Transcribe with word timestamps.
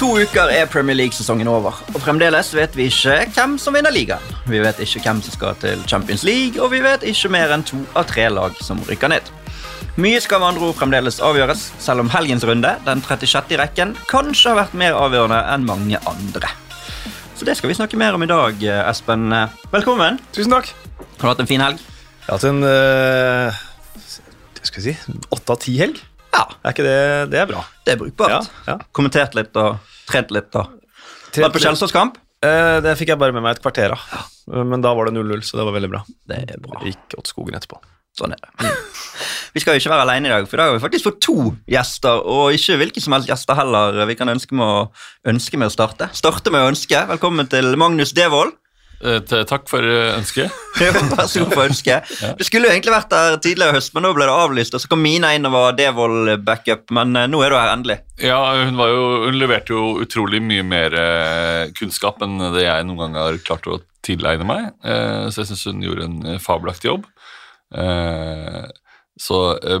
to 0.00 0.14
uker 0.16 0.48
er 0.48 0.68
Premier 0.70 0.96
League-sesongen 0.96 1.48
over, 1.50 1.76
og 1.92 2.00
fremdeles 2.00 2.54
vet 2.56 2.72
vi 2.78 2.86
ikke 2.88 3.18
hvem 3.34 3.58
som 3.60 3.74
vinner 3.76 3.92
ligaen. 3.92 4.22
Vi 4.48 4.62
vet 4.62 4.78
ikke 4.80 5.02
hvem 5.04 5.18
som 5.20 5.34
skal 5.34 5.58
til 5.60 5.82
Champions 5.90 6.22
League, 6.24 6.56
og 6.56 6.70
vi 6.72 6.80
vet 6.80 7.04
ikke 7.04 7.28
mer 7.34 7.52
enn 7.52 7.64
to 7.68 7.82
av 7.92 8.06
tre 8.08 8.24
lag 8.32 8.56
som 8.64 8.80
rykker 8.88 9.12
ned. 9.12 9.28
Mye 10.00 10.22
skal 10.24 10.40
med 10.40 10.54
andre 10.54 10.70
ord 10.70 10.78
fremdeles 10.78 11.20
avgjøres, 11.20 11.66
selv 11.84 12.00
om 12.00 12.08
helgens 12.14 12.46
runde, 12.48 12.72
den 12.86 13.04
36. 13.04 13.52
i 13.52 13.60
rekken, 13.60 13.92
kanskje 14.08 14.54
har 14.54 14.62
vært 14.62 14.78
mer 14.80 14.96
avgjørende 14.96 15.42
enn 15.52 15.68
mange 15.68 16.00
andre. 16.08 16.54
Så 17.36 17.44
det 17.44 17.58
skal 17.60 17.68
vi 17.68 17.76
snakke 17.76 18.00
mer 18.00 18.16
om 18.16 18.24
i 18.24 18.30
dag, 18.30 18.64
Espen. 18.86 19.28
Velkommen. 19.74 20.16
Tusen 20.32 20.56
takk. 20.56 20.72
Har 21.18 21.26
du 21.26 21.32
hatt 21.34 21.44
en 21.44 21.50
fin 21.50 21.66
helg? 21.66 21.82
Jeg 22.24 22.30
har 22.30 22.40
hatt 22.40 22.48
en 22.48 22.64
uh, 22.64 23.60
skal 24.64 24.80
vi 24.80 24.94
si, 24.94 25.18
åtte 25.28 25.58
av 25.58 25.60
ti-helg. 25.60 26.00
Ja. 26.34 26.44
Er 26.62 26.74
ikke 26.74 26.86
det, 26.86 26.98
det 27.32 27.40
er 27.42 27.48
bra. 27.50 27.62
Det 27.86 27.94
er 27.94 28.00
brukbart. 28.00 28.50
Ja, 28.50 28.74
ja. 28.74 28.76
Kommentert 28.96 29.36
litt 29.38 29.56
og 29.58 29.80
trent 30.10 30.34
litt. 30.34 30.50
og 30.54 30.76
Trent 31.30 31.46
Vært 31.46 31.54
på 31.54 31.60
litt. 31.60 31.68
Kjelsås-kamp? 31.68 32.18
Eh, 32.40 32.78
det 32.84 32.96
fikk 32.96 33.12
jeg 33.12 33.20
bare 33.20 33.34
med 33.36 33.44
meg 33.44 33.58
et 33.58 33.62
kvarter 33.62 33.94
av. 33.94 34.04
Ja. 34.14 34.64
Men 34.66 34.82
da 34.84 34.94
var 34.96 35.10
det 35.10 35.14
0-0, 35.18 35.42
så 35.46 35.60
det 35.60 35.66
var 35.68 35.76
veldig 35.76 35.90
bra. 35.92 36.04
Det 36.30 36.42
er 36.56 36.62
bra. 36.62 36.80
Gikk 36.86 37.18
åt 37.20 37.30
skogen 37.30 37.58
etterpå. 37.58 37.80
Sånn 38.16 38.34
er 38.34 38.40
det. 38.42 38.70
Vi 39.54 39.62
skal 39.62 39.76
jo 39.76 39.82
ikke 39.82 39.92
være 39.92 40.06
alene 40.06 40.30
i 40.30 40.32
dag, 40.32 40.46
for 40.46 40.56
i 40.56 40.60
dag 40.60 40.68
har 40.70 40.76
vi 40.76 40.82
faktisk 40.82 41.08
fått 41.08 41.20
to 41.26 41.34
gjester. 41.70 42.20
Og 42.22 42.54
ikke 42.54 42.76
hvilke 42.78 43.02
som 43.02 43.16
helst 43.16 43.30
gjester 43.30 43.58
heller. 43.58 43.98
Vi 44.06 44.14
kan 44.18 44.30
ønske 44.30 44.54
med 44.54 44.62
å, 44.62 44.84
ønske 45.26 45.58
med 45.58 45.70
å 45.70 45.74
starte. 45.74 46.06
Starte 46.14 46.52
med 46.54 46.62
å 46.62 46.68
ønske. 46.70 47.00
Velkommen 47.10 47.50
til 47.50 47.74
Magnus 47.80 48.14
Devold. 48.14 48.54
Eh, 49.00 49.44
Takk 49.48 49.68
for 49.70 49.84
eh, 49.84 50.12
ønsket. 50.18 50.52
Jo, 50.80 50.90
Vær 50.92 51.28
så 51.28 51.42
god 51.44 51.54
for 51.54 51.68
ønsket. 51.70 52.10
Du 52.38 52.44
skulle 52.44 52.68
jo 52.68 52.74
egentlig 52.74 52.92
vært 52.92 53.12
der 53.12 53.36
tidligere 53.42 53.72
i 53.74 53.78
høst, 53.78 53.94
men 53.96 54.04
nå 54.04 54.12
ble 54.16 54.26
det 54.28 54.34
avlyst. 54.36 54.76
Og 54.76 54.82
så 54.82 54.90
kom 54.92 55.00
Mina 55.04 55.32
inn 55.36 55.48
og 55.48 55.54
var 55.54 55.76
Devold-backup, 55.78 56.86
men 56.96 57.16
eh, 57.16 57.28
nå 57.30 57.40
er 57.44 57.52
du 57.52 57.56
her 57.58 57.72
endelig. 57.72 57.98
Ja, 58.20 58.40
hun, 58.60 58.76
var 58.80 58.92
jo, 58.92 59.06
hun 59.26 59.38
leverte 59.40 59.72
jo 59.76 59.84
utrolig 60.04 60.42
mye 60.44 60.64
mer 60.66 60.96
kunnskap 61.78 62.20
enn 62.24 62.36
det 62.52 62.66
jeg 62.66 62.84
noen 62.88 63.00
gang 63.00 63.16
har 63.16 63.40
klart 63.46 63.68
å 63.70 63.78
tilegne 64.04 64.44
meg. 64.48 64.66
Så 65.32 65.40
jeg 65.40 65.48
syns 65.50 65.64
hun 65.70 65.80
gjorde 65.84 66.04
en 66.04 66.40
fabelaktig 66.40 66.90
jobb. 66.90 67.06
Så 69.20 69.38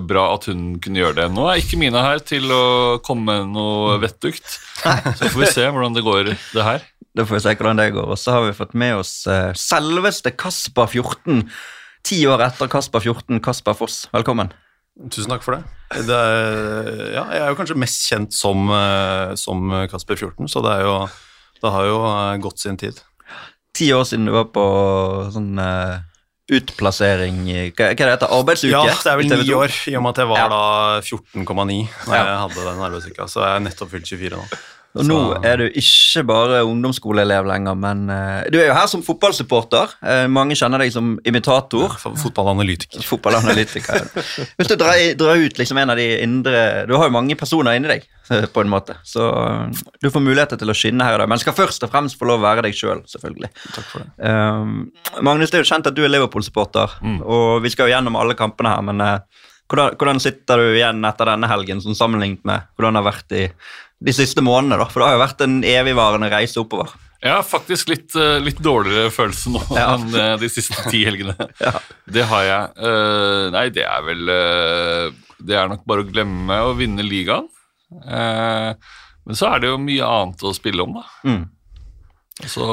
bra 0.08 0.24
at 0.38 0.48
hun 0.48 0.78
kunne 0.80 1.02
gjøre 1.02 1.18
det. 1.18 1.26
Nå 1.36 1.44
er 1.52 1.60
ikke 1.60 1.78
Mina 1.80 2.06
her 2.06 2.24
til 2.24 2.48
å 2.52 2.62
komme 3.04 3.28
med 3.42 3.52
noe 3.58 3.98
vettugt. 4.00 4.56
Så 4.80 5.28
får 5.28 5.38
vi 5.42 5.52
se 5.52 5.68
hvordan 5.68 5.96
det 5.96 6.06
går, 6.08 6.32
det 6.56 6.64
her. 6.64 6.88
Da 7.16 7.24
får 7.26 7.40
vi 7.40 7.42
se 7.42 7.54
hvordan 7.58 7.80
det 7.80 7.90
går. 7.96 8.10
Og 8.14 8.18
så 8.20 8.36
har 8.36 8.44
vi 8.46 8.56
fått 8.56 8.74
med 8.78 9.00
oss 9.00 9.14
eh, 9.30 9.50
selveste 9.58 10.30
Kasper 10.38 10.86
14. 10.86 11.44
Ti 12.06 12.18
år 12.30 12.44
etter 12.46 12.70
Kasper 12.70 13.02
14, 13.02 13.40
Kasper 13.44 13.76
Foss. 13.76 14.04
Velkommen. 14.14 14.52
Tusen 15.10 15.32
takk 15.32 15.42
for 15.44 15.56
det. 15.56 15.64
det 16.06 16.16
er, 16.16 16.88
ja, 17.14 17.24
jeg 17.34 17.42
er 17.42 17.50
jo 17.52 17.58
kanskje 17.58 17.78
mest 17.78 18.06
kjent 18.08 18.34
som, 18.36 18.68
eh, 18.74 19.34
som 19.40 19.72
Kasper 19.90 20.18
14, 20.18 20.48
så 20.50 20.62
det, 20.64 20.76
er 20.78 20.86
jo, 20.86 20.94
det 21.62 21.72
har 21.74 21.88
jo 21.88 21.98
eh, 22.04 22.36
gått 22.44 22.62
sin 22.62 22.78
tid. 22.80 23.00
Ti 23.76 23.90
år 23.96 24.06
siden 24.06 24.26
du 24.28 24.34
var 24.34 24.48
på 24.50 24.62
sånn 25.30 25.54
uh, 25.62 26.00
utplassering 26.50 27.36
Hva, 27.46 27.92
hva 27.92 27.94
det 27.94 28.08
heter 28.16 28.32
Arbeidsuke? 28.34 28.72
Ja, 28.74 28.96
det 28.98 29.12
er 29.12 29.20
vel 29.20 29.30
ni 29.30 29.54
år, 29.54 29.76
i 29.86 29.94
og 29.94 30.02
med 30.02 30.10
at 30.10 30.24
jeg 30.24 30.30
var 30.32 30.40
Ja. 30.40 30.48
da 30.50 30.64
14,9 31.06 31.76
da 32.08 32.16
Ja. 32.18 32.24
jeg 32.26 32.40
hadde 32.42 32.64
den 32.66 32.82
arbeidsuka, 32.88 33.28
så 33.30 33.44
jeg 33.44 33.60
er 33.60 33.62
nettopp 33.68 33.92
fylt 33.94 34.10
24 34.10 34.40
nå. 34.40 34.48
Og 34.98 35.06
nå 35.06 35.18
er 35.46 35.60
du 35.60 35.66
ikke 35.78 36.24
bare 36.26 36.62
ungdomsskoleelev 36.66 37.46
lenger, 37.46 37.76
men 37.78 38.08
uh, 38.10 38.42
du 38.50 38.58
er 38.58 38.70
jo 38.70 38.74
her 38.74 38.88
som 38.90 39.04
fotballsupporter. 39.06 39.92
Uh, 40.02 40.24
mange 40.32 40.56
kjenner 40.58 40.82
deg 40.82 40.90
som 40.94 41.12
imitator. 41.30 41.94
Fotballanalytiker. 42.18 43.04
Fotballanalytiker. 43.10 44.08
Hvis 44.58 44.70
du 44.70 44.74
drar, 44.80 44.98
drar 45.20 45.38
ut 45.38 45.60
liksom 45.60 45.78
en 45.78 45.92
av 45.94 46.00
de 46.00 46.08
indre 46.24 46.62
Du 46.90 46.96
har 46.96 47.06
jo 47.06 47.14
mange 47.14 47.36
personer 47.38 47.78
inni 47.78 47.92
deg, 47.92 48.08
eh, 48.34 48.48
på 48.50 48.64
en 48.64 48.72
måte. 48.72 48.96
Så 49.06 49.22
uh, 49.30 49.84
du 50.02 50.10
får 50.10 50.24
muligheter 50.26 50.58
til 50.58 50.72
å 50.72 50.76
skinne 50.76 51.06
her 51.06 51.18
i 51.18 51.20
dag, 51.22 51.30
men 51.30 51.42
skal 51.42 51.54
først 51.54 51.86
og 51.86 51.92
fremst 51.92 52.18
få 52.18 52.26
lov 52.26 52.42
å 52.42 52.48
være 52.48 52.66
deg 52.66 52.74
sjøl, 52.74 53.04
selv, 53.04 53.12
selvfølgelig. 53.14 53.52
Takk 53.76 53.86
for 53.92 54.02
det. 54.02 54.10
Um, 54.26 54.90
Magnus, 55.22 55.52
det 55.52 55.60
er 55.60 55.64
jo 55.64 55.70
kjent 55.70 55.86
at 55.86 55.94
du 55.94 56.02
er 56.02 56.10
Liverpool-supporter, 56.10 56.98
og 57.22 57.62
vi 57.62 57.70
skal 57.70 57.86
jo 57.86 57.94
gjennom 57.94 58.18
alle 58.18 58.34
kampene 58.38 58.74
her, 58.74 58.82
men 58.90 59.04
hvordan, 59.70 59.94
hvordan 59.94 60.18
sitter 60.22 60.58
du 60.58 60.72
igjen 60.74 61.06
etter 61.06 61.30
denne 61.30 61.50
helgen, 61.50 61.82
sånn 61.84 61.98
sammenlignet 61.98 62.42
med 62.48 62.66
hvordan 62.74 62.96
det 62.96 63.02
har 63.04 63.06
vært 63.06 63.36
i 63.38 63.44
de 64.00 64.12
siste 64.16 64.42
månedene? 64.44 64.78
da? 64.80 64.88
For 64.88 65.02
det 65.02 65.08
har 65.10 65.16
jo 65.18 65.22
vært 65.26 65.44
en 65.44 65.56
evigvarende 65.66 66.30
reise 66.32 66.60
oppover. 66.62 66.92
Har 67.20 67.42
faktisk 67.44 67.90
litt, 67.92 68.14
eh, 68.16 68.38
litt 68.40 68.60
dårligere 68.64 69.10
følelse 69.12 69.52
nå 69.52 69.60
Ja. 69.76 69.90
enn 69.98 70.14
eh, 70.16 70.36
de 70.40 70.48
siste 70.48 70.86
ti 70.88 71.02
helgene. 71.04 71.36
Ja. 71.60 71.74
Det 72.08 72.24
har 72.30 72.46
jeg. 72.48 72.70
Eh, 72.80 73.44
nei, 73.52 73.66
det 73.76 73.84
er 73.84 74.02
vel 74.06 74.24
Det 75.40 75.56
er 75.56 75.68
nok 75.68 75.84
bare 75.88 76.04
å 76.04 76.08
glemme 76.08 76.56
å 76.64 76.72
vinne 76.78 77.04
ligaen. 77.04 77.46
Men 78.00 79.36
så 79.36 79.50
er 79.50 79.60
det 79.60 79.70
jo 79.70 79.78
mye 79.82 80.06
annet 80.06 80.42
å 80.48 80.52
spille 80.56 80.84
om, 80.84 80.96
da. 81.00 81.04
Mm. 81.28 81.44
Så 82.48 82.66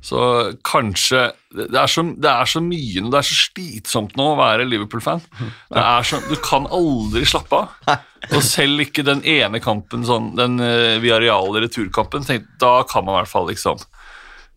Så 0.00 0.20
kanskje 0.64 1.26
Det 1.52 1.76
er 1.76 1.90
så, 1.90 2.02
det 2.16 2.30
er 2.30 2.48
så 2.48 2.62
mye 2.64 3.02
det 3.10 3.18
er 3.18 3.26
så 3.26 3.36
slitsomt 3.36 4.14
nå 4.16 4.30
å 4.32 4.38
være 4.38 4.68
Liverpool-fan. 4.68 5.20
Det 5.74 5.82
er 5.82 6.06
så, 6.06 6.20
Du 6.30 6.36
kan 6.40 6.68
aldri 6.70 7.26
slappe 7.28 7.58
av. 7.58 8.06
Og 8.30 8.42
selv 8.44 8.84
ikke 8.84 9.04
den 9.06 9.22
ene 9.28 9.60
kampen, 9.62 10.04
sånn, 10.06 10.32
den 10.38 10.60
uh, 10.62 11.00
Viareale 11.02 11.64
returkampen, 11.64 12.24
tenk, 12.26 12.46
da 12.62 12.80
kan 12.88 13.04
man 13.06 13.16
i 13.16 13.22
hvert 13.22 13.32
fall 13.32 13.48
liksom 13.50 13.80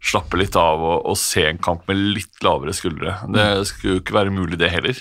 slappe 0.03 0.37
litt 0.39 0.55
av 0.59 0.81
og, 0.83 0.97
og 1.09 1.17
se 1.19 1.45
en 1.47 1.61
kamp 1.63 1.87
med 1.87 2.01
litt 2.17 2.43
lavere 2.43 2.75
skuldre. 2.75 3.15
Det 3.31 3.47
skulle 3.69 3.95
jo 3.95 4.03
ikke 4.03 4.17
være 4.17 4.35
mulig, 4.35 4.59
det 4.59 4.71
heller. 4.73 4.99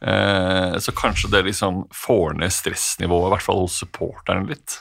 Eh, 0.00 0.78
så 0.80 0.92
kanskje 0.96 1.28
det 1.30 1.42
liksom 1.50 1.84
får 1.92 2.38
ned 2.40 2.52
stressnivået, 2.52 3.28
i 3.28 3.32
hvert 3.34 3.44
fall 3.44 3.62
hos 3.66 3.76
supporterne 3.82 4.48
litt. 4.48 4.78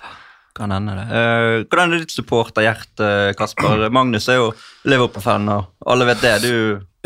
Kan 0.58 0.72
hende 0.74 0.96
det. 0.98 1.06
Eh, 1.14 1.64
hvordan 1.70 1.94
er 1.96 2.02
ditt 2.04 2.12
supporterhjerte, 2.16 3.10
Kasper? 3.40 3.88
Magnus 3.98 4.28
er 4.32 4.40
jo 4.42 4.52
Liverpool-fan, 4.90 5.48
og 5.54 5.90
alle 5.94 6.08
vet 6.10 6.22
det. 6.26 6.36
Du 6.44 6.54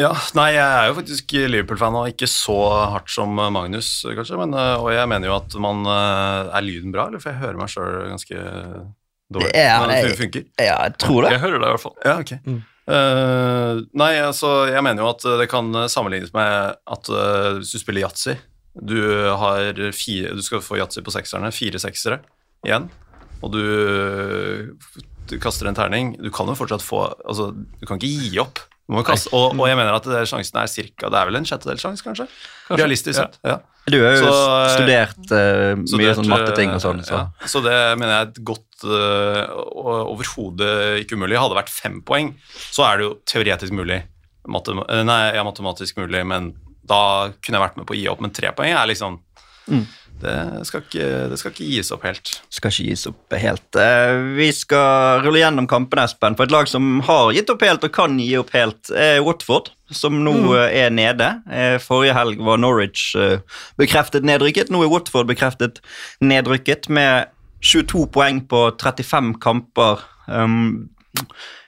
Ja, 0.02 0.10
nei, 0.34 0.48
jeg 0.56 0.64
er 0.66 0.88
jo 0.90 0.96
faktisk 0.98 1.36
Liverpool-fan, 1.52 1.98
og 2.00 2.08
ikke 2.10 2.30
så 2.32 2.56
hardt 2.96 3.12
som 3.14 3.36
Magnus, 3.36 3.92
kanskje. 4.18 4.40
Men, 4.42 4.56
eh, 4.58 4.76
og 4.82 4.90
jeg 4.96 5.10
mener 5.12 5.30
jo 5.30 5.36
at 5.38 5.56
man 5.62 5.84
eh, 5.86 6.54
Er 6.58 6.66
lyden 6.66 6.92
bra, 6.96 7.08
eller? 7.12 7.22
For 7.22 7.34
jeg 7.34 7.42
hører 7.44 7.60
meg 7.62 7.70
sjøl 7.74 8.00
ganske 8.10 8.38
dårlig. 9.34 9.52
Det 9.52 9.56
er- 9.68 9.80
Men 9.88 9.96
det 10.08 10.18
funker. 10.18 10.46
Ja, 10.58 10.78
jeg 10.88 10.98
tror 11.04 11.22
det. 11.28 11.32
Jeg 11.36 11.44
hører 11.46 11.60
det 11.60 11.68
i 11.68 11.76
hvert 11.76 11.86
fall. 11.86 11.98
Ja, 12.06 12.16
ok. 12.24 12.34
Eh, 12.84 13.82
nei, 13.96 14.10
altså, 14.20 14.50
jeg 14.68 14.84
mener 14.84 15.06
jo 15.06 15.12
at 15.14 15.24
det 15.40 15.46
kan 15.52 15.70
sammenlignes 15.88 16.34
med 16.36 16.76
at 16.76 17.10
uh, 17.14 17.54
hvis 17.62 17.72
du 17.72 17.80
spiller 17.80 18.04
yatzy 18.04 18.34
Du 18.76 18.98
du 19.78 20.42
skal 20.44 20.60
få 20.66 20.76
yatzy 20.82 21.00
på 21.06 21.14
sekserne, 21.14 21.52
fire 21.56 21.80
seksere 21.80 22.18
igjen, 22.66 22.90
og 23.44 23.52
du, 23.52 23.64
du 25.30 25.36
kaster 25.44 25.68
en 25.70 25.76
terning. 25.78 26.14
Du 26.22 26.30
kan 26.34 26.48
jo 26.48 26.56
fortsatt 26.58 26.84
få 26.86 27.06
Altså, 27.28 27.52
du 27.54 27.86
kan 27.90 28.00
ikke 28.00 28.12
gi 28.32 28.40
opp. 28.44 28.62
Du 28.88 28.98
må 28.98 29.04
kaste, 29.08 29.30
og, 29.32 29.54
og 29.56 29.68
jeg 29.70 29.78
mener 29.80 29.96
at 29.96 30.08
det, 30.12 30.26
sjansen 30.28 30.58
er 30.60 30.68
cirka 30.68 31.08
Det 31.08 31.16
er 31.16 31.30
vel 31.30 31.38
en 31.40 31.46
sjettedels 31.48 31.80
sjanse, 31.86 32.04
kanskje? 32.04 32.26
Realistisk 32.76 33.16
sett. 33.16 33.38
Ja. 33.48 33.62
Du 33.88 33.96
har 34.00 34.16
jo 34.18 34.26
Så, 34.26 34.34
eh, 34.34 34.74
studert 34.78 35.32
uh, 35.32 35.72
mye 35.80 35.88
Studert, 35.92 36.18
sånn 36.20 36.30
matteting 36.32 36.74
og 36.76 36.82
sånn. 36.84 37.00
eh, 37.04 37.08
Så. 37.08 37.20
Ja. 37.22 37.48
Så 37.52 37.62
det 37.64 37.78
mener 38.00 38.12
jeg 38.14 38.26
er 38.26 38.30
et 38.32 38.42
godt 38.48 38.86
uh, 38.88 40.04
Overhodet 40.12 41.04
ikke 41.04 41.16
umulig. 41.20 41.40
Hadde 41.40 41.56
det 41.56 41.62
vært 41.62 41.74
fem 41.74 42.00
poeng, 42.06 42.34
så 42.76 42.86
er 42.90 43.00
det 43.00 43.08
jo 43.08 43.14
teoretisk 43.34 43.76
mulig. 43.76 44.02
Matem 44.52 44.84
eh, 44.88 45.04
nei, 45.08 45.22
ja, 45.38 45.44
matematisk 45.48 46.00
mulig, 46.04 46.24
men 46.28 46.52
da 46.84 47.32
kunne 47.40 47.60
jeg 47.60 47.64
vært 47.64 47.78
med 47.80 47.88
på 47.88 47.96
å 47.96 48.00
gi 48.02 48.08
opp. 48.12 48.24
Men 48.24 48.36
tre 48.36 48.52
poeng 48.56 48.76
er 48.76 48.90
liksom 48.92 49.22
Mm. 49.64 49.86
Det, 50.22 50.66
skal 50.68 50.84
ikke, 50.86 51.08
det 51.32 51.38
skal 51.40 51.54
ikke 51.54 51.68
gis 51.68 51.92
opp 51.94 52.06
helt. 52.08 52.32
Skal 52.54 52.72
ikke 52.72 52.86
gis 52.92 53.06
opp 53.10 53.36
helt. 53.40 53.80
Eh, 53.80 54.14
vi 54.38 54.50
skal 54.56 55.24
rulle 55.26 55.42
gjennom 55.42 55.68
kampene, 55.70 56.06
Espen. 56.08 56.38
For 56.40 56.48
et 56.48 56.54
lag 56.54 56.70
som 56.72 57.02
har 57.08 57.34
gitt 57.36 57.52
opp 57.52 57.66
helt 57.66 57.84
og 57.88 57.94
kan 57.96 58.16
gi 58.22 58.32
opp 58.40 58.54
helt, 58.56 58.92
er 58.96 59.22
Watford, 59.26 59.72
som 59.94 60.22
nå 60.24 60.36
mm. 60.46 60.54
er 60.70 60.94
nede. 60.96 61.30
Eh, 61.52 61.76
forrige 61.84 62.16
helg 62.18 62.44
var 62.46 62.62
Norwich 62.62 63.12
eh, 63.20 63.42
bekreftet 63.82 64.28
nedrykket. 64.28 64.72
Nå 64.74 64.86
er 64.86 64.94
Watford 64.94 65.30
bekreftet 65.32 65.84
nedrykket 66.24 66.90
med 66.94 67.34
22 67.64 68.08
poeng 68.14 68.44
på 68.48 68.66
35 68.80 69.36
kamper. 69.44 70.04
Um, 70.28 70.90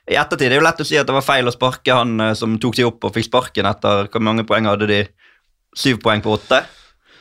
I 0.09 0.17
ettertid 0.19 0.49
det 0.49 0.57
er 0.57 0.61
jo 0.61 0.65
lett 0.65 0.81
å 0.81 0.87
si 0.87 0.97
at 0.99 1.07
det 1.07 1.15
var 1.15 1.25
feil 1.25 1.47
å 1.49 1.53
sparke 1.55 1.95
han 1.95 2.19
eh, 2.21 2.33
som 2.37 2.59
tok 2.61 2.79
de 2.79 2.87
opp 2.87 3.07
og 3.07 3.15
fikk 3.15 3.29
sparken 3.29 3.69
etter 3.69 4.09
hvor 4.11 4.23
mange 4.23 4.47
poeng 4.47 4.67
hadde 4.69 4.89
de? 4.91 5.03
Syv 5.75 5.99
poeng 6.03 6.21
på 6.23 6.31
åtte? 6.37 6.61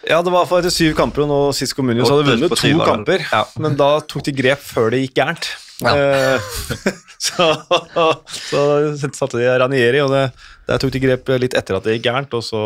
Ja, 0.09 0.21
det 0.25 0.33
var 0.35 0.49
for 0.49 0.67
syv 0.73 0.95
kamper, 0.99 1.25
og 1.25 1.31
nå 1.31 1.41
sist 1.57 1.77
Comunio 1.77 2.07
så 2.07 2.19
hadde 2.19 2.35
vunnet 2.35 2.57
to 2.61 2.73
kamper. 2.85 3.25
Ja. 3.31 3.45
Men 3.61 3.77
da 3.81 3.91
tok 4.05 4.25
de 4.27 4.35
grep 4.37 4.63
før 4.65 4.91
det 4.95 5.05
gikk 5.05 5.19
gærent. 5.21 5.51
Ja. 5.83 5.95
Eh, 5.97 6.41
så, 7.27 7.51
så 8.31 8.65
satte 9.11 9.41
de 9.41 9.49
Ranieri, 9.65 10.03
og 10.05 10.13
det, 10.15 10.27
der 10.69 10.83
tok 10.83 10.93
de 10.95 11.03
grep 11.03 11.31
litt 11.41 11.57
etter 11.57 11.79
at 11.79 11.87
det 11.87 11.97
gikk 11.99 12.09
gærent. 12.11 12.37
Og 12.37 12.45
så 12.47 12.65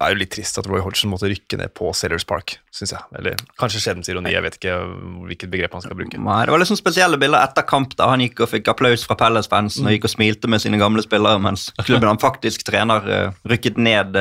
er 0.00 0.08
det 0.08 0.14
jo 0.14 0.20
litt 0.22 0.32
trist 0.32 0.56
at 0.60 0.68
Roy 0.70 0.80
Hodgson 0.84 1.10
måtte 1.12 1.28
rykke 1.30 1.58
ned 1.60 1.72
på 1.76 1.90
Sellers 1.96 2.24
Park, 2.28 2.56
syns 2.74 2.94
jeg. 2.94 3.04
Eller 3.18 3.40
kanskje 3.60 3.82
skjebnens 3.84 4.08
ironi, 4.08 4.32
jeg 4.32 4.44
vet 4.44 4.58
ikke 4.58 4.76
hvilket 5.28 5.52
begrep 5.52 5.76
han 5.76 5.84
skal 5.84 5.98
bruke. 5.98 6.20
Nei, 6.20 6.38
Det 6.48 6.54
var 6.54 6.64
sånn 6.68 6.80
spesielle 6.80 7.20
bilder 7.20 7.44
etter 7.44 7.66
kamp. 7.68 7.96
da 7.98 8.08
Han 8.12 8.24
gikk 8.24 8.44
og 8.44 8.52
fikk 8.54 8.70
applaus 8.72 9.04
fra 9.08 9.18
Pelles-fansen 9.20 9.88
og 9.88 9.96
gikk 9.96 10.08
og 10.08 10.14
smilte 10.14 10.48
med 10.52 10.64
sine 10.64 10.80
gamle 10.80 11.04
spillere, 11.04 11.40
mens 11.42 11.70
klubben 11.84 12.08
han 12.08 12.22
faktisk 12.22 12.64
trener, 12.68 13.08
eh, 13.08 13.40
rykket 13.52 13.80
ned. 13.80 14.16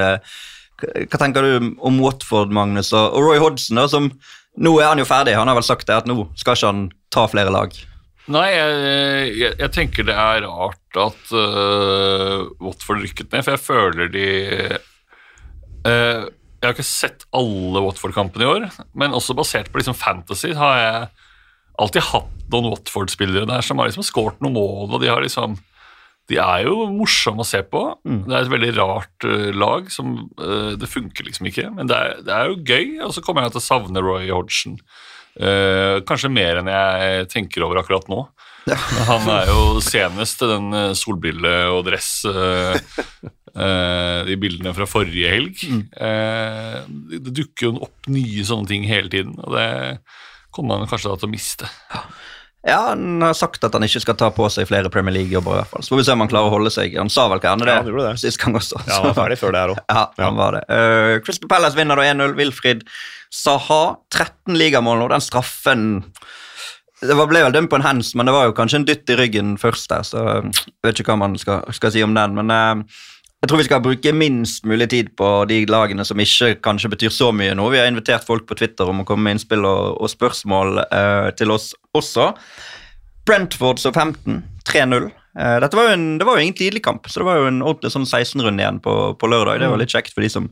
Hva 0.81 1.19
tenker 1.21 1.45
du 1.45 1.71
om 1.79 1.99
Watford, 2.01 2.53
Magnus, 2.55 2.91
og 2.97 3.17
Roy 3.21 3.41
Hodgson, 3.41 3.79
da, 3.79 3.87
som 3.91 4.11
Nå 4.59 4.73
er 4.81 4.89
han 4.89 4.99
jo 4.99 5.07
ferdig. 5.07 5.37
Han 5.39 5.47
har 5.47 5.55
vel 5.55 5.63
sagt 5.63 5.87
det 5.87 5.95
at 5.95 6.07
nå 6.09 6.25
skal 6.35 6.57
ikke 6.57 6.67
han 6.67 6.81
ta 7.13 7.23
flere 7.31 7.53
lag. 7.55 7.71
Nei, 8.31 8.49
jeg, 8.51 9.31
jeg, 9.39 9.53
jeg 9.63 9.71
tenker 9.73 10.05
det 10.07 10.15
er 10.19 10.43
rart 10.43 10.99
at 10.99 11.31
uh, 11.33 12.51
Watford 12.61 13.01
rykket 13.01 13.31
ned, 13.31 13.45
for 13.45 13.55
jeg 13.55 13.63
føler 13.63 14.11
de 14.11 14.27
uh, 15.87 16.27
Jeg 16.27 16.67
har 16.67 16.75
ikke 16.75 16.85
sett 16.85 17.25
alle 17.33 17.81
Watford-kampene 17.87 18.45
i 18.45 18.51
år, 18.51 18.67
men 18.93 19.15
også 19.17 19.35
basert 19.39 19.71
på 19.71 19.81
liksom 19.81 19.97
fantasy 19.97 20.53
har 20.59 20.77
jeg 20.77 21.09
alltid 21.81 22.07
hatt 22.11 22.45
noen 22.51 22.69
Watford-spillere 22.75 23.49
der 23.49 23.65
som 23.65 23.81
har 23.81 23.89
liksom 23.89 24.05
skåret 24.05 24.43
noen 24.43 24.59
mål, 24.59 24.91
og 24.91 25.01
de 25.01 25.09
har 25.09 25.23
liksom 25.23 25.57
de 26.31 26.39
er 26.39 26.65
jo 26.65 26.85
morsomme 26.93 27.43
å 27.43 27.47
se 27.47 27.61
på. 27.67 27.83
Mm. 28.07 28.21
Det 28.27 28.35
er 28.35 28.45
et 28.45 28.53
veldig 28.53 28.71
rart 28.77 29.27
uh, 29.27 29.49
lag. 29.55 29.89
som 29.93 30.13
uh, 30.39 30.73
Det 30.79 30.89
funker 30.89 31.27
liksom 31.27 31.49
ikke, 31.51 31.67
men 31.75 31.89
det 31.91 31.97
er, 31.97 32.21
det 32.27 32.35
er 32.35 32.51
jo 32.51 32.61
gøy. 32.61 32.87
Og 33.07 33.15
så 33.15 33.23
kommer 33.25 33.45
jeg 33.45 33.55
til 33.55 33.63
å 33.63 33.67
savne 33.67 34.05
Roy 34.05 34.31
Hodgson. 34.31 34.77
Uh, 35.39 35.99
kanskje 36.07 36.31
mer 36.31 36.59
enn 36.59 36.71
jeg 36.71 37.27
tenker 37.31 37.67
over 37.67 37.81
akkurat 37.81 38.07
nå. 38.11 38.23
Han 39.09 39.25
er 39.33 39.49
jo 39.49 39.79
senest 39.81 40.43
den 40.45 40.93
solbrille 40.93 41.53
og 41.73 41.87
dress 41.87 42.09
De 44.27 44.35
bildene 44.39 44.71
fra 44.77 44.85
forrige 44.87 45.31
helg. 45.33 45.63
Det, 45.65 46.11
det 47.25 47.33
dukker 47.41 47.65
jo 47.65 47.71
opp 47.87 48.11
nye 48.13 48.45
sånne 48.47 48.69
ting 48.69 48.85
hele 48.87 49.09
tiden, 49.11 49.33
og 49.41 49.57
det 49.57 49.65
kommer 50.53 50.77
man 50.77 50.91
kanskje 50.91 51.09
da 51.09 51.17
til 51.19 51.27
å 51.27 51.33
miste. 51.33 51.67
Ja, 51.91 52.05
Han 52.67 53.21
har 53.25 53.33
sagt 53.33 53.63
at 53.65 53.73
han 53.73 53.81
ikke 53.87 54.03
skal 54.03 54.17
ta 54.19 54.27
på 54.35 54.45
seg 54.53 54.67
flere 54.69 54.89
Premier 54.93 55.15
League-jobber. 55.15 55.55
i 55.55 55.61
hvert 55.63 55.71
fall. 55.71 55.81
Så 55.81 55.93
får 55.95 55.97
vi 56.01 56.03
se 56.05 56.13
om 56.13 56.21
han 56.21 56.29
klarer 56.29 56.51
å 56.51 56.53
holde 56.53 56.69
seg. 56.73 56.93
Han 56.99 57.09
sa 57.09 57.25
vel 57.31 57.39
gjerne 57.41 57.65
det, 57.65 57.73
Ja, 57.79 57.87
gjorde 57.89 58.11
det. 58.11 58.19
sist 58.21 58.37
gang 58.41 58.53
også. 58.59 58.77
Ja, 58.85 58.99
han 58.99 59.07
var 59.09 59.17
ferdig 59.23 59.39
før 59.41 59.55
det 59.55 59.63
her 59.63 59.73
òg. 59.73 59.81
Ja, 59.89 60.03
han 60.21 60.37
var 60.37 60.57
det. 60.59 60.61
Uh, 60.69 61.15
Crystal 61.25 61.49
Palace 61.49 61.75
vinner 61.79 61.97
da 61.97 62.05
1-0. 62.11 62.35
Wilfrid 62.37 62.83
Saha, 63.33 63.81
13 64.13 64.59
ligamål 64.59 65.01
nå. 65.01 65.07
Den 65.09 65.23
straffen 65.25 65.87
Det 67.01 67.15
ble 67.17 67.41
vel 67.41 67.55
dømt 67.55 67.71
på 67.71 67.79
en 67.79 67.85
hands, 67.87 68.11
men 68.13 68.27
det 68.29 68.33
var 68.35 68.45
jo 68.45 68.53
kanskje 68.53 68.77
en 68.83 68.85
dytt 68.85 69.09
i 69.09 69.15
ryggen 69.17 69.55
først 69.57 69.89
der, 69.89 70.03
så 70.05 70.21
jeg 70.21 70.51
vet 70.85 70.99
ikke 71.01 71.15
hva 71.15 71.23
man 71.23 71.33
skal, 71.41 71.63
skal 71.73 71.89
si 71.95 72.03
om 72.05 72.13
den. 72.13 72.35
Men 72.37 72.51
uh, 72.53 72.83
jeg 73.41 73.49
tror 73.49 73.57
vi 73.57 73.65
skal 73.65 73.81
bruke 73.81 74.11
minst 74.13 74.67
mulig 74.69 74.85
tid 74.91 75.07
på 75.17 75.27
de 75.49 75.63
lagene 75.65 76.03
som 76.05 76.19
ikke 76.21 76.59
kanskje 76.61 76.91
betyr 76.93 77.13
så 77.13 77.31
mye 77.33 77.55
nå. 77.57 77.63
Vi 77.73 77.79
har 77.81 77.87
invitert 77.89 78.25
folk 78.27 78.45
på 78.45 78.57
Twitter 78.59 78.89
om 78.91 79.01
å 79.01 79.05
komme 79.07 79.25
med 79.25 79.39
innspill 79.39 79.65
og, 79.65 79.95
og 79.97 80.11
spørsmål 80.11 80.83
eh, 80.83 81.29
til 81.39 81.53
oss 81.55 81.71
også. 81.97 82.27
Brentford 83.25 83.81
så 83.81 83.89
15, 83.89 84.43
3-0. 84.69 85.07
Eh, 85.41 85.55
dette 85.63 85.79
var 85.79 85.89
jo 85.89 85.95
en, 85.95 86.05
det 86.21 86.27
var 86.27 86.37
jo 86.37 86.45
ingen 86.45 86.57
tidlig 86.59 86.83
kamp, 86.85 87.09
så 87.09 87.23
det 87.23 87.25
var 87.31 87.39
jo 87.39 87.47
en 87.49 87.63
ordentlig 87.63 87.89
sånn 87.95 88.05
16-runde 88.05 88.61
igjen 88.61 88.77
på, 88.85 88.93
på 89.17 89.29
lørdag. 89.33 89.63
Det 89.63 89.69
var 89.71 89.81
litt 89.81 89.95
kjekt 89.95 90.13
for 90.13 90.21
de 90.21 90.29
som 90.29 90.49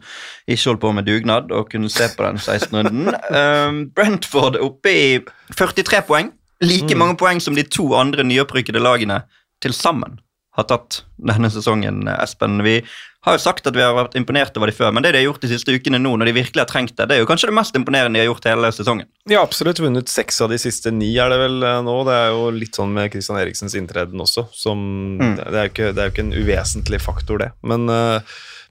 ikke 0.50 0.72
holdt 0.72 0.82
på 0.82 0.92
med 0.98 1.06
dugnad, 1.06 1.54
og 1.54 1.70
kunne 1.70 1.92
se 1.94 2.08
på 2.16 2.26
den 2.26 2.42
16-runden. 2.42 3.12
Eh, 3.30 3.84
Brentford 3.94 4.58
oppe 4.66 4.96
i 4.96 5.06
43 5.54 6.02
poeng. 6.10 6.34
Like 6.66 6.98
mange 6.98 7.20
poeng 7.22 7.38
som 7.44 7.54
de 7.54 7.68
to 7.70 7.86
andre 7.96 8.26
nyopprykkede 8.26 8.82
lagene 8.82 9.22
til 9.62 9.78
sammen 9.78 10.18
har 10.62 10.68
tatt 10.70 11.02
denne 11.20 11.50
sesongen, 11.54 12.04
Espen. 12.20 12.60
Vi 12.66 12.80
har 13.28 13.36
jo 13.36 13.42
sagt 13.44 13.66
at 13.68 13.76
vi 13.76 13.82
har 13.84 13.92
vært 13.98 14.14
imponert 14.16 14.56
over 14.56 14.72
de 14.72 14.76
før, 14.78 14.94
men 14.96 15.04
det 15.04 15.12
de 15.12 15.20
har 15.20 15.26
gjort 15.28 15.42
de 15.44 15.50
siste 15.52 15.74
ukene 15.76 16.00
nå, 16.00 16.14
når 16.20 16.30
de 16.30 16.36
virkelig 16.38 16.62
har 16.64 16.70
trengt 16.72 16.94
det, 16.96 17.10
det 17.10 17.18
er 17.18 17.20
jo 17.24 17.28
kanskje 17.28 17.50
det 17.50 17.56
mest 17.58 17.76
imponerende 17.76 18.16
de 18.16 18.24
har 18.24 18.30
gjort 18.30 18.48
hele 18.48 18.70
sesongen. 18.76 19.10
De 19.28 19.36
har 19.36 19.44
absolutt 19.44 19.82
vunnet 19.84 20.08
seks 20.12 20.40
av 20.46 20.54
de 20.54 20.60
siste 20.62 20.94
ni, 20.96 21.10
er 21.20 21.28
det 21.34 21.40
vel 21.42 21.58
eh, 21.68 21.82
nå. 21.84 21.98
Det 22.08 22.16
er 22.16 22.30
jo 22.32 22.46
litt 22.56 22.80
sånn 22.80 22.94
med 22.96 23.12
Christian 23.12 23.40
Eriksens 23.42 23.76
inntreden 23.80 24.24
også, 24.24 24.48
som 24.56 24.86
Mm. 25.20 25.36
det, 25.36 25.50
er 25.60 25.68
ikke, 25.74 25.90
det 25.92 26.00
er 26.00 26.08
jo 26.08 26.14
ikke 26.16 26.24
en 26.30 26.38
uvesentlig 26.40 27.02
faktor, 27.04 27.44
det. 27.44 27.52
Men, 27.68 27.90
eh, 27.92 28.22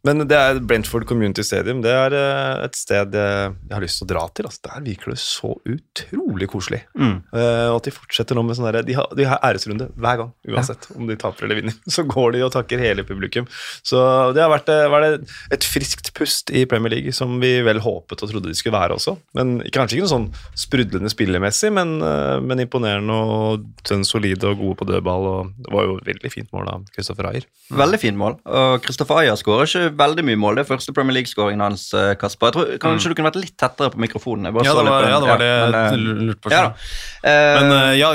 men 0.07 0.23
det 0.31 0.37
er 0.39 0.61
Brentford 0.63 1.07
Community 1.09 1.43
Stadium. 1.43 1.81
Det 1.83 1.91
er 1.91 2.15
eh, 2.15 2.65
et 2.69 2.77
sted 2.79 3.17
jeg, 3.19 3.55
jeg 3.69 3.75
har 3.75 3.83
lyst 3.83 3.99
til 4.01 4.07
å 4.07 4.11
dra 4.13 4.23
til. 4.31 4.47
Altså. 4.49 4.63
Der 4.69 4.85
virker 4.87 5.13
det 5.13 5.19
så 5.23 5.51
utrolig 5.67 6.49
koselig. 6.53 6.83
Mm. 6.95 7.17
Uh, 7.33 7.67
og 7.73 7.81
at 7.81 7.89
de 7.89 7.95
fortsetter 7.97 8.39
nå 8.39 8.45
med 8.47 8.59
sånn 8.59 8.69
de, 8.87 8.95
har- 8.99 9.11
de 9.19 9.27
har 9.29 9.43
æresrunde 9.49 9.89
hver 9.99 10.21
gang, 10.23 10.31
uansett 10.49 10.87
om 10.95 11.09
de 11.11 11.17
taper 11.19 11.49
eller 11.49 11.61
vinner. 11.61 11.77
Så 11.99 12.05
går 12.09 12.37
de 12.37 12.45
og 12.47 12.53
takker 12.55 12.83
hele 12.83 13.05
publikum. 13.09 13.49
Så 13.87 13.99
det 14.37 14.45
har 14.45 14.53
vært, 14.53 14.71
eh, 14.73 14.87
var 14.93 15.05
det 15.05 15.13
et 15.57 15.67
friskt 15.67 16.13
pust 16.17 16.53
i 16.55 16.65
Premier 16.71 16.95
League, 16.95 17.15
som 17.17 17.37
vi 17.43 17.57
vel 17.67 17.83
håpet 17.85 18.23
og 18.23 18.33
trodde 18.33 18.53
de 18.53 18.57
skulle 18.59 18.79
være 18.79 18.99
også. 18.99 19.17
Men 19.39 19.59
Kanskje 19.75 19.99
ikke 19.99 20.07
noe 20.07 20.15
sånn 20.15 20.31
sprudlende 20.59 21.11
spillemessig, 21.13 21.73
men, 21.75 21.99
uh, 22.05 22.39
men 22.45 22.63
imponerende 22.65 23.19
og 23.19 23.67
solide 24.07 24.49
og 24.53 24.63
gode 24.63 24.79
på 24.81 24.89
dødball. 24.89 25.29
Og 25.33 25.53
det 25.67 25.75
var 25.75 25.91
jo 25.91 25.99
veldig 26.07 26.33
fint 26.33 26.55
mål 26.55 26.71
av 26.73 26.87
Kristoffer 26.95 27.29
Ayer. 27.33 27.47
Veldig 27.75 28.01
fint 28.01 28.19
mål. 28.21 28.39
Og 28.47 28.83
Kristoffer 28.87 29.23
Ayer 29.25 29.39
skårer 29.39 29.69
ikke 29.69 29.88
veldig 29.97 30.25
mye 30.29 30.39
mål. 30.41 30.55
Det 30.59 30.63
er 30.65 30.69
første 30.77 30.93
Premier 30.97 31.15
League-skåringen 31.19 31.61
hans, 31.65 31.87
eh, 31.95 32.15
Kasper. 32.21 32.47
Jeg 32.51 32.55
tror, 32.57 32.79
kanskje 32.83 33.09
du 33.09 33.15
kunne 33.19 33.31
vært 33.31 33.41
litt 33.43 33.57
tettere 33.57 33.91
på 33.95 33.99
mikrofonen? 34.03 34.45
Jeg 34.49 34.55
bare 34.55 34.65
Ja, 34.69 34.73
så 34.73 34.79
det 34.79 34.85
litt 34.85 34.93
var, 34.93 35.03
på 35.03 35.07
den. 35.07 35.13
ja, 35.13 35.21
det, 35.21 35.29
var 35.29 35.39
det 35.39 35.49
jeg 35.49 35.99
eh, 35.99 36.25
lurte 36.29 36.41
på. 36.45 36.51
ja, 36.53 36.63
selv. 36.63 36.75
da. 37.23 37.29
Eh, 37.33 37.61
Men 37.61 37.73
uh, 37.73 37.93
ja, 37.99 38.13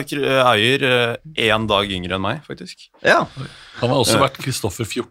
Eier 0.54 1.18
én 1.36 1.68
dag 1.68 1.92
yngre 1.98 2.16
enn 2.20 2.22
meg, 2.22 2.42
faktisk. 2.48 2.90
ja. 3.04 3.26
Han 3.82 3.90
har 3.90 3.98
også 3.98 4.20
vært 4.22 4.38
Kristoffer 4.38 4.86
14, 4.86 5.10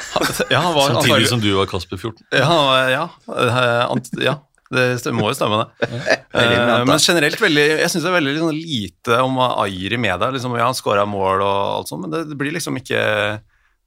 Ja, 0.50 0.60
han 0.64 0.74
var 0.74 0.88
samtidig 0.90 1.12
antagelig- 1.12 1.28
som 1.28 1.40
du 1.40 1.50
var 1.54 1.66
Kasper 1.66 1.96
14. 2.00 2.24
Ja, 2.32 2.44
han 2.44 2.64
var- 2.66 2.90
ja, 2.90 3.08
eh, 3.36 3.90
ant, 3.90 4.08
ja. 4.20 4.38
Det 4.70 5.10
må 5.12 5.26
jo 5.26 5.34
stemme, 5.34 5.64
det. 5.80 5.88
Eh, 6.30 6.84
men 6.86 6.98
generelt 7.02 7.40
veldig, 7.42 7.64
jeg 7.80 7.90
syns 7.90 8.04
det 8.04 8.10
er 8.12 8.14
veldig 8.14 8.32
liksom, 8.36 8.50
lite 8.54 9.16
om 9.24 9.34
Ayer 9.42 9.96
i 9.96 9.98
media. 9.98 10.28
Liksom, 10.30 10.52
ja, 10.56 10.68
han 10.68 10.76
scora 10.78 11.02
mål 11.04 11.42
og 11.42 11.56
alt 11.80 11.88
sånt, 11.90 12.04
men 12.06 12.12
det, 12.14 12.20
det 12.30 12.36
blir 12.38 12.52
liksom 12.54 12.76
ikke 12.78 13.00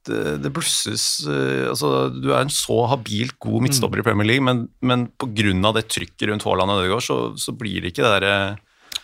det, 0.08 0.36
det 0.44 0.52
blusses 0.54 1.04
eh, 1.30 1.70
altså, 1.70 2.08
Du 2.12 2.30
er 2.32 2.42
en 2.42 2.52
så 2.52 2.82
habilt 2.90 3.38
god 3.42 3.64
midtstopper 3.64 4.02
i 4.02 4.06
Premier 4.06 4.28
League, 4.34 4.44
men, 4.44 4.66
men 4.84 5.08
pga. 5.20 5.72
det 5.78 5.88
trykket 5.92 6.28
rundt 6.30 6.46
Haaland 6.46 6.74
og 6.74 6.82
Ødegaard, 6.82 7.06
så, 7.06 7.18
så 7.40 7.56
blir 7.56 7.80
det 7.80 7.94
ikke 7.94 8.04
det 8.04 8.14
derre 8.18 8.36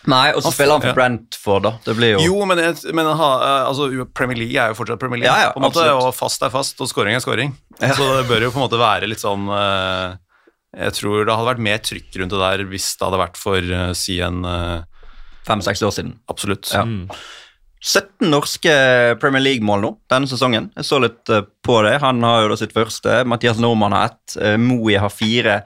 Nei, 0.09 0.31
og 0.33 0.41
så 0.41 0.49
spiller 0.49 0.79
han 0.79 0.81
for 0.81 0.89
for 0.89 0.97
Brentford, 0.97 1.65
da. 1.67 1.71
Det 1.85 1.93
blir 1.97 2.15
jo, 2.15 2.21
Jo, 2.25 2.45
men, 2.49 2.57
men 2.97 3.09
ha, 3.19 3.29
eh, 3.45 3.67
altså, 3.69 3.89
Premier 4.17 4.39
League 4.39 4.57
er 4.57 4.71
jo 4.71 4.77
fortsatt 4.79 5.01
Premier 5.01 5.21
League. 5.21 5.29
Ja, 5.29 5.49
ja, 5.49 5.51
på 5.53 5.61
en 5.61 5.67
måte, 5.67 5.83
absolutt. 5.83 6.07
og 6.07 6.15
fast 6.17 6.45
er 6.45 6.53
fast, 6.53 6.81
og 6.81 6.89
scoring 6.89 7.17
er 7.17 7.21
scoring. 7.21 7.53
Ja. 7.77 7.93
Så 7.97 8.07
det 8.17 8.25
bør 8.29 8.47
jo 8.47 8.53
på 8.53 8.61
en 8.61 8.65
måte 8.65 8.79
være 8.81 9.09
litt 9.09 9.21
sånn 9.21 9.45
eh, 9.53 10.15
Jeg 10.85 10.95
tror 10.97 11.25
det 11.27 11.35
hadde 11.35 11.49
vært 11.51 11.63
mer 11.67 11.83
trykk 11.85 12.17
rundt 12.21 12.33
det 12.33 12.41
der 12.41 12.65
hvis 12.71 12.87
det 12.97 13.07
hadde 13.07 13.21
vært 13.21 13.37
for 13.41 13.75
eh, 13.77 13.91
si 13.97 14.17
en 14.25 14.41
eh, 14.47 15.05
fem-seks 15.45 15.85
år 15.85 15.93
siden. 15.99 16.15
Absolutt. 16.33 16.73
Ja. 16.73 16.85
17 17.81 18.29
norske 18.29 18.73
Premier 19.21 19.41
League-mål 19.41 19.81
nå 19.81 19.89
denne 20.11 20.29
sesongen. 20.29 20.67
Jeg 20.77 20.85
så 20.85 20.99
litt 21.01 21.29
eh, 21.33 21.41
på 21.65 21.79
det. 21.85 21.95
Han 22.03 22.21
har 22.23 22.43
jo 22.43 22.51
da 22.51 22.57
sitt 22.59 22.75
første. 22.75 23.23
Mathias 23.25 23.57
Normann 23.61 23.95
har 23.97 24.11
ett. 24.11 24.35
eh, 24.37 24.57
Moe 24.61 24.99
har 25.01 25.09
fire. 25.09 25.63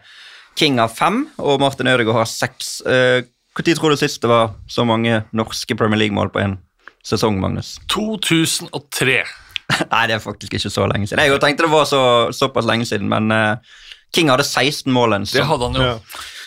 King 0.56 0.80
har 0.80 0.88
fem, 0.88 1.26
og 1.44 1.60
Martin 1.60 1.90
Ødegaard 1.92 2.22
har 2.22 2.30
seks. 2.32 2.78
Eh, 2.88 3.26
Når 3.56 3.76
tror 3.76 3.92
du 3.92 3.98
sist 4.00 4.22
det 4.24 4.30
var 4.32 4.54
så 4.68 4.86
mange 4.88 5.26
norske 5.36 5.76
Premier 5.76 6.00
League-mål 6.00 6.32
på 6.32 6.40
en 6.40 6.58
sesong, 7.04 7.40
Magnus? 7.40 7.76
2003. 7.92 9.20
Nei, 9.92 10.06
det 10.08 10.16
er 10.16 10.24
faktisk 10.24 10.56
ikke 10.56 10.72
så 10.72 10.88
lenge 10.88 11.08
siden. 11.08 11.24
Jeg 11.24 11.40
tenkte 11.44 11.68
det 11.68 11.72
var 11.74 11.86
så, 11.90 12.02
såpass 12.36 12.68
lenge 12.68 12.88
siden, 12.88 13.08
men 13.12 13.32
King 14.16 14.30
hadde 14.32 14.44
16 14.48 14.92
mål 14.94 15.18
en 15.18 15.28
Det 15.28 15.44
hadde 15.44 15.72
han 15.72 15.82
jo. 15.82 15.96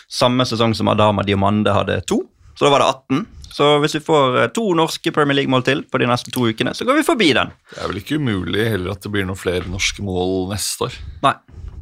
Samme 0.09 0.45
sesong 0.49 0.73
som 0.73 0.89
Adama 0.89 1.21
Diomande 1.21 1.73
hadde 1.73 1.99
to. 2.09 2.23
Så 2.57 2.65
da 2.65 2.71
var 2.73 2.81
det 2.81 2.87
18. 3.19 3.27
Så 3.53 3.69
hvis 3.83 3.97
vi 3.97 4.03
får 4.05 4.37
eh, 4.43 4.49
to 4.55 4.65
norske 4.77 5.13
Premier 5.15 5.41
League-mål 5.41 5.65
til 5.67 5.83
på 5.89 6.01
de 6.01 6.09
neste 6.09 6.33
to 6.33 6.45
ukene, 6.49 6.73
så 6.77 6.87
går 6.87 6.99
vi 6.99 7.07
forbi 7.07 7.31
den. 7.37 7.53
Det 7.71 7.79
er 7.81 7.91
vel 7.91 8.01
ikke 8.01 8.19
umulig 8.21 8.67
heller 8.75 8.93
at 8.93 9.05
det 9.05 9.13
blir 9.13 9.25
noen 9.27 9.39
flere 9.39 9.69
norske 9.69 10.05
mål 10.05 10.51
neste 10.51 10.89
år. 10.89 10.99
Nei, 11.25 11.33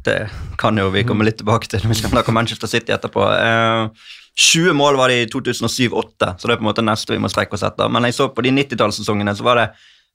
det 0.08 0.20
kan 0.60 0.78
jo 0.80 0.88
vi 0.94 1.04
komme 1.08 1.26
litt 1.28 1.40
tilbake 1.42 1.68
til 1.70 1.84
når 1.84 1.92
vi 1.92 1.98
skal 2.00 2.14
snakke 2.14 2.32
om 2.32 2.38
Manchester 2.40 2.70
City 2.70 2.94
etterpå. 2.96 3.26
Eh, 3.34 4.08
20 4.38 4.72
mål 4.78 4.96
var 4.96 5.10
det 5.10 5.22
i 5.22 5.28
2007-2008, 5.32 6.34
så 6.38 6.46
det 6.46 6.54
er 6.54 6.60
på 6.60 6.62
en 6.62 6.68
måte 6.68 6.84
neste 6.86 7.10
vi 7.10 7.22
må 7.22 7.30
strekke 7.32 7.56
oss 7.58 7.64
etter. 7.66 7.90
Men 7.90 8.06
jeg 8.06 8.14
så 8.14 8.28
på 8.30 8.44
de 8.46 8.52
90-tallssesongene, 8.54 9.34
så 9.34 9.46
var 9.46 9.58
det 9.58 9.68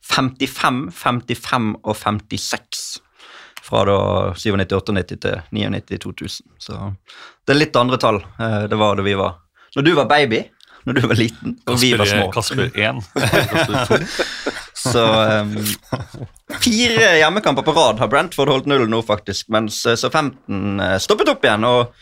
55, 0.08 0.86
55 0.96 1.74
og 1.84 1.98
56. 2.00 2.84
Fra 3.64 3.84
da 3.88 3.98
97-98 4.36 5.20
til 5.24 5.42
99-2000. 5.56 6.48
Så 6.60 6.80
det 7.44 7.56
er 7.56 7.60
litt 7.60 7.80
andre 7.80 8.00
tall 8.00 8.20
eh, 8.24 8.64
det 8.72 8.80
var 8.80 9.00
da 9.00 9.06
vi 9.06 9.16
var 9.20 9.38
Når 9.76 9.86
du 9.88 9.94
var 9.98 10.08
baby, 10.08 10.44
når 10.88 10.98
du 10.98 11.04
var 11.08 11.20
liten, 11.20 11.58
og 11.70 11.80
vi 11.82 11.92
var 11.98 12.10
små. 12.10 12.30
Kasper 12.34 12.70
1. 12.70 13.04
Kasper 13.54 13.92
2. 13.92 14.00
Så 14.84 15.04
um, 15.04 15.54
Fire 16.64 17.12
hjemmekamper 17.20 17.66
på 17.66 17.76
rad 17.76 18.02
har 18.02 18.10
Brentford 18.12 18.52
holdt 18.52 18.68
null 18.70 18.88
nå, 18.92 19.00
faktisk, 19.06 19.48
mens 19.54 19.80
eh, 19.88 20.00
så 20.00 20.10
15 20.12 20.82
eh, 20.84 20.98
stoppet 21.04 21.32
opp 21.32 21.46
igjen. 21.46 21.64
og 21.68 21.94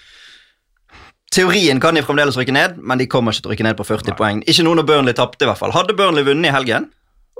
Teorien 1.31 1.79
kan 1.79 1.95
de 1.95 2.03
fremdeles 2.03 2.35
rykke 2.35 2.55
ned, 2.55 2.79
men 2.83 2.99
de 2.99 3.07
kommer 3.07 3.31
ikke 3.31 3.45
til 3.45 3.51
å 3.51 3.53
rykke 3.53 3.67
ned 3.69 3.77
på 3.79 3.87
40 3.87 4.17
poeng. 4.19 4.41
Ikke 4.49 4.65
noen 4.67 4.81
når 4.81 4.89
Burnley 4.89 5.15
tapte, 5.15 5.45
i 5.45 5.49
hvert 5.49 5.61
fall. 5.61 5.71
Hadde 5.75 5.95
Burnley 5.95 6.25
vunnet 6.27 6.49
i 6.49 6.55
helgen, 6.55 6.89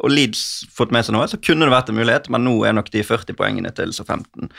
og 0.01 0.12
Leeds 0.13 0.41
fått 0.74 0.91
med 0.93 1.05
seg 1.05 1.15
noe, 1.15 1.27
så 1.29 1.39
kunne 1.41 1.67
det 1.67 1.74
vært 1.74 1.91
en 1.91 1.98
mulighet, 2.00 2.29
men 2.34 2.46
nå 2.48 2.55
er 2.65 2.74
nok 2.77 2.89
de 2.93 3.03
40 3.05 3.38
poengene 3.38 3.72
til 3.77 3.93
så 3.96 4.05
15 4.05 4.50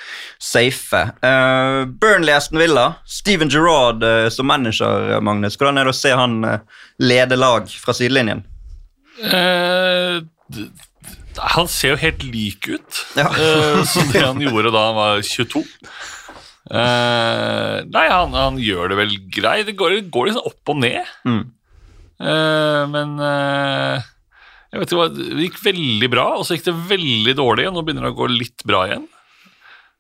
safe. 0.43 1.03
Uh, 1.25 1.83
Burnley 2.03 2.35
Aston 2.35 2.61
Villa. 2.63 2.93
Steven 3.05 3.51
Gerrard 3.53 4.05
uh, 4.07 4.29
som 4.33 4.49
manager, 4.51 5.11
eh, 5.17 5.21
Magnus. 5.25 5.59
Hvordan 5.59 5.81
er 5.83 5.89
det 5.89 5.95
å 5.95 5.99
se 5.99 6.15
han 6.17 6.39
uh, 6.47 6.87
lede 7.03 7.39
lag 7.41 7.67
fra 7.71 7.95
sidelinjen? 7.97 8.45
Uh, 9.23 10.23
han 11.43 11.69
ser 11.71 11.95
jo 11.95 12.01
helt 12.01 12.25
lik 12.29 12.67
ut 12.69 13.05
Ja. 13.17 13.29
som 13.89 14.11
det 14.13 14.25
han 14.31 14.41
gjorde 14.43 14.73
da 14.75 14.89
han 14.91 14.99
var 14.99 15.23
22. 15.27 15.65
Uh, 16.73 17.83
nei, 17.91 18.07
han, 18.09 18.33
han 18.37 18.61
gjør 18.63 18.93
det 18.93 19.01
vel 19.01 19.17
greit. 19.35 19.67
Det 19.69 19.75
går, 19.77 19.99
går 20.13 20.31
liksom 20.31 20.47
opp 20.49 20.73
og 20.73 20.79
ned. 20.81 21.11
Mm. 21.27 21.43
Uh, 22.23 22.83
men 22.93 23.17
eh, 23.19 24.05
jeg 24.73 24.81
vet 24.81 24.93
ikke 24.93 25.01
hva, 25.03 25.11
det 25.13 25.47
gikk 25.47 25.59
veldig 25.67 26.09
bra, 26.13 26.29
og 26.39 26.47
så 26.49 26.57
gikk 26.57 26.71
det 26.71 26.79
veldig 26.89 27.35
dårlig. 27.37 27.67
Og 27.69 27.75
nå 27.77 27.83
begynner 27.85 28.09
det 28.09 28.15
å 28.15 28.21
gå 28.23 28.29
litt 28.33 28.65
bra 28.69 28.87
igjen. 28.89 29.05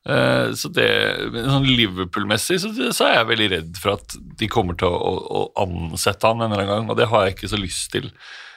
Eh, 0.08 0.46
så 0.58 0.70
det, 0.74 0.86
sånn 1.30 1.68
Liverpool-messig 1.68 2.56
så, 2.62 2.72
så 2.90 3.06
er 3.06 3.18
jeg 3.18 3.28
veldig 3.28 3.50
redd 3.52 3.76
for 3.78 3.98
at 3.98 4.16
de 4.40 4.48
kommer 4.50 4.78
til 4.80 4.88
å, 4.88 4.96
å, 4.96 5.42
å 5.42 5.66
ansette 5.66 6.26
han 6.26 6.40
en 6.40 6.48
eller 6.48 6.64
annen 6.64 6.72
gang, 6.72 6.88
og 6.90 6.98
det 6.98 7.10
har 7.12 7.26
jeg 7.26 7.36
ikke 7.36 7.52
så 7.52 7.60
lyst 7.60 7.92
til. 7.92 8.08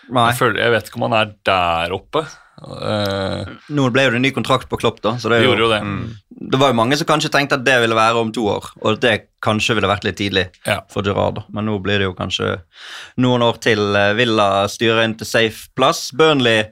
Jeg, 0.07 0.37
føler, 0.39 0.61
jeg 0.61 0.73
vet 0.73 0.89
ikke 0.89 1.01
om 1.01 1.07
han 1.09 1.19
er 1.19 1.35
der 1.49 1.93
oppe. 1.95 2.23
Uh, 2.55 3.43
Nå 3.75 3.89
ble 3.91 4.05
jo 4.05 4.13
det 4.13 4.21
ny 4.23 4.31
kontrakt 4.31 4.69
på 4.71 4.79
Klopp, 4.79 5.01
da. 5.03 5.17
Så 5.19 5.27
det, 5.31 5.41
er 5.41 5.49
gjorde 5.49 5.65
jo, 5.65 5.67
jo 5.67 5.73
det. 5.73 5.81
Mm. 5.83 6.03
Det 6.51 6.59
var 6.61 6.69
jo 6.71 6.77
mange 6.77 6.97
som 6.99 7.07
kanskje 7.09 7.31
tenkte 7.33 7.57
at 7.57 7.63
det 7.65 7.75
ville 7.81 7.95
være 7.97 8.19
om 8.21 8.31
to 8.35 8.43
år, 8.51 8.65
og 8.81 8.89
at 8.93 9.01
det 9.01 9.13
kanskje 9.45 9.75
ville 9.77 9.87
vært 9.89 10.03
litt 10.07 10.17
tidlig 10.19 10.47
Ja. 10.67 10.81
for 10.91 11.01
Gerrard. 11.05 11.43
Men 11.53 11.65
nå 11.65 11.79
blir 11.81 11.97
det 11.99 12.07
jo 12.09 12.13
kanskje 12.17 12.61
noen 13.17 13.41
år 13.45 13.59
til. 13.63 13.81
Eh, 13.95 14.13
Villa 14.17 14.67
styrer 14.67 15.03
inn 15.05 15.15
til 15.17 15.25
safe 15.29 15.67
plass. 15.75 16.11
Burnley 16.11 16.65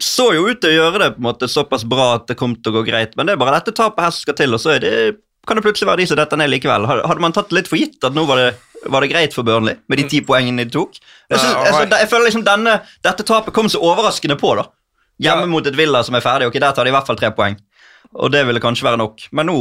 så 0.00 0.32
jo 0.34 0.48
ut 0.50 0.60
til 0.60 0.70
å 0.72 0.78
gjøre 0.90 0.98
det 1.04 1.10
på 1.16 1.22
en 1.22 1.28
måte 1.28 1.48
såpass 1.48 1.84
bra 1.86 2.14
at 2.16 2.26
det 2.26 2.36
kom 2.36 2.54
til 2.56 2.72
å 2.72 2.80
gå 2.80 2.86
greit, 2.88 3.12
men 3.16 3.26
det 3.26 3.34
er 3.36 3.42
bare 3.44 3.60
dette 3.60 3.74
tapet 3.76 4.02
her 4.02 4.10
som 4.10 4.24
skal 4.26 4.34
til, 4.40 4.54
og 4.56 4.60
så 4.60 4.78
det, 4.82 5.16
kan 5.46 5.56
det 5.56 5.62
plutselig 5.62 5.86
være 5.86 6.02
de 6.02 6.06
som 6.10 6.16
detter 6.18 6.36
ned 6.40 6.50
likevel. 6.50 6.86
Hadde 6.88 7.06
hadde 7.06 7.20
man 7.22 7.32
tatt 7.36 7.50
det 7.52 7.58
litt 7.60 7.68
for 7.70 7.76
gitt 7.78 8.02
at 8.02 8.14
nå 8.16 8.24
var 8.26 8.40
det, 8.40 8.54
var 8.90 9.00
det 9.04 9.10
greit 9.12 9.32
for 9.36 9.44
Burnley 9.46 9.76
med 9.88 9.98
de 10.00 10.08
ti 10.10 10.20
poengene 10.20 10.64
de 10.64 10.70
tok? 10.74 10.96
Jeg, 11.30 11.38
synes, 11.38 11.54
jeg, 11.54 11.74
synes, 11.74 11.98
jeg 12.00 12.08
føler 12.10 12.24
liksom 12.30 12.44
denne, 12.44 12.78
dette 13.04 13.22
tapet 13.28 13.54
kom 13.54 13.68
så 13.70 13.78
overraskende 13.84 14.36
på, 14.40 14.56
da. 14.58 14.66
Hjemme 15.22 15.46
Ja. 15.46 15.46
mot 15.46 15.66
et 15.66 15.76
Villa 15.78 16.02
som 16.02 16.16
er 16.18 16.20
ferdig, 16.24 16.48
ok, 16.50 16.58
der 16.58 16.72
tar 16.74 16.84
de 16.84 16.90
i 16.90 16.92
hvert 16.96 17.06
fall 17.06 17.16
tre 17.16 17.30
poeng. 17.30 17.54
Og 18.14 18.30
det 18.32 18.44
ville 18.46 18.62
kanskje 18.62 18.86
være 18.86 19.00
nok, 19.00 19.26
men 19.34 19.50
nå 19.50 19.58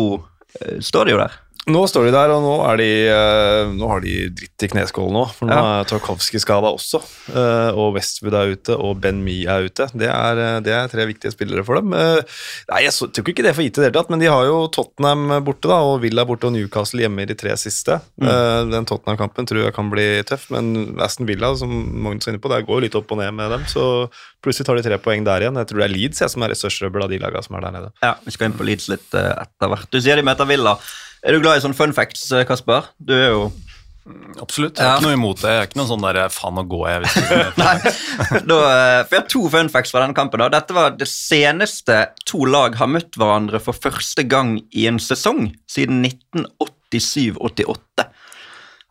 eh, 0.62 0.80
står 0.84 1.10
de 1.10 1.16
jo 1.16 1.22
der. 1.24 1.38
Nå 1.64 1.80
står 1.88 2.10
de 2.10 2.12
der, 2.12 2.32
og 2.36 2.42
nå, 2.44 2.54
er 2.68 2.80
de, 2.82 2.88
eh, 3.08 3.70
nå 3.72 3.88
har 3.88 4.02
de 4.04 4.14
dritt 4.36 4.66
i 4.66 4.68
kneskålen 4.68 5.14
nå. 5.16 5.22
For 5.32 5.48
nå 5.48 5.56
Ja. 5.56 5.80
er 5.80 5.86
Tarkovskij 5.88 6.42
skada 6.44 6.68
også. 6.68 7.00
eh, 7.32 7.72
og 7.72 7.94
Westwood 7.96 8.34
er 8.36 8.52
ute, 8.52 8.76
og 8.76 9.00
Ben 9.00 9.24
Me 9.24 9.46
er 9.48 9.64
ute. 9.70 9.88
Det 9.96 10.10
er, 10.10 10.38
eh, 10.44 10.60
det 10.60 10.74
er 10.76 10.90
tre 10.92 11.06
viktige 11.08 11.32
spillere 11.32 11.64
for 11.64 11.76
dem. 11.80 11.92
Nei, 11.92 12.82
Jeg 12.84 12.92
tror 12.92 13.32
ikke 13.32 13.44
det 13.48 13.56
for 13.56 13.64
gitt 13.64 13.78
i 13.78 13.82
det 13.82 13.94
hele 13.94 14.04
tatt, 14.04 14.10
men 14.10 14.20
de 14.20 14.26
har 14.28 14.44
jo 14.44 14.68
Tottenham 14.68 15.42
borte, 15.46 15.70
da, 15.72 15.80
og 15.80 16.02
Villa 16.02 16.26
borte 16.26 16.48
og 16.48 16.52
Newcastle 16.52 17.00
hjemme 17.00 17.22
i 17.22 17.26
de 17.32 17.36
tre 17.36 17.52
siste. 17.56 18.02
Mm. 18.20 18.70
den 18.72 18.86
Tottenham-kampen 18.86 19.46
tror 19.48 19.64
jeg 19.64 19.74
kan 19.74 19.90
bli 19.90 20.22
tøff, 20.24 20.50
men 20.52 20.98
Aston 21.00 21.26
Villa, 21.26 21.56
som 21.56 21.70
Magnus 21.70 22.28
er 22.28 22.34
inne 22.34 22.42
på, 22.42 22.50
der 22.50 22.62
går 22.68 22.76
jo 22.76 22.84
litt 22.84 22.96
opp 22.96 23.10
og 23.12 23.20
ned 23.20 23.34
med 23.34 23.50
dem. 23.52 23.64
Så 23.72 24.10
plutselig 24.44 24.66
tar 24.66 24.76
de 24.76 24.84
tre 24.84 24.98
poeng 25.00 25.24
der 25.24 25.40
igjen. 25.48 25.56
Jeg 25.56 25.68
tror 25.68 25.80
det 25.80 25.88
er 25.90 25.96
Leeds 25.96 26.20
jeg, 26.20 26.30
som 26.30 26.44
er 26.44 26.50
ressursrøbbel 26.50 27.04
av 27.04 27.10
de 27.10 27.20
lagene 27.20 27.44
som 27.44 27.56
er 27.56 27.62
der 27.62 27.72
nede. 27.72 27.92
Ja, 28.04 28.16
Vi 28.26 28.32
skal 28.32 28.52
inn 28.52 28.58
på 28.60 28.66
Leeds 28.66 28.90
litt 28.90 29.08
etter 29.14 29.70
hvert. 29.72 29.88
Du 29.92 30.00
sier 30.02 30.16
de 30.20 30.24
møter 30.24 30.46
Villa. 30.46 30.78
Er 31.24 31.36
du 31.36 31.44
glad 31.44 31.60
i 31.60 31.64
sånne 31.64 31.78
fun 31.78 31.94
facts, 31.96 32.26
eh, 32.36 32.44
Kasper? 32.48 32.90
Du 33.00 33.14
er 33.16 33.30
jo 33.32 33.46
Absolutt. 34.42 34.76
Jeg 34.76 34.84
har 34.84 34.98
ikke 34.98 35.08
noe 35.08 35.16
imot 35.16 35.40
det. 35.40 35.52
Jeg 35.54 35.62
er 35.62 35.68
ikke 35.70 35.78
noen 35.80 35.90
sånn 35.94 36.04
der 36.04 36.18
faen, 36.34 36.58
nå 36.58 36.64
går 36.68 36.82
jeg. 36.90 37.04
Hvis 37.06 37.14
Nei. 37.62 37.76
Da, 38.50 38.58
eh, 38.60 38.98
for 39.06 39.16
jeg 39.16 39.22
har 39.22 39.30
to 39.32 39.44
fun 39.54 39.70
facts 39.72 39.94
fra 39.94 40.02
denne 40.04 40.18
kampen. 40.18 40.44
Da. 40.44 40.50
Dette 40.52 40.76
var 40.76 40.98
det 41.00 41.08
seneste 41.08 42.02
to 42.28 42.44
lag 42.44 42.76
har 42.82 42.92
møtt 42.92 43.16
hverandre 43.16 43.62
for 43.64 43.80
første 43.86 44.26
gang 44.28 44.58
i 44.76 44.90
en 44.92 45.00
sesong 45.00 45.54
siden 45.72 46.04
1987-88. 46.04 48.10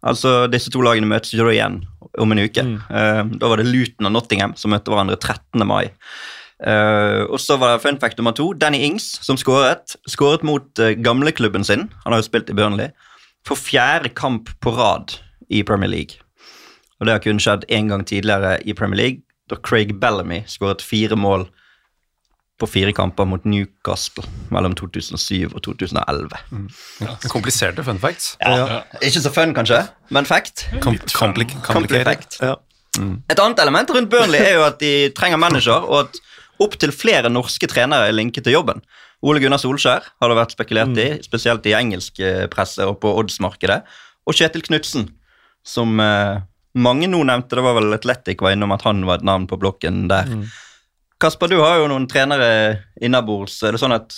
Altså, 0.08 0.32
disse 0.50 0.72
to 0.72 0.80
lagene 0.80 1.10
møtes 1.10 1.36
jo 1.36 1.44
da 1.44 1.52
igjen 1.52 1.82
om 2.20 2.32
en 2.32 2.44
uke. 2.46 2.64
Mm. 2.64 3.36
da 3.36 3.52
var 3.52 3.60
det 3.60 3.68
Luton 3.68 4.08
og 4.08 4.16
Nottingham 4.16 4.56
som 4.56 4.72
møtte 4.72 4.92
hverandre 4.92 5.20
13. 5.20 5.60
mai. 5.68 5.92
Eh, 6.62 7.22
og 7.26 7.40
så 7.42 7.56
var 7.58 7.74
det 7.74 7.82
fun 7.82 8.00
fact 8.00 8.18
nummer 8.18 8.34
to. 8.36 8.52
Danny 8.52 8.82
Ings 8.86 9.18
som 9.24 9.36
skåret. 9.36 9.96
Skåret 10.06 10.44
mot 10.46 10.66
uh, 10.78 10.92
gamleklubben 11.04 11.64
sin. 11.64 11.88
Han 12.04 12.12
har 12.12 12.22
jo 12.22 12.28
spilt 12.28 12.50
i 12.50 12.56
Burnley. 12.58 12.92
For 13.46 13.58
fjerde 13.58 14.12
kamp 14.14 14.50
på 14.62 14.70
rad 14.76 15.18
i 15.50 15.62
Premier 15.62 15.90
League. 15.90 16.22
Og 17.00 17.06
det 17.06 17.16
har 17.16 17.24
kun 17.24 17.42
skjedd 17.42 17.66
én 17.66 17.90
gang 17.90 18.06
tidligere 18.06 18.60
i 18.62 18.74
Premier 18.78 19.00
League, 19.00 19.24
da 19.50 19.58
Craig 19.58 19.96
Bellamy 20.00 20.44
skåret 20.46 20.84
fire 20.86 21.18
mål 21.18 21.48
på 22.62 22.68
fire 22.70 22.92
kamper 22.94 23.26
mot 23.26 23.44
Newcastle 23.44 24.22
mellom 24.54 24.76
2007 24.78 25.50
og 25.50 25.62
2011. 25.66 26.30
Kompliserte 27.32 27.82
fun 27.82 27.98
facts. 27.98 28.36
Ja. 28.38 28.84
Ikke 29.02 29.22
så 29.24 29.32
fun, 29.34 29.54
kanskje, 29.56 29.82
men 30.14 30.28
fact. 30.28 30.68
Kom, 30.80 30.98
komplik, 31.14 31.56
komplikated. 31.66 32.06
Fact. 32.06 32.38
Ja. 32.38 32.54
Et 33.32 33.40
annet 33.40 33.58
element 33.64 33.90
rundt 33.90 34.10
Burnley 34.12 34.38
er 34.38 34.54
jo 34.60 34.66
at 34.68 34.78
de 34.80 35.10
trenger 35.16 35.40
manager, 35.42 35.82
og 35.90 36.04
at 36.06 36.22
opptil 36.64 36.94
flere 36.94 37.30
norske 37.32 37.68
trenere 37.70 38.08
er 38.08 38.16
linket 38.16 38.46
til 38.46 38.56
jobben. 38.56 38.82
Ole 39.22 39.42
Gunnar 39.42 39.60
Solskjær 39.62 40.06
har 40.06 40.30
det 40.30 40.38
vært 40.38 40.54
spekulert 40.56 40.98
i, 40.98 41.08
spesielt 41.22 41.66
i 41.70 41.76
engelsk 41.78 42.18
eh, 42.22 42.46
presse 42.50 42.86
og 42.88 42.98
på 43.02 43.12
oddsmarkedet. 43.20 43.82
Og 44.26 44.38
Kjetil 44.38 44.64
Knutsen, 44.66 45.08
som 45.66 46.00
eh, 46.02 46.42
mange 46.74 47.08
nå 47.10 47.22
nevnte, 47.28 47.58
det 47.58 47.64
var 47.64 47.78
vel 47.78 47.94
Atletic 47.94 48.42
var 48.42 48.56
innom 48.56 48.74
at 48.74 48.84
han 48.86 49.04
var 49.06 49.20
et 49.20 49.26
navn 49.28 49.46
på 49.50 49.58
blokken 49.62 50.06
der. 50.10 50.30
Kasper, 51.22 51.52
du 51.52 51.60
har 51.62 51.78
jo 51.78 51.88
noen 51.90 52.08
trenere 52.10 52.82
innabords. 52.98 53.60
Er 53.62 53.76
det 53.76 53.82
sånn 53.82 53.94
at 53.94 54.16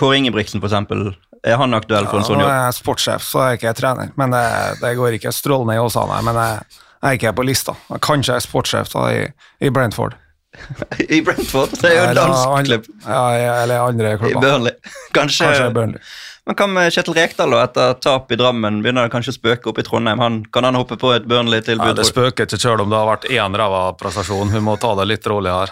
Kåre 0.00 0.18
Ingebrigtsen, 0.20 0.60
for 0.60 0.68
eksempel, 0.68 1.12
er 1.42 1.56
han 1.58 1.74
aktuell 1.76 2.08
for 2.10 2.20
en 2.20 2.26
sånn 2.26 2.40
jobb? 2.42 2.44
nå 2.44 2.48
jobb? 2.48 2.54
er 2.58 2.66
jeg 2.68 2.78
sportssjef, 2.78 3.24
så 3.24 3.40
er 3.42 3.52
jeg 3.52 3.62
ikke 3.62 3.76
trener. 3.80 4.12
Men 4.20 4.34
det, 4.34 4.44
det 4.82 4.92
går 4.98 5.16
ikke 5.18 5.32
strålende 5.34 5.78
i 5.78 5.82
Åsane. 5.82 6.18
Men 6.26 6.40
jeg, 6.42 6.82
jeg 6.92 7.08
er 7.08 7.18
ikke 7.18 7.34
på 7.38 7.46
lista. 7.48 7.76
Kanskje 8.04 8.34
jeg 8.34 8.42
er 8.42 8.46
sportssjef 8.46 8.92
da, 8.92 9.06
i, 9.16 9.24
i 9.64 9.72
Brentford. 9.74 10.18
I 11.08 11.20
Brentford? 11.24 11.72
Det 11.80 11.88
er 11.90 11.96
jo 11.96 12.02
en 12.10 12.18
dansk 12.18 12.48
an- 12.58 12.66
klubb. 12.68 12.88
Ja, 13.06 13.22
eller 13.62 13.86
andre 13.86 14.12
I 14.14 14.18
klubber. 14.20 14.40
Burnley. 14.44 14.74
Kanskje, 15.16 15.46
Kanskje 15.48 15.70
Burnley. 15.74 16.00
Men 16.46 16.56
hva 16.58 16.66
med 16.66 16.92
Kjetil 16.92 17.14
Rekdal. 17.16 17.54
Etter 17.62 17.94
tap 18.02 18.32
i 18.34 18.36
Drammen 18.36 18.80
begynner 18.82 19.06
det 19.06 19.12
kanskje 19.14 19.32
å 19.32 19.38
spøke 19.38 19.70
opp 19.70 19.78
i 19.78 19.84
Trondheim. 19.86 20.18
Han, 20.18 20.40
kan 20.52 20.66
han 20.66 20.74
hoppe 20.74 20.98
på 20.98 21.12
et 21.14 21.28
Burnley-tilbud? 21.30 21.92
Ja, 21.92 21.96
det 21.96 22.08
spøker 22.08 22.48
ikke 22.48 22.58
selv 22.60 22.82
om 22.84 22.90
det 22.90 22.98
har 22.98 23.06
vært 23.12 23.28
én 23.30 23.54
ræva 23.56 23.84
prestasjon. 24.00 24.50
Vi 24.52 24.60
må 24.64 24.74
ta 24.82 24.94
det 24.98 25.06
litt 25.08 25.28
rolig 25.30 25.54
her. 25.54 25.70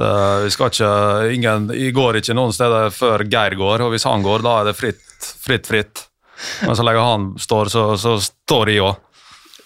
Eh, 0.00 0.36
vi 0.46 0.50
skal 0.54 0.72
ikke, 0.72 0.92
ingen, 1.36 1.68
Jeg 1.76 1.92
går 1.94 2.16
ikke 2.22 2.34
noen 2.38 2.54
steder 2.56 2.88
før 2.96 3.26
Geir 3.28 3.58
går, 3.60 3.84
og 3.84 3.92
hvis 3.92 4.08
han 4.08 4.24
går, 4.24 4.42
da 4.46 4.54
er 4.62 4.70
det 4.70 4.76
fritt, 4.78 5.04
fritt, 5.44 5.68
fritt. 5.68 6.06
Men 6.64 6.72
så 6.78 6.86
lenge 6.86 7.04
han 7.04 7.30
står, 7.36 7.68
så, 7.68 7.84
så 8.00 8.16
står 8.24 8.72
jeg 8.72 8.80
òg. 8.88 8.96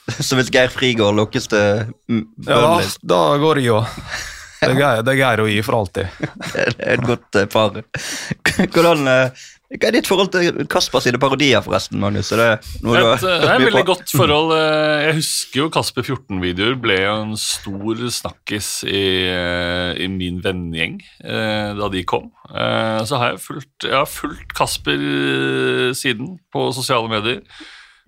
Så 0.20 0.36
hvis 0.36 0.50
Geir 0.52 0.68
Frigård 0.68 1.14
lukkes 1.16 1.46
til 1.48 1.86
Burnley? 2.10 2.84
Ja, 2.84 2.98
da 3.08 3.20
går 3.40 3.62
jeg 3.62 3.70
òg. 3.72 3.86
Det 4.70 4.84
er 4.84 5.02
det 5.06 5.16
er 5.20 5.42
og 5.44 5.50
jeg 5.50 5.64
for 5.66 5.80
alltid. 5.80 6.06
det 6.54 6.78
er 6.78 6.94
et 6.98 7.08
godt 7.08 7.40
eh, 7.40 7.50
par. 7.50 7.76
Hvordan, 8.74 9.08
eh, 9.10 9.44
hva 9.74 9.88
er 9.88 9.94
ditt 9.96 10.06
forhold 10.06 10.28
til 10.30 10.66
Kasper 10.70 11.02
sine 11.02 11.18
parodier, 11.18 11.62
forresten, 11.64 11.98
Magnus? 12.02 12.30
Er 12.34 12.42
det 12.42 12.48
Et, 12.54 12.84
eh, 12.84 13.14
det 13.24 13.48
er 13.48 13.54
et 13.56 13.64
veldig 13.66 13.84
godt 13.88 14.12
forhold. 14.14 14.52
Jeg 15.02 15.16
husker 15.18 15.60
jo 15.64 15.68
Kasper 15.74 16.06
14-videoer 16.06 16.76
ble 16.82 16.98
jo 17.00 17.14
en 17.24 17.36
stor 17.40 18.02
snakkis 18.18 18.68
i, 18.86 19.04
i 20.04 20.10
min 20.12 20.38
vennegjeng 20.44 21.00
eh, 21.24 21.70
da 21.80 21.90
de 21.90 22.04
kom. 22.06 22.30
Eh, 22.52 23.00
Så 23.08 23.18
har 23.18 23.34
jeg 23.34 23.44
fulgt, 23.46 23.88
jeg 23.88 23.96
har 23.98 24.10
fulgt 24.10 24.54
Kasper 24.54 25.08
siden 25.98 26.36
på 26.54 26.68
sosiale 26.76 27.10
medier. 27.10 27.42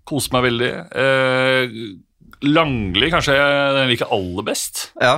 Koser 0.06 0.36
meg 0.36 0.46
veldig. 0.52 0.72
Eh, 1.02 1.80
Langli 2.46 3.08
kanskje 3.10 3.34
den 3.34 3.86
jeg 3.86 3.94
liker 3.94 4.12
aller 4.14 4.44
best. 4.46 4.90
Ja. 5.02 5.16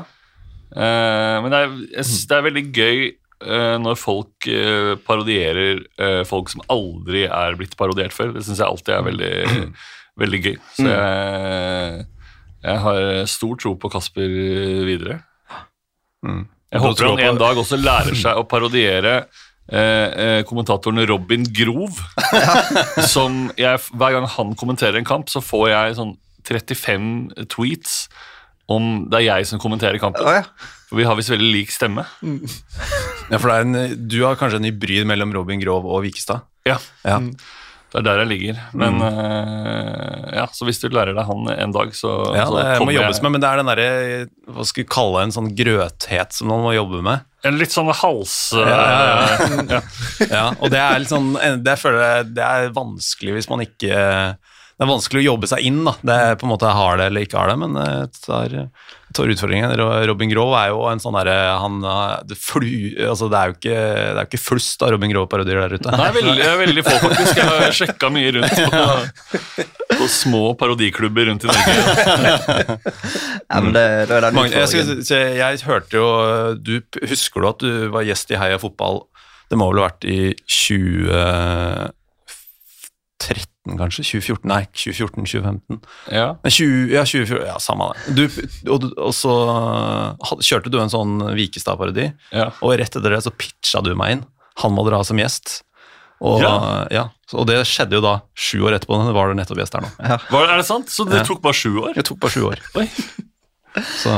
Eh, 0.74 1.36
men 1.42 1.52
det 1.52 1.62
er, 1.62 1.78
jeg 1.96 2.28
det 2.28 2.36
er 2.36 2.46
veldig 2.48 2.64
gøy 2.76 3.00
uh, 3.46 3.76
når 3.80 3.98
folk 4.00 4.48
uh, 4.50 4.92
parodierer 5.06 5.82
folk 6.28 6.52
som 6.52 6.64
aldri 6.72 7.24
er 7.26 7.56
blitt 7.60 7.76
parodiert 7.78 8.16
før. 8.16 8.34
Det 8.36 8.44
syns 8.46 8.60
jeg 8.60 8.68
alltid 8.68 8.94
er 8.98 9.08
veldig, 9.08 9.32
veldig 10.24 10.42
gøy. 10.44 10.54
Så 10.76 10.88
jeg, 10.90 12.06
jeg 12.68 12.84
har 12.84 13.02
stor 13.30 13.58
tro 13.62 13.74
på 13.78 13.90
Kasper 13.92 14.38
videre. 14.88 15.20
Jeg 16.68 16.82
håper 16.82 17.08
han 17.08 17.22
en 17.24 17.38
dag 17.40 17.60
også 17.60 17.78
lærer 17.80 18.16
seg 18.18 18.36
å 18.36 18.44
parodiere 18.48 19.14
eh, 19.72 19.78
eh, 19.80 20.40
kommentatoren 20.48 21.00
Robin 21.08 21.46
Grov. 21.54 22.00
som 23.14 23.46
jeg, 23.56 23.80
Hver 23.94 24.16
gang 24.16 24.28
han 24.34 24.56
kommenterer 24.58 25.00
en 25.00 25.08
kamp, 25.08 25.30
så 25.32 25.40
får 25.44 25.68
jeg 25.72 25.98
sånn 26.00 26.16
35 26.48 27.46
tweets 27.52 27.94
om 28.68 29.06
det 29.10 29.20
er 29.22 29.26
jeg 29.30 29.46
som 29.48 29.60
kommenterer 29.62 29.98
kampen. 30.02 30.24
Ja, 30.28 30.42
ja. 30.42 30.74
For 30.88 30.96
vi 31.00 31.04
har 31.04 31.16
visst 31.18 31.30
veldig 31.32 31.52
lik 31.52 31.70
stemme. 31.72 32.04
Ja, 33.28 33.36
for 33.38 33.48
det 33.50 33.54
er 33.58 33.64
en, 33.66 34.08
Du 34.08 34.18
har 34.24 34.36
kanskje 34.40 34.56
en 34.62 34.68
hybrid 34.70 35.04
mellom 35.08 35.32
Robin 35.36 35.60
Grov 35.60 35.84
og 35.88 36.02
Vikestad? 36.06 36.44
Ja, 36.68 36.78
Ja. 37.04 37.18
Det 37.88 38.02
er 38.02 38.04
der 38.04 38.18
jeg 38.20 38.28
ligger. 38.28 38.56
Men 38.76 38.98
eh, 39.00 40.24
ja, 40.36 40.42
Så 40.52 40.66
hvis 40.68 40.76
du 40.82 40.90
lærer 40.92 41.14
deg 41.16 41.24
han 41.24 41.46
en 41.54 41.72
dag, 41.72 41.94
så, 41.96 42.10
Ja, 42.36 42.44
så 42.44 42.58
det 42.58 42.64
må 42.74 42.78
kommer 42.82 42.92
jobbes 42.98 43.16
jeg- 43.16 43.22
med, 43.24 43.32
men 43.32 43.40
det 43.40 43.48
er 43.48 43.56
den 43.62 43.70
derre 43.70 44.26
Hva 44.52 44.66
skal 44.68 44.82
vi 44.84 44.88
kalle 44.92 45.22
en 45.24 45.32
sånn 45.32 45.48
grøthet 45.56 46.36
som 46.36 46.48
man 46.52 46.60
må 46.66 46.74
jobbe 46.76 47.00
med. 47.02 47.24
En 47.48 47.56
litt 47.56 47.72
sånn 47.72 47.88
hals... 47.94 48.34
Ja, 48.52 48.66
ja, 48.68 49.56
ja. 49.78 49.80
Ja, 50.28 50.44
og 50.60 50.68
det 50.74 50.80
er 50.82 50.98
litt 51.00 51.08
sånn 51.12 51.32
Det 51.64 51.72
jeg 51.76 51.80
føler 51.80 52.04
jeg- 52.04 52.34
det 52.36 52.44
er 52.44 52.68
vanskelig 52.76 53.38
hvis 53.38 53.48
man 53.48 53.64
ikke 53.64 54.02
det 54.78 54.84
er 54.86 54.90
vanskelig 54.92 55.20
å 55.24 55.26
jobbe 55.32 55.48
seg 55.50 55.64
inn. 55.66 55.80
da. 55.82 55.92
Det 56.06 56.14
er 56.22 56.36
på 56.38 56.46
en 56.46 56.52
måte 56.52 56.70
Har 56.70 57.00
det 57.00 57.06
eller 57.10 57.24
ikke 57.26 57.34
har 57.40 57.48
det, 57.50 57.56
men 57.58 57.72
eh, 57.82 57.94
jeg 58.04 58.10
tar, 58.22 58.52
tar 59.18 59.32
utfordringen. 59.32 59.72
Robin 60.06 60.30
Grove 60.30 60.54
er 60.60 60.68
jo 60.70 60.84
en 60.86 61.00
sånn 61.02 61.16
derre 61.18 61.34
eh, 61.50 62.12
det, 62.30 62.36
fly, 62.38 62.70
altså 63.10 63.26
det 63.32 63.40
er 63.40 63.46
jo 63.50 63.56
ikke, 63.56 63.74
det 63.74 64.12
er 64.12 64.20
jo 64.22 64.28
ikke 64.28 64.40
flust 64.44 64.84
av 64.86 64.92
Robin 64.94 65.10
Grove-parodier 65.10 65.58
der 65.64 65.74
ute. 65.80 65.90
Nei, 65.98 66.06
veldig, 66.14 66.46
veldig 66.62 66.84
få, 66.86 66.94
faktisk. 67.08 67.40
Jeg 67.42 67.48
har 67.50 67.74
sjekka 67.80 68.06
mye 68.14 68.30
rundt 68.38 68.54
på, 68.70 69.66
på 69.98 70.06
små 70.14 70.44
parodiklubber 70.62 71.26
rundt 71.32 71.42
i 71.42 71.50
Norge. 71.50 71.74
Ja, 73.48 73.58
men 73.64 73.72
det, 73.74 73.84
det 74.06 74.14
er 74.14 74.22
den 74.28 74.34
Magne, 74.38 74.62
jeg, 74.62 75.02
si- 75.08 75.38
jeg 75.40 75.62
hørte 75.66 75.96
jo 75.98 76.06
du, 76.62 76.74
Husker 77.08 77.42
du 77.42 77.46
at 77.50 77.62
du 77.66 77.70
var 77.98 78.06
gjest 78.06 78.30
i 78.30 78.38
Heia 78.38 78.58
Fotball? 78.62 79.02
Det 79.50 79.56
må 79.58 79.64
vel 79.72 79.80
ha 79.82 79.88
vært 79.88 80.04
i 80.06 80.20
2013, 80.46 81.90
kanskje? 83.76 84.04
2014? 84.06 84.48
Nei, 84.48 84.62
2014-2015. 84.72 85.82
Ja. 86.14 86.36
Men 86.42 86.50
20, 86.54 86.88
ja, 86.94 87.02
2014, 87.04 87.46
ja, 87.50 87.58
samme 87.60 87.90
det. 88.06 88.14
Du, 88.16 88.70
og, 88.72 88.88
og 88.96 89.12
så 89.12 89.34
had- 90.30 90.40
kjørte 90.46 90.70
du 90.72 90.78
en 90.80 90.88
sånn 90.92 91.18
Vikestad-parodi, 91.36 92.12
Ja. 92.32 92.50
og 92.62 92.78
rett 92.78 92.96
etter 92.96 93.10
det 93.10 93.22
så 93.26 93.30
pitcha 93.34 93.82
du 93.84 93.94
meg 93.98 94.12
inn. 94.18 94.24
Han 94.62 94.72
må 94.74 94.86
dra 94.88 95.02
som 95.04 95.18
gjest. 95.20 95.62
Og, 96.20 96.40
Ja. 96.42 96.86
ja. 96.90 97.04
og 97.34 97.46
det 97.46 97.60
skjedde 97.68 97.94
jo 97.94 98.00
da 98.02 98.16
sju 98.34 98.62
år 98.66 98.74
etterpå. 98.78 98.96
Det 99.06 99.14
var 99.14 99.28
du 99.28 99.34
nettopp 99.38 99.58
gjest 99.60 99.74
her 99.76 99.84
nå. 99.84 99.90
Var, 100.32 100.48
er 100.48 100.56
det 100.56 100.66
sant? 100.66 100.88
Så 100.90 101.04
det 101.06 101.20
Ja. 101.20 101.24
tok 101.28 101.40
bare 101.42 101.54
sju 101.54 101.76
år? 101.78 101.94
Det 101.94 102.04
tok 102.08 102.18
bare 102.18 102.30
sju 102.34 102.42
år. 102.48 102.58
Oi. 102.74 102.88
Så 103.86 104.12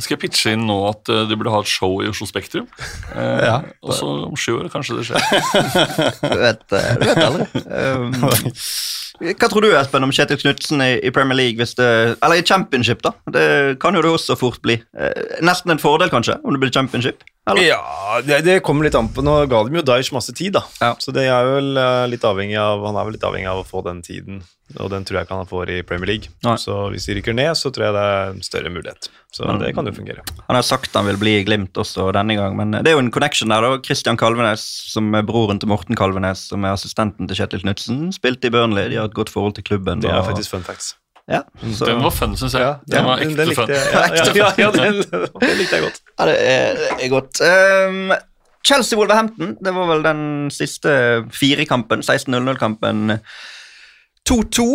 skal 0.00 0.16
jeg 0.16 0.22
pitche 0.24 0.52
inn 0.56 0.66
nå 0.68 0.76
at 0.90 1.04
de 1.28 1.36
burde 1.38 1.52
ha 1.54 1.60
et 1.64 1.70
show 1.70 1.98
i 2.04 2.08
Oslo 2.10 2.26
Spektrum. 2.28 2.66
Eh, 3.14 3.44
Ja. 3.46 3.60
Og 3.82 3.94
så 3.96 4.06
om 4.26 4.36
sju 4.38 4.54
år 4.58 4.68
kanskje 4.72 4.98
det 5.00 5.08
skjer. 5.08 5.22
Du 6.30 6.38
vet, 6.40 6.64
eh, 6.76 6.90
du 7.00 7.06
vet 7.08 7.22
aldri. 7.24 7.46
Um, 7.66 8.12
hva 9.20 9.48
tror 9.52 9.64
du, 9.66 9.70
Espen, 9.76 10.04
om 10.06 10.12
Kjetil 10.14 10.38
Knutsen 10.40 10.80
i, 10.84 10.92
i 11.04 11.10
Premier 11.12 11.36
League, 11.36 11.58
hvis 11.60 11.74
det, 11.76 11.88
eller 12.22 12.40
i 12.40 12.44
championship? 12.46 13.02
da? 13.04 13.12
Det 13.34 13.44
kan 13.82 13.96
jo 13.98 14.00
det 14.04 14.12
også 14.14 14.36
fort 14.40 14.60
bli. 14.64 14.78
Eh, 14.96 15.36
Nesten 15.44 15.74
en 15.74 15.82
fordel, 15.82 16.08
kanskje, 16.12 16.38
om 16.44 16.54
det 16.56 16.62
blir 16.62 16.72
championship? 16.72 17.24
Eller? 17.48 17.62
Ja, 17.72 18.20
det, 18.26 18.42
det 18.44 18.58
kommer 18.62 18.84
litt 18.84 18.94
an 18.94 19.08
på. 19.10 19.22
Nå 19.24 19.32
ga 19.50 19.62
de 19.66 19.78
jo 19.78 19.82
Daish 19.82 20.12
masse 20.14 20.32
tid, 20.36 20.52
da. 20.58 20.60
Ja. 20.80 20.92
Så 21.00 21.10
det 21.16 21.24
er 21.26 21.46
vel 21.48 21.72
eh, 21.80 22.04
litt 22.12 22.24
avhengig 22.28 22.58
av, 22.60 22.84
han 22.84 22.98
er 23.00 23.06
vel 23.08 23.16
litt 23.16 23.24
avhengig 23.26 23.48
av 23.50 23.62
å 23.62 23.66
få 23.66 23.80
den 23.86 24.02
tiden. 24.06 24.42
Og 24.78 24.90
den 24.92 25.02
tror 25.08 25.18
jeg 25.18 25.26
ikke 25.26 25.38
han 25.40 25.48
får 25.50 25.70
i 25.74 25.78
Premier 25.82 26.06
League. 26.12 26.30
Nei. 26.46 26.54
Så 26.60 26.76
hvis 26.92 27.08
de 27.08 27.16
rykker 27.18 27.34
ned, 27.34 27.56
så 27.58 27.72
tror 27.74 27.88
jeg 27.88 27.96
det 27.96 28.04
er 28.06 28.28
en 28.36 28.44
større 28.46 28.70
mulighet. 28.70 29.08
Så 29.34 29.48
Men- 29.48 29.58
det 29.64 29.72
kan 29.74 29.88
jo 29.88 29.92
fungere. 29.96 30.22
Han 30.46 30.54
har 30.60 30.62
sagt 30.62 30.94
han 30.94 31.06
vil 31.08 31.18
bli 31.18 31.38
i 31.40 31.44
Glimt 31.48 31.74
også 31.80 32.12
denne 32.14 32.36
gang, 32.38 32.54
men 32.60 32.70
det 32.76 32.86
er 32.92 32.94
jo 32.98 33.02
en 33.02 33.10
connection 33.10 33.48
der. 33.50 33.60
da. 33.66 33.80
Christian 33.82 34.16
Kalvenes, 34.20 34.62
som 34.92 35.10
er 35.14 35.22
broren 35.26 35.58
til 35.58 35.68
Morten 35.72 35.96
Kalvenes, 35.98 36.44
som 36.52 36.62
er 36.64 36.76
assistenten 36.76 37.26
til 37.26 37.40
Kjetil 37.40 37.64
Knutsen, 37.64 38.12
spilte 38.14 38.46
i 38.46 38.54
Burnley. 38.54 38.90
De 38.90 38.96
har 39.00 39.06
et 39.10 39.14
godt 39.16 39.30
forhold 39.32 39.54
til 39.58 39.64
klubben. 39.64 40.00
Det 40.04 40.10
er 40.10 40.20
og- 40.20 40.28
faktisk 40.30 40.50
fun 40.54 40.62
facts. 40.62 40.94
Ja, 41.30 41.42
så, 41.78 41.86
Den 41.86 42.00
var 42.02 42.10
fun, 42.10 42.32
syns 42.36 42.54
jeg. 42.58 42.74
den 42.90 43.04
var 43.06 43.20
ekte 43.22 43.44
likte 43.46 43.60
fun. 43.62 43.70
jeg. 43.70 43.92
Ja, 43.94 44.00
ja, 44.18 44.24
ja, 44.34 44.48
ja, 44.58 44.70
den, 44.74 45.00
den 45.06 45.56
likte 45.60 45.78
jeg 45.78 45.84
godt. 45.86 46.00
Ja, 46.18 46.26
det 46.26 46.36
er, 46.42 46.80
det 46.98 47.06
er 47.06 47.12
godt. 47.12 47.40
Um, 47.46 48.12
Chelsea-Wolverhampton, 48.66 49.52
det 49.64 49.72
var 49.76 49.86
vel 49.92 50.02
den 50.04 50.22
siste 50.52 50.92
firekampen, 51.32 52.02
16-0-0-kampen. 52.04 53.20
2-2. 54.28 54.66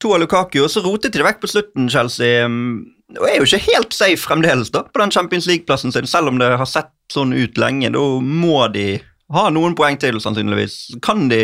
To 0.00 0.12
av 0.16 0.20
Lukaku, 0.22 0.62
og 0.64 0.70
så 0.72 0.80
rotet 0.84 1.12
de 1.16 1.24
vekk 1.24 1.40
på 1.42 1.50
slutten, 1.50 1.88
Chelsea. 1.92 2.44
um, 2.48 2.86
Og 3.18 3.26
er 3.28 3.40
jo 3.40 3.48
ikke 3.48 3.64
helt 3.72 3.92
safe 3.96 4.20
fremdeles 4.22 4.70
da, 4.72 4.84
på 4.86 5.02
den 5.02 5.10
Champions 5.12 5.48
League-plassen 5.50 5.92
sin, 5.92 6.06
selv 6.08 6.30
om 6.30 6.38
det 6.40 6.48
har 6.60 6.68
sett 6.68 6.92
sånn 7.12 7.34
ut 7.36 7.58
lenge. 7.60 7.90
Da 7.92 8.04
må 8.20 8.62
de 8.72 8.86
ha 9.34 9.48
noen 9.52 9.74
poeng 9.78 9.98
til, 10.00 10.20
sannsynligvis. 10.22 10.78
Kan 11.04 11.26
de, 11.32 11.42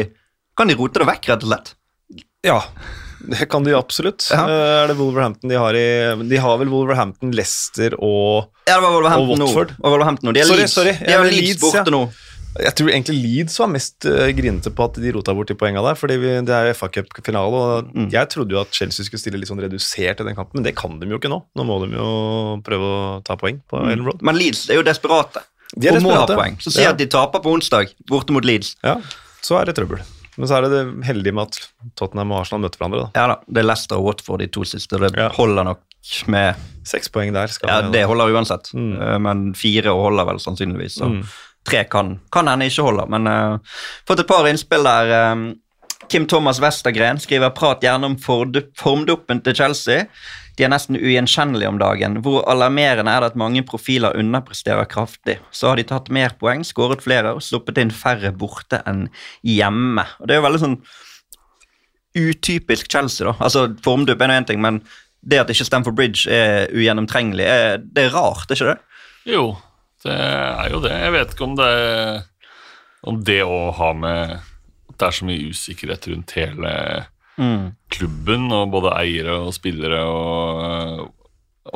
kan 0.56 0.70
de 0.70 0.76
rote 0.78 1.02
det 1.02 1.08
vekk, 1.10 1.28
rett 1.32 1.44
og 1.44 1.52
slett? 1.52 1.74
Ja, 2.46 2.60
det 3.20 3.48
kan 3.50 3.64
de 3.64 3.72
absolutt. 3.76 4.28
Ja. 4.30 4.44
Eh, 4.46 4.84
Er 4.84 4.86
det 4.92 4.96
Wolverhampton 4.98 5.48
de 5.50 5.56
har 5.56 5.74
i 5.74 5.86
De 6.28 6.36
har 6.42 6.58
vel 6.60 6.68
Wolverhampton, 6.68 7.32
Leicester 7.32 7.94
og 8.00 8.48
Ja, 8.68 8.76
det 8.76 8.82
var 8.82 8.92
Wolverhampton 8.96 9.30
Og 9.32 9.38
nå. 9.38 9.46
Watford. 9.50 9.74
Og 9.82 9.90
Wolverhampton 9.94 10.28
nå. 10.30 10.34
De 10.36 10.40
er 10.40 10.48
Sorry, 10.50 10.64
Leeds, 10.64 10.74
sorry. 10.76 10.92
De 11.00 11.12
er 11.12 11.24
Leeds, 11.24 11.40
Leeds, 11.40 11.60
borte 11.62 11.82
ja. 11.84 11.90
nå. 11.96 12.02
Jeg 12.56 12.72
tror 12.78 12.88
egentlig 12.88 13.16
Leeds 13.20 13.58
var 13.60 13.68
mest 13.68 14.06
uh, 14.08 14.30
grinete 14.32 14.70
på 14.72 14.84
at 14.88 14.94
de 14.96 15.10
rota 15.12 15.34
bort 15.36 15.50
de 15.50 15.56
poengene 15.60 15.82
der, 15.84 15.94
fordi 16.00 16.14
vi, 16.22 16.30
det 16.48 16.54
er 16.56 16.70
FA 16.72 16.88
Cup-finale, 16.88 17.52
og 17.52 17.90
Mm. 17.92 18.06
jeg 18.14 18.30
trodde 18.32 18.54
jo 18.56 18.60
at 18.62 18.72
Chelsea 18.72 19.04
skulle 19.04 19.20
stille 19.20 19.36
litt 19.36 19.50
sånn 19.50 19.60
redusert 19.60 20.22
i 20.22 20.24
den 20.24 20.34
kampen, 20.38 20.56
men 20.56 20.64
det 20.64 20.72
kan 20.74 20.96
de 20.98 21.04
jo 21.06 21.18
ikke 21.20 21.28
nå. 21.28 21.42
Nå 21.54 21.66
må 21.68 21.76
de 21.84 21.90
jo 21.98 22.06
prøve 22.64 22.88
å 22.88 23.22
ta 23.28 23.36
poeng 23.36 23.60
på 23.68 23.82
Ellen 23.84 24.06
Road. 24.08 24.22
Men 24.24 24.40
Leeds 24.40 24.70
er 24.72 24.80
jo 24.80 24.86
desperate. 24.88 25.44
De 25.76 25.90
er 25.90 25.98
og 26.00 26.06
må 26.08 26.14
ha 26.16 26.24
poeng. 26.30 26.56
Så 26.64 26.72
si 26.72 26.84
at 26.88 26.96
de 26.96 27.04
taper 27.12 27.44
på 27.44 27.52
onsdag, 27.58 27.92
borte 28.08 28.32
mot 28.32 28.44
Leeds. 28.48 28.72
Ja, 28.82 28.96
så 29.44 29.60
er 29.60 29.68
det 29.68 29.76
trøbbel. 29.76 30.00
Men 30.36 30.48
så 30.48 30.56
er 30.58 30.66
det 30.66 30.70
det 30.74 31.04
heldige 31.06 31.32
med 31.32 31.48
at 31.48 31.58
Tottenham 31.96 32.32
og 32.32 32.40
Arsenal 32.42 32.60
møter 32.66 32.78
hverandre. 32.78 33.04
da. 33.06 33.20
Ja 33.20 33.26
da, 33.32 33.36
det 33.48 33.62
er 33.62 33.68
Leicester 33.70 33.96
og 33.96 34.04
Watford 34.10 34.40
de 34.40 34.46
to 34.52 34.64
siste. 34.64 34.98
Det 35.00 35.14
Ja. 35.16 35.28
holder 35.36 35.64
nok 35.64 35.80
med 36.28 36.54
Seks 36.84 37.08
poeng 37.08 37.32
der. 37.32 37.46
skal 37.48 37.68
Ja, 37.68 37.90
det 37.90 38.04
holder 38.06 38.30
uansett. 38.34 38.72
Mm. 38.74 39.00
Eh, 39.00 39.18
Men 39.18 39.54
fire 39.54 39.88
holder 39.90 40.24
vel 40.26 40.38
sannsynligvis. 40.38 40.98
Så 41.00 41.08
Mm. 41.08 41.22
tre 41.64 41.84
kan, 41.84 42.20
kan 42.30 42.46
hende 42.46 42.66
ikke 42.66 42.82
holder. 42.82 43.06
Men 43.08 43.26
uh, 43.26 43.58
fått 44.06 44.20
et 44.20 44.26
par 44.28 44.44
innspill 44.46 44.84
der. 44.84 45.32
Um, 45.32 45.54
Kim 46.08 46.26
Thomas 46.26 46.60
Westergren 46.60 47.18
skriver 47.18 47.50
prat 47.50 47.80
gjerne 47.80 48.04
om 48.04 48.16
formduppen 48.16 49.42
til 49.42 49.54
Chelsea. 49.54 50.04
De 50.56 50.64
er 50.64 50.72
nesten 50.72 50.96
ugjenkjennelige 50.96 51.68
om 51.68 51.80
dagen. 51.80 52.20
Hvor 52.24 52.44
alarmerende 52.48 53.12
er 53.12 53.22
det 53.22 53.32
at 53.34 53.40
mange 53.40 53.60
profiler 53.66 54.16
underpresterer 54.16 54.88
kraftig? 54.88 55.36
Så 55.52 55.68
har 55.70 55.76
de 55.76 55.84
tatt 55.88 56.08
mer 56.12 56.32
poeng, 56.40 56.64
skåret 56.64 57.04
flere 57.04 57.34
og 57.36 57.44
sluppet 57.44 57.80
inn 57.82 57.92
færre 57.92 58.32
borte 58.32 58.80
enn 58.88 59.06
hjemme. 59.44 60.06
Og 60.20 60.28
Det 60.28 60.36
er 60.36 60.40
jo 60.40 60.46
veldig 60.46 60.62
sånn 60.64 60.78
utypisk 62.16 62.88
Chelsea, 62.88 63.28
da. 63.28 63.36
Altså, 63.44 63.66
Formdupp 63.84 64.22
er 64.24 64.32
nå 64.32 64.38
én 64.40 64.48
ting, 64.48 64.62
men 64.64 64.80
det 65.20 65.42
at 65.42 65.52
ikke 65.52 65.66
Stamford 65.68 65.98
Bridge 65.98 66.30
er 66.32 66.70
ugjennomtrengelig, 66.72 67.44
er, 67.44 67.82
det 67.82 68.06
er 68.06 68.14
rart, 68.14 68.48
er 68.48 68.56
ikke 68.56 68.72
det? 68.72 68.78
Jo, 69.28 69.44
det 70.06 70.16
er 70.16 70.70
jo 70.72 70.80
det. 70.84 70.94
Jeg 71.02 71.14
vet 71.16 71.34
ikke 71.34 71.48
om 71.50 71.56
det 71.58 71.72
om 73.06 73.18
det 73.22 73.42
å 73.46 73.70
ha 73.76 73.92
med 73.94 74.36
at 74.36 74.96
det 74.98 75.08
er 75.08 75.18
så 75.18 75.26
mye 75.28 75.50
usikkerhet 75.52 76.08
rundt 76.10 76.34
hele 76.38 76.72
klubben, 77.92 78.48
og 78.54 78.72
både 78.74 78.92
eiere 78.96 79.38
og 79.46 79.54
spillere, 79.56 80.02
og 80.08 80.64
øh, 80.66 81.06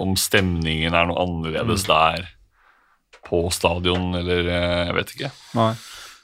om 0.01 0.17
stemningen 0.19 0.95
er 0.95 1.09
noe 1.09 1.21
annerledes 1.23 1.87
der 1.89 2.29
på 3.27 3.47
stadion, 3.55 4.15
eller 4.19 4.45
øh, 4.47 4.83
jeg 4.89 4.99
vet 4.99 5.15
ikke. 5.17 5.33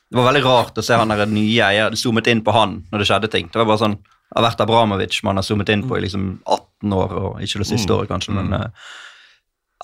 Det 0.07 0.20
var 0.20 0.29
veldig 0.29 0.44
rart 0.46 0.79
å 0.79 0.85
se 0.87 0.96
han 0.99 1.11
der 1.11 1.27
nye 1.29 1.64
eier 1.66 1.96
zoomet 1.99 2.29
inn 2.31 2.44
på 2.46 2.55
han 2.55 2.79
når 2.92 3.03
det 3.03 3.09
skjedde 3.09 3.33
ting. 3.33 3.49
Det 3.51 3.59
var 3.59 3.68
bare 3.68 3.83
sånn 3.83 3.99
det 4.27 4.40
har 4.40 4.46
vært 4.49 4.62
Abramovic 4.64 5.20
man 5.22 5.38
har 5.38 5.46
zoomet 5.46 5.70
inn 5.70 5.85
på 5.87 5.99
i 5.99 6.03
liksom 6.03 6.25
18 6.42 6.94
år, 6.96 7.12
og 7.14 7.44
ikke 7.44 7.61
det 7.62 7.68
siste 7.68 7.94
året, 7.94 8.11
kanskje, 8.11 8.35
men 8.35 8.51
uh, 8.59 8.88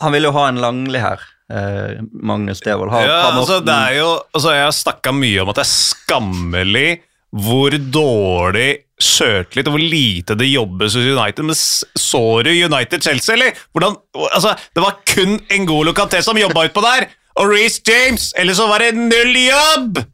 Han 0.03 0.15
ville 0.15 0.29
jo 0.31 0.35
ha 0.35 0.49
en 0.51 0.59
Langli 0.59 0.99
her, 0.99 1.21
eh, 1.53 2.01
Magnus 2.11 2.62
Devold. 2.65 2.91
Ha, 2.91 3.03
Ja, 3.07 3.19
ha 3.29 3.38
altså, 3.38 3.61
det 3.62 3.77
er 3.77 3.99
jo, 4.01 4.09
altså, 4.33 4.55
jeg 4.57 4.65
har 4.65 4.75
snakka 4.75 5.12
mye 5.15 5.43
om 5.45 5.53
at 5.53 5.61
det 5.61 5.65
er 5.67 5.71
skammelig 5.71 6.88
hvor 7.33 7.77
dårlig 7.77 8.71
sjøltillit 9.03 9.69
og 9.71 9.75
hvor 9.77 9.83
lite 9.83 10.37
det 10.38 10.49
jobbes 10.53 10.95
hos 10.99 11.09
United. 11.11 11.45
Men 11.49 11.59
så 11.59 12.23
du 12.47 12.51
United-Chelsea, 12.55 13.35
eller? 13.37 13.59
Hvordan, 13.75 13.99
altså, 14.31 14.55
det 14.75 14.85
var 14.85 14.99
kun 15.12 15.37
Ngolo 15.65 15.93
Kanté 15.97 16.23
som 16.25 16.38
jobba 16.41 16.69
utpå 16.71 16.85
der! 16.87 17.09
Og 17.41 17.49
Reece 17.49 17.81
James! 17.88 18.31
Eller 18.37 18.55
så 18.59 18.67
var 18.69 18.85
det 18.85 18.93
null 18.99 19.37
jobb! 19.47 20.03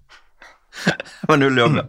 Det 0.79 1.27
var 1.33 1.41
null 1.43 1.57
jobb, 1.59 1.75
ja. 1.81 1.83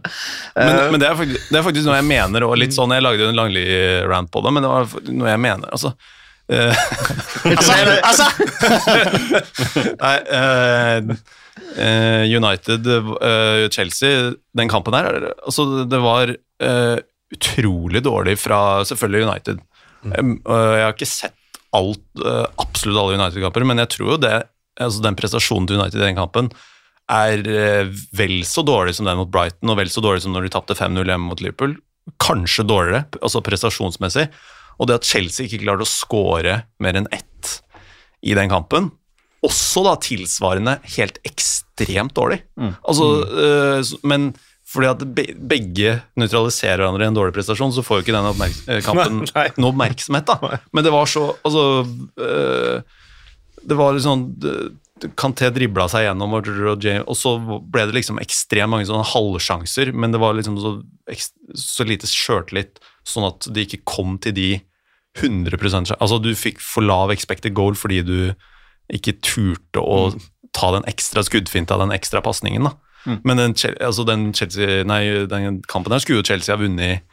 Men, 0.56 0.68
Eh, 0.74 0.86
men 0.90 0.98
det, 1.00 1.06
er 1.06 1.14
faktisk, 1.14 1.44
det 1.52 1.58
er 1.60 1.62
faktisk 1.62 1.86
noe 1.86 1.98
jeg 2.00 2.06
mener, 2.10 2.42
og 2.42 2.56
litt 2.58 2.74
sånn, 2.74 2.90
jeg 2.90 3.04
lagde 3.06 3.22
jo 3.22 3.28
en 3.30 3.38
langlig 3.38 3.62
rant 4.10 4.30
på 4.34 4.42
det, 4.42 4.50
men 4.56 4.64
det 4.66 4.70
var 4.72 4.88
noe 5.14 5.28
jeg 5.30 5.40
mener, 5.44 5.70
altså. 5.70 5.92
Eh, 6.50 6.74
altså, 7.54 7.76
altså! 8.10 8.26
Nei, 10.02 10.16
eh, 11.78 12.24
United, 12.34 12.90
eh, 13.22 13.68
Chelsea, 13.70 14.32
den 14.58 14.68
kampen 14.74 14.98
her, 14.98 15.06
er- 15.06 15.30
altså 15.46 15.84
det 15.86 16.02
var 16.02 16.34
eh, 16.60 16.98
utrolig 17.34 18.02
dårlig 18.04 18.36
fra 18.42 18.60
selvfølgelig 18.88 19.26
United. 19.28 19.60
Mm. 20.04 20.40
Uh, 20.48 20.74
jeg 20.78 20.84
har 20.86 20.94
ikke 20.96 21.06
sett 21.10 21.36
alt, 21.76 22.02
uh, 22.24 22.46
absolutt 22.58 22.98
alle 23.02 23.18
United-kamper, 23.20 23.66
men 23.68 23.78
jeg 23.84 23.92
tror 23.94 24.14
jo 24.14 24.20
det, 24.24 24.34
altså 24.80 25.02
den 25.04 25.18
prestasjonen 25.18 25.68
til 25.70 25.78
United 25.78 26.00
i 26.00 26.06
den 26.08 26.18
kampen, 26.18 26.48
er 27.10 27.40
eh, 27.50 27.88
vel 28.14 28.36
så 28.46 28.62
dårlig 28.62 28.92
som 28.94 29.06
den 29.08 29.18
mot 29.18 29.30
Brighton, 29.34 29.70
og 29.72 29.78
vel 29.80 29.88
så 29.90 30.02
dårlig 30.04 30.22
som 30.22 30.30
når 30.34 30.44
de 30.46 30.52
tapte 30.54 30.76
5-0 30.78 31.02
hjemme 31.10 31.26
mot 31.26 31.40
Liverpool. 31.42 31.72
Kanskje 32.22 32.62
dårligere, 32.70 33.00
altså 33.18 33.42
prestasjonsmessig. 33.42 34.28
Og 34.78 34.86
det 34.86 35.00
at 35.00 35.08
Chelsea 35.08 35.48
ikke 35.48 35.64
klarte 35.64 35.82
å 35.82 35.90
score 35.90 36.54
mer 36.78 36.98
enn 37.00 37.08
ett 37.10 37.56
i 38.22 38.36
den 38.38 38.52
kampen, 38.52 38.92
også 39.42 39.82
da 39.88 39.96
tilsvarende 40.04 40.76
helt 40.94 41.18
ekstremt 41.26 42.14
dårlig. 42.14 42.42
Altså, 42.86 43.10
eh, 43.26 43.78
s- 43.82 43.96
men 44.06 44.30
fordi 44.70 44.86
at 44.86 45.00
begge 45.50 45.96
nøytraliserer 46.20 46.84
hverandre 46.84 47.06
i 47.06 47.10
en 47.10 47.16
dårlig 47.16 47.34
prestasjon, 47.34 47.72
så 47.74 47.82
får 47.82 48.00
jo 48.00 48.04
ikke 48.04 48.14
den 48.14 48.28
oppmerks 48.30 48.60
eh, 48.70 48.82
kampen 48.86 49.24
Nei. 49.26 49.48
noe 49.58 49.72
oppmerksomhet. 49.72 50.30
da. 50.30 50.60
Men 50.70 50.86
det 50.86 50.92
var 50.94 51.10
så 51.10 51.24
Altså 51.42 51.64
øh, 51.82 53.00
Det 53.66 53.78
var 53.78 53.96
litt 53.96 54.06
sånn 54.06 54.28
Kanté 55.18 55.48
dribla 55.54 55.86
seg 55.88 56.04
gjennom, 56.04 56.34
og, 56.36 56.48
og, 56.76 57.14
så 57.16 57.30
ble 57.40 57.86
det 57.88 57.96
liksom 57.96 58.18
ekstremt 58.20 58.68
mange 58.68 58.84
sånne 58.84 59.06
halvsjanser, 59.08 59.94
men 59.96 60.12
det 60.12 60.20
var 60.20 60.34
liksom 60.36 60.58
så, 60.60 60.74
så 61.56 61.86
lite 61.88 62.04
sjøltillit, 62.10 62.82
sånn 63.08 63.24
at 63.30 63.48
det 63.48 63.64
ikke 63.64 63.80
kom 63.88 64.18
til 64.20 64.36
de 64.36 64.50
100 65.16 65.56
sjan- 65.56 65.96
Altså, 65.96 66.20
du 66.20 66.34
fikk 66.36 66.60
for 66.60 66.84
lav 66.84 67.14
expected 67.14 67.56
goal 67.56 67.72
fordi 67.72 68.02
du 68.04 68.18
ikke 68.92 69.16
turte 69.24 69.80
å 69.80 70.12
ta 70.52 70.68
den 70.74 70.84
ekstra 70.90 71.24
skuddfinta, 71.24 71.78
den 71.80 71.96
ekstra 71.96 72.20
pasningen, 72.20 72.68
da. 72.68 72.76
Men 73.06 73.40
den, 73.40 73.56
altså 73.80 74.04
den, 74.08 74.28
Chelsea, 74.36 74.82
nei, 74.88 75.26
den 75.30 75.62
kampen 75.68 75.92
der 75.92 76.02
skulle 76.02 76.20
jo 76.20 76.26
Chelsea 76.26 76.52
ha 76.54 76.60
vunnet 76.60 77.06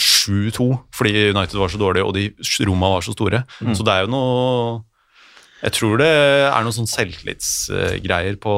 7-2 0.00 0.64
fordi 0.96 1.30
United 1.30 1.58
var 1.60 1.70
så 1.70 1.78
dårlig 1.78 2.02
og 2.02 2.14
de 2.16 2.28
rommene 2.66 2.96
var 2.96 3.04
så 3.06 3.14
store. 3.14 3.44
Så 3.76 3.86
det 3.86 3.94
er 3.94 4.06
jo 4.06 4.12
noe 4.14 4.82
Jeg 5.64 5.72
tror 5.78 6.00
det 6.00 6.08
er 6.10 6.64
noen 6.64 6.76
sånn 6.76 6.90
selvtillitsgreier 6.90 8.36
på, 8.42 8.54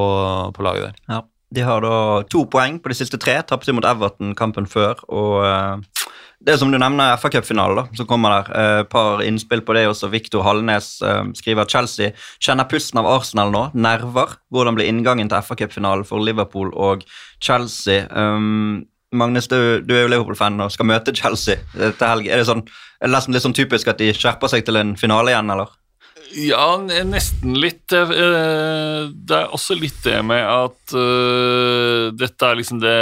på 0.55 0.65
laget 0.65 0.89
der. 0.89 1.01
Ja. 1.07 1.21
De 1.55 1.63
har 1.63 1.79
da 1.79 2.23
to 2.27 2.41
poeng 2.51 2.81
på 2.83 2.91
de 2.91 2.97
siste 2.99 3.15
tre. 3.21 3.37
Tapte 3.47 3.71
mot 3.71 3.85
Everton 3.87 4.33
kampen 4.35 4.65
før. 4.67 4.99
Og 5.07 5.45
eh, 5.47 6.09
det 6.37 6.53
er 6.53 6.59
som 6.61 6.69
du 6.69 6.77
nevner, 6.77 7.15
FA 7.17 7.31
Cup-finale 7.33 7.87
som 7.97 8.05
kommer 8.09 8.35
der. 8.35 8.49
Et 8.51 8.81
eh, 8.83 8.89
par 8.91 9.23
innspill 9.25 9.63
på 9.65 9.73
det 9.73 9.87
også. 9.89 10.09
Viktor 10.13 10.43
Hallnes 10.45 10.91
eh, 11.01 11.23
skriver 11.35 11.65
at 11.65 11.73
Chelsea 11.73 12.11
kjenner 12.37 12.67
pusten 12.69 13.01
av 13.01 13.09
Arsenal 13.09 13.49
nå. 13.53 13.63
Nerver. 13.73 14.35
Hvordan 14.53 14.77
blir 14.77 14.85
inngangen 14.85 15.31
til 15.31 15.41
FA 15.41 15.57
Cup-finalen 15.57 16.05
for 16.05 16.21
Liverpool 16.21 16.69
og 16.77 17.01
Chelsea? 17.41 18.05
Um, 18.13 18.85
Magnus, 19.17 19.49
du, 19.49 19.81
du 19.81 19.95
er 19.95 20.05
jo 20.05 20.11
Liverpool-fan 20.13 20.61
og 20.61 20.69
skal 20.75 20.89
møte 20.91 21.15
Chelsea 21.17 21.57
til 21.73 22.05
helg. 22.05 22.29
Er 22.29 22.43
det, 22.43 22.45
sånn, 22.51 22.61
er 23.01 23.09
det 23.09 23.33
litt 23.33 23.45
sånn 23.47 23.57
typisk 23.57 23.89
at 23.89 24.03
de 24.03 24.11
skjerper 24.13 24.51
seg 24.51 24.67
til 24.67 24.77
en 24.77 24.93
finale 24.99 25.33
igjen, 25.33 25.49
eller? 25.55 25.73
Ja, 26.37 26.67
nesten 27.07 27.57
litt. 27.57 27.87
Det 27.89 29.39
er 29.39 29.57
også 29.57 29.79
litt 29.79 29.97
det 30.05 30.19
med 30.27 30.43
at 30.43 30.93
uh, 30.93 32.13
dette 32.13 32.51
er 32.51 32.59
liksom 32.59 32.83
det 32.83 32.97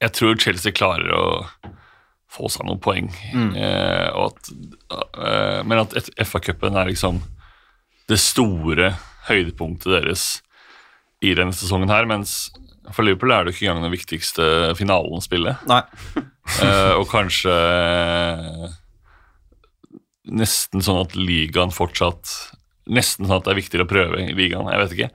Jeg 0.00 0.14
tror 0.16 0.38
Chelsea 0.40 0.72
klarer 0.72 1.12
å 1.18 1.24
få 2.32 2.48
seg 2.52 2.64
noen 2.68 2.80
poeng. 2.82 3.10
Eh, 3.34 4.08
og 4.16 4.32
at, 4.32 4.50
eh, 5.20 5.60
men 5.68 5.82
at 5.82 5.96
FA-cupen 6.24 6.78
er 6.80 6.88
liksom 6.88 7.20
det 8.10 8.18
store 8.20 8.94
høydepunktet 9.28 9.92
deres 10.00 10.24
i 11.22 11.34
denne 11.38 11.54
sesongen 11.54 11.92
her, 11.92 12.08
mens 12.10 12.50
for 12.90 13.06
Liverpool 13.06 13.30
er 13.30 13.46
det 13.46 13.54
ikke 13.54 13.68
engang 13.68 13.84
den 13.86 13.94
viktigste 13.94 14.46
finalen 14.78 15.20
å 15.20 15.24
spille. 15.24 15.56
Nei. 15.70 15.82
Eh, 16.58 16.94
og 16.98 17.04
kanskje 17.06 17.52
nesten 20.26 20.82
sånn 20.82 21.04
at 21.04 21.14
ligaen 21.14 21.70
fortsatt 21.70 22.32
Nesten 22.92 23.28
sånn 23.28 23.36
at 23.38 23.46
det 23.46 23.52
er 23.52 23.58
viktigere 23.60 23.86
å 23.86 23.90
prøve 23.92 24.18
i 24.24 24.32
ligaen. 24.34 24.66
Jeg 24.66 24.80
vet 24.80 24.94
ikke. 24.96 25.08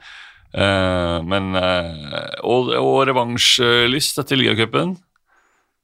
Eh, 0.55 1.17
men 1.27 1.49
eh, 1.59 2.37
Og, 2.47 2.71
og 2.79 3.01
revansjlyst 3.09 4.21
etter 4.23 4.39
ligacupen. 4.39 4.95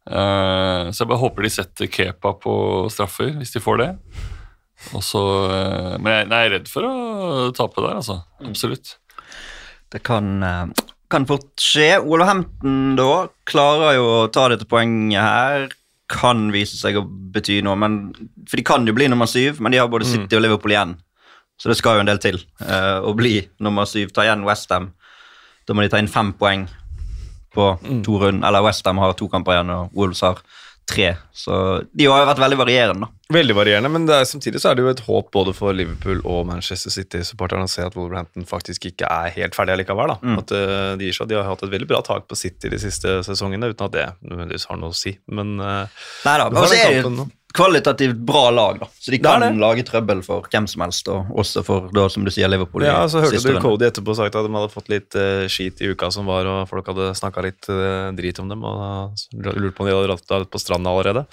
Eh, 0.03 0.89
så 0.91 1.03
jeg 1.03 1.09
bare 1.09 1.21
håper 1.21 1.45
de 1.45 1.51
setter 1.53 1.91
Kepa 1.91 2.33
på 2.43 2.53
straffer, 2.91 3.31
hvis 3.39 3.53
de 3.55 3.61
får 3.63 3.79
det. 3.79 3.91
Og 4.91 5.03
så 5.05 5.21
eh, 5.47 5.93
Men 6.01 6.09
jeg, 6.11 6.27
nei, 6.31 6.41
jeg 6.41 6.49
er 6.49 6.55
redd 6.57 6.71
for 6.71 6.87
å 6.87 6.95
tape 7.55 7.83
der, 7.85 8.01
altså. 8.01 8.19
Absolutt. 8.43 8.97
Det 9.93 10.01
kan, 10.03 10.33
eh, 10.43 10.83
kan 11.13 11.27
fort 11.29 11.53
skje. 11.61 11.95
Wolverhampton 12.03 12.97
da 12.99 13.29
klarer 13.49 13.97
jo 13.99 14.11
å 14.17 14.27
ta 14.33 14.49
dette 14.51 14.67
poenget 14.69 15.23
her. 15.23 15.71
Kan 16.11 16.49
vise 16.53 16.77
seg 16.77 16.99
å 16.99 17.07
bety 17.07 17.61
noe, 17.65 17.79
men, 17.79 18.01
for 18.49 18.59
de 18.59 18.67
kan 18.67 18.85
jo 18.85 18.95
bli 18.95 19.07
nummer 19.09 19.29
syv, 19.29 19.61
men 19.63 19.73
de 19.73 19.79
har 19.81 19.89
både 19.89 20.05
City 20.05 20.37
og 20.37 20.43
Liverpool 20.43 20.75
igjen. 20.75 20.97
Så 21.57 21.71
det 21.71 21.77
skal 21.79 21.95
jo 21.95 22.03
en 22.03 22.09
del 22.09 22.19
til 22.21 22.37
uh, 22.65 22.99
å 23.07 23.13
bli 23.17 23.37
nummer 23.63 23.87
syv. 23.89 24.11
Ta 24.13 24.25
igjen 24.25 24.43
Westham. 24.45 24.91
Da 25.63 25.73
må 25.73 25.85
de 25.85 25.89
ta 25.89 26.01
inn 26.01 26.11
fem 26.11 26.33
poeng 26.37 26.67
på 27.53 27.71
to 28.05 28.19
runder. 28.21 28.47
Eller 28.49 28.65
Westham 28.65 29.01
har 29.03 29.15
to 29.19 29.29
kamper 29.31 29.57
igjen, 29.57 29.73
og 29.73 29.97
Wolves 29.97 30.23
har 30.25 30.41
tre. 30.89 31.13
Så 31.31 31.55
de 31.95 32.07
har 32.09 32.23
jo 32.23 32.27
vært 32.27 32.41
veldig 32.43 32.57
varierende. 32.59 33.07
da. 33.07 33.19
Veldig 33.33 33.55
varierende, 33.55 33.89
men 33.89 34.03
det 34.05 34.17
er, 34.19 34.25
samtidig 34.29 34.59
så 34.61 34.69
er 34.71 34.75
det 34.77 34.83
jo 34.83 34.89
et 34.91 35.03
håp 35.07 35.29
både 35.33 35.53
for 35.55 35.73
Liverpool 35.73 36.19
og 36.27 36.43
Manchester 36.49 36.91
City-supporterne 36.93 37.65
å 37.65 37.71
se 37.71 37.85
at 37.85 37.95
Wolverhampton 37.97 38.45
faktisk 38.45 38.89
ikke 38.91 39.07
er 39.09 39.31
helt 39.37 39.55
ferdig 39.57 39.77
allikevel. 39.77 40.11
da. 40.13 40.33
At 40.41 40.51
uh, 40.53 40.89
De 40.99 41.07
gir 41.07 41.15
seg, 41.15 41.29
de 41.31 41.39
har 41.39 41.47
hatt 41.47 41.63
et 41.65 41.71
veldig 41.71 41.87
bra 41.89 42.01
tak 42.05 42.27
på 42.29 42.37
City 42.37 42.69
de 42.73 42.81
siste 42.83 43.21
sesongene, 43.25 43.71
uten 43.73 43.87
at 43.87 43.95
det 43.95 44.09
nødvendigvis 44.27 44.67
har 44.69 44.81
noe 44.81 44.93
å 44.93 44.97
si. 44.97 45.15
Men 45.31 45.55
uh, 45.61 45.87
Neida, 46.27 46.49
Du 46.51 46.59
har 46.59 46.67
den 46.69 46.75
de 46.77 46.83
kampen 46.99 47.17
nå. 47.21 47.29
Kvalitativt 47.53 48.17
bra 48.25 48.47
lag, 48.49 48.79
da. 48.81 48.87
Så 48.99 49.11
de 49.13 49.19
kan 49.21 49.43
det. 49.43 49.51
lage 49.61 49.85
trøbbel 49.85 50.23
for 50.25 50.47
hvem 50.49 50.65
som 50.69 50.83
helst, 50.85 51.09
og 51.13 51.29
også 51.43 51.63
for, 51.65 51.89
da, 51.93 52.07
som 52.09 52.25
du 52.25 52.31
sier, 52.33 52.49
Liverpool. 52.49 52.85
ja, 52.87 53.03
så 53.09 53.21
hørte 53.23 53.41
du. 53.45 53.59
Cody 53.61 53.87
etterpå 53.89 54.15
sagt 54.17 54.35
at 54.39 54.47
de 54.47 54.55
hadde 54.57 54.71
fått 54.73 54.89
litt 54.93 55.17
uh, 55.19 55.45
skit 55.51 55.83
i 55.83 55.91
uka 55.93 56.09
som 56.13 56.29
var, 56.29 56.49
og 56.49 56.65
folk 56.71 56.89
hadde 56.89 57.11
snakka 57.19 57.45
litt 57.45 57.69
uh, 57.69 58.09
drit 58.17 58.41
om 58.41 58.49
dem, 58.49 58.65
og 58.65 59.13
uh, 59.13 59.27
lurte 59.37 59.75
på 59.77 59.85
om 59.85 59.91
de 59.91 59.95
hadde 59.95 60.17
dratt 60.25 60.49
på 60.49 60.61
stranda 60.61 60.93
allerede. 60.93 61.27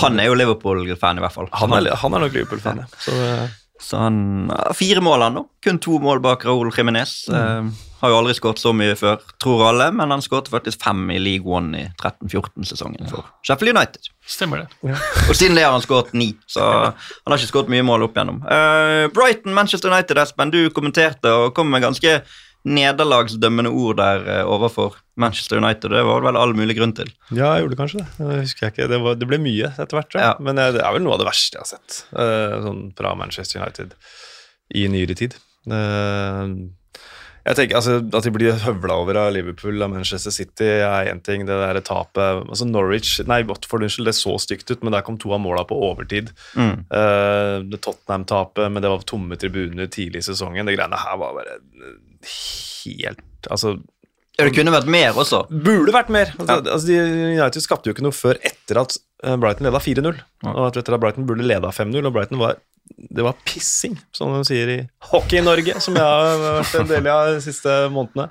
Han 0.00 0.18
er 0.18 0.30
jo 0.30 0.36
Liverpool-fan, 0.40 1.20
i 1.20 1.24
hvert 1.24 1.34
fall. 1.34 1.50
Han 1.60 1.76
er, 1.76 1.92
han 2.00 2.16
er 2.16 2.24
nok 2.26 2.36
Liverpool-fan, 2.36 2.82
ja. 2.82 2.88
Så, 3.06 3.14
uh, 3.14 3.58
Så 3.82 3.98
han 3.98 4.50
Fire 4.78 5.02
mål, 5.04 5.28
han, 5.28 5.40
da. 5.40 5.46
Kun 5.62 5.80
to 5.82 5.98
mål 6.02 6.22
bak 6.24 6.44
Raúl 6.46 6.70
Jiménez. 6.74 7.16
Eh, 7.28 7.70
har 8.02 8.10
jo 8.10 8.18
aldri 8.18 8.34
skåret 8.34 8.58
så 8.58 8.72
mye 8.74 8.96
før, 8.98 9.20
tror 9.42 9.66
alle, 9.68 9.88
men 9.94 10.10
han 10.10 10.22
skåret 10.24 10.50
faktisk 10.50 10.82
fem 10.82 11.04
i 11.14 11.18
League 11.22 11.46
One 11.46 11.78
i 11.78 11.84
13-14-sesongen 12.02 13.10
for 13.12 13.28
Sheffield 13.46 13.76
United. 13.76 14.08
Stemmer 14.26 14.64
det. 14.64 14.94
Og 15.28 15.34
siden 15.38 15.58
det 15.58 15.66
har 15.66 15.74
han 15.76 15.84
skåret 15.84 16.10
ni, 16.18 16.32
så 16.50 16.66
han 16.66 17.30
har 17.30 17.38
ikke 17.38 17.52
skåret 17.52 17.70
mye 17.72 17.86
mål 17.86 18.08
opp 18.08 18.18
igjennom. 18.18 18.42
Uh, 18.42 19.06
Brighton, 19.14 19.54
Manchester 19.54 19.92
United, 19.92 20.18
Espen, 20.18 20.50
du 20.54 20.64
kommenterte 20.74 21.30
og 21.30 21.52
kom 21.56 21.70
med 21.70 21.84
ganske 21.86 22.18
nederlagsdømmende 22.62 23.70
ord 23.70 23.98
der 23.98 24.26
uh, 24.26 24.50
overfor 24.50 24.98
Manchester 25.18 25.62
United. 25.62 25.90
Det 25.94 26.02
var 26.06 26.22
det 26.22 26.30
vel 26.30 26.40
all 26.40 26.54
mulig 26.58 26.76
grunn 26.78 26.94
til. 26.96 27.10
Ja, 27.30 27.54
jeg 27.54 27.66
gjorde 27.66 27.80
kanskje 27.80 28.02
det. 28.02 28.10
Det 28.18 28.42
husker 28.42 28.66
jeg 28.66 28.74
ikke. 28.74 28.90
Det, 28.92 29.00
var, 29.06 29.16
det 29.18 29.30
ble 29.30 29.40
mye 29.42 29.72
etter 29.72 29.98
hvert. 29.98 30.18
Ja. 30.18 30.34
Men 30.42 30.58
eh, 30.58 30.70
det 30.74 30.82
er 30.82 30.94
vel 30.94 31.04
noe 31.04 31.16
av 31.16 31.22
det 31.22 31.28
verste 31.28 31.58
jeg 31.58 31.66
har 31.66 31.72
sett 31.74 31.98
uh, 32.16 32.62
sånn 32.64 32.84
fra 32.98 33.14
Manchester 33.18 33.60
United 33.60 33.96
i 34.78 34.86
nyere 34.90 35.18
tid. 35.18 35.36
Eh, 35.70 36.54
jeg 37.42 37.58
tenker 37.58 37.78
altså, 37.78 37.98
At 38.14 38.26
de 38.26 38.32
blir 38.34 38.58
høvla 38.62 38.96
over 39.02 39.18
av 39.18 39.32
Liverpool 39.34 39.82
av 39.82 39.90
Manchester 39.92 40.34
City, 40.34 40.68
er 40.84 41.10
én 41.10 41.22
ting. 41.24 41.46
Det 41.48 41.58
der 41.58 41.80
tapet 41.84 42.44
altså 42.46 42.68
Norwich 42.68 43.16
Nei, 43.26 43.42
Watford, 43.48 43.86
unnskyld, 43.86 44.06
det 44.10 44.16
så 44.18 44.36
stygt 44.42 44.70
ut, 44.70 44.82
men 44.82 44.94
der 44.94 45.04
kom 45.06 45.18
to 45.20 45.32
av 45.34 45.42
måla 45.42 45.64
på 45.68 45.78
overtid. 45.90 46.30
Mm. 46.54 46.84
Uh, 46.92 47.78
Tottenham-tapet, 47.78 48.68
men 48.70 48.84
det 48.84 48.92
var 48.92 49.06
tomme 49.08 49.38
tribuner 49.40 49.90
tidlig 49.90 50.22
i 50.22 50.28
sesongen. 50.30 50.68
Det 50.68 50.76
greiene 50.78 51.02
her 51.02 51.18
var 51.20 51.36
bare 51.40 51.58
helt 52.22 53.50
Altså 53.50 53.74
det 54.38 54.52
kunne 54.56 54.72
vært 54.72 54.88
mer 54.90 55.18
også. 55.18 55.44
Burde 55.50 55.92
vært 55.94 56.08
mer. 56.12 56.32
Altså, 56.40 56.58
altså, 56.64 56.98
United 57.36 57.64
skapte 57.64 57.90
jo 57.90 57.96
ikke 57.96 58.04
noe 58.06 58.16
før 58.16 58.38
etter 58.40 58.80
at 58.80 58.96
eh, 59.24 59.36
Brighton 59.36 59.68
leda 59.68 59.80
4-0. 59.82 60.22
Og 60.48 60.64
etter 60.70 60.96
at 60.96 61.02
Brighton 61.02 61.28
burde 61.28 61.44
leda 61.46 61.72
5-0, 61.74 62.00
og 62.08 62.14
Brighton 62.16 62.40
var 62.42 62.56
det 62.98 63.22
var 63.24 63.36
pissing, 63.46 63.94
som 64.12 64.32
de 64.34 64.42
sier 64.44 64.68
i 64.72 64.80
Hockey-Norge, 65.12 65.78
som 65.80 65.94
jeg 65.96 66.02
har 66.02 66.40
vært 66.42 66.74
en 66.80 66.90
del 66.90 67.06
av 67.12 67.28
de 67.30 67.38
siste 67.44 67.76
månedene. 67.94 68.26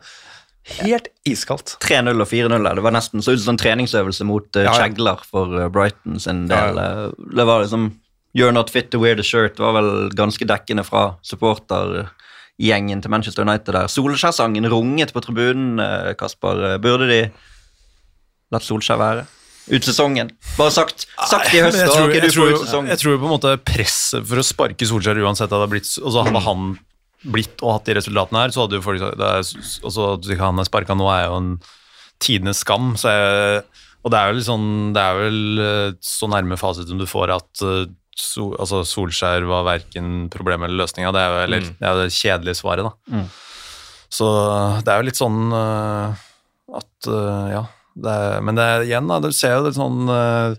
Helt 0.81 1.07
iskaldt. 1.27 1.77
3-0 1.81 2.11
og 2.21 2.27
4-0. 2.29 2.67
Det 2.77 2.83
var 2.85 2.93
nesten 2.93 3.23
så 3.25 3.33
ut 3.33 3.41
som 3.41 3.55
en 3.55 3.61
treningsøvelse 3.61 4.27
mot 4.29 4.59
uh, 4.59 4.65
Ja, 4.67 4.75
ja. 4.85 5.15
For 5.25 5.55
eh, 5.57 5.69
Brighton 5.73 6.19
sin 6.21 6.45
del. 6.51 6.77
Ja, 6.77 7.07
Eh, 7.07 7.35
Det 7.37 7.47
var 7.47 7.63
liksom 7.63 7.91
You're 8.37 8.53
not 8.55 8.69
fit 8.69 8.91
to 8.91 8.99
wear 8.99 9.15
the 9.15 9.23
shirt. 9.23 9.57
Det 9.57 9.63
var 9.63 9.73
vel 9.75 10.09
ganske 10.15 10.45
dekkende 10.47 10.85
fra 10.87 11.17
supportergjengen 12.61 13.01
til 13.01 13.11
Manchester 13.11 13.43
United 13.43 13.73
der. 13.73 13.87
Solskjær-sangen 13.87 14.69
runget 14.69 15.13
på 15.13 15.21
tribunen, 15.21 15.79
eh, 15.79 16.13
Kasper. 16.13 16.73
Eh, 16.73 16.77
Burde 16.77 17.07
de 17.07 17.31
latt 18.51 18.63
Solskjær 18.63 18.97
være? 18.97 19.25
Ut 19.71 19.83
sesongen. 19.83 20.31
Bare 20.57 20.71
sagt, 20.71 21.05
sagt 21.29 21.53
i 21.53 21.61
høst, 21.61 21.77
jeg 21.77 21.87
tror, 21.87 22.11
jeg, 22.11 22.31
tror, 22.33 22.49
jeg, 22.49 22.67
tror, 22.67 22.87
jeg 22.87 22.97
tror 22.97 23.17
på 23.17 23.25
en 23.25 23.35
måte 23.37 23.57
presset 23.63 24.25
for 24.25 24.37
å 24.37 24.43
sparke 24.43 24.85
Solskjær 24.85 25.21
uansett 25.21 25.51
hadde 25.51 25.69
blitt 25.69 25.85
altså 26.01 26.25
Hadde 26.25 26.41
han 26.41 26.79
blitt 27.21 27.61
og 27.61 27.75
hatt 27.75 27.85
de 27.85 27.93
resultatene 27.93 28.41
her, 28.41 28.49
så 28.49 28.63
hadde 28.63 28.79
jo 28.79 28.81
folk 28.81 28.99
sagt 28.99 29.21
At 29.21 30.39
han 30.39 30.59
er 30.59 30.65
sparka 30.65 30.95
nå, 30.97 31.05
er 31.13 31.27
jo 31.29 31.37
en 31.37 31.51
tidenes 32.19 32.63
skam. 32.65 32.95
Så 32.97 33.13
jeg, 33.13 33.61
og 34.01 34.11
det 34.11 34.17
er 34.17 34.41
sånn 34.41 34.93
Det 34.93 35.01
er 35.01 35.19
vel 35.19 35.61
eh, 35.61 35.93
så 36.01 36.27
nærme 36.27 36.57
fasit 36.57 36.89
som 36.89 36.97
du 36.97 37.05
får 37.05 37.35
at 37.37 37.65
eh, 38.21 38.27
so, 38.29 38.51
altså 38.61 38.81
Solskjær 38.87 39.45
var 39.49 39.67
verken 39.67 40.27
problemet 40.33 40.69
eller 40.69 40.83
løsninga. 40.83 41.13
Det 41.15 41.21
er 41.21 41.31
jo 41.31 41.45
eller, 41.45 41.69
det, 41.71 41.87
er 41.87 42.01
det 42.01 42.15
kjedelige 42.15 42.59
svaret, 42.61 42.87
da. 42.87 43.17
Mm. 43.17 43.29
Så 44.11 44.27
det 44.83 44.91
er 44.91 44.99
jo 44.99 45.07
litt 45.07 45.19
sånn 45.19 45.55
uh, 45.55 46.25
at 46.81 47.11
uh, 47.11 47.47
Ja. 47.57 47.67
Det 47.91 48.07
er, 48.07 48.37
men 48.39 48.55
det 48.55 48.63
er 48.63 48.85
igjen, 48.85 49.09
da. 49.09 49.17
Du 49.19 49.33
ser 49.35 49.57
jo 49.57 49.65
det 49.65 49.73
sånn 49.75 50.05
uh, 50.07 50.55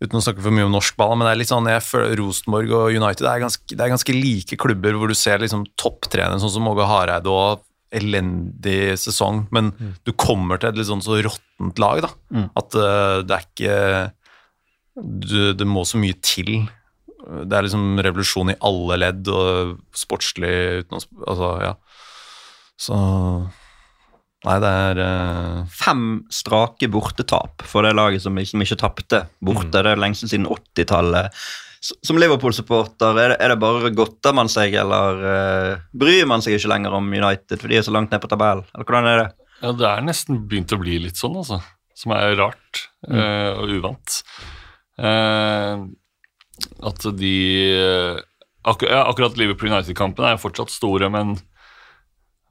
Uten 0.00 0.16
å 0.16 0.22
snakke 0.24 0.40
for 0.40 0.56
mye 0.56 0.64
om 0.64 0.72
norsk 0.72 0.96
ball, 0.96 1.12
men 1.12 1.26
det 1.28 1.32
er 1.34 1.40
litt 1.42 1.50
sånn, 1.50 1.66
jeg 1.68 1.84
føler 1.84 2.14
Rosenborg 2.16 2.70
og 2.72 2.94
United 2.96 3.20
det 3.20 3.32
er 3.34 3.42
ganske, 3.42 3.66
det 3.68 3.82
er 3.84 3.90
ganske 3.92 4.14
like 4.16 4.56
klubber 4.56 4.96
hvor 4.96 5.12
du 5.12 5.16
ser 5.18 5.42
liksom 5.42 5.66
topptrenere 5.76 6.40
sånn 6.40 6.54
som 6.54 6.70
Åge 6.70 6.86
Hareide 6.88 7.28
og 7.28 7.66
elendig 7.92 8.94
sesong, 9.02 9.42
men 9.52 9.68
du 10.06 10.14
kommer 10.16 10.56
til 10.56 10.70
et 10.70 10.80
litt 10.80 10.88
sånn 10.88 11.04
så 11.04 11.18
råttent 11.20 11.82
lag, 11.82 12.00
da. 12.06 12.10
Mm. 12.32 12.46
At 12.62 12.78
uh, 12.78 13.18
det 13.26 13.36
er 13.36 13.46
ikke 13.50 13.76
du, 15.00 15.52
Det 15.56 15.66
må 15.68 15.84
så 15.88 16.00
mye 16.00 16.16
til. 16.24 16.64
Det 17.46 17.56
er 17.56 17.66
liksom 17.66 18.00
revolusjon 18.02 18.50
i 18.52 18.58
alle 18.66 18.96
ledd 18.98 19.28
og 19.30 19.76
sportslig 19.96 20.52
utenom 20.82 21.24
Altså, 21.30 21.50
ja. 21.62 21.74
Så 22.80 22.96
Nei, 24.40 24.54
det 24.64 24.68
er 24.72 24.98
uh... 25.04 25.64
Fem 25.68 26.04
strake 26.32 26.88
bortetap 26.88 27.60
for 27.68 27.84
det 27.84 27.90
laget 27.92 28.22
som 28.24 28.38
liksom 28.40 28.62
ikke 28.64 28.78
tapte 28.80 29.18
borte. 29.44 29.66
Mm. 29.68 29.74
Det 29.74 29.90
er 29.90 30.00
lengst 30.00 30.24
siden 30.30 30.46
80-tallet. 30.48 31.36
Som 31.80 32.16
Liverpool-supporter, 32.20 33.18
er, 33.20 33.34
det- 33.34 33.36
er 33.44 33.52
det 33.52 33.58
bare 33.60 33.90
godter 33.92 34.32
man 34.36 34.48
seg, 34.52 34.72
eller 34.80 35.20
uh, 35.20 35.84
bryr 35.92 36.24
man 36.28 36.40
seg 36.44 36.56
ikke 36.56 36.72
lenger 36.72 36.96
om 36.96 37.12
United, 37.12 37.60
for 37.60 37.68
de 37.68 37.76
er 37.80 37.84
så 37.84 37.92
langt 37.92 38.12
ned 38.12 38.20
på 38.24 38.32
tabellen? 38.32 38.64
Eller 38.72 38.88
hvordan 38.88 39.10
er 39.12 39.20
det? 39.22 39.28
Ja, 39.60 39.74
det 39.76 39.88
er 39.90 40.08
nesten 40.08 40.40
begynt 40.48 40.72
å 40.72 40.80
bli 40.80 40.96
litt 41.04 41.20
sånn, 41.20 41.36
altså. 41.40 41.60
Som 42.00 42.14
er 42.16 42.32
rart 42.40 42.86
eh, 43.12 43.50
og 43.60 43.74
uvant. 43.76 44.22
Eh, 44.96 45.82
at 46.86 47.06
de 47.18 47.36
eh, 47.76 48.20
akkur 48.68 48.90
ja, 48.90 49.04
Akkurat 49.08 49.38
Liverpool 49.40 49.72
United-kampen 49.72 50.26
er 50.26 50.40
fortsatt 50.40 50.72
store, 50.72 51.10
men, 51.12 51.36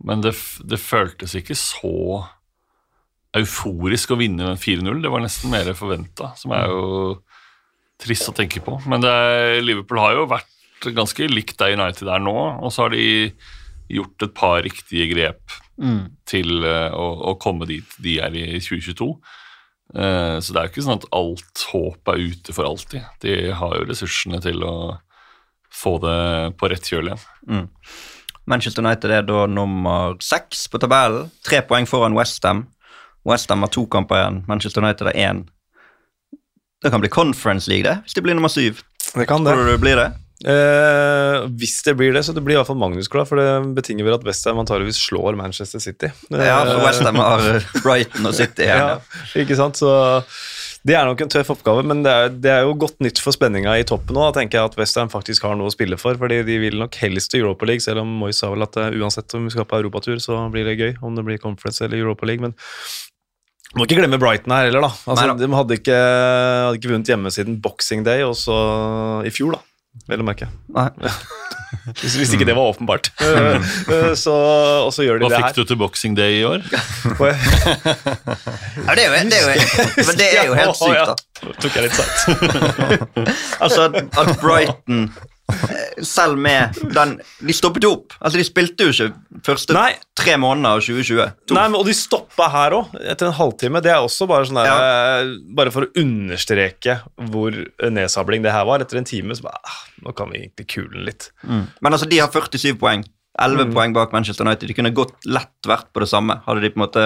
men 0.06 0.26
det, 0.26 0.34
det 0.66 0.82
føltes 0.82 1.36
ikke 1.38 1.58
så 1.58 2.24
euforisk 3.38 4.16
å 4.16 4.20
vinne 4.20 4.54
med 4.54 4.62
4-0. 4.62 5.04
Det 5.04 5.12
var 5.14 5.22
nesten 5.24 5.54
mer 5.54 5.70
forventa, 5.78 6.34
som 6.40 6.56
er 6.58 6.72
jo 6.72 6.88
trist 8.02 8.32
å 8.32 8.36
tenke 8.36 8.64
på. 8.66 8.80
Men 8.90 9.04
det 9.04 9.12
er, 9.12 9.60
Liverpool 9.62 10.02
har 10.02 10.16
jo 10.18 10.30
vært 10.32 10.90
ganske 10.96 11.28
likt 11.30 11.58
der 11.60 11.76
United 11.76 12.10
er 12.10 12.22
nå, 12.24 12.36
og 12.64 12.72
så 12.74 12.88
har 12.88 12.96
de 12.96 13.34
gjort 13.90 14.26
et 14.26 14.34
par 14.38 14.62
riktige 14.64 15.10
grep 15.12 15.60
til 16.30 16.64
eh, 16.66 16.94
å, 16.94 17.06
å 17.32 17.36
komme 17.42 17.68
dit 17.70 17.98
de 18.04 18.18
er 18.24 18.36
i 18.38 18.46
2022. 18.62 19.10
Eh, 19.96 20.38
så 20.40 20.54
det 20.54 20.62
er 20.62 20.68
jo 20.68 20.74
ikke 20.74 20.86
sånn 20.86 21.00
at 21.00 21.08
alt 21.18 21.64
håp 21.72 22.12
er 22.14 22.26
ute 22.32 22.56
for 22.56 22.70
alltid. 22.70 23.06
De 23.24 23.36
har 23.58 23.78
jo 23.78 23.88
ressursene 23.90 24.42
til 24.44 24.64
å 24.66 24.76
få 25.74 25.98
det 26.04 26.20
på 26.60 26.70
rett 26.72 26.90
kjøl 26.90 27.12
igjen. 27.12 27.70
Manchester 28.50 28.82
United 28.82 29.14
er 29.14 29.26
da 29.28 29.46
nummer 29.50 30.16
seks 30.26 30.66
på 30.72 30.82
tabellen. 30.82 31.30
Tre 31.46 31.62
poeng 31.70 31.86
foran 31.90 32.18
Westham. 32.18 32.66
Westham 33.28 33.66
har 33.66 33.74
to 33.74 33.86
kamper 33.92 34.18
igjen. 34.18 34.44
Manchester 34.50 34.82
United 34.82 35.12
har 35.12 35.20
én. 35.20 35.44
Det 36.82 36.90
kan 36.94 37.04
bli 37.04 37.12
Conference 37.12 37.70
League, 37.70 37.84
det, 37.84 38.00
hvis 38.06 38.16
de 38.16 38.24
blir 38.24 38.38
nummer 38.38 38.50
syv. 38.50 38.82
Det 39.14 39.28
kan 39.28 39.44
det. 39.44 39.54
Tror 39.54 39.68
du 39.68 39.74
det 39.74 39.82
blir 39.84 40.00
det? 40.00 40.10
Eh, 40.40 41.48
hvis 41.60 41.82
det 41.84 41.98
blir 42.00 42.14
det, 42.16 42.24
så 42.24 42.32
det 42.36 42.44
blir 42.46 42.56
i 42.56 42.60
hvert 42.62 42.70
fall 42.70 42.80
Magnus 42.80 43.10
glad, 43.12 43.28
for 43.28 43.42
det 43.42 43.74
betinger 43.76 44.08
vel 44.08 44.16
at 44.16 44.24
Westham 44.28 44.62
antageligvis 44.62 45.02
slår 45.10 45.36
Manchester 45.40 45.84
City. 45.84 46.14
Ja, 46.32 46.62
for 46.64 46.86
Westham 46.86 47.20
har 47.20 47.44
Brighton 47.84 48.30
og 48.30 48.38
City 48.38 48.70
igjen. 48.70 48.96
ja, 48.96 49.26
ikke 49.44 49.58
sant? 49.60 49.82
Så 49.82 49.92
det 50.88 50.96
er 50.96 51.04
nok 51.10 51.20
en 51.20 51.32
tøff 51.32 51.50
oppgave, 51.52 51.84
men 51.84 52.06
det 52.06 52.12
er, 52.16 52.30
det 52.32 52.52
er 52.54 52.64
jo 52.64 52.78
godt 52.80 53.02
nytt 53.04 53.20
for 53.20 53.36
spenninga 53.36 53.74
i 53.82 53.84
toppen 53.88 54.16
nå. 54.16 54.24
Da 54.30 54.40
tenker 54.40 54.62
jeg 54.62 54.72
at 54.72 54.80
Westham 54.80 55.12
faktisk 55.12 55.44
har 55.44 55.60
noe 55.60 55.68
å 55.68 55.76
spille 55.76 56.00
for, 56.00 56.16
fordi 56.22 56.40
de 56.48 56.56
vil 56.64 56.80
nok 56.80 56.96
helst 57.02 57.34
til 57.34 57.44
Europa 57.44 57.68
League, 57.68 57.84
selv 57.84 58.06
om 58.06 58.16
Moyes 58.22 58.40
sa 58.40 58.54
vel 58.54 58.64
at 58.64 58.80
eh, 58.80 58.96
uansett 58.96 59.36
om 59.36 59.44
vi 59.50 59.52
skal 59.54 59.68
på 59.68 59.82
europatur, 59.82 60.24
så 60.24 60.40
blir 60.54 60.70
det 60.70 60.80
gøy 60.80 60.94
om 61.04 61.20
det 61.20 61.28
blir 61.28 61.42
Conference 61.44 61.84
eller 61.84 62.00
Europa 62.00 62.30
League. 62.30 62.46
men 62.48 62.56
må 63.78 63.86
ikke 63.86 64.00
glemme 64.00 64.18
Brighton 64.18 64.56
her 64.56 64.66
heller, 64.66 64.82
da. 64.88 64.90
Altså, 65.04 65.28
Neida. 65.28 65.36
de 65.44 65.54
hadde 65.54 65.76
ikke, 65.78 65.98
hadde 66.00 66.80
ikke 66.80 66.90
vunnet 66.90 67.12
hjemme 67.12 67.32
siden 67.36 67.60
Boxing 67.62 68.08
Day, 68.08 68.24
og 68.26 68.34
så 68.40 68.56
i 69.28 69.34
fjor, 69.36 69.60
da. 69.60 69.66
Vel 70.10 70.22
å 70.22 70.26
merke. 70.26 70.50
Nei. 70.76 70.90
Hvis, 71.70 72.16
hvis 72.18 72.32
ikke 72.34 72.48
det 72.50 72.56
var 72.58 72.66
åpenbart. 72.72 73.12
Eh, 73.20 74.14
så, 74.18 74.34
og 74.86 74.90
så 74.94 75.04
gjør 75.06 75.20
de 75.22 75.28
Hva 75.28 75.30
det 75.36 75.40
fikk 75.44 75.58
du 75.60 75.70
til 75.70 75.78
Boxing 75.78 76.16
Day 76.18 76.40
i 76.40 76.44
år? 76.48 76.64
Ja, 78.88 78.96
det 78.96 79.04
er 79.04 79.08
jo, 79.08 79.14
det 79.30 79.38
er 79.38 79.44
jo, 79.44 79.50
men 80.08 80.18
det 80.18 80.28
er 80.34 80.48
jo 80.50 80.56
helt 80.58 80.78
sykt, 80.80 80.98
da. 80.98 81.16
Ja, 81.46 81.54
tok 81.62 81.78
jeg 81.78 81.84
litt 81.86 81.98
seint. 81.98 82.10
Altså 83.62 83.86
at, 83.94 84.32
Brighton, 84.42 85.10
selv 86.06 86.40
med 86.40 86.78
den 86.94 87.16
De 87.46 87.56
stoppet 87.56 87.86
jo 87.86 87.92
opp. 87.98 88.16
Altså 88.20 88.40
De 88.40 88.46
spilte 88.48 88.88
jo 88.88 88.94
ikke 88.94 89.42
første 89.46 89.76
Nei. 89.76 89.92
tre 90.20 90.36
måneder 90.42 90.78
av 90.78 90.84
2020. 90.86 91.36
To. 91.50 91.58
Nei, 91.58 91.66
men, 91.72 91.78
og 91.80 91.88
de 91.88 91.96
stoppa 91.98 92.50
her 92.54 92.76
òg, 92.80 92.96
etter 93.14 93.30
en 93.30 93.38
halvtime. 93.38 93.82
Det 93.84 93.94
er 93.94 94.04
også 94.04 94.28
bare 94.30 94.48
sånn 94.50 94.60
der, 94.62 94.70
ja. 94.70 95.22
Bare 95.60 95.74
for 95.76 95.88
å 95.88 95.92
understreke 96.02 97.00
hvor 97.32 97.56
nedsabling 97.90 98.44
det 98.46 98.54
her 98.56 98.68
var. 98.70 98.84
Etter 98.84 99.02
en 99.02 99.08
time 99.08 99.38
så 99.38 99.48
bare 99.48 99.62
ah, 99.64 99.80
Nå 100.06 100.14
kan 100.18 100.32
vi 100.32 100.44
egentlig 100.44 100.68
kule 100.72 100.94
den 100.96 101.08
litt. 101.10 101.32
Men 101.46 101.92
altså, 101.94 102.08
de 102.10 102.22
har 102.22 102.32
47 102.32 102.78
poeng. 102.80 103.04
11 103.40 103.72
poeng 103.74 103.94
bak 103.96 104.12
Manchester 104.16 104.46
United. 104.46 104.68
De 104.68 104.76
kunne 104.78 104.92
godt 104.96 105.16
lett 105.26 105.68
vært 105.70 105.88
på 105.96 106.04
det 106.04 106.10
samme, 106.12 106.40
hadde 106.46 106.62
de 106.66 106.70
på 106.74 106.80
en 106.80 106.86
måte 106.86 107.06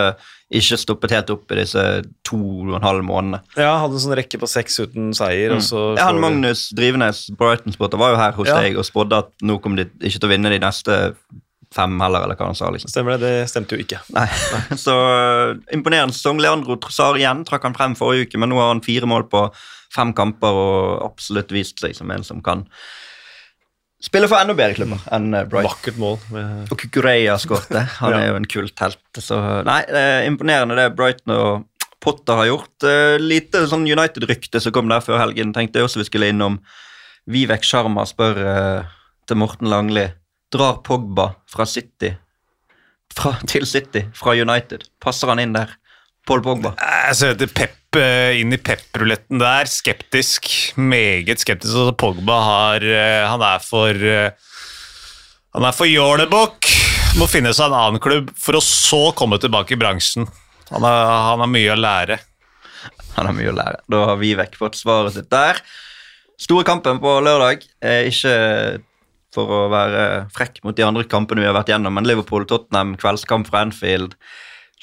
ikke 0.53 0.77
stoppet 0.77 1.13
helt 1.15 1.29
opp 1.33 1.51
i 1.53 1.59
disse 1.61 1.83
to 2.27 2.39
og 2.69 2.75
en 2.77 2.85
halv 2.85 3.05
månedene. 3.07 3.39
Ja, 3.57 3.75
hadde 3.81 3.97
en 3.97 4.03
sånn 4.03 4.17
rekke 4.17 4.39
på 4.41 4.49
seks 4.49 4.79
uten 4.83 5.13
seier, 5.17 5.55
så 5.65 5.95
Ja, 5.97 6.09
han 6.11 6.19
Magnus 6.21 6.67
Drivenes, 6.77 7.23
Brighton-spotter, 7.39 7.97
var 8.01 8.13
jo 8.13 8.19
her 8.21 8.35
hos 8.37 8.47
Ja. 8.51 8.59
deg 8.61 8.77
og 8.77 8.85
spådde 8.85 9.17
at 9.23 9.31
nå 9.41 9.59
kommer 9.61 9.81
de 9.83 9.89
ikke 10.01 10.19
til 10.19 10.29
å 10.29 10.33
vinne 10.33 10.49
de 10.53 10.59
neste 10.61 11.15
fem 11.73 11.95
heller, 11.99 12.21
eller 12.27 12.35
hva 12.37 12.45
han 12.51 12.55
sa. 12.55 12.67
liksom. 12.69 12.91
Stemmer 12.91 13.17
det, 13.17 13.21
det 13.25 13.49
stemte 13.49 13.73
jo 13.73 13.81
ikke. 13.81 13.97
Nei, 14.13 14.27
Så 14.77 14.93
øh, 14.93 15.55
imponerende 15.73 16.13
sesong. 16.13 16.37
Leandro 16.43 16.75
Trossar 16.77 17.17
igjen 17.17 17.41
trakk 17.49 17.63
han 17.65 17.73
frem 17.73 17.95
forrige 17.97 18.27
uke, 18.27 18.37
men 18.37 18.49
nå 18.53 18.59
har 18.61 18.69
han 18.75 18.81
fire 18.85 19.09
mål 19.09 19.25
på 19.31 19.47
fem 19.93 20.13
kamper 20.13 20.53
og 20.53 21.01
absolutt 21.07 21.49
vist 21.53 21.81
seg 21.81 21.95
som 21.97 22.11
en 22.13 22.23
som 22.25 22.41
kan 22.45 22.67
spille 24.03 24.27
for 24.29 24.37
enda 24.41 24.55
bedre 24.57 24.75
klubber 24.77 25.03
enn 25.15 25.29
Bright. 25.31 25.49
Brighton. 25.51 25.69
Vakkert 25.71 25.99
mål. 26.01 26.17
Med, 26.35 26.71
Og 26.73 26.79
Kukureya 26.81 27.37
skårte. 27.41 27.85
Han 27.99 28.11
Ja. 28.11 28.19
er 28.19 28.27
jo 28.33 28.39
en 28.41 28.49
kulthelt. 28.51 28.99
Så 29.17 29.37
nei, 29.65 29.81
det 29.87 30.01
er 30.01 30.27
imponerende 30.29 30.75
det 30.79 30.89
Brighton 30.97 31.35
og 31.37 31.65
Potter 32.03 32.35
har 32.35 32.49
gjort. 32.49 32.83
Eh, 32.83 33.17
lite 33.21 33.61
sånn 33.71 33.85
United-rykte 33.87 34.59
som 34.61 34.73
kom 34.75 34.89
der 34.91 34.99
før 34.99 35.21
helgen. 35.23 35.53
Tenkte 35.55 35.79
jeg 35.79 35.87
også 35.87 36.01
vi 36.01 36.09
skulle 36.09 36.27
innom. 36.33 36.59
Vivek 37.31 37.63
Sharma 37.63 38.03
spør 38.03 38.35
uh, 38.43 38.83
til 39.25 39.37
Morten 39.39 39.69
Langli. 39.71 40.09
Drar 40.51 40.81
Pogba 40.83 41.29
fra 41.47 41.63
City 41.65 42.11
fra, 43.13 43.37
til 43.47 43.65
City 43.65 44.03
fra 44.13 44.33
United? 44.35 44.83
Passer 44.99 45.31
han 45.31 45.39
inn 45.39 45.53
der? 45.55 45.71
Paul 46.27 46.43
Pogba. 46.43 46.73
Jeg 47.07 47.15
ser 47.19 47.33
etter 47.35 47.47
Pep 47.55 47.71
eh, 47.71 47.82
inn 47.99 48.53
i 48.55 48.59
Pep-ruletten 48.59 49.41
der. 49.41 49.69
Skeptisk. 49.69 50.49
Meget 50.79 51.43
skeptisk. 51.43 51.73
Altså, 51.73 51.95
Pogba 51.99 52.39
har 52.47 52.85
eh, 52.87 53.23
Han 53.29 53.43
er 53.45 53.63
for 53.63 53.93
eh, 53.93 54.31
Han 55.53 55.67
er 55.67 55.75
for 55.77 55.89
jålebukk. 55.89 56.69
Må 57.19 57.27
finne 57.29 57.53
seg 57.53 57.69
en 57.69 57.77
annen 57.77 58.01
klubb 58.01 58.31
for 58.39 58.57
å 58.57 58.63
så 58.65 59.03
komme 59.17 59.37
tilbake 59.41 59.75
i 59.75 59.79
bransjen. 59.79 60.25
Han 60.71 60.85
har, 60.85 61.01
han 61.29 61.43
har 61.43 61.51
mye 61.51 61.73
å 61.75 61.77
lære. 61.77 62.17
Han 63.17 63.29
har 63.29 63.35
mye 63.37 63.51
å 63.51 63.57
lære. 63.57 63.83
Da 63.93 64.05
har 64.09 64.21
Vivek 64.21 64.57
fått 64.57 64.79
svaret 64.79 65.13
sitt 65.13 65.29
der. 65.33 65.61
Store 66.41 66.65
kampen 66.65 66.97
på 67.03 67.19
lørdag. 67.21 67.67
er 67.85 68.09
ikke 68.09 68.33
for 69.33 69.49
å 69.49 69.61
være 69.71 70.29
frekk 70.33 70.61
mot 70.65 70.77
de 70.77 70.85
andre 70.85 71.05
kampene 71.09 71.43
vi 71.43 71.49
har 71.49 71.57
vært 71.57 71.71
gjennom, 71.73 71.93
men 71.97 72.07
Liverpool-Tottenham, 72.09 72.95
kveldskamp 73.01 73.49
fra 73.49 73.63
Anfield 73.65 74.17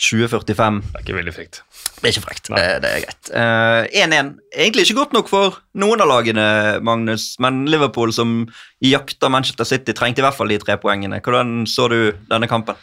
2045. 0.00 0.80
det 0.86 0.98
er 0.98 1.04
ikke 1.04 1.18
veldig 1.18 1.34
frekt. 1.36 1.62
Det 2.00 2.08
er 2.08 2.14
ikke 2.14 2.24
frekt. 2.24 2.48
Det, 2.48 2.66
det 2.80 2.90
er 2.90 3.02
greit. 3.04 3.30
Eh, 3.36 4.04
1-1. 4.06 4.30
Egentlig 4.56 4.86
ikke 4.86 4.98
godt 5.02 5.12
nok 5.18 5.28
for 5.28 5.58
noen 5.76 6.00
av 6.00 6.08
lagene, 6.08 6.46
Magnus, 6.86 7.34
men 7.44 7.66
Liverpool, 7.68 8.12
som 8.16 8.46
jakter 8.80 9.28
Manchester 9.32 9.68
City, 9.68 9.92
trengte 9.92 10.22
i 10.22 10.24
hvert 10.24 10.38
fall 10.38 10.48
de 10.48 10.56
tre 10.62 10.78
poengene. 10.80 11.20
Hvordan 11.20 11.66
så 11.68 11.90
du 11.92 11.98
denne 12.30 12.48
kampen? 12.48 12.78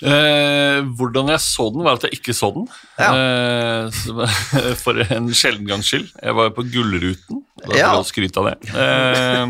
Eh, 0.00 0.80
hvordan 0.96 1.28
jeg 1.32 1.40
så 1.44 1.66
den, 1.74 1.82
var 1.84 1.98
at 1.98 2.04
jeg 2.08 2.20
ikke 2.20 2.32
så 2.36 2.48
den. 2.54 2.68
Ja. 3.00 3.10
Eh, 3.16 4.76
for 4.84 5.00
en 5.04 5.28
sjelden 5.36 5.66
gangs 5.68 5.88
skyld. 5.92 6.08
Jeg 6.20 6.36
var 6.38 6.48
jo 6.48 6.54
på 6.60 6.64
Gullruten. 6.72 7.42
Da 7.64 7.76
Ja. 7.76 7.90
jeg 7.98 8.08
skryte 8.12 8.40
av 8.40 8.48
det. 8.48 8.56
Eh, 8.72 9.44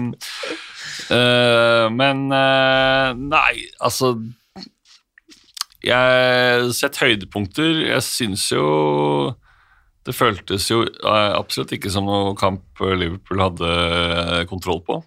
eh, 1.19 1.87
men 1.95 2.27
eh, 2.35 3.13
nei, 3.15 3.55
altså 3.83 4.15
Jeg 5.87 5.97
har 5.97 6.67
sett 6.77 6.99
høydepunkter. 7.01 7.87
Jeg 7.89 8.05
syns 8.05 8.51
jo 8.53 8.65
Det 10.05 10.15
føltes 10.17 10.67
jo 10.71 10.83
eh, 10.85 11.33
absolutt 11.37 11.73
ikke 11.77 11.93
som 11.93 12.09
noe 12.09 12.35
kamp 12.39 12.81
Liverpool 12.81 13.43
hadde 13.45 13.71
eh, 13.71 14.45
kontroll 14.51 14.83
på. 14.85 15.01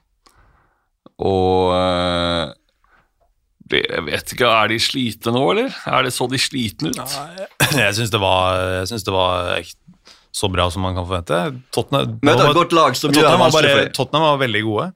Og 1.23 1.73
eh, 1.77 2.53
jeg 3.73 4.03
vet 4.05 4.33
ikke, 4.36 4.49
Er 4.49 4.69
de 4.69 4.79
slitne 4.81 5.33
nå, 5.33 5.43
eller? 5.53 5.77
Er 5.89 6.05
det 6.05 6.13
så 6.13 6.27
de 6.29 6.41
slitne 6.41 6.91
ut? 6.93 6.99
Jeg 7.73 7.95
syns 7.97 8.12
det 8.13 8.21
var, 8.21 8.59
jeg 8.81 8.91
synes 8.91 9.05
det 9.07 9.15
var 9.15 9.63
så 10.33 10.49
bra 10.49 10.67
som 10.73 10.83
man 10.86 10.97
kan 10.97 11.05
forvente. 11.05 11.39
Tottenham, 11.73 12.17
Møter 12.25 12.49
et 12.49 12.57
godt 12.57 12.73
lag 12.73 12.97
som 12.97 13.13
Tottenham, 13.13 13.41
var 13.45 13.55
bare. 13.55 13.88
Tottenham 13.93 14.25
var 14.31 14.41
veldig 14.41 14.62
gode. 14.65 14.91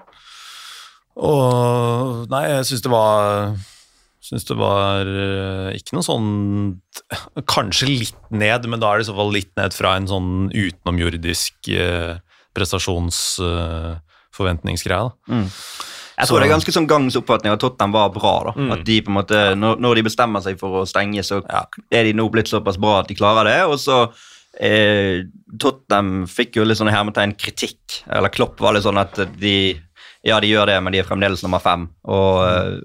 Og 1.18 2.30
Nei, 2.34 2.44
jeg 2.52 2.70
syns 2.70 2.86
det 2.86 2.94
var 2.94 3.54
Syns 4.28 4.44
det 4.50 4.58
var 4.60 5.08
eh, 5.08 5.70
ikke 5.78 5.96
noe 5.96 6.04
sånn 6.04 6.82
Kanskje 7.48 7.88
litt 7.88 8.32
ned, 8.34 8.66
men 8.68 8.80
da 8.82 8.88
er 8.92 8.98
det 9.00 9.06
i 9.06 9.10
så 9.12 9.16
fall 9.16 9.32
litt 9.32 9.54
ned 9.60 9.74
fra 9.76 9.96
en 9.96 10.08
sånn 10.10 10.50
utenomjordisk 10.52 11.54
eh, 11.72 12.16
prestasjonsforventningsgreie. 12.58 15.10
Mm. 15.32 15.48
Jeg 16.18 16.26
tror 16.28 16.38
det 16.42 16.48
er 16.48 16.56
ganske 16.56 16.74
sånn 16.74 16.90
gangs 16.90 17.14
oppfatning 17.20 17.54
at 17.54 17.62
Tottenham 17.62 17.94
var 17.94 18.10
bra. 18.10 18.50
da. 18.50 18.54
At 18.74 18.82
de 18.88 18.96
på 19.06 19.12
en 19.14 19.20
måte, 19.20 19.38
når, 19.56 19.78
når 19.84 19.92
de 20.00 20.08
bestemmer 20.10 20.42
seg 20.44 20.58
for 20.60 20.70
å 20.80 20.90
stenge, 20.90 21.22
så 21.24 21.36
er 21.46 22.02
de 22.08 22.14
nå 22.18 22.26
blitt 22.34 22.50
såpass 22.50 22.78
bra 22.82 22.94
at 23.04 23.10
de 23.12 23.16
klarer 23.20 23.44
det. 23.46 23.60
Og 23.70 23.78
så 23.80 23.98
eh, 24.58 25.30
Tottenham 25.62 26.26
fikk 26.32 26.58
jo 26.58 26.66
litt 26.66 26.80
sånn 26.82 26.90
hermetegn 26.90 27.38
kritikk. 27.38 28.02
Eller 28.10 28.34
Klopp 28.34 28.58
var 28.66 28.74
litt 28.74 28.88
sånn 28.88 28.98
at 28.98 29.14
de 29.38 29.78
Ja, 30.28 30.42
de 30.44 30.50
gjør 30.52 30.68
det, 30.68 30.78
men 30.84 30.94
de 30.94 31.00
er 31.02 31.08
fremdeles 31.08 31.42
nummer 31.46 31.62
fem. 31.64 31.88
Og 32.12 32.44
eh, 32.44 32.78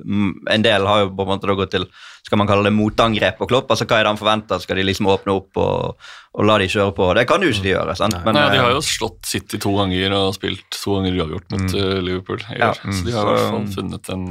en 0.55 0.65
del 0.65 0.87
har 0.87 1.05
jo 1.05 1.13
på 1.13 1.27
en 1.27 1.33
måte 1.35 1.51
da 1.51 1.57
gått 1.59 1.75
til 1.75 1.89
skal 2.23 2.39
man 2.39 2.47
kalle 2.47 2.69
det 2.69 2.75
motangrep 2.77 3.41
på 3.41 3.49
Klopp. 3.51 3.73
altså 3.75 3.85
Hva 3.85 3.99
er 3.99 4.07
det 4.07 4.13
han 4.13 4.21
forventer? 4.21 4.61
Skal 4.63 4.79
de 4.79 4.85
liksom 4.87 5.09
åpne 5.11 5.35
opp 5.35 5.59
og, 5.59 6.11
og 6.39 6.47
la 6.49 6.61
de 6.63 6.69
kjøre 6.71 6.95
på? 6.97 7.09
Det 7.19 7.27
kan 7.29 7.43
jo 7.43 7.51
ikke 7.51 7.67
de 7.67 7.73
gjøre. 7.75 7.97
sant? 7.99 8.19
Men, 8.25 8.39
Nei, 8.39 8.47
De 8.55 8.63
har 8.63 8.71
eh, 8.71 8.77
jo 8.79 8.85
slått 8.87 9.27
City 9.29 9.59
to 9.63 9.75
ganger 9.81 10.15
og 10.21 10.37
spilt 10.39 10.69
to 10.79 10.99
ganger 10.99 11.19
uavgjort 11.19 11.57
mot 11.57 11.67
mm. 11.67 11.97
Liverpool. 12.07 12.45
i 12.55 12.61
Ja. 12.63 12.73
Så 12.79 13.01
de 13.09 13.17
har 13.17 13.27
i 13.27 13.35
hvert 13.35 13.51
fall 13.57 13.71
funnet 13.75 14.13
en 14.15 14.29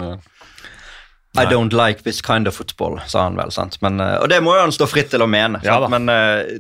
Nei. 1.32 1.46
I 1.46 1.48
don't 1.48 1.72
like 1.72 2.04
this 2.04 2.22
kind 2.22 2.48
of 2.48 2.56
football, 2.56 3.00
sa 3.08 3.24
han 3.24 3.38
vel. 3.40 3.52
sant? 3.52 3.78
Men, 3.82 4.00
eh, 4.04 4.18
og 4.20 4.28
det 4.30 4.42
må 4.44 4.56
jo 4.58 4.66
han 4.66 4.74
stå 4.76 4.88
fritt 4.90 5.14
til 5.14 5.24
å 5.24 5.30
mene. 5.32 5.62
Ja 5.64 5.78
sant? 5.80 5.94
Men 5.94 6.12
eh, 6.12 6.58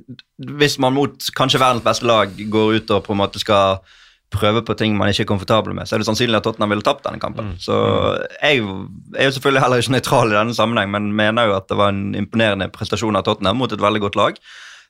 hvis 0.59 0.77
man 0.79 0.95
mot 0.95 1.27
kanskje 1.35 1.59
verdens 1.59 1.83
beste 1.83 2.07
lag 2.07 2.31
går 2.31 2.77
ut 2.79 2.93
og 2.95 3.03
på 3.03 3.11
en 3.11 3.19
måte 3.19 3.41
skal 3.41 3.81
prøve 4.31 4.63
på 4.65 4.75
ting 4.79 4.95
man 4.97 5.11
ikke 5.11 5.25
er 5.25 5.29
komfortabel 5.29 5.75
med, 5.75 5.87
så 5.87 5.95
er 5.95 6.01
det 6.01 6.07
sannsynlig 6.07 6.39
at 6.39 6.45
Tottenham 6.47 6.71
ville 6.71 6.85
tapt 6.85 7.03
denne 7.05 7.19
kampen. 7.21 7.53
Så 7.59 7.75
jeg 8.41 8.61
er 8.61 9.27
jo 9.27 9.33
selvfølgelig 9.35 9.63
heller 9.65 9.83
ikke 9.83 9.95
nøytral 9.97 10.31
i 10.31 10.37
denne 10.37 10.55
sammenheng, 10.55 10.91
men 10.93 11.11
mener 11.17 11.49
jo 11.49 11.57
at 11.57 11.67
det 11.71 11.77
var 11.79 11.91
en 11.91 12.15
imponerende 12.17 12.69
prestasjon 12.71 13.19
av 13.19 13.25
Tottenham 13.27 13.59
mot 13.59 13.73
et 13.75 13.83
veldig 13.83 14.03
godt 14.05 14.19
lag. 14.19 14.39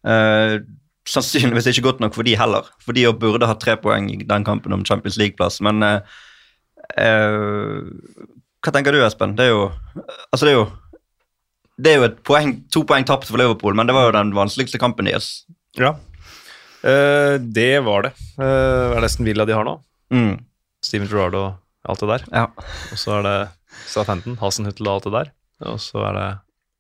Eh, 0.06 0.58
sannsynligvis 1.10 1.72
ikke 1.72 1.88
godt 1.90 2.04
nok 2.04 2.18
for 2.18 2.28
de 2.28 2.36
heller, 2.38 2.68
for 2.84 2.98
de 2.98 3.08
burde 3.18 3.50
hatt 3.50 3.64
tre 3.64 3.78
poeng 3.82 4.12
i 4.14 4.20
den 4.22 4.46
kampen 4.46 4.78
om 4.78 4.86
Champions 4.86 5.18
League-plass, 5.22 5.58
men 5.66 5.82
eh, 5.88 6.20
eh, 7.02 7.82
hva 8.62 8.76
tenker 8.76 8.94
du, 8.94 9.02
Espen? 9.02 9.34
Det 9.38 9.50
er 9.50 9.56
jo 9.56 9.66
Altså, 10.30 10.46
det 10.46 10.54
er 10.54 10.60
jo 10.60 10.70
det 11.82 11.92
er 11.92 11.98
jo 11.98 12.10
poeng, 12.28 12.60
to 12.70 12.84
poeng 12.86 13.06
tapt 13.08 13.26
for 13.30 13.42
Liverpool, 13.42 13.74
men 13.74 13.90
det 13.90 13.96
var 13.98 14.06
jo 14.06 14.14
den 14.14 14.36
vanskeligste 14.38 14.78
kampen 14.78 15.08
deres. 15.10 15.48
Ja. 15.80 15.96
Eh, 16.84 17.36
det 17.42 17.72
var 17.86 18.08
det. 18.08 18.14
Uh, 18.40 18.96
er 18.98 19.04
nesten 19.06 19.26
Villa 19.28 19.46
de 19.46 19.54
har 19.58 19.68
nå? 19.68 19.76
Mm, 20.14 20.38
Steven 20.84 21.08
Gerrard 21.12 21.36
og 21.38 21.90
alt 21.90 22.00
det 22.04 22.10
der. 22.10 22.24
ja. 22.34 22.46
Og 22.92 22.98
så 23.00 23.20
er 23.20 23.28
det 23.28 23.36
Southampton, 23.88 24.38
Hasenhüttel 24.42 24.88
og 24.90 24.96
alt 25.00 25.06
det 25.10 25.14
der. 25.20 25.30
Og 25.72 25.80
så 25.84 26.02
er 26.10 26.18
det. 26.18 26.30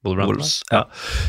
Wolves, 0.01 0.63
Ja. 0.71 0.79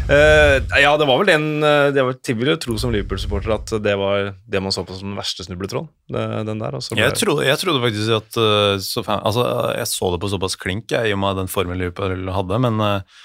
Uh, 0.09 0.57
ja, 0.81 0.95
det 0.97 1.05
var 1.05 1.19
vel 1.21 1.29
den 1.29 1.43
eh, 1.61 1.91
Det 1.93 2.01
var 2.07 2.15
jo 2.17 2.55
tro 2.57 2.79
som 2.81 2.89
Liverpool-supporter 2.95 3.53
at 3.53 3.69
det 3.85 3.93
var 4.01 4.31
det 4.49 4.63
man 4.65 4.73
så 4.73 4.81
på 4.89 4.97
som 4.97 5.11
den 5.11 5.19
verste 5.19 5.45
snubletråden. 5.45 5.91
Den 6.09 6.57
der. 6.63 6.73
Ble- 6.79 6.97
Jeg 7.03 7.13
trodde, 7.21 7.45
jeg 7.45 7.59
trodde 7.61 7.83
faktisk 7.85 8.15
at 8.17 8.39
så 8.81 9.05
altså, 9.05 9.45
Jeg 9.77 9.87
så 9.93 10.09
det 10.15 10.23
på 10.25 10.31
såpass 10.33 10.57
klink 10.57 10.89
jeg, 10.91 11.11
i 11.11 11.13
og 11.13 11.21
med 11.21 11.37
den 11.43 11.53
formen 11.53 11.77
Liverpool 11.77 12.25
hadde, 12.33 12.63
men 12.65 12.81
uh, 12.81 13.21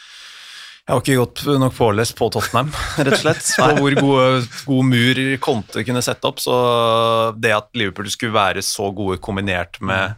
jeg 0.88 0.96
har 0.96 1.02
ikke 1.04 1.16
gått 1.20 1.42
nok 1.60 1.74
pålest 1.76 2.14
på 2.16 2.30
Tottenham, 2.32 2.70
rett 3.02 3.18
og 3.18 3.20
slett. 3.20 3.44
På 3.60 3.66
hvor 3.76 3.96
gode, 3.98 4.28
god 4.70 4.88
mur 4.88 5.20
Conte 5.44 5.84
kunne 5.84 6.04
sette 6.06 6.30
opp. 6.30 6.40
Så 6.40 6.54
det 7.36 7.52
at 7.52 7.68
Liverpool 7.76 8.08
skulle 8.08 8.32
være 8.38 8.64
så 8.64 8.88
gode 8.96 9.20
kombinert 9.20 9.82
med 9.84 10.16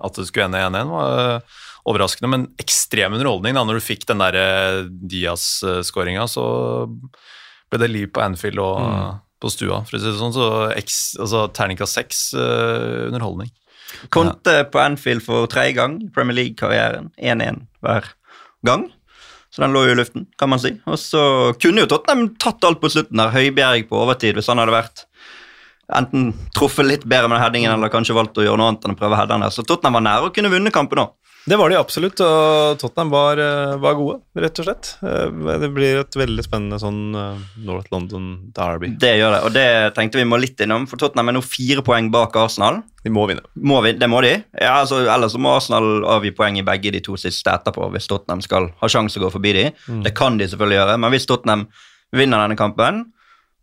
at 0.00 0.20
det 0.20 0.26
skulle 0.28 0.50
ende 0.50 0.60
1-1, 0.60 0.92
var 0.92 1.40
uh, 1.40 1.56
overraskende. 1.88 2.32
Men 2.34 2.46
ekstrem 2.60 3.16
underholdning 3.16 3.56
da 3.56 3.64
når 3.64 3.80
du 3.80 3.86
fikk 3.86 4.04
den 4.12 4.20
der 4.20 4.36
uh, 4.36 4.92
Diaz-skåringa. 5.08 6.28
Så 6.28 6.44
ble 7.72 7.80
det 7.80 7.88
liv 7.88 8.12
på 8.12 8.20
Anfield 8.20 8.60
og 8.60 9.24
på 9.40 9.48
stua, 9.48 9.80
for 9.88 9.96
å 9.96 10.04
si 10.04 10.10
det 10.10 10.20
sånn. 10.20 10.36
Så 10.36 10.52
eks, 10.76 11.00
altså, 11.16 11.46
terningkast 11.56 11.96
seks 11.96 12.24
uh, 12.36 13.08
underholdning. 13.08 13.48
Conte 14.12 14.60
på 14.68 14.84
Anfield 14.84 15.24
for 15.24 15.48
tredje 15.48 15.80
gang 15.80 15.96
Premier 16.12 16.42
League-karrieren. 16.42 17.08
1-1 17.16 17.64
hver 17.80 18.12
gang. 18.68 18.90
Så 19.50 19.64
den 19.64 19.74
lå 19.74 19.82
jo 19.88 19.94
i 19.94 19.98
luften, 19.98 20.26
kan 20.38 20.50
man 20.52 20.60
si. 20.62 20.70
Og 20.86 20.98
så 21.00 21.22
kunne 21.58 21.82
jo 21.82 21.90
Tottenham 21.90 22.36
tatt 22.38 22.64
alt 22.66 22.78
på 22.82 22.90
slutten 22.92 23.18
der. 23.18 23.32
Høibjerg 23.34 23.88
på 23.90 23.98
overtid, 23.98 24.36
hvis 24.38 24.50
han 24.50 24.62
hadde 24.62 24.76
vært 24.76 25.06
enten 25.90 26.28
truffet 26.54 26.86
litt 26.86 27.04
bedre 27.08 27.26
med 27.32 27.40
headingen 27.42 27.72
eller 27.72 27.90
kanskje 27.90 28.14
valgt 28.14 28.38
å 28.38 28.44
gjøre 28.44 28.60
noe 28.60 28.70
annet 28.70 28.86
enn 28.86 28.94
å 28.94 28.98
prøve 28.98 29.16
å 29.16 29.18
heade 29.18 29.34
den 29.34 29.42
der. 29.42 29.54
Så 29.54 29.64
Tottenham 29.66 29.98
var 29.98 30.06
nære 30.06 30.28
å 30.28 30.34
kunne 30.34 30.52
vunne 30.52 30.70
kampen 30.74 31.02
òg. 31.02 31.16
Det 31.48 31.56
var 31.56 31.70
de 31.72 31.76
absolutt, 31.80 32.20
og 32.20 32.78
Tottenham 32.78 33.10
var, 33.10 33.38
eh, 33.40 33.76
var 33.80 33.94
gode, 33.96 34.18
rett 34.36 34.58
og 34.60 34.66
slett. 34.66 34.90
Eh, 35.02 35.58
Det 35.60 35.70
blir 35.74 36.00
et 36.00 36.12
veldig 36.12 36.44
spennende 36.44 36.78
sånn 36.78 37.14
eh, 37.16 37.38
North 37.64 37.88
London 37.90 38.52
Derby. 38.52 38.88
Det 39.00 39.14
gjør 39.18 39.32
det, 39.34 39.40
og 39.46 39.52
det 39.54 39.94
tenkte 39.96 40.20
vi 40.20 40.24
må 40.28 40.38
litt 40.38 40.60
innom, 40.60 40.86
for 40.86 40.96
Tottenham 41.00 41.28
er 41.28 41.32
nå 41.38 41.42
fire 41.42 41.82
poeng 41.82 42.10
bak 42.12 42.36
Arsenal. 42.36 42.82
De 43.02 43.10
må 43.10 43.26
vinne. 43.26 43.40
Må 43.56 43.80
vi, 43.82 43.92
det 43.96 44.08
må 44.12 44.20
de. 44.22 44.34
Ja, 44.60 44.82
altså, 44.82 45.00
ellers 45.08 45.34
må 45.40 45.56
Arsenal 45.56 46.04
avgi 46.04 46.34
poeng 46.36 46.58
i 46.60 46.62
begge 46.62 46.92
de 46.92 47.00
to 47.00 47.16
siste 47.16 47.48
etterpå 47.50 47.90
hvis 47.94 48.06
Tottenham 48.06 48.42
skal 48.44 48.68
ha 48.78 48.86
sjanse 48.92 49.16
å 49.18 49.24
gå 49.24 49.32
forbi 49.32 49.52
de. 49.56 49.64
Det 50.04 50.14
kan 50.14 50.36
de 50.36 50.44
selvfølgelig 50.46 50.76
gjøre, 50.82 50.98
men 51.00 51.10
hvis 51.16 51.26
Tottenham 51.26 51.66
vinner 52.12 52.44
denne 52.44 52.56
kampen, 52.60 53.06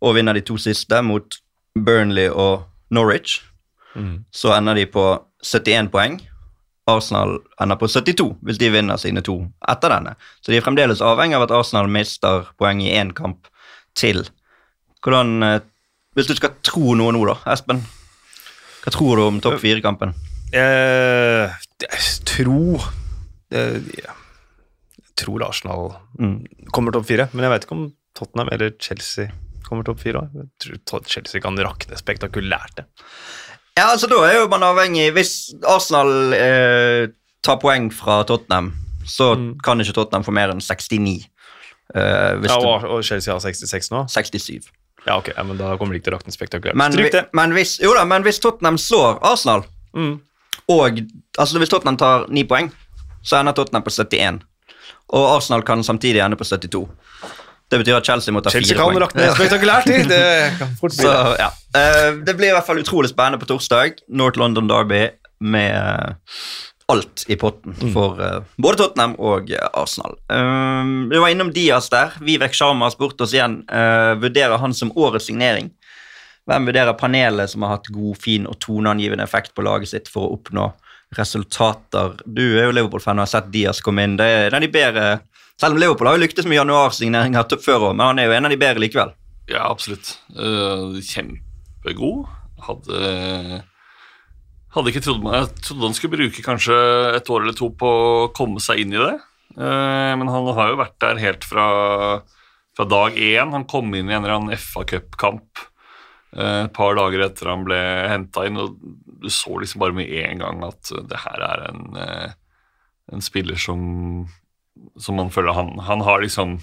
og 0.02 0.14
vinner 0.14 0.34
de 0.34 0.40
to 0.46 0.54
siste 0.56 1.00
mot 1.02 1.38
Burnley 1.74 2.28
og 2.30 2.64
Norwich, 2.90 3.40
så 4.30 4.52
ender 4.56 4.74
de 4.78 4.86
på 4.86 5.04
71 5.42 5.88
poeng. 5.90 6.20
Arsenal 6.88 7.36
ender 7.60 7.78
på 7.80 7.88
72 7.90 8.26
hvis 8.46 8.58
de 8.60 8.70
vinner 8.72 8.96
sine 9.00 9.22
to 9.24 9.36
etter 9.68 9.92
denne. 9.92 10.14
Så 10.42 10.52
de 10.52 10.58
er 10.58 10.64
fremdeles 10.64 11.02
avhengig 11.04 11.36
av 11.38 11.44
at 11.46 11.54
Arsenal 11.58 11.88
mister 11.92 12.48
poeng 12.58 12.80
i 12.84 12.90
én 12.96 13.12
kamp 13.16 13.46
til. 13.98 14.24
Hvordan, 15.04 15.42
eh, 15.42 15.60
Hvis 16.16 16.26
du 16.26 16.34
skal 16.34 16.50
tro 16.66 16.94
noe 16.98 17.12
nå, 17.14 17.20
da, 17.28 17.36
Espen? 17.52 17.84
Hva 18.82 18.90
tror 18.90 19.16
du 19.16 19.22
om 19.22 19.40
topp 19.44 19.60
fire-kampen? 19.62 20.14
Eh, 20.52 21.44
eh. 23.52 23.82
Jeg 25.04 25.14
tror 25.16 25.44
Arsenal 25.46 25.92
Mm. 26.18 26.46
kommer 26.72 26.92
topp 26.92 27.06
fire, 27.06 27.28
men 27.32 27.44
jeg 27.44 27.50
vet 27.52 27.64
ikke 27.66 27.76
om 27.76 27.92
Tottenham 28.14 28.48
eller 28.52 28.72
Chelsea 28.80 29.28
kommer 29.68 29.84
topp 29.84 30.00
fire. 30.00 30.28
Chelsea 31.06 31.40
kan 31.40 31.56
rakne 31.56 31.96
spektakulært. 31.96 32.74
det. 32.76 32.84
Ja, 33.78 33.86
altså 33.94 34.08
Da 34.10 34.18
er 34.26 34.40
jo 34.40 34.48
man 34.50 34.64
avhengig 34.66 35.12
Hvis 35.14 35.32
Arsenal 35.62 36.34
eh, 36.34 37.08
tar 37.46 37.60
poeng 37.62 37.88
fra 37.94 38.20
Tottenham, 38.26 38.72
så 39.06 39.30
kan 39.64 39.80
ikke 39.80 39.94
Tottenham 39.96 40.24
få 40.26 40.34
mer 40.34 40.50
enn 40.52 40.60
69. 40.60 41.28
Eh, 41.94 42.32
hvis 42.42 42.50
Ja, 42.50 42.58
og, 42.58 42.84
og 42.90 43.04
Chelsea 43.06 43.32
har 43.32 43.40
66 43.40 43.90
nå? 43.94 44.02
67. 44.10 44.66
Ja, 45.06 45.14
ok, 45.16 45.30
ja, 45.36 45.44
men 45.46 45.56
da 45.56 45.70
kommer 45.78 45.94
de 45.94 46.00
ikke 46.02 46.08
til 46.10 46.16
å 46.16 46.18
rakne 46.18 46.34
spektakulært. 46.34 46.76
Men, 46.76 46.92
vi- 46.98 47.22
men, 47.38 47.54
hvis, 47.56 47.76
jo 47.80 47.94
da, 47.96 48.02
men 48.04 48.26
hvis 48.26 48.40
Tottenham 48.44 48.76
slår 48.82 49.20
Arsenal, 49.24 49.64
Mm. 49.96 50.18
og 50.68 50.98
altså 51.38 51.58
hvis 51.62 51.70
Tottenham 51.72 51.96
tar 51.96 52.26
9 52.28 52.42
poeng, 52.50 52.68
så 53.24 53.38
ender 53.40 53.54
Tottenham 53.56 53.82
på 53.86 53.90
71. 53.94 54.42
Og 55.16 55.24
Arsenal 55.38 55.62
kan 55.64 55.80
samtidig 55.86 56.20
ende 56.20 56.36
på 56.36 56.44
72. 56.44 56.82
Det 57.68 57.78
betyr 57.82 57.98
at 57.98 58.06
Chelsea 58.08 58.32
må 58.32 58.40
ta 58.40 58.50
Chelsea 58.54 58.72
fire 58.72 58.80
kan 58.80 58.94
poeng. 58.94 59.02
rakne 59.04 59.26
spektakulært. 59.36 59.84
de. 59.90 59.98
Det 60.08 60.22
kan 60.60 60.70
fort 60.80 60.94
bli 60.96 61.04
Så, 61.04 61.12
det. 61.12 61.36
ja. 61.42 61.48
Eh, 61.76 62.10
det 62.24 62.34
blir 62.38 62.48
i 62.48 62.54
hvert 62.56 62.66
fall 62.66 62.80
utrolig 62.80 63.10
spennende 63.12 63.40
på 63.42 63.48
torsdag. 63.50 64.00
North 64.08 64.40
London 64.40 64.70
Derby 64.70 65.02
med 65.44 65.74
eh, 65.76 66.14
alt 66.88 67.26
i 67.28 67.36
potten 67.36 67.76
for 67.92 68.16
eh, 68.24 68.38
både 68.56 68.80
Tottenham 68.80 69.18
og 69.20 69.52
Arsenal. 69.76 70.16
Um, 70.32 71.10
vi 71.12 71.20
var 71.20 71.28
innom 71.34 71.52
Diaz 71.52 71.90
der. 71.92 72.16
Vivek 72.24 72.56
Sharma 72.56 72.88
har 72.88 72.94
spurt 72.96 73.20
oss 73.20 73.34
igjen. 73.36 73.60
vurderer 74.22 74.56
han 74.64 74.72
som 74.74 74.94
årets 74.96 75.28
signering? 75.28 75.68
Hvem 76.48 76.64
vurderer 76.70 76.96
panelet 76.96 77.50
som 77.52 77.66
har 77.66 77.74
hatt 77.76 77.90
god, 77.92 78.16
fin 78.24 78.46
og 78.48 78.56
toneangivende 78.64 79.20
effekt 79.28 79.52
på 79.52 79.60
laget 79.66 79.90
sitt 79.92 80.08
for 80.08 80.24
å 80.24 80.38
oppnå 80.38 80.70
resultater? 81.20 82.16
Du 82.24 82.42
er 82.56 82.70
jo 82.70 82.72
Liverpool-fan 82.78 83.20
og 83.20 83.26
har 83.26 83.32
sett 83.36 83.50
Diaz 83.52 83.82
komme 83.84 84.06
inn. 84.08 84.16
Det 84.16 84.24
er 84.24 84.46
en 84.48 84.56
av 84.56 84.64
de 84.64 84.70
bedre 84.72 85.04
Selv 85.58 85.74
om 85.74 85.80
Liverpool 85.82 86.06
har 86.06 86.18
jo 86.18 86.22
lyktes 86.22 86.46
med 86.46 86.60
januarsigneringer 86.60 87.58
før 87.58 87.88
òg, 87.88 87.96
men 87.96 88.06
han 88.06 88.20
er 88.22 88.28
jo 88.28 88.36
en 88.36 88.46
av 88.46 88.52
de 88.52 88.60
bedre 88.60 88.82
likevel. 88.82 89.10
Ja, 89.50 89.64
absolutt. 89.66 90.12
Eh, 90.36 91.00
kjempegod. 91.02 92.28
Hadde 92.68 93.62
Hadde 94.74 94.90
ikke 94.90 95.00
trodd 95.00 95.22
Jeg 95.32 95.46
trodde 95.64 95.86
han 95.86 95.94
skulle 95.96 96.18
bruke 96.18 96.42
kanskje 96.44 96.74
et 97.16 97.30
år 97.32 97.44
eller 97.44 97.54
to 97.56 97.70
på 97.78 97.88
å 97.88 98.26
komme 98.36 98.60
seg 98.60 98.82
inn 98.82 98.92
i 98.94 99.00
det. 99.00 99.14
Eh, 99.56 100.12
men 100.20 100.30
han 100.30 100.50
har 100.54 100.70
jo 100.70 100.80
vært 100.82 100.98
der 101.02 101.22
helt 101.22 101.46
fra, 101.48 101.66
fra 102.76 102.86
dag 102.86 103.16
én. 103.16 103.54
Han 103.56 103.66
kom 103.70 103.90
inn 103.94 104.10
i 104.10 104.14
en 104.14 104.22
eller 104.22 104.36
annen 104.36 104.60
FA 104.60 104.84
Cup-kamp 104.86 105.64
eh, 106.36 106.66
et 106.66 106.74
par 106.76 106.98
dager 107.00 107.24
etter 107.26 107.50
han 107.50 107.64
ble 107.66 107.80
henta 108.12 108.44
inn, 108.46 108.60
og 108.60 108.76
du 109.24 109.30
så 109.32 109.56
liksom 109.58 109.82
bare 109.82 109.96
med 109.96 110.12
en 110.20 110.44
gang 110.44 110.62
at 110.68 110.92
det 111.10 111.24
her 111.24 111.42
er 111.48 111.64
en, 111.72 111.88
en 113.10 113.24
spiller 113.24 113.58
som, 113.58 113.80
som 114.98 115.18
man 115.18 115.30
føler 115.34 115.56
han, 115.56 115.74
han 115.84 116.02
har 116.06 116.22
liksom 116.22 116.58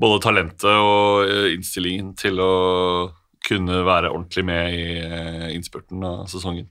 både 0.00 0.20
talentet 0.24 0.70
og 0.70 1.28
eh, 1.28 1.52
innstillingen 1.54 2.14
til 2.18 2.40
å 2.42 2.52
kunne 3.44 3.82
være 3.86 4.10
ordentlig 4.12 4.44
med 4.48 4.74
i 4.74 4.84
eh, 5.04 5.48
innspurten 5.54 6.04
av 6.08 6.24
sesongen. 6.32 6.70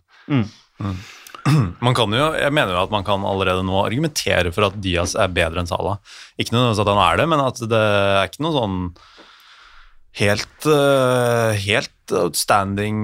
Man 1.83 1.91
kan 1.91 2.13
jo, 2.15 2.29
jeg 2.39 2.55
mener 2.55 2.71
jo 2.71 2.83
at 2.85 2.91
man 2.93 3.03
kan 3.03 3.25
allerede 3.27 3.65
nå 3.67 3.75
argumentere 3.81 4.53
for 4.55 4.63
at 4.69 4.77
Diaz 4.79 5.11
er 5.19 5.33
bedre 5.35 5.59
enn 5.59 5.67
Salah. 5.67 5.97
Ikke 6.39 6.55
nødvendigvis 6.55 6.79
at 6.85 6.91
han 6.93 7.01
er 7.03 7.19
det, 7.19 7.25
men 7.33 7.43
at 7.43 7.59
det 7.67 7.81
er 7.81 8.29
ikke 8.29 8.45
noe 8.45 8.55
sånn 8.55 8.77
helt, 10.21 10.69
eh, 10.71 11.59
helt 11.65 12.15
outstanding 12.15 13.01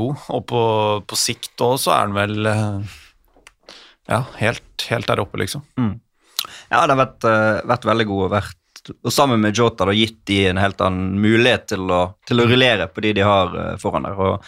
god. 0.00 0.26
Og 0.34 0.42
på, 0.50 0.64
på 1.06 1.20
sikt 1.20 1.62
òg 1.62 1.76
så 1.84 1.94
er 1.94 2.02
han 2.08 2.18
vel 2.18 2.50
ja, 4.10 4.20
helt, 4.42 4.88
helt 4.90 5.06
der 5.06 5.22
oppe, 5.22 5.38
liksom. 5.44 5.62
Ja, 6.70 6.84
det 6.84 6.94
har 6.94 7.02
vært, 7.02 7.26
eh, 7.28 7.66
vært 7.72 7.88
veldig 7.90 8.06
god 8.12 8.24
og 8.28 8.32
vært 8.36 8.62
og 8.86 9.10
sammen 9.10 9.40
med 9.42 9.56
Jota 9.56 9.86
da 9.88 9.94
gitt 9.96 10.20
de 10.30 10.44
en 10.46 10.60
helt 10.62 10.80
annen 10.84 11.16
mulighet 11.18 11.64
til 11.72 11.88
å, 11.90 12.00
til 12.28 12.38
å 12.38 12.46
rullere 12.46 12.86
på 12.86 13.02
de 13.02 13.16
de 13.18 13.24
har 13.26 13.54
eh, 13.58 13.72
foran 13.82 14.06
der. 14.06 14.14
Og 14.14 14.44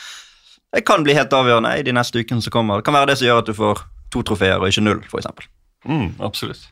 det 0.74 0.84
kan 0.86 1.02
bli 1.06 1.16
helt 1.16 1.34
avgjørende 1.34 1.72
i 1.78 1.82
de 1.86 1.94
neste 1.96 2.22
ukene 2.22 2.44
som 2.44 2.54
kommer. 2.54 2.78
Det 2.78 2.86
kan 2.86 2.94
være 2.98 3.10
det 3.12 3.18
som 3.18 3.26
gjør 3.26 3.42
at 3.42 3.50
du 3.50 3.56
får 3.58 3.82
to 4.14 4.22
trofeer 4.30 4.60
og 4.60 4.70
ikke 4.70 4.84
null, 4.84 5.02
f.eks. 5.08 5.48
Mm, 5.88 6.08
absolutt. 6.24 6.68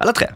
Eller 0.00 0.16
tre. 0.16 0.30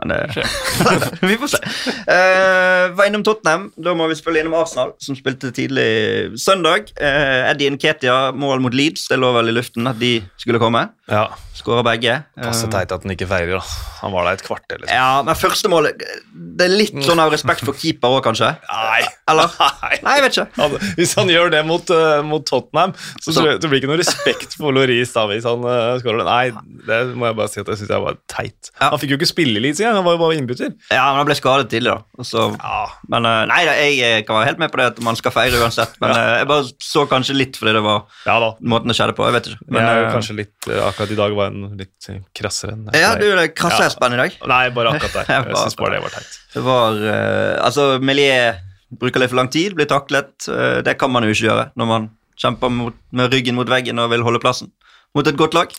Men 0.00 0.12
det, 0.12 0.46
vi 1.30 1.36
får 1.40 1.54
se. 1.54 1.60
Uh, 2.08 2.94
var 2.98 3.08
innom 3.08 3.24
Tottenham. 3.26 3.68
Da 3.76 3.94
må 3.96 4.08
vi 4.10 4.18
spille 4.18 4.42
innom 4.42 4.56
Arsenal, 4.58 4.94
som 5.02 5.16
spilte 5.18 5.52
tidlig 5.54 6.38
søndag. 6.40 6.90
Uh, 7.00 7.50
Eddie 7.50 7.72
Nketia, 7.74 8.18
mål 8.36 8.64
mot 8.64 8.74
Leeds. 8.76 9.08
Det 9.10 9.20
lå 9.20 9.32
vel 9.38 9.52
i 9.52 9.56
luften 9.56 9.90
at 9.90 10.00
de 10.00 10.16
skulle 10.40 10.62
komme. 10.62 10.88
Ja, 11.10 11.28
Skåra 11.54 11.84
begge. 11.86 12.16
Passe 12.34 12.66
teit 12.72 12.90
at 12.92 13.04
han 13.04 13.12
ikke 13.14 13.28
feirer. 13.30 13.60
da. 13.60 13.82
Han 14.00 14.12
var 14.12 14.26
der 14.26 14.38
et 14.38 14.42
kvarter. 14.44 14.80
liksom. 14.80 14.96
ja, 14.96 15.22
men 15.22 15.36
første 15.38 15.70
målet 15.70 16.00
Det 16.34 16.66
er 16.66 16.72
litt 16.72 16.96
sånn 17.06 17.20
av 17.22 17.30
respekt 17.32 17.62
for 17.64 17.76
keeper 17.78 18.16
òg, 18.16 18.24
kanskje? 18.26 18.50
Nei. 18.66 19.04
Eller? 19.30 19.52
Nei. 19.84 19.92
Jeg 20.00 20.24
vet 20.24 20.38
ikke. 20.40 20.80
Hvis 20.98 21.14
han 21.20 21.30
gjør 21.30 21.52
det 21.54 21.62
mot, 21.68 21.92
uh, 21.94 22.24
mot 22.26 22.44
Tottenham, 22.48 22.94
så, 23.20 23.32
Så- 23.36 23.44
Det 23.60 23.68
blir 23.68 23.78
det 23.78 23.82
ikke 23.84 23.92
noe 23.92 24.00
respekt 24.00 24.56
for 24.58 24.74
Loris 24.74 25.14
da, 25.14 25.26
hvis 25.30 25.46
han 25.48 25.62
uh, 25.62 25.94
skårer 26.02 26.24
det. 26.24 26.26
Nei, 26.28 26.80
det 26.88 27.00
må 27.14 27.30
jeg 27.30 27.38
bare 27.38 27.52
si 27.52 27.62
at 27.62 27.70
jeg 27.70 27.82
syns 27.82 27.94
jeg 27.94 28.04
var 28.08 28.18
teit. 28.34 28.72
Ja. 28.80 28.90
Han 28.90 29.00
fikk 29.04 29.14
jo 29.14 29.20
ikke 29.20 29.30
spille 29.30 29.60
i 29.60 29.64
Engang, 29.84 29.98
han 30.00 30.06
var 30.06 30.16
jo 30.16 30.20
bare 30.22 30.36
innbytter. 30.38 30.70
Ja, 30.88 31.04
men 31.10 31.20
han 31.20 31.28
ble 31.28 31.36
skadet 31.36 31.68
tidlig, 31.72 31.92
da. 31.92 32.24
Så, 32.24 32.46
ja. 32.56 32.80
men 33.12 33.28
uh, 33.28 33.42
Nei, 33.50 33.60
jeg 33.68 33.98
eh, 34.00 34.16
kan 34.24 34.38
være 34.38 34.48
helt 34.52 34.62
med 34.62 34.72
på 34.72 34.80
det 34.80 34.86
at 34.94 35.00
man 35.04 35.18
skal 35.18 35.34
feire 35.34 35.60
uansett. 35.60 35.98
Men 36.02 36.14
ja. 36.16 36.24
jeg 36.40 36.48
bare 36.50 36.88
så 36.88 37.04
kanskje 37.10 37.36
litt 37.36 37.58
fordi 37.60 37.76
det 37.76 37.84
var 37.84 38.04
Ja 38.28 38.38
måten 38.64 38.90
det 38.90 38.96
skjedde 38.98 39.16
på. 39.18 39.26
Jeg 39.28 39.36
vet 39.36 39.50
ikke. 39.50 39.68
Men 39.74 39.88
jeg 39.88 40.10
kanskje 40.14 40.38
litt 40.40 40.68
Akkurat 40.88 41.12
i 41.12 41.18
dag 41.18 41.36
var 41.36 41.52
en 41.52 41.78
litt 41.78 42.10
krassere 42.36 42.74
enn 42.74 42.88
Ja, 42.96 43.14
du 43.20 43.26
er 43.28 43.42
det 43.42 43.48
krasse 43.56 43.84
Ja. 43.84 43.92
spenn 43.92 44.16
i 44.16 44.20
dag. 44.20 44.36
Nei, 44.50 44.62
bare 44.74 44.94
akkurat 44.94 45.20
der. 45.20 45.32
Jeg 45.50 45.60
syns 45.60 45.78
bare 45.78 45.96
det 45.96 46.04
var 46.04 46.14
teit. 46.16 46.38
Det 46.54 46.64
var 46.64 47.00
uh, 47.04 47.64
Altså, 47.64 47.88
Melier 48.00 48.60
bruker 48.94 49.22
litt 49.22 49.32
for 49.32 49.40
lang 49.40 49.50
tid, 49.52 49.74
blir 49.76 49.88
taklet. 49.90 50.32
Uh, 50.48 50.80
det 50.86 50.96
kan 51.00 51.12
man 51.12 51.26
jo 51.26 51.34
ikke 51.34 51.48
gjøre 51.48 51.66
når 51.78 51.90
man 51.90 52.12
kjemper 52.40 52.72
mot, 52.72 52.96
med 53.14 53.34
ryggen 53.34 53.58
mot 53.58 53.68
veggen 53.70 54.00
og 54.02 54.10
vil 54.12 54.24
holde 54.26 54.42
plassen 54.42 54.72
mot 55.14 55.26
et 55.28 55.38
godt 55.38 55.54
lag. 55.56 55.74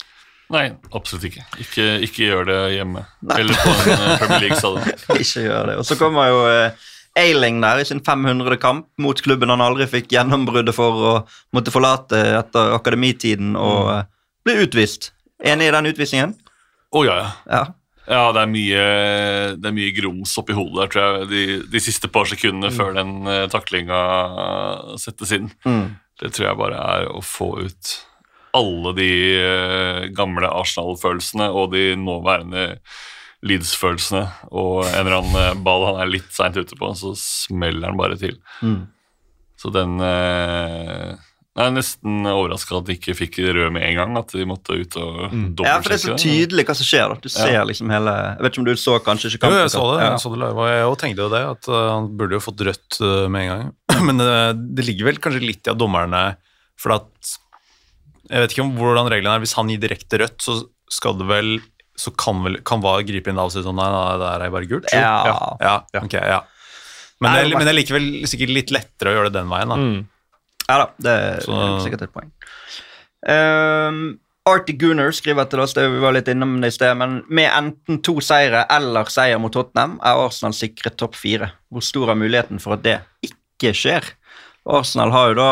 Nei, 0.54 0.66
absolutt 0.94 1.26
ikke. 1.30 1.44
Ikke, 1.62 1.86
ikke 2.06 2.28
gjør 2.28 2.50
det 2.50 2.60
hjemme. 2.76 3.06
Nei. 3.26 3.38
Eller 3.42 3.62
på 3.62 3.72
en 3.74 3.94
eh, 3.96 4.12
Premier 4.22 4.44
League-stadion. 4.44 5.00
ikke 5.24 5.46
gjør 5.48 5.72
det. 5.72 5.78
Og 5.82 5.88
så 5.90 5.98
kommer 5.98 6.30
jo 6.30 6.44
uh, 6.46 6.92
Eiling 7.18 7.62
der 7.64 7.82
i 7.82 7.88
sin 7.88 8.04
500. 8.06 8.58
kamp 8.62 8.90
mot 9.02 9.22
klubben 9.26 9.50
han 9.54 9.64
aldri 9.64 9.88
fikk 9.90 10.12
gjennombruddet 10.14 10.76
for 10.76 11.02
og 11.14 11.38
måtte 11.56 11.74
forlate 11.74 12.20
etter 12.42 12.76
akademitiden 12.76 13.56
og 13.58 13.90
eh, 13.94 14.06
bli 14.46 14.60
utvist. 14.68 15.14
Enig 15.46 15.72
i 15.72 15.74
den 15.74 15.90
utvisningen? 15.94 16.38
Å 16.96 17.04
ja, 17.08 17.18
ja. 17.24 17.34
Ja. 17.50 17.66
Ja, 18.06 18.26
det 18.36 18.42
er 18.44 18.50
mye, 18.52 18.82
det 19.58 19.66
er 19.66 19.74
mye 19.74 19.94
grums 19.96 20.36
oppi 20.38 20.54
hodet 20.54 20.78
der, 20.78 20.90
tror 20.94 21.06
jeg, 21.06 21.30
de, 21.32 21.46
de 21.74 21.80
siste 21.82 22.06
par 22.14 22.28
sekundene 22.30 22.70
før 22.70 22.92
den 22.94 23.16
uh, 23.26 23.48
taklinga 23.50 24.02
settes 25.02 25.34
inn. 25.34 25.48
Mm. 25.66 25.96
Det 26.22 26.30
tror 26.36 26.52
jeg 26.52 26.60
bare 26.60 26.84
er 27.00 27.08
å 27.10 27.24
få 27.26 27.48
ut 27.66 27.96
alle 28.56 28.96
de 28.98 29.12
eh, 29.42 30.02
gamle 30.16 30.50
Arsenal-følelsene 30.62 31.50
og 31.52 31.74
de 31.76 31.92
nåværende 32.00 32.72
Leeds-følelsene 33.46 34.24
og 34.56 34.86
en 34.88 35.04
eller 35.04 35.20
annen 35.20 35.38
eh, 35.42 35.62
ball 35.66 35.90
han 35.90 36.02
er 36.02 36.12
litt 36.16 36.32
seint 36.34 36.58
ute 36.58 36.78
på, 36.80 36.92
så 36.98 37.14
smeller 37.20 37.92
han 37.92 38.00
bare 38.00 38.18
til. 38.20 38.40
Mm. 38.66 38.86
Så 39.60 39.72
den 39.72 40.00
eh, 40.04 41.14
Jeg 41.56 41.64
er 41.64 41.76
nesten 41.76 42.28
overraska 42.28 42.80
at 42.80 42.90
de 42.90 42.98
ikke 42.98 43.16
fikk 43.16 43.38
rød 43.46 43.70
med 43.76 43.86
en 43.88 44.00
gang, 44.00 44.18
at 44.20 44.34
de 44.36 44.48
måtte 44.48 44.76
ut 44.76 44.98
og 45.00 45.22
ja, 45.64 45.78
for 45.80 45.92
det 45.92 46.00
er 46.00 46.04
så 46.04 46.18
tydelig 46.20 46.68
hva 46.68 46.76
som 46.76 46.90
skjer. 46.90 47.14
da. 47.14 47.20
Du 47.24 47.32
ser 47.32 47.62
liksom 47.70 47.94
hele 47.94 48.18
Jeg 48.18 48.44
vet 48.44 48.52
ikke 48.52 48.64
om 48.64 48.68
du 48.68 48.76
så 48.80 48.98
kanskje 49.04 49.32
ikke 49.36 49.52
Jo, 49.52 49.62
jeg 49.64 49.72
så 49.76 49.86
det. 49.94 50.02
Ja. 50.04 50.12
Jeg 50.16 50.24
så 50.26 50.34
det 50.34 50.44
live, 50.44 50.66
og 50.66 50.74
jeg 50.74 51.00
tenkte 51.04 51.28
jo 51.28 51.32
det, 51.36 51.46
at 51.54 51.72
han 51.76 52.12
burde 52.20 52.40
jo 52.40 52.44
fått 52.44 52.68
rødt 52.68 53.00
med 53.32 53.46
en 53.46 53.52
gang. 53.54 53.74
Men 54.10 54.28
det 54.76 54.88
ligger 54.88 55.12
vel 55.12 55.24
kanskje 55.24 55.44
litt 55.44 55.68
i 55.68 55.76
at 55.76 55.80
dommerne 55.80 56.28
For 56.82 56.98
at 56.98 57.36
Jeg 58.30 58.42
vet 58.42 58.54
ikke 58.56 58.64
om 58.66 58.74
hvordan 58.78 59.10
reglene 59.12 59.36
er. 59.38 59.44
Hvis 59.44 59.54
han 59.58 59.70
gir 59.70 59.82
direkte 59.84 60.20
rødt, 60.22 60.40
så 60.42 60.60
skal 60.92 61.18
det 61.20 61.28
vel 61.30 61.56
så 61.96 62.12
kan 62.20 62.42
vel 62.44 62.58
kan 62.68 62.82
VAR 62.84 63.06
gripe 63.08 63.32
inn 63.32 63.38
da 63.40 63.46
og 63.48 63.54
si 63.54 63.62
sånn 63.64 63.78
Nei, 63.80 63.86
nei, 63.88 64.18
det 64.20 64.32
er 64.48 64.52
bare 64.52 64.68
gult. 64.68 64.90
Ja. 64.92 65.14
ja, 65.64 65.76
ok, 66.02 66.16
ja. 66.20 66.42
Men, 67.24 67.32
Nei, 67.32 67.44
det, 67.48 67.54
men 67.56 67.64
det 67.64 67.72
er 67.72 67.78
likevel 67.80 68.08
sikkert 68.28 68.52
litt 68.52 68.74
lettere 68.76 69.14
å 69.14 69.16
gjøre 69.16 69.30
det 69.32 69.38
den 69.40 69.48
veien. 69.54 69.72
da. 69.72 69.78
Mm. 69.80 70.02
Ja 70.66 70.78
da, 70.82 70.88
det 71.06 71.14
er 71.24 71.40
Så- 71.46 71.62
sikkert 71.86 72.02
et 72.04 72.12
poeng. 72.12 72.32
Um, 73.26 74.20
Artie 74.46 74.76
Gunner 74.78 75.10
skriver 75.16 75.48
til 75.50 75.62
oss, 75.64 75.74
det 75.74 75.88
vi 75.90 76.02
var 76.04 76.14
litt 76.14 76.28
innom 76.30 76.58
det 76.62 76.70
i 76.70 76.76
sted, 76.76 76.94
men 77.00 77.24
med 77.34 77.48
enten 77.50 78.02
to 78.06 78.20
seire 78.22 78.66
eller 78.70 79.08
seier 79.10 79.40
mot 79.42 79.54
Tottenham 79.56 79.96
er 80.06 80.20
Arsenal 80.22 80.54
sikret 80.54 80.98
topp 81.02 81.16
fire. 81.18 81.52
Hvor 81.74 81.82
stor 81.86 82.12
er 82.14 82.20
muligheten 82.20 82.62
for 82.62 82.76
at 82.76 82.84
det 82.86 83.00
ikke 83.26 83.72
skjer? 83.74 84.12
Arsenal 84.70 85.14
har 85.16 85.32
jo 85.32 85.40
da 85.40 85.50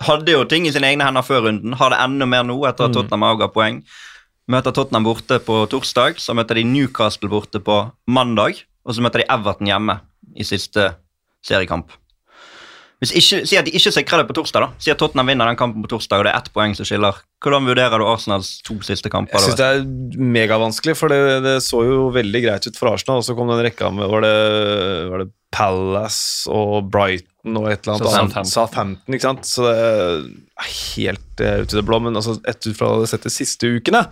hadde 0.00 0.32
jo 0.32 0.44
ting 0.48 0.66
i 0.66 0.72
sine 0.72 0.88
egne 0.92 1.04
hender 1.04 1.24
før 1.26 1.46
runden, 1.48 1.76
har 1.78 1.92
det 1.92 2.00
enda 2.00 2.28
mer 2.28 2.46
nå 2.46 2.56
etter 2.68 2.88
at 2.88 2.96
Tottenham 2.96 3.26
avga 3.28 3.50
poeng. 3.52 3.82
Møter 4.50 4.74
Tottenham 4.74 5.06
borte 5.06 5.38
på 5.44 5.62
torsdag, 5.70 6.18
så 6.18 6.34
møter 6.34 6.58
de 6.58 6.64
Newcastle 6.66 7.30
borte 7.30 7.60
på 7.62 7.78
mandag, 8.06 8.64
og 8.82 8.96
så 8.96 9.04
møter 9.04 9.22
de 9.22 9.28
Everton 9.30 9.70
hjemme 9.70 10.00
i 10.34 10.46
siste 10.46 10.94
seriekamp. 11.46 11.92
Hvis 13.02 13.12
ikke, 13.18 13.42
Si 13.50 13.56
at 13.58 13.66
de 13.66 13.72
ikke 13.74 13.90
sikrer 13.90 14.22
det 14.22 14.28
på 14.28 14.36
torsdag. 14.38 14.62
da. 14.62 14.68
Si 14.78 14.92
at 14.92 14.98
Tottenham 15.00 15.26
vinner 15.32 15.48
den 15.50 15.58
kampen 15.58 15.82
på 15.82 15.90
torsdag, 15.90 16.20
og 16.22 16.26
det 16.28 16.30
er 16.30 16.38
ett 16.38 16.52
poeng 16.54 16.76
som 16.78 16.86
skiller. 16.86 17.16
Hvordan 17.42 17.66
vurderer 17.66 17.98
du 17.98 18.06
Arsenals 18.06 18.60
to 18.62 18.76
siste 18.86 19.10
kamper? 19.10 19.34
Jeg 19.34 19.48
syns 19.48 19.58
det 19.58 19.70
er 19.74 20.22
megavanskelig, 20.36 20.94
for 21.00 21.10
det, 21.10 21.18
det 21.42 21.56
så 21.66 21.82
jo 21.82 22.04
veldig 22.14 22.42
greit 22.44 22.68
ut 22.68 22.78
for 22.78 22.92
Arsenal. 22.92 23.18
Og 23.18 23.26
så 23.26 23.34
kom 23.34 23.50
den 23.50 23.64
rekka 23.66 23.90
med 23.90 24.06
Var 24.12 24.22
det, 24.22 24.36
var 25.10 25.24
det 25.24 25.28
Palace 25.52 26.46
og 26.52 26.86
Brighton 26.94 27.58
og 27.58 27.68
et 27.72 27.82
eller 27.82 27.96
annet 27.96 28.06
Southampton. 28.06 28.38
annet? 28.38 28.52
Southampton, 28.54 29.18
ikke 29.18 29.26
sant? 29.26 29.50
Så 29.50 29.66
det 29.66 29.76
er 29.82 30.72
helt 30.94 31.42
eh, 31.42 31.60
ut 31.64 31.74
i 31.74 31.80
det 31.80 31.86
blå. 31.90 31.98
Men 32.06 32.22
altså, 32.22 32.38
etter 32.46 32.70
ut 32.70 32.78
fra 32.78 32.94
det 33.02 33.10
sett 33.10 33.26
de 33.26 33.34
siste 33.34 33.74
ukene, 33.80 34.06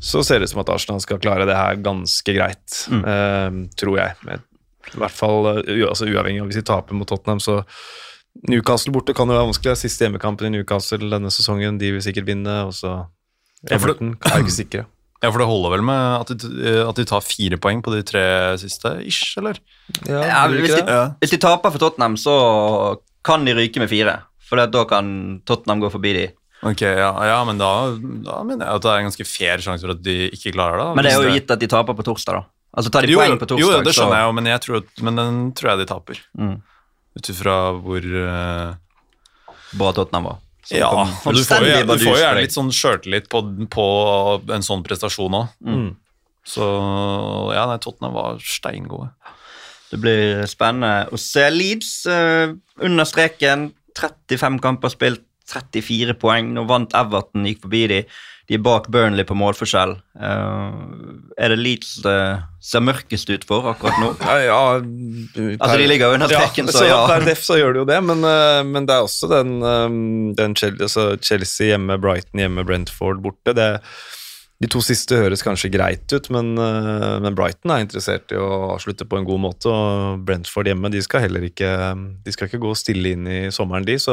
så 0.00 0.24
ser 0.24 0.40
det 0.40 0.48
ut 0.48 0.56
som 0.56 0.64
at 0.64 0.72
Arsenal 0.72 1.04
skal 1.04 1.20
klare 1.20 1.44
det 1.44 1.60
her 1.60 1.76
ganske 1.84 2.40
greit. 2.40 2.84
eh, 2.88 3.50
tror 3.76 4.00
jeg. 4.00 4.16
Men, 4.24 4.46
I 4.96 4.98
hvert 5.04 5.12
fall 5.14 5.44
uh, 5.46 5.58
altså, 5.92 6.08
uavhengig 6.08 6.40
av 6.40 6.48
hvis 6.48 6.64
de 6.64 6.66
taper 6.66 6.96
mot 6.96 7.06
Tottenham, 7.06 7.38
så 7.44 7.60
Newcastle 8.48 8.92
borte 8.94 9.14
kan 9.16 9.28
jo 9.28 9.36
være 9.36 9.48
vanskelig. 9.50 9.76
Siste 9.80 10.06
hjemmekampen 10.06 10.48
i 10.48 10.54
Newcastle 10.54 11.10
denne 11.10 11.32
sesongen. 11.34 11.78
De 11.80 11.92
vil 11.96 12.04
sikkert 12.04 12.28
vinne. 12.30 12.66
og 12.66 12.72
så 12.76 13.06
Ja, 13.68 13.76
for 13.76 13.92
det- 13.92 14.00
Everton 14.00 14.16
er 14.24 14.40
ikke 14.40 14.56
sikre. 14.56 14.86
Ja, 15.22 15.28
for 15.30 15.38
det 15.38 15.46
holder 15.50 15.70
vel 15.76 15.82
med 15.84 16.20
at 16.20 16.28
de, 16.32 16.88
at 16.88 16.96
de 16.96 17.04
tar 17.04 17.20
fire 17.20 17.58
poeng 17.60 17.82
på 17.84 17.92
de 17.92 18.02
tre 18.02 18.56
siste, 18.56 19.04
ish, 19.04 19.36
eller? 19.36 19.58
Ja, 20.08 20.22
ja, 20.24 20.48
hvis, 20.48 20.72
de. 20.72 20.86
Ja. 20.86 21.10
hvis 21.20 21.30
de 21.30 21.36
taper 21.36 21.70
for 21.70 21.78
Tottenham, 21.78 22.16
så 22.16 22.96
kan 23.22 23.44
de 23.44 23.52
ryke 23.52 23.78
med 23.82 23.90
fire. 23.90 24.22
For 24.40 24.56
da 24.56 24.84
kan 24.88 25.42
Tottenham 25.44 25.82
gå 25.82 25.90
forbi 25.92 26.14
de. 26.16 26.24
Ok, 26.62 26.80
ja, 26.80 27.12
ja 27.24 27.44
men 27.44 27.58
da, 27.60 27.68
da 28.24 28.42
mener 28.44 28.64
jeg 28.64 28.80
at 28.80 28.82
det 28.82 28.90
er 28.90 28.98
en 29.02 29.08
ganske 29.10 29.26
fair 29.28 29.58
sjanse 29.64 29.84
for 29.84 29.92
at 29.92 30.02
de 30.02 30.16
ikke 30.32 30.54
klarer 30.56 30.80
det. 30.80 30.88
Men 30.96 31.04
det 31.04 31.12
er 31.12 31.22
jo 31.22 31.36
gitt 31.36 31.50
at 31.52 31.60
de 31.60 31.68
taper 31.68 31.96
på 31.96 32.04
torsdag, 32.04 32.40
da. 32.40 32.42
Altså 32.76 32.90
Tar 32.94 33.02
de 33.02 33.12
jo, 33.12 33.18
poeng 33.18 33.38
på 33.40 33.46
torsdag, 33.50 33.60
Jo, 33.60 33.70
det 33.84 33.94
skjønner 33.96 34.14
så 34.14 34.18
jeg 34.20 34.26
jo, 34.28 34.32
men, 34.36 34.46
jeg 34.46 34.60
tror, 34.64 34.82
men 35.02 35.16
den 35.20 35.38
tror 35.58 35.70
jeg 35.72 35.78
de 35.82 35.86
taper. 35.90 36.20
Mm. 36.38 36.56
Ut 37.20 37.32
ifra 37.32 37.56
hvor 37.76 38.06
eh, 38.24 38.70
bra 39.76 39.92
Tottenham 39.96 40.30
var. 40.30 40.38
Så 40.64 40.78
Ja, 40.78 40.90
og 40.92 41.34
du 41.36 41.42
får 41.44 41.66
jo, 41.66 41.80
du 41.84 42.04
får 42.04 42.14
jo 42.14 42.20
gjerne 42.20 42.44
litt 42.44 42.54
sånn 42.54 42.70
sjøltillit 42.74 43.28
på, 43.32 43.42
på 43.72 43.86
en 44.54 44.64
sånn 44.64 44.84
prestasjon 44.86 45.36
òg. 45.36 45.52
Mm. 45.64 45.90
Så 46.46 46.64
ja, 47.54 47.66
nei, 47.68 47.78
Tottenham 47.82 48.16
var 48.16 48.40
steingode. 48.44 49.10
Det 49.90 49.98
blir 49.98 50.44
spennende 50.48 51.10
å 51.10 51.18
se 51.18 51.48
Leeds 51.50 51.92
uh, 52.08 52.54
under 52.80 53.08
streken. 53.08 53.70
35 53.98 54.60
kamper 54.62 54.92
spilt, 54.92 55.24
34 55.50 56.14
poeng. 56.20 56.52
Nå 56.54 56.64
vant 56.70 56.94
Everton, 56.96 57.48
gikk 57.48 57.64
forbi 57.66 57.82
de. 57.90 58.04
De 58.50 58.56
er 58.58 58.62
bak 58.66 58.88
Burnley 58.90 59.22
på 59.22 59.36
målforskjell. 59.38 59.92
Eh, 60.18 60.78
er 61.38 61.52
det 61.52 61.58
Leeds 61.60 61.92
det 62.02 62.14
ser 62.66 62.82
mørkest 62.82 63.30
ut 63.30 63.44
for 63.46 63.68
akkurat 63.70 64.00
nå? 64.02 64.08
Ja, 64.26 64.34
ja, 64.42 64.56
Altså, 65.54 65.76
de 65.78 65.86
ligger 65.86 66.10
jo 66.10 66.16
under 66.18 66.34
ja, 66.34 66.40
så 66.50 66.82
ja. 66.88 66.98
Per 67.06 67.28
def 67.28 67.44
så 67.46 67.60
gjør 67.60 67.76
de 67.76 67.84
jo 67.84 67.86
det, 67.86 68.00
men, 68.08 68.26
eh, 68.26 68.62
men 68.66 68.88
det 68.90 68.96
er 68.96 69.06
også 69.06 69.30
den, 69.30 69.60
eh, 69.62 69.86
den 70.40 70.58
Chelsea, 70.58 70.82
altså 70.88 71.06
Chelsea 71.22 71.70
hjemme, 71.70 72.00
Brighton 72.02 72.42
hjemme, 72.42 72.66
Brentford 72.66 73.22
borte. 73.22 73.54
Det, 73.54 73.68
de 74.60 74.68
to 74.68 74.82
siste 74.84 75.16
høres 75.16 75.40
kanskje 75.40 75.70
greit 75.72 76.12
ut, 76.12 76.26
men, 76.34 76.52
eh, 76.60 77.16
men 77.24 77.36
Brighton 77.36 77.72
er 77.72 77.80
interessert 77.80 78.28
i 78.34 78.36
å 78.36 78.74
avslutte 78.74 79.06
på 79.08 79.16
en 79.16 79.24
god 79.24 79.40
måte, 79.40 79.72
og 79.72 80.24
Brentford 80.28 80.68
hjemme 80.68 80.90
de 80.92 81.00
skal 81.00 81.24
heller 81.24 81.46
ikke 81.48 81.70
de 82.24 82.34
skal 82.34 82.48
ikke 82.48 82.60
gå 82.60 82.74
stille 82.76 83.14
inn 83.14 83.24
i 83.24 83.38
sommeren, 83.54 83.86
de. 83.88 83.96
Så 83.96 84.12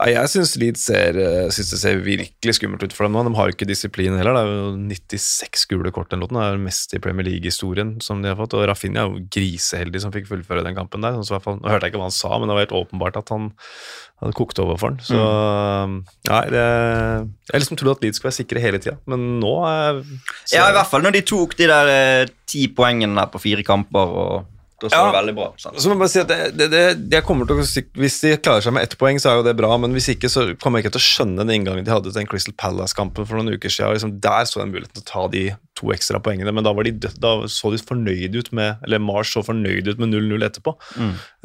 ja, 0.00 0.22
jeg 0.22 0.30
syns 0.32 0.54
Leeds 0.60 0.84
ser, 0.86 1.18
eh, 1.18 1.50
synes 1.50 1.72
det 1.74 1.80
ser 1.82 2.04
virkelig 2.04 2.54
skummelt 2.60 2.84
ut 2.86 2.94
for 2.94 3.08
dem 3.08 3.18
nå. 3.18 3.24
De 3.26 3.34
har 3.36 3.50
jo 3.50 3.56
ikke 3.56 3.68
disiplin 3.68 4.16
heller. 4.16 4.38
Det 4.38 4.44
er 4.44 4.52
jo 4.54 4.70
96 4.86 5.66
gule 5.72 5.92
kort 5.92 6.14
den 6.14 6.22
låten. 6.22 6.38
Det 6.38 6.46
er 6.46 6.56
det 6.56 6.66
meste 6.68 6.96
i 6.96 7.02
Premier 7.02 7.26
League-historien 7.26 7.96
som 8.00 8.22
de 8.22 8.30
har 8.30 8.38
fått. 8.38 8.54
Og 8.54 8.68
Rafinha 8.70 9.02
er 9.02 9.10
jo 9.10 9.26
griseheldig 9.34 10.00
som 10.00 10.14
fikk 10.14 10.30
fullføre 10.30 10.62
den 10.64 10.78
kampen 10.78 11.02
der. 11.02 11.18
Så 11.20 11.34
i 11.34 11.36
hvert 11.36 11.48
fall, 11.48 11.58
nå 11.58 11.68
hørte 11.68 11.90
jeg 11.90 11.92
ikke 11.92 12.04
hva 12.04 12.08
han 12.08 12.16
sa, 12.16 12.38
men 12.38 12.48
det 12.48 12.56
var 12.56 12.66
helt 12.68 12.78
åpenbart 12.84 13.18
at 13.20 13.34
han 13.34 13.50
hadde 14.20 14.36
kokt 14.36 14.58
over 14.62 14.76
for 14.80 14.92
den. 14.92 15.00
Så 15.04 15.16
nei, 16.28 16.44
det 16.52 16.64
Jeg 17.50 17.62
liksom 17.62 17.78
trodde 17.80 17.96
at 17.96 18.04
Leeds 18.04 18.20
skulle 18.20 18.30
være 18.30 18.40
sikre 18.42 18.62
hele 18.62 18.80
tida, 18.82 18.98
men 19.10 19.38
nå 19.40 19.54
er 19.68 20.00
Ja, 20.52 20.68
i 20.68 20.74
hvert 20.76 20.90
fall 20.90 21.04
når 21.06 21.16
de 21.16 21.22
tok 21.30 21.56
de 21.58 21.68
der 21.70 21.92
eh, 21.94 22.32
ti 22.50 22.66
poengene 22.68 23.16
der 23.16 23.30
på 23.32 23.40
fire 23.42 23.64
kamper 23.66 24.16
og 24.24 24.34
Da 24.80 24.88
står 24.88 24.96
Ja. 24.96 25.06
det 25.10 25.18
veldig 25.18 25.34
bra. 25.36 25.46
Sant? 25.60 25.76
Så 25.80 25.90
må 25.90 25.94
jeg 25.96 26.00
bare 26.00 26.12
si 26.14 26.20
at 26.22 26.28
det, 26.30 26.38
det, 26.56 26.68
det, 26.72 27.10
jeg 27.12 27.24
kommer 27.26 27.46
til 27.46 27.58
å, 27.60 27.64
Hvis 28.00 28.20
de 28.24 28.30
klarer 28.40 28.64
seg 28.64 28.72
med 28.72 28.86
ett 28.86 28.96
poeng, 29.00 29.18
så 29.20 29.30
er 29.30 29.40
jo 29.40 29.46
det 29.46 29.56
bra, 29.58 29.74
men 29.82 29.92
hvis 29.92 30.08
ikke, 30.14 30.30
så 30.32 30.46
kommer 30.60 30.80
jeg 30.80 30.86
ikke 30.88 30.94
til 30.96 31.02
å 31.02 31.08
skjønne 31.08 31.44
den 31.44 31.54
inngangen 31.60 31.84
de 31.84 31.92
hadde 31.92 32.08
til 32.10 32.16
den 32.20 32.28
Crystal 32.30 32.54
Palace-kampen 32.56 33.26
for 33.28 33.36
noen 33.40 33.52
uker 33.56 33.68
siden. 33.72 33.92
Liksom, 33.98 34.14
der 34.24 34.48
så 34.48 34.62
jeg 34.62 34.72
muligheten 34.72 34.96
til 34.96 35.04
å 35.04 35.10
ta 35.12 35.24
de 35.34 35.44
to 35.80 35.92
ekstra 35.94 36.20
poengene, 36.20 36.52
men 36.52 36.64
da, 36.64 36.72
var 36.76 36.84
de, 36.88 36.92
da 37.20 37.34
så 37.48 37.70
de 37.72 37.78
fornøyd 37.80 38.34
ut 38.36 38.50
med 38.56 38.82
Eller 38.84 38.98
Mars 39.00 39.30
så 39.32 39.40
fornøyd 39.44 39.88
ut 39.92 40.00
med 40.02 40.10
0-0 40.12 40.44
etterpå, 40.48 40.74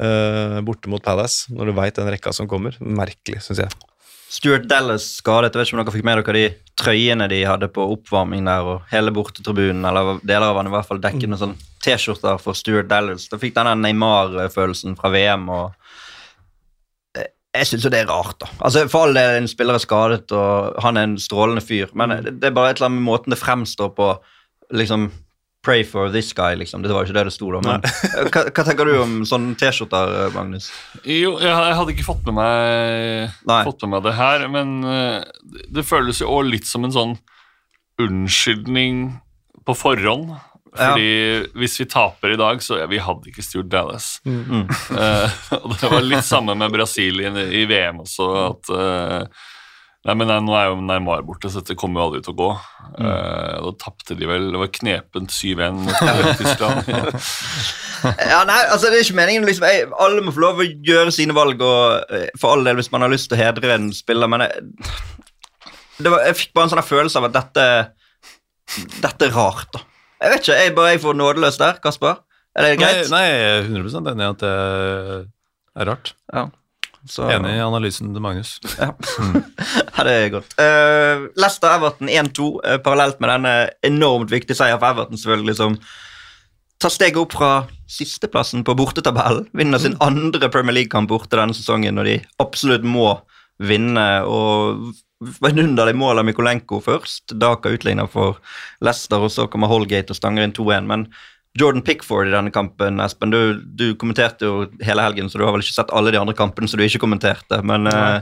eh, 0.00 0.60
borte 0.66 0.90
mot 0.92 1.02
Palace, 1.04 1.46
når 1.52 1.70
du 1.70 1.76
veit 1.78 1.96
den 2.00 2.08
rekka 2.12 2.32
som 2.36 2.48
kommer. 2.50 2.76
Merkelig, 2.80 3.42
syns 3.46 3.62
jeg. 3.64 3.70
Stuart 4.36 4.66
Dallas 4.68 5.06
skadet. 5.22 5.54
Jeg 5.54 5.60
vet 5.62 5.70
ikke 5.70 5.76
om 5.78 5.82
dere 5.82 5.94
fikk 5.94 6.06
med 6.06 6.18
dere 6.20 6.36
de 6.36 6.46
trøyene 6.76 7.28
de 7.32 7.38
hadde 7.48 7.70
på 7.72 7.86
oppvarming 7.94 8.44
der, 8.48 8.66
og 8.68 8.90
hele 8.90 9.14
bortetribunen, 9.14 9.84
eller 9.88 10.20
deler 10.26 10.50
av 10.50 10.60
han 10.60 10.68
i 10.68 10.74
hvert 10.74 10.88
fall, 10.88 11.00
dekket 11.00 11.30
med 11.32 11.40
sånn 11.40 11.54
T-skjorter 11.84 12.40
for 12.42 12.58
Stuart 12.58 12.90
Dallas. 12.90 13.28
Da 13.32 13.40
fikk 13.40 13.54
denne 13.56 13.72
Neymar-følelsen 13.80 14.98
fra 14.98 15.12
VM, 15.14 15.48
og 15.54 17.16
eh, 17.16 17.30
jeg 17.56 17.70
syns 17.70 17.86
jo 17.88 17.92
det 17.94 18.02
er 18.02 18.10
rart, 18.12 18.36
da. 18.42 18.50
Altså, 18.58 18.84
For 18.92 19.06
all 19.06 19.16
del, 19.16 19.38
en 19.40 19.48
spiller 19.48 19.78
er 19.78 19.86
skadet, 19.86 20.26
og 20.36 20.82
han 20.84 21.00
er 21.00 21.08
en 21.08 21.20
strålende 21.22 21.64
fyr, 21.64 21.94
men 21.96 22.18
det 22.18 22.36
det 22.42 22.50
er 22.50 22.58
bare 22.58 22.74
et 22.74 22.82
eller 22.82 22.90
annet 22.90 23.00
med 23.00 23.08
måten 23.08 23.32
det 23.32 23.40
fremstår 23.40 23.94
på, 23.96 24.10
liksom 24.76 25.08
Pray 25.66 25.82
for 25.84 26.12
this 26.14 26.30
guy, 26.36 26.54
liksom. 26.54 26.84
Det 26.84 26.94
var 26.94 27.02
ikke 27.02 27.16
det 27.16 27.26
det 27.26 27.34
sto, 27.34 27.48
da. 27.50 27.60
Men 27.64 27.82
hva, 28.32 28.44
hva 28.54 28.64
tenker 28.68 28.86
du 28.86 28.94
om 29.02 29.16
sånne 29.26 29.56
T-skjorter, 29.58 30.28
Magnus? 30.36 30.68
Jo, 31.02 31.36
jeg, 31.42 31.50
jeg 31.50 31.78
hadde 31.80 31.94
ikke 31.96 32.06
fått 32.06 32.28
med 32.28 32.38
meg, 32.38 33.38
fått 33.66 33.82
med 33.82 33.96
meg 33.96 34.04
det 34.06 34.14
her, 34.14 34.46
men 34.52 34.76
eh, 34.86 35.64
det, 35.66 35.86
føles 35.88 36.22
jo 36.22 36.30
også 36.30 36.52
litt 36.52 36.70
som 36.70 36.86
en 36.86 36.94
sånn 36.94 37.16
unnskyldning 38.02 39.08
på 39.66 39.74
forhånd. 39.74 40.36
Fordi 40.76 41.50
hvis 41.56 41.78
vi 41.80 41.88
taper 41.88 42.34
i 42.34 42.38
dag, 42.38 42.62
så 42.62 42.82
ja, 42.82 42.86
vi 42.90 43.00
hadde 43.02 43.30
ikke 43.32 43.42
Stuart 43.42 43.70
Dallas. 43.72 44.08
Eh, 44.28 45.36
og 45.64 45.74
det 45.80 45.90
var 45.90 46.04
litt 46.04 46.26
samme 46.28 46.54
med 46.58 46.74
Brasil 46.74 47.24
i, 47.24 47.32
i 47.62 47.66
VM 47.66 48.04
også, 48.04 48.30
at 48.44 48.72
eh, 48.76 49.46
Nei, 50.06 50.14
men 50.14 50.28
nei, 50.30 50.36
Nå 50.44 50.54
er 50.54 50.68
jo 50.70 50.76
Neymar 50.86 51.24
borte, 51.26 51.50
så 51.50 51.62
dette 51.62 51.74
kommer 51.78 52.00
jo 52.00 52.04
aldri 52.06 52.20
til 52.22 52.34
å 52.34 52.38
gå. 52.38 52.48
Eh, 53.00 53.56
da 53.64 53.72
tapte 53.80 54.14
de 54.16 54.28
vel 54.30 54.44
Det 54.54 54.60
var 54.60 54.70
knepent 54.72 55.32
7-1 55.34 55.80
mot 55.82 56.38
Tyskland. 56.38 56.86
Ja. 58.06 58.42
Nei, 58.46 58.58
altså 58.70 58.90
det 58.92 58.98
er 59.00 59.06
ikke 59.06 59.16
meningen 59.16 59.46
liksom, 59.48 59.64
jeg, 59.66 59.86
Alle 60.04 60.20
må 60.22 60.30
få 60.36 60.42
lov 60.42 60.60
å 60.60 60.66
gjøre 60.84 61.10
sine 61.16 61.34
valg, 61.34 61.62
og 61.64 62.12
eh, 62.14 62.26
for 62.38 62.52
all 62.54 62.66
del 62.66 62.76
hvis 62.78 62.90
man 62.92 63.02
har 63.02 63.10
lyst 63.10 63.30
til 63.30 63.38
å 63.38 63.40
hedre 63.40 63.72
en 63.72 63.88
spiller, 63.96 64.28
men 64.30 64.44
jeg, 64.44 64.66
det 66.04 66.12
var, 66.12 66.22
jeg 66.28 66.36
fikk 66.38 66.52
bare 66.54 66.68
en 66.68 66.72
sånn 66.74 66.84
følelse 66.86 67.18
av 67.18 67.28
at 67.30 67.38
dette 67.38 67.64
Dette 69.00 69.26
er 69.26 69.34
rart, 69.34 69.72
da. 69.74 69.80
Jeg 70.20 70.32
vet 70.34 70.44
ikke, 70.44 70.58
jeg 70.60 70.74
bare 70.76 70.92
jeg 70.92 71.02
får 71.06 71.18
nådeløs 71.18 71.58
der, 71.62 71.80
Kasper. 71.82 72.20
Er 72.56 72.66
det 72.68 72.70
Nei, 72.74 72.78
greit? 72.84 73.10
nei, 73.16 73.24
jeg 73.26 73.48
er 73.48 73.66
100 73.72 74.12
enig 74.12 74.24
i 74.28 74.28
at 74.28 74.44
det 74.44 74.52
er 75.80 75.90
rart. 75.90 76.12
Ja. 76.36 76.46
Så, 77.06 77.28
Enig 77.30 77.54
i 77.54 77.62
analysen 77.62 78.12
til 78.14 78.24
Magnus. 78.24 78.56
Ja. 78.80 78.90
ja, 79.96 80.04
det 80.06 80.14
er 80.16 80.32
godt. 80.34 80.56
Uh, 80.58 81.28
Leicester-Everton 81.38 82.10
1-2, 82.10 82.48
uh, 82.64 82.76
parallelt 82.82 83.22
med 83.22 83.32
denne 83.32 83.54
enormt 83.86 84.34
viktige 84.34 84.58
seier 84.58 84.80
for 84.80 84.90
Everton, 84.90 85.20
selvfølgelig, 85.20 85.56
som 85.60 85.78
tar 86.82 86.92
steget 86.92 87.20
opp 87.20 87.36
fra 87.36 87.52
sisteplassen 87.90 88.64
på 88.66 88.74
bortetabellen. 88.76 89.46
Vinner 89.56 89.80
sin 89.82 89.96
andre 90.04 90.50
Premier 90.52 90.76
League-kamp 90.80 91.08
borte 91.10 91.38
denne 91.38 91.56
sesongen, 91.56 91.96
når 91.96 92.10
de 92.10 92.16
absolutt 92.42 92.84
må 92.84 93.14
vinne. 93.62 94.06
og 94.28 94.92
Vidunderlig 95.40 95.94
mål 95.96 96.20
av 96.20 96.26
Mikolenko 96.28 96.82
først. 96.84 97.32
Daka 97.40 97.72
utligner 97.72 98.10
for 98.12 98.36
Leicester, 98.84 99.22
og 99.24 99.32
så 99.32 99.46
kommer 99.48 99.70
Holgate 99.72 100.12
og 100.12 100.18
stanger 100.18 100.44
inn 100.44 100.52
2-1. 100.56 100.90
Men 100.90 101.06
Jordan 101.56 101.82
Pickford 101.82 102.28
i 102.28 102.34
denne 102.34 102.52
kampen, 102.52 103.00
Espen, 103.00 103.32
du, 103.32 103.62
du 103.62 103.86
kommenterte 104.00 104.48
jo 104.48 104.66
hele 104.84 105.04
helgen, 105.04 105.30
så 105.32 105.40
du 105.40 105.46
har 105.46 105.54
vel 105.56 105.64
ikke 105.64 105.78
sett 105.78 105.94
alle 105.96 106.12
de 106.12 106.20
andre 106.20 106.36
kampene 106.36 106.68
som 106.68 106.80
du 106.80 106.84
ikke 106.84 107.00
kommenterte, 107.02 107.62
men 107.66 107.88
eh, 107.90 108.20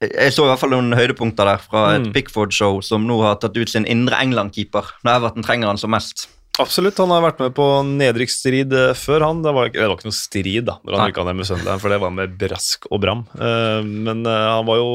jeg 0.00 0.32
så 0.32 0.46
i 0.46 0.48
hvert 0.48 0.60
fall 0.62 0.72
noen 0.72 0.96
høydepunkter 0.96 1.48
der 1.48 1.60
fra 1.60 1.86
et 1.96 2.06
Mm. 2.06 2.12
Pickford-show 2.14 2.80
som 2.84 3.04
nå 3.08 3.18
har 3.20 3.36
tatt 3.36 3.56
ut 3.56 3.68
sin 3.68 3.84
indre 3.84 4.16
England-keeper 4.16 4.94
når 5.04 5.18
Everton 5.18 5.44
trenger 5.44 5.68
han 5.68 5.80
som 5.80 5.92
mest. 5.92 6.28
Absolutt, 6.60 6.98
han 7.00 7.10
har 7.14 7.22
vært 7.24 7.38
med 7.40 7.54
på 7.56 7.64
nedrykksstrid 7.88 8.74
eh, 8.76 8.90
før 8.98 9.24
han. 9.24 9.40
Det 9.44 9.52
var, 9.56 9.70
det 9.72 9.86
var 9.88 9.94
ikke 9.96 10.08
noe 10.10 10.16
strid 10.18 10.66
da, 10.68 10.74
når 10.84 10.96
han 10.98 11.10
rykka 11.10 11.24
ned 11.28 11.38
med 11.40 11.48
Sunderland, 11.48 11.80
for 11.82 11.94
det 11.94 11.98
var 12.02 12.12
med 12.14 12.34
brask 12.40 12.86
og 12.92 13.00
bram. 13.02 13.22
Eh, 13.40 13.80
men 13.86 14.20
eh, 14.28 14.46
han 14.54 14.66
var 14.68 14.80
jo 14.80 14.88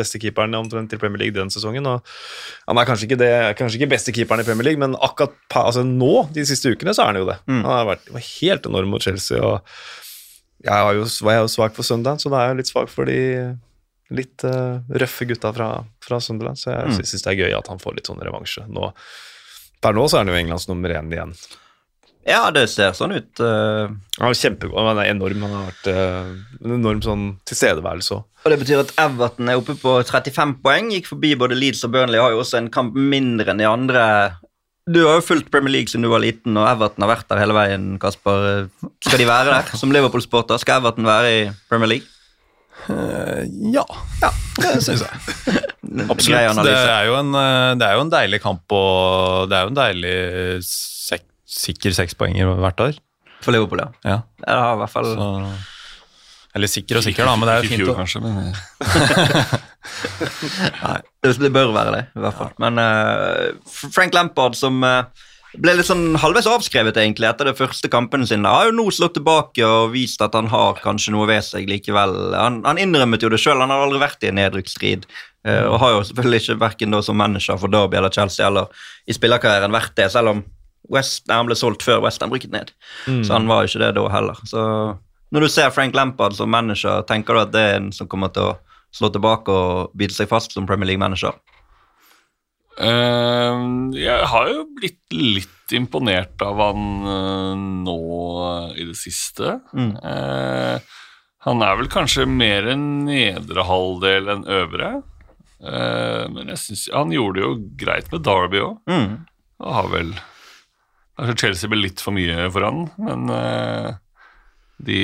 bestekeeperen 0.00 0.56
omtrent 0.58 0.90
til 0.92 1.00
Premier 1.02 1.24
League 1.26 1.36
den 1.36 1.52
sesongen. 1.52 1.86
og 1.90 2.06
Han 2.70 2.80
er 2.80 2.88
kanskje 2.88 3.08
ikke, 3.10 3.20
det, 3.20 3.32
kanskje 3.60 3.80
ikke 3.80 3.90
bestekeeperen 3.92 4.44
i 4.44 4.46
Premier 4.48 4.70
League, 4.70 4.80
men 4.80 4.96
akkurat 4.98 5.36
altså 5.62 5.84
nå, 5.86 6.12
de 6.32 6.46
siste 6.48 6.72
ukene, 6.72 6.94
så 6.96 7.04
er 7.04 7.12
han 7.12 7.20
jo 7.22 7.28
det. 7.28 7.38
Mm. 7.46 7.60
Han 7.66 7.72
har 7.76 7.90
vært 7.94 8.08
var 8.16 8.24
helt 8.28 8.70
enorm 8.72 8.94
mot 8.96 9.04
Chelsea, 9.04 9.42
og 9.42 9.60
jeg 10.62 10.96
jo, 10.98 11.04
var 11.26 11.40
jo 11.42 11.50
svak 11.50 11.74
for 11.76 11.84
Sunderland, 11.86 12.22
så 12.22 12.30
da 12.32 12.40
er 12.44 12.52
jeg 12.52 12.62
litt 12.62 12.70
svak 12.72 12.88
for 12.92 13.10
de 13.10 13.18
litt 14.12 14.44
uh, 14.44 14.76
røffe 15.00 15.24
gutta 15.26 15.50
fra, 15.56 15.68
fra 16.04 16.18
Sunderland, 16.20 16.58
så 16.60 16.70
jeg 16.74 16.90
Mm. 16.92 16.96
syns 17.00 17.22
det 17.24 17.30
er 17.32 17.38
gøy 17.46 17.54
at 17.56 17.68
han 17.72 17.80
får 17.80 17.94
litt 17.96 18.08
sånn 18.10 18.20
revansje. 18.20 18.66
Nå, 18.68 18.90
per 19.82 19.98
nå 19.98 20.06
så 20.08 20.18
er 20.18 20.24
han 20.24 20.32
jo 20.32 20.38
Englands 20.38 20.68
nummer 20.70 20.94
én 20.94 21.10
igjen. 21.12 21.34
Ja, 22.22 22.52
det 22.54 22.68
ser 22.70 22.94
sånn 22.94 23.16
ut. 23.16 23.30
Uh... 23.42 23.90
Han 24.20 24.30
er 24.30 24.38
kjempegod, 24.38 24.78
han 24.78 25.00
er 25.02 25.10
enorm. 25.10 25.42
Han 25.42 25.56
har 25.56 25.64
vært 25.72 25.88
uh, 25.90 26.28
en 26.62 26.76
enorm 26.76 27.00
sånn 27.02 27.24
tilstedeværelse 27.50 28.14
òg. 28.14 28.28
og 28.44 28.54
Det 28.54 28.60
betyr 28.60 28.82
at 28.84 28.94
Everton 29.02 29.50
er 29.50 29.58
oppe 29.58 29.74
på 29.80 29.96
35 30.06 30.54
poeng. 30.62 30.92
Gikk 30.94 31.10
forbi 31.10 31.34
både 31.38 31.58
Leeds 31.58 31.82
og 31.88 31.96
Burnley. 31.96 32.22
Har 32.22 32.34
jo 32.34 32.44
også 32.44 32.60
en 32.60 32.70
kamp 32.74 32.94
mindre 32.94 33.50
enn 33.50 33.62
de 33.62 33.66
andre. 33.66 34.04
Du 34.86 35.00
har 35.06 35.18
jo 35.18 35.26
fulgt 35.26 35.50
Premier 35.50 35.76
League 35.76 35.90
siden 35.90 36.06
du 36.06 36.10
var 36.10 36.22
liten, 36.22 36.56
og 36.58 36.66
Everton 36.66 37.04
har 37.04 37.12
vært 37.12 37.28
der 37.30 37.42
hele 37.42 37.58
veien. 37.58 37.90
Kasper. 38.02 38.68
Skal 39.02 39.22
de 39.22 39.28
være 39.28 39.58
der 39.58 39.78
som 39.78 39.94
Liverpool-sporter? 39.94 40.62
Skal 40.62 40.82
Everton 40.82 41.06
være 41.06 41.34
i 41.34 41.44
Premier 41.70 41.96
League? 41.96 42.11
Ja, 42.88 43.84
det 44.58 44.82
syns 44.82 45.02
jeg. 45.04 45.12
Absolutt. 46.12 46.64
Det 46.64 46.72
er, 46.72 47.04
jo 47.08 47.14
en, 47.18 47.34
eh, 47.36 47.74
det 47.78 47.86
er 47.86 47.94
jo 47.98 48.04
en 48.06 48.12
deilig 48.12 48.40
kamp, 48.42 48.64
og 48.74 49.48
det 49.50 49.56
er 49.58 49.62
jo 49.66 49.70
en 49.72 49.78
deilig 49.78 50.16
sek 50.66 51.22
sikker 51.52 51.92
sekspoenger 51.92 52.44
hvert 52.62 52.80
år. 52.80 52.92
For 53.44 53.52
Liverpool, 53.52 53.80
ja. 53.82 53.88
Ja, 54.06 54.18
Det 54.40 54.54
har 54.56 54.74
i 54.74 54.78
hvert 54.80 54.94
fall 54.94 55.08
så, 55.10 55.26
eller 56.52 56.68
sikker 56.68 56.98
og 57.00 57.04
sikker, 57.04 57.24
da, 57.24 57.36
men 57.36 57.48
det 57.48 57.52
er 57.52 57.58
jo 57.62 57.68
fint 57.70 57.80
fjor, 57.80 57.94
kanskje, 57.96 58.20
men 58.20 58.32
Nei, 60.82 60.98
det, 61.24 61.52
bør 61.52 61.72
være 61.72 61.92
det, 61.94 62.02
i 62.12 62.18
hvert 62.24 62.38
fall. 62.38 62.50
Men 62.60 62.72
uh, 62.80 63.44
Frank 63.72 64.14
Lampard, 64.16 64.54
som 64.58 64.84
eh, 64.84 65.04
ble 65.60 65.74
litt 65.76 65.88
sånn 65.88 66.14
halvveis 66.20 66.48
avskrevet 66.48 66.96
egentlig 66.96 67.28
etter 67.28 67.48
de 67.48 67.54
første 67.56 67.88
kampene 67.92 68.26
sine, 68.28 68.48
Han 68.48 68.56
har 68.56 68.70
jo 68.70 68.76
nå 68.78 68.86
slått 68.94 69.14
tilbake 69.18 69.66
og 69.66 69.92
vist 69.92 70.22
at 70.24 70.34
han 70.38 70.48
har 70.52 70.80
kanskje 70.80 71.12
noe 71.12 71.26
ved 71.28 71.44
seg 71.44 71.68
likevel. 71.68 72.32
Han, 72.34 72.62
han 72.64 72.80
innrømmet 72.80 73.22
jo 73.22 73.28
det 73.32 73.40
sjøl, 73.42 73.60
han 73.60 73.70
har 73.72 73.84
aldri 73.84 74.00
vært 74.00 74.24
i 74.24 74.30
en 74.30 74.40
nedrykksstrid. 74.40 75.06
eh, 75.44 75.64
og 75.66 75.78
har 75.82 75.92
jo 75.92 76.02
selvfølgelig 76.08 76.40
ikke 76.40 76.60
verken 76.60 77.02
som 77.02 77.16
manager 77.16 77.58
for 77.58 77.68
Derby 77.68 77.96
eller 77.96 78.10
Chelsea 78.14 78.46
eller 78.46 78.68
i 79.06 79.12
spillerkarrieren 79.12 79.72
vært 79.74 79.96
det, 79.96 80.10
selv 80.12 80.28
om 80.28 80.44
West, 80.90 81.28
han 81.30 81.46
ble 81.46 81.54
solgt 81.54 81.84
før 81.86 82.02
West 82.02 82.22
Ham 82.22 82.32
rykket 82.32 82.52
ned. 82.52 82.72
Så 83.24 83.32
han 83.32 83.46
var 83.46 83.62
jo 83.62 83.70
ikke 83.70 83.84
det 83.84 83.94
da 83.96 84.08
heller. 84.10 84.38
Så 84.48 84.62
når 85.32 85.40
du 85.40 85.48
ser 85.48 85.70
Frank 85.70 85.94
Lampard 85.94 86.34
som 86.36 86.50
manager, 86.50 87.02
tenker 87.08 87.34
du 87.34 87.40
at 87.40 87.52
det 87.54 87.60
er 87.60 87.76
en 87.78 87.92
som 87.92 88.08
kommer 88.10 88.32
til 88.34 88.50
å 88.50 88.56
slå 88.92 89.08
tilbake 89.14 89.48
og 89.48 89.94
bite 89.96 90.12
seg 90.16 90.28
fast 90.28 90.52
som 90.52 90.66
Premier 90.68 90.90
League-manager? 90.90 91.32
Eh, 92.80 93.62
jeg 93.98 94.28
har 94.32 94.48
jo 94.48 94.64
blitt 94.78 95.14
litt 95.14 95.74
imponert 95.76 96.40
av 96.44 96.60
han 96.60 96.84
eh, 97.12 97.62
nå 97.86 97.98
i 98.76 98.86
det 98.88 98.96
siste. 98.98 99.58
Mm. 99.76 99.94
Eh, 99.98 100.98
han 101.42 101.64
er 101.66 101.78
vel 101.80 101.90
kanskje 101.92 102.26
mer 102.28 102.70
en 102.70 102.84
nedre 103.08 103.66
halvdel 103.66 104.30
enn 104.30 104.46
øvre. 104.60 104.92
Men 105.62 106.48
jeg 106.50 106.58
synes, 106.58 106.80
han 106.90 107.12
gjorde 107.14 107.38
det 107.38 107.42
jo 107.44 107.50
greit 107.78 108.08
med 108.10 108.22
Derby 108.26 108.62
òg. 108.62 108.78
Mm. 108.90 109.12
Og 109.62 109.74
har 109.76 109.90
vel 109.92 110.08
Kanskje 111.12 111.34
Chelsea 111.38 111.70
ble 111.70 111.84
litt 111.84 112.00
for 112.02 112.16
mye 112.16 112.48
for 112.50 112.64
han, 112.66 112.86
men 112.98 113.28
de 114.82 114.98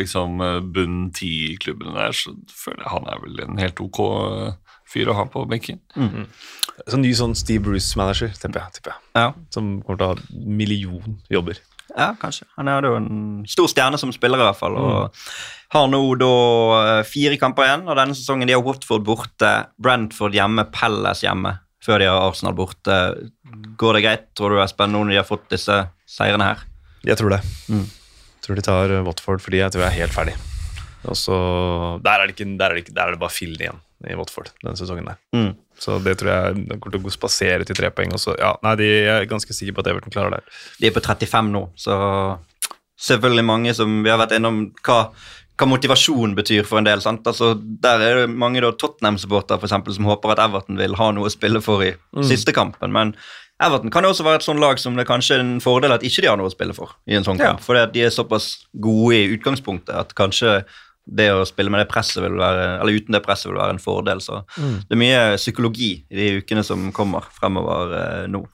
liksom 0.00 0.42
bunn 0.74 0.98
ti-klubbene 1.16 1.94
der, 1.96 2.16
så 2.16 2.34
føler 2.50 2.82
jeg 2.82 2.92
han 2.92 3.08
er 3.08 3.22
vel 3.22 3.40
en 3.44 3.60
helt 3.62 3.80
ok 3.80 4.00
eh, 4.02 4.71
fyr 4.92 5.10
å 5.10 5.16
ha 5.16 5.26
på 5.32 5.44
benken. 5.48 5.80
Så 6.86 6.98
ny 7.00 7.12
sånn 7.16 7.34
Steve 7.38 7.64
Bruce-manager, 7.66 8.32
tipper 8.36 8.64
jeg, 8.66 8.78
tipper 8.78 8.94
jeg. 8.94 9.04
Ja. 9.18 9.28
Som 9.54 9.78
kommer 9.86 10.00
til 10.00 10.06
å 10.06 10.14
ha 10.14 10.48
million 10.62 11.18
jobber. 11.32 11.60
Ja, 11.92 12.12
kanskje. 12.20 12.46
Han 12.56 12.70
er 12.72 12.86
jo 12.86 12.94
en 12.96 13.08
stor 13.50 13.68
stjerne 13.68 13.98
som 14.00 14.12
spiller, 14.14 14.40
i 14.40 14.46
hvert 14.46 14.58
fall. 14.58 14.76
Og 14.80 15.26
har 15.74 15.88
nå 15.92 16.00
da 16.20 16.30
eh, 16.78 17.02
fire 17.08 17.36
kamper 17.40 17.68
igjen, 17.68 17.84
og 17.88 17.98
denne 17.98 18.16
sesongen 18.16 18.48
de 18.48 18.56
har 18.56 18.64
Watford 18.64 19.04
borte, 19.06 19.50
Brentford 19.82 20.36
hjemme, 20.36 20.64
Pelles 20.72 21.24
hjemme, 21.24 21.56
før 21.84 22.00
de 22.00 22.08
har 22.08 22.28
Arsenal 22.30 22.56
borte. 22.56 22.98
Går 23.80 23.98
det 23.98 24.04
greit, 24.06 24.30
tror 24.38 24.54
du, 24.54 24.62
Espen, 24.64 24.94
nå 24.94 25.04
når 25.04 25.16
de 25.16 25.20
har 25.20 25.28
fått 25.28 25.50
disse 25.52 25.82
seirene 26.08 26.52
her? 26.52 26.64
Jeg 27.04 27.18
tror 27.20 27.34
det. 27.34 27.42
Mm. 27.68 27.84
Jeg 27.84 28.46
tror 28.46 28.58
de 28.58 28.66
tar 28.66 28.96
eh, 28.96 29.04
Watford 29.06 29.44
fordi 29.44 29.60
jeg 29.60 29.74
tror 29.74 29.86
jeg 29.86 29.92
er 29.92 30.00
helt 30.00 30.16
ferdig. 30.16 30.38
Og 31.10 31.16
så 31.18 31.36
Der 32.04 32.22
er 32.22 32.28
det, 32.30 32.36
ikke, 32.36 32.46
der 32.58 32.70
er 32.70 32.78
det, 32.78 32.84
ikke, 32.84 32.94
der 32.94 33.08
er 33.10 33.16
det 33.16 33.22
bare 33.22 33.34
fillen 33.34 33.58
igjen 33.58 33.80
i 34.08 34.16
Watford 34.18 34.50
denne 34.62 34.78
sesongen 34.78 35.08
der. 35.10 35.18
Mm. 35.36 35.52
Så 35.82 35.98
det 36.04 36.16
tror 36.20 36.30
jeg 36.32 36.62
de 36.68 36.78
kommer 36.78 36.96
til 36.98 37.10
å 37.10 37.14
spasere 37.14 37.66
til 37.66 37.78
tre 37.78 37.90
poeng. 37.90 38.14
Også. 38.14 38.36
ja, 38.38 38.54
nei, 38.62 38.74
de 38.80 38.88
er 39.10 39.28
ganske 39.30 39.54
sikker 39.56 39.76
på 39.76 39.84
at 39.84 39.92
Everton 39.92 40.14
klarer 40.14 40.38
det. 40.38 40.56
De 40.80 40.88
er 40.88 40.94
på 40.96 41.02
35 41.02 41.52
nå, 41.52 41.66
så 41.76 41.98
selvfølgelig 43.02 43.44
mange 43.48 43.74
som 43.74 44.02
Vi 44.04 44.10
har 44.12 44.20
vært 44.20 44.36
innom 44.36 44.64
hva, 44.86 44.98
hva 45.58 45.68
motivasjon 45.68 46.36
betyr 46.38 46.66
for 46.68 46.78
en 46.78 46.86
del. 46.86 47.02
sant? 47.02 47.26
Altså, 47.26 47.54
Der 47.58 48.00
er 48.00 48.20
det 48.22 48.30
mange 48.30 48.60
Tottenham-supportere 48.62 49.68
som 49.68 50.04
håper 50.10 50.34
at 50.34 50.44
Everton 50.44 50.78
vil 50.78 50.94
ha 51.00 51.10
noe 51.12 51.26
å 51.30 51.34
spille 51.34 51.60
for 51.60 51.82
i 51.82 51.94
siste 52.22 52.52
kampen. 52.52 52.92
men 52.92 53.14
Everton 53.62 53.90
kan 53.94 54.02
jo 54.02 54.10
også 54.10 54.24
være 54.26 54.40
et 54.40 54.46
sånn 54.46 54.60
lag 54.62 54.78
som 54.78 54.96
det 54.98 55.06
kanskje 55.06 55.36
er 55.36 55.42
en 55.44 55.60
fordel 55.62 55.92
at 55.94 56.02
ikke 56.02 56.22
de 56.24 56.30
har 56.30 56.38
noe 56.40 56.50
å 56.50 56.54
spille 56.54 56.74
for. 56.74 56.96
i 57.06 57.14
en 57.14 57.22
sånn 57.22 57.38
kamp, 57.38 57.60
Fordi 57.60 57.82
at 57.82 57.92
de 57.92 58.02
er 58.02 58.10
såpass 58.10 58.66
gode 58.74 59.14
i 59.14 59.36
utgangspunktet 59.36 59.94
at 59.94 60.14
kanskje 60.18 60.64
det 61.04 61.28
å 61.34 61.42
spille 61.48 61.72
med 61.72 61.82
det 61.82 61.90
presset 61.90 62.22
vil 62.22 62.38
være, 62.38 62.78
eller 62.82 63.00
uten 63.00 63.16
det 63.16 63.22
presset 63.24 63.50
vil 63.50 63.58
være 63.60 63.76
en 63.76 63.82
fordel. 63.82 64.22
Så 64.22 64.42
det 64.56 64.94
er 64.94 65.02
mye 65.02 65.20
psykologi 65.40 65.92
i 66.06 66.18
de 66.18 66.30
ukene 66.42 66.64
som 66.66 66.90
kommer 66.94 67.26
fremover 67.38 67.96
eh, 67.98 68.24
nå. 68.30 68.46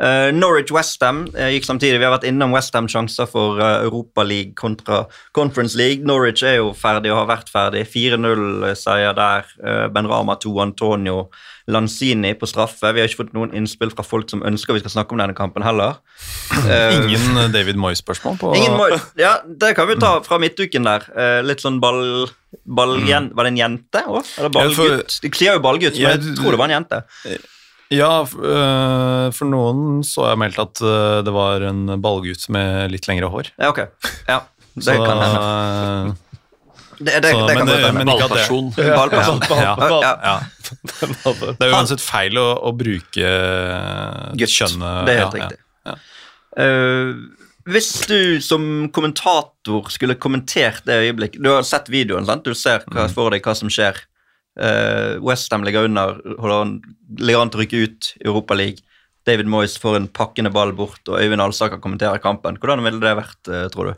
Uh, 0.00 0.30
Norwich-Westham 0.32 1.26
uh, 1.34 1.50
gikk 1.52 1.66
samtidig. 1.66 1.98
Vi 2.00 2.06
har 2.06 2.14
vært 2.14 2.24
innom 2.24 2.54
Westham 2.54 2.86
sjanser 2.88 3.26
for 3.28 3.60
uh, 3.60 3.82
Europa 3.82 4.24
League 4.24 4.54
kontra 4.56 5.02
Conference 5.36 5.76
League. 5.76 6.06
Norwich 6.08 6.40
er 6.46 6.56
jo 6.56 6.70
ferdig 6.72 7.12
og 7.12 7.18
har 7.18 7.28
vært 7.34 7.52
ferdig. 7.52 7.82
4-0-seier 7.92 9.12
der. 9.18 9.50
Uh, 9.60 9.84
Ben 9.92 10.08
Rama 10.08 10.38
2, 10.40 10.54
Antonio 10.64 11.26
Lanzini 11.70 12.32
på 12.38 12.48
straffe. 12.50 12.90
Vi 12.94 13.00
har 13.02 13.08
ikke 13.08 13.22
fått 13.24 13.32
noen 13.36 13.52
innspill 13.56 13.92
fra 13.94 14.04
folk 14.06 14.30
som 14.32 14.42
ønsker 14.46 14.76
vi 14.76 14.82
skal 14.82 14.92
snakke 14.94 15.14
om 15.14 15.20
denne 15.22 15.36
kampen 15.38 15.64
heller. 15.66 15.98
Uh, 16.66 16.98
Ingen 17.06 17.52
David 17.54 17.78
Moyes-spørsmål 17.80 18.38
på 18.40 18.52
Ingen 18.58 18.76
Moyes. 18.78 19.06
ja, 19.20 19.36
det 19.46 19.72
kan 19.78 19.88
vi 19.90 19.96
ta 20.02 20.16
fra 20.26 20.38
midtuken 20.42 20.86
der. 20.88 21.06
Eh, 21.14 21.38
litt 21.46 21.62
sånn 21.64 21.80
ball... 21.82 22.28
balljen, 22.66 23.30
Var 23.36 23.46
det 23.46 23.52
en 23.54 23.60
jente 23.62 24.02
òg? 24.10 24.26
Eller 24.38 24.52
ballgutt? 24.54 25.18
De 25.22 25.30
sier 25.38 25.54
jo 25.54 25.62
ballgutt, 25.64 25.98
men 25.98 26.16
Jeg- 26.18 26.36
tror 26.38 26.54
det 26.56 26.60
var 26.60 26.70
en 26.70 26.76
jente. 26.80 27.02
Ja, 27.90 28.10
for 29.34 29.50
noen 29.50 30.02
så 30.06 30.28
jeg 30.28 30.38
meldt 30.38 30.58
at 30.62 30.78
det 31.26 31.32
var 31.34 31.64
en 31.66 31.96
ballgutt 32.02 32.44
med 32.54 32.92
litt 32.94 33.08
lengre 33.10 33.30
hår. 33.32 33.50
Ja, 33.58 33.70
ok. 33.72 33.80
Ja, 34.28 34.42
det 34.76 34.84
Så, 34.86 34.94
kan 35.02 35.18
hende. 35.24 36.16
Det, 37.00 37.14
det, 37.24 37.30
så- 37.32 37.46
det 37.48 37.54
kan 37.56 37.66
men, 37.66 37.72
godt 37.72 37.86
hende. 37.86 38.04
Ballperson. 38.04 38.66
Ballperson. 38.76 39.40
ja, 39.56 39.74
Ja, 39.80 40.14
ja. 40.22 40.34
Det 41.58 41.64
er 41.66 41.72
uansett 41.72 42.02
feil 42.04 42.36
å, 42.38 42.46
å 42.68 42.72
bruke 42.76 43.30
Gutt. 44.36 44.52
kjønnet 44.52 45.06
Det 45.08 45.14
er 45.14 45.22
helt 45.24 45.36
ja, 45.38 45.46
riktig. 45.46 45.58
ja. 45.88 45.94
Eh, 46.60 47.12
hvis 47.70 47.88
du 48.10 48.40
som 48.42 48.62
kommentator 48.92 49.88
skulle 49.92 50.16
kommentert 50.18 50.82
det 50.88 50.96
øyeblikket 51.04 51.42
Du 51.44 51.50
har 51.52 51.62
sett 51.68 51.88
videoen, 51.92 52.26
sant? 52.26 52.44
Du 52.44 52.54
ser 52.58 52.82
hva, 52.88 53.06
Mm. 53.06 53.14
for 53.14 53.30
deg 53.30 53.42
hva 53.46 53.54
som 53.56 53.68
skjer. 53.72 53.96
Uh, 54.60 55.16
Westham 55.22 55.62
ligger 55.64 55.86
under, 55.86 56.16
ligger 56.26 57.40
an 57.40 57.50
til 57.52 57.60
å 57.60 57.62
rykke 57.62 57.82
ut 57.86 58.08
i 58.18 58.26
Europa 58.26 58.56
League. 58.58 58.82
David 59.28 59.46
Moyes 59.46 59.76
får 59.78 59.96
en 59.96 60.08
pakkende 60.08 60.50
ball 60.52 60.72
bort, 60.76 61.00
og 61.08 61.20
Øyvind 61.20 61.40
Alsaker 61.44 61.78
kommenterer 61.80 62.18
kampen. 62.20 62.58
Hvordan 62.58 62.82
ville 62.82 62.98
det 63.00 63.12
vært, 63.16 63.40
eh, 63.48 63.68
tror 63.72 63.92
du? 63.92 63.94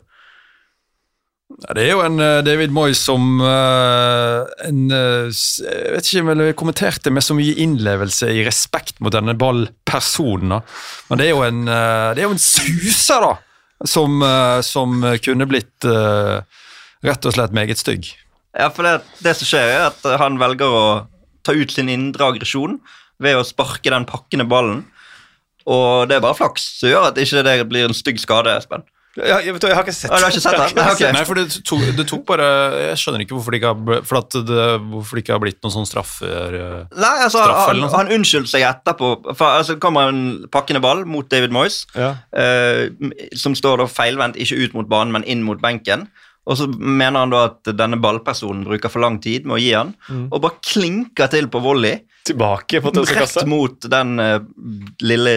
Det 1.61 1.83
er 1.83 1.91
jo 1.91 2.01
en 2.03 2.17
eh, 2.21 2.41
David 2.45 2.73
Moyes 2.73 3.01
som 3.05 3.37
eh, 3.45 4.39
en, 4.67 4.79
eh, 4.93 5.29
Jeg 5.29 5.93
vet 5.93 6.09
ikke 6.09 6.23
om 6.23 6.31
jeg 6.33 6.57
kommenterte 6.59 7.13
med 7.13 7.25
så 7.25 7.35
mye 7.37 7.55
innlevelse 7.61 8.29
i 8.33 8.43
respekt 8.47 8.99
mot 9.03 9.13
denne 9.13 9.35
ballpersonen. 9.37 10.57
Men 11.09 11.21
det 11.21 11.27
er 11.27 11.33
jo 11.33 11.43
en, 11.45 11.63
det 11.67 12.23
er 12.23 12.27
jo 12.27 12.35
en 12.35 12.41
suser, 12.41 13.27
da! 13.27 13.35
Som, 13.83 14.21
som 14.63 15.01
kunne 15.19 15.43
blitt 15.49 15.83
rett 15.83 17.25
og 17.27 17.33
slett 17.35 17.51
meget 17.51 17.81
stygg. 17.81 18.13
Ja, 18.55 18.69
for 18.71 18.87
det, 18.87 18.93
det 19.25 19.33
som 19.35 19.49
skjer, 19.49 19.73
er 19.73 19.89
at 19.89 20.05
han 20.21 20.37
velger 20.39 20.71
å 20.71 20.83
ta 21.43 21.51
ut 21.51 21.73
sin 21.73 21.91
indre 21.91 22.29
aggresjon 22.31 22.77
ved 23.19 23.35
å 23.35 23.43
sparke 23.43 23.91
den 23.91 24.07
pakkende 24.07 24.47
ballen. 24.47 24.85
Og 25.67 26.07
det 26.07 26.15
er 26.15 26.23
bare 26.23 26.37
flaks 26.39 26.69
som 26.79 26.93
gjør 26.93 27.09
at 27.09 27.19
ikke 27.19 27.43
det 27.43 27.57
blir 27.67 27.89
en 27.89 27.97
stygg 27.97 28.23
skade, 28.23 28.55
Espen. 28.55 28.87
Ja, 29.13 29.37
jeg, 29.45 29.53
vet, 29.53 29.65
jeg 29.69 29.75
har 29.77 29.83
ikke 29.85 29.93
sett 29.93 30.09
Ah, 30.09 30.23
har 30.23 30.31
ikke 30.33 30.41
sett 30.41 30.55
den? 30.57 30.71
Nei, 30.79 30.85
ok. 30.95 31.01
Nei, 31.13 31.23
for 31.29 31.37
det 31.37 31.43
tok, 31.69 31.81
det 31.99 32.05
tok 32.09 32.23
bare 32.31 32.47
Jeg 32.89 32.97
skjønner 32.97 33.21
ikke 33.21 33.35
hvorfor 33.37 33.53
det 33.53 33.59
ikke 33.59 33.71
har, 33.73 33.99
for 34.09 34.19
at 34.23 34.37
det, 34.47 34.63
hvorfor 34.89 35.19
det 35.19 35.23
ikke 35.25 35.35
har 35.35 35.41
blitt 35.43 35.59
noen 35.61 35.73
sånn 35.75 35.85
straffer 35.89 36.57
eh. 36.57 36.79
Nei, 36.97 37.11
altså, 37.27 37.43
Straff 37.43 37.59
han, 37.59 37.75
eller 37.75 37.83
noe 37.85 37.93
han 37.99 38.09
unnskyldte 38.17 38.49
seg 38.55 38.65
etterpå. 38.71 39.11
For, 39.35 39.59
altså, 39.59 39.75
kommer 39.83 40.09
en 40.09 40.23
pakkende 40.53 40.81
ball 40.81 41.03
mot 41.05 41.29
David 41.29 41.53
Moyes, 41.53 41.83
Ja. 41.93 42.15
eh, 42.33 42.89
som 43.37 43.53
står 43.59 43.83
da 43.83 43.87
feilvendt, 43.91 44.39
ikke 44.41 44.57
ut 44.65 44.73
mot 44.79 44.89
banen, 44.89 45.13
men 45.13 45.27
inn 45.29 45.43
mot 45.45 45.61
benken. 45.61 46.07
Og 46.49 46.57
så 46.59 46.65
mener 46.73 47.21
han 47.21 47.31
da 47.31 47.43
at 47.51 47.69
denne 47.77 47.99
ballpersonen 48.03 48.65
bruker 48.65 48.91
for 48.91 48.99
lang 49.05 49.19
tid 49.23 49.45
med 49.47 49.55
å 49.55 49.61
gi 49.61 49.69
han, 49.77 49.93
og 50.25 50.41
bare 50.43 50.57
klinker 50.65 51.29
til 51.31 51.47
på 51.53 51.61
volley, 51.63 52.01
Tilbake 52.23 52.79
på 52.79 52.91
rett 52.95 53.45
mot 53.51 53.83
den 53.91 54.13
eh, 54.23 54.39
lille 55.03 55.33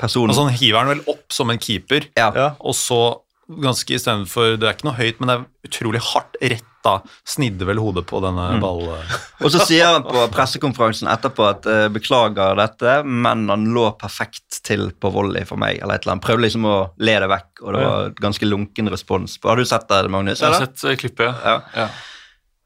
personen. 0.00 0.34
Og 0.34 0.38
sånn 0.38 0.54
hiver 0.54 0.82
han 0.82 0.92
vel 0.96 1.06
opp 1.10 1.34
som 1.34 1.50
en 1.52 1.60
keeper, 1.62 2.08
ja. 2.18 2.30
Ja. 2.36 2.52
og 2.58 2.76
så 2.78 3.02
ganske 3.48 3.94
istedenfor 3.96 4.58
Det 4.60 4.66
er 4.66 4.74
ikke 4.76 4.88
noe 4.90 4.98
høyt, 4.98 5.20
men 5.20 5.30
det 5.30 5.36
er 5.38 5.68
utrolig 5.68 6.02
hardt 6.04 6.36
retta. 6.42 6.98
Snidde 7.28 7.66
vel 7.68 7.80
hodet 7.82 8.04
på 8.08 8.20
denne 8.22 8.44
ballen. 8.62 9.08
Og 9.44 9.52
så 9.52 9.64
sier 9.66 9.88
han 9.88 10.04
på 10.06 10.26
pressekonferansen 10.32 11.08
etterpå 11.10 11.46
at 11.48 11.66
uh, 11.68 11.86
beklager 11.92 12.56
dette, 12.60 12.98
men 13.04 13.46
han 13.50 13.66
lå 13.74 13.88
perfekt 14.00 14.60
til 14.64 14.88
på 14.92 15.10
volley 15.12 15.48
for 15.48 15.60
meg. 15.60 15.80
eller 15.82 15.98
et 15.98 16.06
eller 16.06 16.16
annet. 16.16 16.26
Prøvde 16.28 16.44
liksom 16.46 16.68
å 16.68 16.76
le 17.02 17.16
det 17.24 17.30
vekk, 17.32 17.50
og 17.64 17.74
det 17.74 17.82
var 17.86 18.14
ganske 18.20 18.48
lunken 18.48 18.92
respons. 18.94 19.36
Har 19.44 19.60
du 19.60 19.66
sett 19.68 19.88
det, 19.90 20.04
Magnus? 20.12 20.44
Jeg 20.44 20.54
har 20.54 20.68
sett 20.68 20.84
eh, 20.84 21.00
klippet. 21.00 21.44
Ja. 21.44 21.58
Ja. 21.74 21.88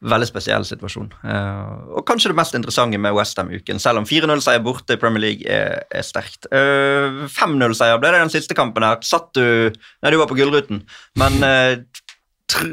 Veldig 0.03 0.27
spesiell 0.27 0.65
situasjon. 0.67 1.13
Uh, 1.23 1.99
og 1.99 2.07
kanskje 2.09 2.33
det 2.33 2.39
mest 2.41 2.57
interessante 2.59 2.99
med 2.99 3.15
Westham-uken, 3.15 3.79
selv 3.83 4.01
om 4.01 4.09
4-0-seier 4.09 4.63
borte 4.65 4.97
i 4.97 5.01
Premier 5.01 5.23
League 5.23 5.47
er, 5.47 5.85
er 5.95 6.07
sterkt. 6.07 6.49
Uh, 6.51 7.23
5-0-seier 7.31 8.01
ble 8.03 8.11
det 8.11 8.25
den 8.25 8.35
siste 8.35 8.57
kampen 8.59 8.87
her. 8.87 8.99
Satt 9.07 9.31
du 9.39 9.45
Nei, 9.71 10.11
du 10.11 10.19
var 10.19 10.31
på 10.31 10.39
Gullruten, 10.39 10.83
men 11.23 11.39
uh, 11.47 11.79
tr 12.51 12.67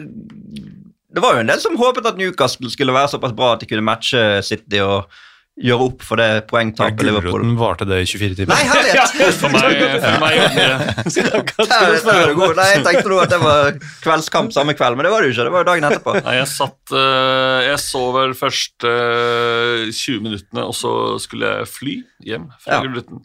det 1.10 1.24
var 1.24 1.34
jo 1.34 1.42
en 1.42 1.50
del 1.50 1.58
som 1.58 1.78
håpet 1.80 2.06
at 2.06 2.20
Newcastle 2.20 2.70
skulle 2.70 2.94
være 2.94 3.10
såpass 3.10 3.32
bra 3.34 3.56
at 3.56 3.64
de 3.64 3.68
kunne 3.70 3.82
matche 3.82 4.20
City 4.46 4.78
og 4.86 5.08
gjøre 5.60 5.86
opp 5.90 6.04
for 6.08 6.20
det 6.22 6.46
poengtapet 6.48 7.02
Liverpool 7.04 7.42
Gulroten 7.44 7.58
varte 7.60 7.86
det 7.90 7.98
i 8.04 8.08
24 8.08 8.38
timer. 8.38 8.54
Nei, 8.54 8.64
herlighet! 8.70 9.40
For 9.40 9.52
meg, 9.52 9.64
for. 12.06 12.56
Nei, 12.56 12.68
jeg 12.74 12.84
tenkte 12.88 13.12
nå 13.12 13.20
at 13.24 13.34
det 13.34 13.40
var 13.44 13.72
kveldskamp 14.06 14.56
samme 14.56 14.76
kveld, 14.80 15.00
men 15.00 15.08
det 15.08 15.14
var 15.14 15.24
det 15.26 15.30
jo 15.32 15.36
ikke. 15.36 15.48
Det 15.50 15.54
var 15.56 15.66
jo 15.66 15.70
dagen 15.72 15.90
etterpå. 15.90 16.16
Nei, 16.26 16.36
jeg 16.40 16.50
satt 16.54 16.96
eh, 16.96 17.60
Jeg 17.68 17.82
så 17.84 18.04
vel 18.16 18.36
først 18.40 18.88
eh, 18.88 19.88
20 19.92 20.26
minuttene, 20.30 20.66
og 20.70 20.76
så 20.78 20.94
skulle 21.24 21.54
jeg 21.60 21.72
fly 21.76 21.96
hjem 22.32 22.50
fra 22.64 22.78
Ja. 22.78 22.84
Gullruten. 22.86 23.24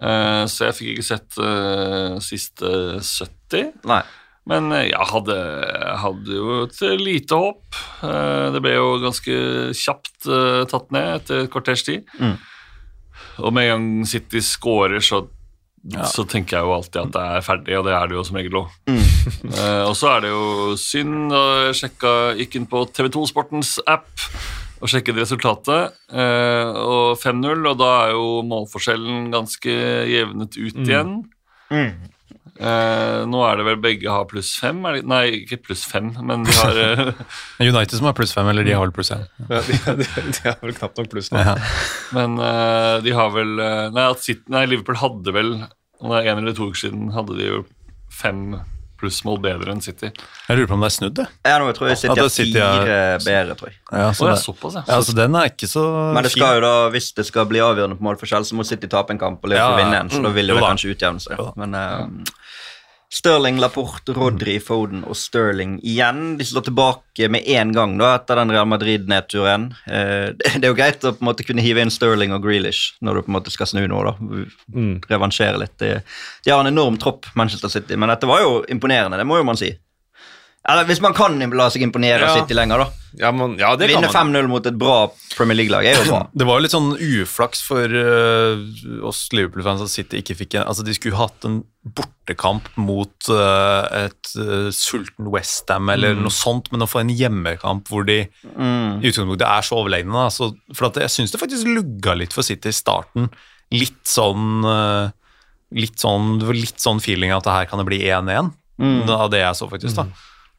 Eh, 0.00 0.44
så 0.50 0.68
jeg 0.70 0.78
fikk 0.80 0.94
ikke 0.96 1.08
sett 1.10 1.40
siste 2.26 2.74
70. 3.04 3.72
Nei. 3.90 4.02
Men 4.50 4.70
eh, 4.74 4.88
jeg 4.90 5.08
hadde, 5.12 5.36
hadde 6.02 6.38
jo 6.38 6.62
et 6.66 6.80
lite 7.00 7.38
håp. 7.38 7.82
Eh, 8.06 8.46
Det 8.54 8.62
ble 8.64 8.76
jo 8.76 8.94
ganske 9.02 9.36
kjapt 9.78 10.30
eh, 10.30 10.62
tatt 10.70 10.88
ned 10.94 11.20
etter 11.20 11.44
et 11.44 11.52
kvarters 11.52 11.84
tid. 11.86 12.06
Mm. 12.18 12.38
Og 13.40 13.52
med 13.56 13.68
en 13.70 13.70
gang 13.76 14.08
City 14.10 14.42
scorer, 14.44 15.00
så, 15.04 15.22
så 16.12 16.26
tenker 16.28 16.58
jeg 16.58 16.66
jo 16.66 16.74
alltid 16.76 17.02
at 17.06 17.12
det 17.14 17.26
er 17.36 17.44
ferdig, 17.46 17.76
og 17.78 17.86
det 17.86 17.94
er 17.96 18.10
det 18.10 18.18
jo 18.18 18.24
som 18.26 18.40
regel 18.40 18.58
òg. 18.64 18.74
Mm. 18.90 19.04
og 19.88 19.94
så 19.96 20.10
er 20.16 20.24
det 20.26 20.32
jo 20.34 20.42
synd. 20.80 21.30
å 21.32 21.44
Jeg 21.70 21.78
sjekka, 21.84 22.14
gikk 22.42 22.58
inn 22.58 22.68
på 22.68 22.84
TV2 22.90 23.28
Sportens 23.30 23.76
app 23.88 24.10
og 24.80 24.88
sjekket 24.88 25.18
resultatet. 25.20 25.96
og 26.10 27.18
5-0, 27.20 27.66
og 27.68 27.74
da 27.80 27.90
er 28.06 28.14
jo 28.16 28.40
målforskjellen 28.48 29.26
ganske 29.32 29.74
jevnet 30.08 30.56
ut 30.56 30.80
igjen. 30.86 31.18
Mm. 31.70 31.92
Eh, 32.60 33.18
nå 33.30 33.40
er 33.46 33.56
det 33.56 33.64
vel 33.70 33.78
begge 33.80 34.12
har 34.12 34.26
pluss 34.28 34.50
fem? 34.60 34.82
Er 34.84 34.98
det, 34.98 35.04
nei, 35.08 35.22
ikke 35.38 35.62
pluss 35.70 35.86
fem, 35.88 36.10
men 36.28 36.44
de 36.44 36.56
har 36.58 36.80
eh, 36.82 37.02
United 37.70 37.96
som 37.96 38.10
har 38.10 38.16
pluss 38.18 38.34
fem, 38.36 38.50
eller 38.52 38.66
de 38.66 38.74
har 38.76 38.84
vel 38.84 38.92
pluss 38.96 39.12
én. 39.16 39.24
Ja, 39.48 39.62
de, 39.64 39.78
de, 40.02 40.08
de 40.28 40.44
har 40.44 40.58
vel 40.60 40.76
knapt 40.76 41.00
nok 41.00 41.08
pluss 41.14 41.32
nå. 41.32 41.40
Ja. 41.40 41.54
Men 42.16 42.36
eh, 42.44 42.96
de 43.06 43.14
har 43.16 43.32
vel 43.32 43.54
eh, 43.64 43.86
nei, 43.96 44.08
at 44.12 44.24
City, 44.26 44.44
nei, 44.52 44.66
Liverpool 44.68 45.00
hadde 45.00 45.36
vel 45.36 45.54
om 46.00 46.12
det 46.12 46.20
er 46.20 46.32
en 46.32 46.42
eller 46.42 46.56
to 46.56 46.68
uker 46.70 46.82
siden 46.86 47.10
hadde 47.12 47.36
de 47.36 47.48
jo 47.48 47.62
fem 48.12 48.54
plussmål 49.00 49.40
bedre 49.42 49.72
enn 49.74 49.80
City. 49.84 50.10
Jeg 50.12 50.58
lurer 50.58 50.68
på 50.70 50.76
om 50.76 50.84
det 50.84 50.90
er 50.90 50.94
snudd, 50.96 51.14
det. 51.18 51.26
Ja, 51.48 51.56
nå 51.62 51.72
tror 51.76 51.90
jeg 51.90 51.98
City 52.02 52.20
har 52.20 52.30
fire 52.36 52.98
bedre, 53.24 53.56
tror 53.58 53.70
jeg. 53.72 53.78
Ja, 53.90 54.10
Å, 54.12 54.28
ja, 54.30 54.36
såpass, 54.38 54.76
ja. 54.78 54.84
Ja, 54.88 55.00
så 55.08 55.16
den 55.16 55.34
er 55.40 55.48
ikke 55.50 55.68
så 55.70 55.84
Men 56.14 56.26
det 56.26 56.32
skal 56.34 56.58
jo 56.60 56.64
da, 56.66 56.74
hvis 56.94 57.10
det 57.16 57.26
skal 57.28 57.48
bli 57.50 57.62
avgjørende 57.64 57.98
på 57.98 58.06
målforskjell, 58.06 58.46
så 58.46 58.58
må 58.60 58.66
City 58.68 58.90
tape 58.92 59.16
en 59.16 59.20
kamp 59.22 59.42
og 59.42 59.50
Liverpool 59.52 59.74
Ja, 59.74 59.80
ja. 59.80 59.84
vinne 59.84 60.02
en, 60.04 60.12
så 60.12 60.22
da 60.24 60.32
vil 60.36 60.52
jo 60.52 60.58
det 60.60 60.66
kanskje 60.68 60.94
utjevne 60.94 61.24
seg. 61.24 61.42
Men 61.60 61.74
eh, 61.80 62.04
Sterling, 63.12 63.58
Laporte, 63.58 64.12
Rodri, 64.14 64.60
Foden 64.62 65.00
og 65.02 65.16
Sterling 65.18 65.80
igjen. 65.82 66.36
De 66.38 66.44
slår 66.46 66.68
tilbake 66.68 67.26
med 67.32 67.42
én 67.50 67.72
gang 67.74 67.96
da, 67.98 68.12
etter 68.20 68.38
den 68.38 68.52
Real 68.54 68.68
Madrid-nedturen. 68.70 69.64
Eh, 69.90 70.28
det 70.60 70.62
er 70.62 70.68
jo 70.70 70.78
greit 70.78 71.02
å 71.02 71.10
på 71.16 71.24
en 71.24 71.30
måte 71.32 71.46
kunne 71.48 71.64
hive 71.64 71.82
inn 71.82 71.90
Sterling 71.90 72.30
og 72.36 72.44
Grealish 72.46 72.94
når 73.02 73.18
du 73.18 73.22
på 73.26 73.32
en 73.32 73.38
måte 73.40 73.50
skal 73.54 73.70
snu 73.72 73.82
noe. 73.90 74.12
da, 74.12 74.46
Mm. 74.70 75.00
Revansjere 75.10 75.58
litt. 75.58 75.74
De, 75.82 75.96
de 76.46 76.50
har 76.52 76.60
en 76.62 76.70
enorm 76.70 76.96
tropp, 77.02 77.26
Manchester 77.34 77.68
City, 77.72 77.96
men 77.98 78.12
dette 78.12 78.28
var 78.30 78.44
jo 78.44 78.60
imponerende, 78.70 79.18
det 79.18 79.26
må 79.26 79.40
jo 79.40 79.46
man 79.48 79.58
si. 79.58 79.72
Eller 80.68 80.84
hvis 80.84 81.00
man 81.00 81.14
kan 81.16 81.38
la 81.56 81.70
seg 81.72 81.82
imponere 81.86 82.20
av 82.26 82.36
Ja. 82.36 82.42
City 82.42 82.54
lenger, 82.54 82.78
da. 82.84 82.86
Ja, 83.18 83.30
men, 83.32 83.56
ja, 83.58 83.70
det 83.76 83.88
kan 83.88 84.02
Vinne 84.04 84.12
man. 84.12 84.28
5-0 84.34 84.48
mot 84.52 84.66
et 84.68 84.76
bra 84.78 84.96
Premier 85.34 85.56
League-lag 85.56 85.86
er 85.88 85.96
jo 85.96 86.04
bra. 86.12 86.18
Det 86.36 86.46
var 86.46 86.58
jo 86.60 86.62
litt 86.66 86.74
sånn 86.74 86.90
uflaks 87.00 87.62
for 87.66 87.88
eh, 87.88 89.00
oss 89.08 89.22
Liverpool-fans 89.32 89.80
at 89.82 89.88
City 89.90 90.20
ikke 90.20 90.36
fikk 90.36 90.54
en 90.60 90.68
Altså, 90.68 90.84
de 90.86 90.94
skulle 90.94 91.16
hatt 91.18 91.46
en 91.48 91.64
bortekamp 91.82 92.68
mot 92.76 93.30
eh, 93.32 94.04
et 94.04 94.32
uh, 94.36 94.68
sulten 94.70 95.30
Westham 95.32 95.88
eller 95.90 96.14
noe 96.14 96.30
sånt, 96.30 96.68
men 96.70 96.84
å 96.84 96.90
få 96.92 97.00
en 97.02 97.08
hjemmekamp 97.16 97.88
hvor 97.90 98.04
de 98.06 98.20
Mm. 98.54 99.00
i 99.02 99.08
utgangspunktet 99.10 99.48
er 99.48 99.62
så 99.64 99.80
overlegne. 99.80 100.12
Da. 100.12 100.28
Så, 100.28 100.52
for 100.76 100.90
at 100.92 101.00
jeg 101.00 101.08
syns 101.16 101.32
det 101.32 101.40
faktisk 101.40 101.66
lugga 101.72 102.14
litt 102.20 102.36
for 102.36 102.44
City 102.46 102.68
i 102.68 102.76
starten. 102.76 103.30
Litt 103.72 104.04
sånn 104.04 104.60
eh, 104.68 105.10
Litt 105.72 106.02
sånn, 106.02 106.40
det 106.40 106.46
var 106.48 106.56
litt 106.58 106.80
sånn 106.82 106.98
feeling 107.00 107.30
at 107.30 107.44
det 107.46 107.52
her 107.54 107.66
kan 107.70 107.78
det 107.78 107.86
bli 107.86 108.00
1-1, 108.10 108.52
Mm. 108.80 109.06
av 109.12 109.30
det 109.30 109.38
jeg 109.38 109.54
så, 109.54 109.68
faktisk. 109.70 109.94
da. 109.94 110.06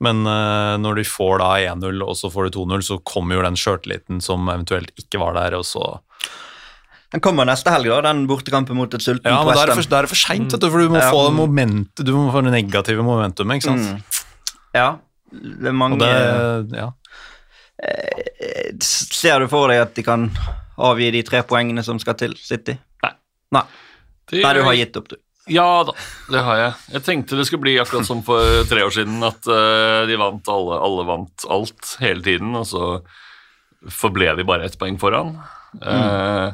Men 0.02 0.24
eh, 0.26 0.76
når 0.82 1.02
de 1.02 1.04
får 1.06 1.42
da 1.44 1.50
1-0, 1.76 2.00
og 2.06 2.16
så 2.18 2.32
får 2.34 2.50
du 2.50 2.56
2-0, 2.62 2.86
så 2.88 2.98
kommer 3.06 3.38
jo 3.38 3.44
den 3.46 3.60
sjøltilliten 3.60 4.22
som 4.26 4.48
eventuelt 4.50 4.90
ikke 4.98 5.22
var 5.22 5.38
der, 5.38 5.58
og 5.60 5.68
så 5.68 6.00
Den 7.12 7.22
kommer 7.22 7.46
neste 7.46 7.70
helg, 7.74 7.90
da, 7.92 8.00
den 8.08 8.24
bortekampen 8.30 8.78
mot 8.80 8.94
et 8.96 9.04
sultent 9.04 9.28
Ja, 9.28 9.42
men 9.44 9.54
da 9.54 9.66
er 9.66 9.74
det 9.74 9.78
for, 9.78 9.86
er 9.98 10.08
det 10.08 10.12
for 10.14 10.22
seint, 10.22 10.56
du, 10.56 10.68
for 10.72 10.80
du 10.80 10.90
må 10.94 11.02
Ja. 11.02 11.12
få 11.12 11.26
det 11.28 11.36
momentet, 11.38 12.06
du 12.08 12.14
må 12.16 12.32
få 12.34 12.42
det 12.48 12.54
negative 12.56 13.04
momentumet, 13.06 13.60
ikke 13.60 13.70
sant. 13.70 13.90
Mm. 13.92 14.26
Ja, 14.74 14.88
det 15.32 15.70
er 15.70 15.76
mange 15.76 16.00
Og 16.00 16.02
det, 16.02 16.80
ja. 16.80 16.90
Eh, 17.82 18.72
Ser 18.82 19.44
du 19.44 19.48
for 19.52 19.70
deg 19.72 19.82
at 19.84 19.94
de 19.98 20.04
kan 20.06 20.30
avgi 20.82 21.12
de 21.14 21.22
tre 21.28 21.44
poengene 21.46 21.84
som 21.86 22.00
skal 22.02 22.16
til 22.18 22.34
City? 22.40 22.78
Nei. 23.04 23.12
Nei, 23.58 23.64
Nei 24.42 24.54
du 24.58 24.64
har 24.66 24.78
gitt 24.80 24.98
opp, 24.98 25.12
du. 25.12 25.18
Ja 25.50 25.82
da, 25.88 25.96
det 26.30 26.44
har 26.46 26.60
jeg. 26.60 26.74
Jeg 26.98 27.06
tenkte 27.08 27.40
det 27.40 27.48
skulle 27.50 27.66
bli 27.66 27.80
akkurat 27.82 28.06
som 28.06 28.22
for 28.26 28.62
tre 28.70 28.84
år 28.86 28.94
siden, 28.94 29.18
at 29.26 29.48
uh, 29.50 30.04
de 30.10 30.20
vant 30.22 30.52
alle, 30.54 30.78
alle 30.86 31.06
vant 31.08 31.48
alt 31.50 31.96
hele 32.04 32.22
tiden, 32.26 32.54
og 32.60 32.68
så 32.70 32.86
forble 33.90 34.36
de 34.38 34.46
bare 34.46 34.68
ett 34.68 34.78
poeng 34.78 35.00
foran. 35.02 35.34
Eh, 35.82 36.52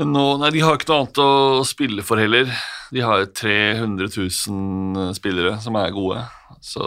men 0.00 0.12
nå, 0.14 0.24
nei, 0.40 0.50
De 0.52 0.62
har 0.64 0.76
ikke 0.76 0.90
noe 0.90 1.04
annet 1.04 1.20
å 1.22 1.64
spille 1.68 2.04
for 2.06 2.20
heller. 2.20 2.50
De 2.92 3.02
har 3.04 3.24
300 3.24 4.10
000 4.12 5.14
spillere 5.16 5.56
som 5.62 5.78
er 5.80 5.94
gode. 5.94 6.22
Så 6.64 6.84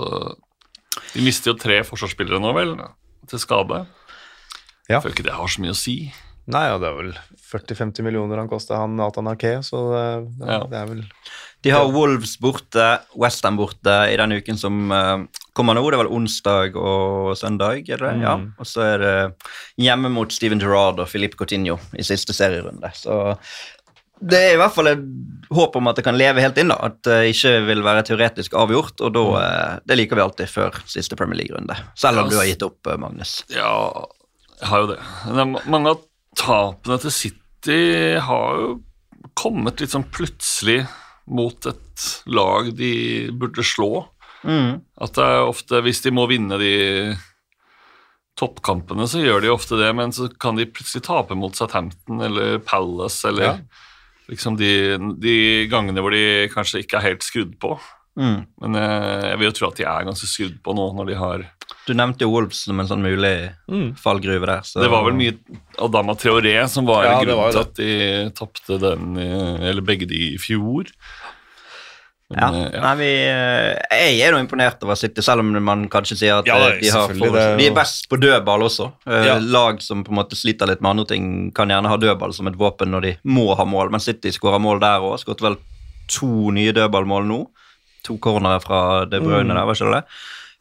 de 1.13 1.25
mister 1.25 1.53
jo 1.53 1.59
tre 1.59 1.81
forsvarsspillere 1.87 2.41
nå, 2.43 2.53
vel, 2.57 2.75
til 3.29 3.41
skade. 3.41 3.83
Ja. 4.89 4.97
Jeg 4.97 5.03
føler 5.05 5.17
ikke 5.17 5.27
det 5.29 5.37
har 5.39 5.49
så 5.49 5.63
mye 5.63 5.73
å 5.73 5.79
si. 5.79 5.97
Nei, 6.51 6.65
ja, 6.67 6.75
det 6.81 6.89
er 6.89 6.97
vel 6.97 7.13
40-50 7.39 8.03
millioner 8.03 8.41
han 8.41 8.49
koster, 8.51 8.75
han 8.75 8.97
Nathan 8.99 9.29
Ake, 9.31 9.55
så 9.63 9.83
det, 9.93 10.05
det, 10.41 10.49
Ja. 10.49 10.63
det 10.67 10.79
er 10.81 10.89
vel 10.89 11.03
De 11.63 11.71
har 11.71 11.91
Wolves 11.93 12.33
borte, 12.43 12.87
Westham 13.15 13.55
borte 13.55 13.93
i 14.11 14.17
den 14.19 14.35
uken 14.35 14.57
som 14.59 14.91
uh, 14.91 15.23
kommer 15.55 15.77
nå. 15.77 15.85
Det 15.87 15.95
er 15.95 16.01
vel 16.03 16.11
onsdag 16.17 16.75
og 16.75 17.37
søndag, 17.39 17.87
er 17.87 18.01
det 18.01 18.09
det? 18.09 18.25
Ja. 18.25 18.33
Og 18.59 18.67
så 18.67 18.83
er 18.83 18.97
det 18.99 19.13
hjemme 19.79 20.11
mot 20.11 20.35
Steven 20.35 20.59
Gerrard 20.59 20.99
og 20.99 21.07
Philippe 21.07 21.39
Coutinho 21.39 21.77
i 21.95 22.03
siste 22.03 22.35
serierunde. 22.35 22.91
Så 22.99 23.15
det 24.23 24.39
er 24.39 24.53
i 24.55 24.59
hvert 24.59 24.75
fall 24.75 24.91
et 24.91 25.01
håp 25.55 25.75
om 25.79 25.87
at 25.87 25.97
det 25.99 26.03
kan 26.05 26.19
leve 26.19 26.43
helt 26.43 26.59
inn, 26.59 26.71
da. 26.71 26.77
At 26.91 26.99
det 27.07 27.21
ikke 27.31 27.55
vil 27.67 27.83
være 27.83 28.03
teoretisk 28.11 28.53
avgjort. 28.59 28.99
Og 29.03 29.15
da, 29.15 29.23
uh, 29.31 29.73
det 29.87 29.97
liker 29.99 30.19
vi 30.19 30.23
alltid 30.27 30.51
før 30.51 30.83
siste 30.91 31.15
Premier 31.19 31.39
League-runde. 31.41 31.75
Selv 31.99 32.23
om 32.23 32.31
du 32.31 32.37
har 32.39 32.47
gitt 32.51 32.63
opp, 32.67 32.79
eh, 32.87 32.99
Magnus. 32.99 33.39
Ja, 33.51 34.03
jeg 34.59 34.67
har 34.69 34.83
jo 34.83 34.91
det. 34.93 34.99
Men 35.27 35.35
det 35.39 35.63
er 35.63 35.71
mange 35.75 35.95
av 35.95 36.03
tapene 36.39 36.97
til 37.03 37.13
City 37.13 37.79
har 38.21 38.57
jo 38.61 38.73
kommet 39.39 39.79
litt 39.81 39.93
sånn 39.93 40.07
plutselig 40.13 40.83
mot 41.31 41.65
et 41.69 42.07
lag 42.27 42.71
de 42.75 42.93
burde 43.39 43.63
slå. 43.65 44.05
Mm. 44.43 44.81
At 45.01 45.15
det 45.15 45.23
er 45.23 45.47
ofte, 45.47 45.79
hvis 45.85 46.01
de 46.03 46.11
må 46.11 46.25
vinne 46.27 46.57
de 46.59 46.73
toppkampene, 48.39 49.05
så 49.07 49.21
gjør 49.21 49.43
de 49.45 49.51
ofte 49.53 49.77
det, 49.79 49.91
men 49.95 50.11
så 50.15 50.27
kan 50.41 50.57
de 50.57 50.65
plutselig 50.69 51.05
tape 51.05 51.35
mot 51.37 51.55
Southampton 51.55 52.21
eller 52.25 52.57
Palace 52.65 53.27
eller 53.29 53.43
Ja. 53.43 53.57
liksom 54.27 54.57
de, 54.57 54.97
de 55.21 55.67
gangene 55.69 56.01
hvor 56.01 56.11
de 56.15 56.49
kanskje 56.53 56.81
ikke 56.83 56.97
er 56.97 57.07
helt 57.11 57.23
skrudd 57.23 57.53
på. 57.61 57.75
Mm. 58.19 58.39
Men 58.61 58.75
eh, 58.77 59.23
jeg 59.31 59.37
vil 59.41 59.47
jo 59.49 59.55
tro 59.57 59.67
at 59.71 59.79
de 59.79 59.85
er 59.89 60.05
ganske 60.05 60.27
skrudd 60.29 60.57
på 60.61 60.75
nå 60.77 60.83
når 60.93 61.07
de 61.09 61.15
har 61.17 61.45
Du 61.87 61.93
nevnte 61.97 62.27
Wolves 62.29 62.59
som 62.67 62.79
en 62.79 62.87
sånn 62.87 63.01
mulig 63.03 63.33
fallgruve 63.99 64.45
der. 64.45 64.61
Så. 64.67 64.83
Det 64.83 64.91
var 64.93 65.03
vel 65.07 65.17
mye 65.17 65.33
Adama 65.81 66.13
Treore 66.19 66.67
som 66.69 66.85
var 66.87 67.07
Ja, 67.07 67.15
grunnen 67.23 67.41
var 67.41 67.55
til 67.55 67.63
at 67.65 67.73
de 67.79 67.93
tapte 68.37 68.77
den, 68.79 69.17
eller 69.17 69.81
begge 69.85 70.05
de 70.07 70.27
i 70.35 70.37
fjor. 70.41 70.91
Men, 72.33 72.39
Ja. 72.39 72.65
eh, 72.65 72.71
ja. 72.73 72.81
Nei, 72.81 72.95
vi, 72.95 73.09
eh, 73.27 74.13
jeg 74.17 74.21
er 74.27 74.31
jo 74.31 74.39
imponert 74.41 74.83
over 74.83 74.95
City, 74.95 75.21
selv 75.21 75.39
om 75.43 75.51
man 75.63 75.87
kanskje 75.89 76.17
sier 76.17 76.39
at 76.39 76.45
Ja, 76.47 76.57
eh, 76.69 76.79
de, 76.79 76.89
for, 76.91 77.13
det 77.13 77.57
de 77.59 77.67
er 77.67 77.75
best 77.75 78.07
på 78.09 78.19
dødball 78.19 78.61
også. 78.61 78.91
Ja. 79.05 79.37
Lag 79.39 79.81
som 79.81 80.03
på 80.03 80.11
en 80.13 80.17
måte 80.21 80.35
sliter 80.35 80.67
litt 80.67 80.81
med 80.81 80.91
andre 80.91 81.05
ting, 81.05 81.51
kan 81.53 81.69
gjerne 81.69 81.87
ha 81.89 81.97
dødball 81.97 82.33
som 82.33 82.47
et 82.47 82.57
våpen 82.57 82.89
når 82.89 83.01
de 83.01 83.17
må 83.25 83.55
ha 83.55 83.65
mål, 83.65 83.91
men 83.91 83.99
City 83.99 84.29
skårer 84.31 84.61
mål 84.61 84.79
der 84.79 84.99
òg. 85.03 85.19
Skåret 85.19 85.41
vel 85.41 85.57
to 86.07 86.51
nye 86.51 86.73
dødballmål 86.73 87.27
nå. 87.27 87.47
To 88.07 88.17
cornere 88.21 88.61
fra 88.63 88.79
De 89.09 89.19
Bruyne 89.23 89.49
Mm. 89.51 89.55
der, 89.57 89.65
var 89.65 89.77
ikke 89.77 89.91
det 89.91 89.99
det? 90.01 90.07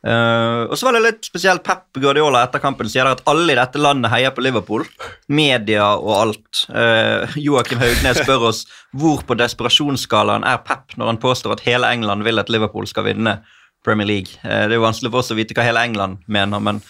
Uh, 0.02 0.66
og 0.66 0.74
så 0.74 0.88
var 0.88 0.96
det 0.96 1.02
litt 1.04 1.26
spesielt 1.28 1.62
Pep 1.62 1.94
Guardiola 2.02 2.40
etter 2.42 2.58
kampen 2.58 2.88
sier 2.90 3.06
at 3.06 3.20
alle 3.30 3.52
i 3.54 3.58
dette 3.58 3.78
landet 3.78 4.10
heier 4.10 4.32
på 4.34 4.42
Liverpool. 4.42 4.82
Media 5.30 5.92
og 5.94 6.10
alt. 6.16 6.64
Uh, 6.74 7.30
Joakim 7.38 7.78
Haugnes 7.78 8.18
spør 8.24 8.48
oss 8.48 8.64
hvor 8.98 9.22
på 9.28 9.36
desperasjonsskalaen 9.38 10.42
er 10.48 10.58
Pep 10.66 10.96
når 10.98 11.12
han 11.12 11.20
påstår 11.22 11.54
at 11.54 11.62
hele 11.68 11.86
England 11.94 12.26
vil 12.26 12.42
at 12.42 12.50
Liverpool 12.50 12.88
skal 12.90 13.06
vinne 13.12 13.36
Premier 13.86 14.10
League. 14.10 14.34
Uh, 14.42 14.66
det 14.66 14.74
er 14.74 14.80
jo 14.80 14.88
vanskelig 14.88 15.14
for 15.14 15.22
oss 15.22 15.30
å 15.30 15.38
vite 15.38 15.54
hva 15.54 15.68
hele 15.70 15.86
England 15.86 16.26
mener, 16.26 16.58
men 16.58 16.82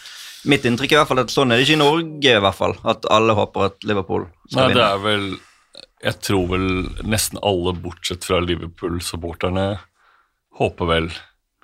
mitt 0.48 0.64
inntrykk 0.64 0.94
er 0.94 0.96
i 0.96 1.03
hvert 1.03 1.12
fall 1.12 1.22
at 1.26 1.36
sånn 1.36 1.53
er 1.53 1.61
det 1.61 1.68
ikke 1.68 1.76
i 1.76 1.84
Norge, 1.84 2.32
i 2.32 2.42
hvert 2.48 2.59
fall. 2.59 2.78
At 2.88 3.05
alle 3.12 3.36
håper 3.36 3.68
at 3.68 3.84
Liverpool 3.86 4.24
skal 4.48 4.72
Nei, 4.72 4.74
det 4.80 4.88
er 4.88 5.05
vel 5.05 5.28
Jeg 6.03 6.16
tror 6.24 6.48
vel 6.50 6.64
nesten 7.07 7.38
alle, 7.46 7.76
bortsett 7.78 8.24
fra 8.26 8.40
Liverpool-supporterne, 8.42 9.66
håper 10.59 10.88
vel 10.90 11.11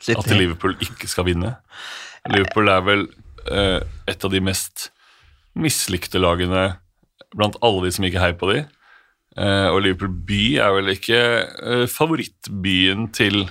City. 0.00 0.18
at 0.18 0.30
Liverpool 0.38 0.76
ikke 0.84 1.08
skal 1.10 1.26
vinne. 1.28 1.56
Liverpool 2.30 2.68
er 2.72 2.82
vel 2.86 3.06
eh, 3.50 3.80
et 4.08 4.24
av 4.24 4.30
de 4.32 4.40
mest 4.44 4.88
mislikte 5.58 6.20
lagene 6.22 6.76
blant 7.36 7.56
alle 7.66 7.84
de 7.88 7.90
som 7.92 8.04
ikke 8.06 8.20
heier 8.22 8.36
på 8.38 8.50
de. 8.52 8.60
Eh, 9.38 9.66
og 9.72 9.82
Liverpool 9.84 10.12
by 10.28 10.42
er 10.64 10.76
vel 10.76 10.92
ikke 10.94 11.18
eh, 11.18 11.86
favorittbyen 11.90 13.08
til 13.16 13.42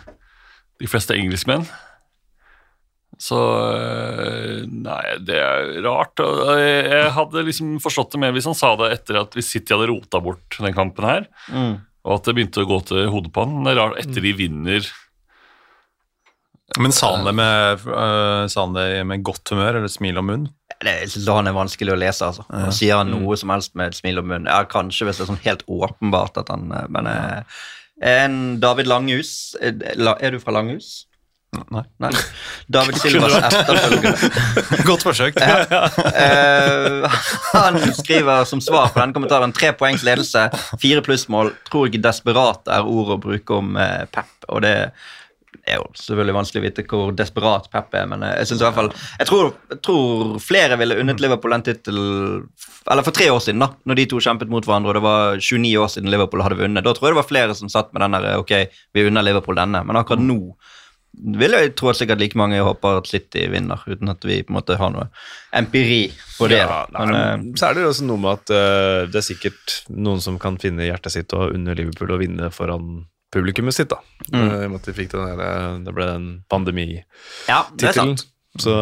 de 0.78 0.88
fleste 0.90 1.16
engelskmenn. 1.18 1.66
Så 3.18 3.38
eh, 3.74 4.64
Nei, 4.70 5.02
det 5.26 5.38
er 5.42 5.72
rart. 5.86 6.20
Jeg 6.22 6.86
jeg 6.92 7.12
hadde 7.16 7.44
liksom 7.48 7.76
forstått 7.82 8.14
det 8.14 8.22
mer 8.22 8.34
hvis 8.36 8.46
han 8.50 8.58
sa 8.58 8.76
det 8.80 8.92
etter 9.00 9.22
at 9.24 9.34
hvis 9.38 9.50
City 9.56 9.74
hadde 9.74 9.90
rota 9.90 10.22
bort 10.24 10.60
den 10.62 10.76
kampen 10.78 11.08
her, 11.08 11.28
Mm. 11.50 11.78
og 12.06 12.14
at 12.20 12.28
det 12.28 12.36
begynte 12.38 12.64
å 12.64 12.70
gå 12.70 12.78
til 12.88 13.10
hodet 13.12 13.32
på 13.34 13.44
han. 13.46 13.64
Det 13.66 13.74
er 13.74 13.80
rart 13.82 13.98
etter 14.04 14.22
de 14.24 14.34
vinner 14.38 14.86
Men 16.76 16.92
sa 16.92 17.16
han 17.16 17.26
det 17.26 17.34
med, 17.38 17.86
uh, 17.88 18.44
sa 18.52 18.66
han 18.66 18.76
det 18.76 18.88
med 19.08 19.24
godt 19.26 19.54
humør 19.54 19.80
eller 19.80 19.92
smil 19.92 20.20
om 20.20 20.28
munn? 20.30 20.46
Jeg 20.84 21.10
synes 21.10 21.30
han 21.32 21.50
er 21.50 21.56
vanskelig 21.56 21.96
å 21.96 21.98
lese, 21.98 22.28
altså. 22.28 22.44
Ja. 22.52 22.70
sier 22.76 23.00
han 23.00 23.10
noe 23.10 23.38
som 23.40 23.50
helst 23.54 23.74
med 23.80 23.94
et 23.94 23.98
smil 23.98 24.22
om 24.22 24.28
munn? 24.30 24.50
Ja, 24.50 24.62
kanskje 24.70 25.08
hvis 25.08 25.18
det 25.18 25.26
er 25.26 25.32
sånn 25.32 25.46
helt 25.48 25.64
åpenbart 25.66 26.38
at 26.38 26.52
han 26.54 26.70
eh, 26.76 26.90
Men 26.94 27.10
eh, 27.10 27.62
en 28.06 28.36
David 28.62 28.86
Langhus 28.86 29.56
Er 29.58 29.74
er 29.82 30.36
du 30.36 30.42
fra 30.44 30.54
Langhus? 30.54 31.08
Nei. 31.72 31.84
Nei. 32.04 32.12
David 32.68 32.98
Silvas 33.02 33.34
etterfølger. 33.40 34.16
Godt 34.90 35.06
forsøk. 35.08 35.40
Uh, 35.40 37.08
han 37.56 37.80
skriver 37.96 38.44
som 38.50 38.62
svar 38.62 38.92
på 38.92 39.00
denne 39.00 39.16
kommentaren 39.16 39.56
tre 39.56 39.72
poengs 39.78 40.04
ledelse, 40.06 40.50
fire 40.82 41.02
plussmål. 41.06 41.54
Tror 41.72 41.88
ikke 41.90 42.04
desperat 42.04 42.68
er 42.70 42.86
ord 42.86 43.16
å 43.16 43.22
bruke 43.24 43.58
om 43.58 43.80
uh, 43.80 44.04
Pep. 44.12 44.30
Og 44.52 44.62
det 44.68 44.76
er 45.66 45.80
jo 45.80 45.88
selvfølgelig 45.98 46.36
vanskelig 46.38 46.62
å 46.62 46.66
vite 46.68 46.86
hvor 46.92 47.14
desperat 47.18 47.70
Pep 47.74 47.96
er, 47.98 48.08
men 48.12 48.26
eh, 48.26 48.36
jeg 48.42 48.52
synes 48.52 48.62
i 48.62 48.66
hvert 48.68 48.78
fall 48.78 48.92
Jeg 48.94 49.30
tror, 49.30 49.52
jeg 49.74 49.82
tror 49.88 50.38
flere 50.44 50.80
ville 50.82 51.00
unnet 51.02 51.24
Liverpool 51.24 51.56
den 51.56 51.66
tittelen 51.68 52.48
Eller 52.92 53.08
for 53.08 53.16
tre 53.16 53.30
år 53.34 53.42
siden, 53.44 53.64
da 53.64 53.72
når 53.88 54.02
de 54.02 54.08
to 54.14 54.22
kjempet 54.24 54.52
mot 54.52 54.66
hverandre, 54.66 54.94
og 54.94 55.00
det 55.00 55.06
var 55.06 55.42
29 55.42 55.76
år 55.84 55.94
siden 55.94 56.12
Liverpool 56.14 56.44
hadde 56.46 56.60
vunnet. 56.60 56.86
Da 56.86 56.94
tror 56.96 57.10
jeg 57.10 57.16
det 57.16 57.22
var 57.22 57.30
flere 57.30 57.56
som 57.58 57.72
satt 57.72 57.94
med 57.94 58.04
den 58.06 58.18
der 58.18 58.42
Ok, 58.42 58.54
vi 58.96 59.08
unner 59.08 59.26
Liverpool 59.26 59.58
denne, 59.60 59.84
men 59.88 60.00
akkurat 60.00 60.24
nå 60.24 60.40
vil 61.18 61.56
jeg 61.56 61.74
tro 61.78 61.90
at 61.90 61.98
sikkert 61.98 62.22
like 62.22 62.38
mange 62.38 62.60
håper 62.62 63.00
at 63.00 63.10
City 63.10 63.48
vinner, 63.50 63.82
uten 63.90 64.12
at 64.12 64.26
vi 64.28 64.42
på 64.46 64.54
en 64.54 64.58
måte 64.60 64.78
har 64.78 64.92
noe 64.94 65.08
empiri 65.56 66.12
på 66.38 66.50
det. 66.52 66.62
Ja, 66.62 66.84
nei, 66.94 67.06
men, 67.10 67.18
eh, 67.18 67.58
så 67.58 67.70
er 67.70 67.78
det 67.78 67.86
jo 67.86 67.92
også 67.92 68.08
noe 68.08 68.22
med 68.22 68.34
at 68.36 68.54
uh, 68.54 69.10
det 69.10 69.22
er 69.22 69.26
sikkert 69.26 69.80
noen 69.90 70.22
som 70.24 70.38
kan 70.42 70.60
finne 70.62 70.86
hjertet 70.86 71.16
sitt 71.16 71.34
og 71.38 71.56
unne 71.56 71.76
Liverpool 71.78 72.14
å 72.14 72.20
vinne 72.22 72.52
foran 72.54 73.08
publikummet 73.34 73.76
sitt, 73.76 73.92
da. 73.92 74.02
Mm. 74.32 74.42
Eh, 74.42 74.58
I 74.58 74.66
og 74.66 74.74
med 74.74 74.82
at 74.82 74.90
de 74.90 74.98
fikk 74.98 75.14
den 75.14 75.30
der, 75.30 75.46
eh, 75.46 75.70
det 75.86 75.94
ble 75.96 76.10
den 76.10 76.28
pandemitittelen. 76.52 78.18
ja. 78.18 78.34
Så 78.58 78.74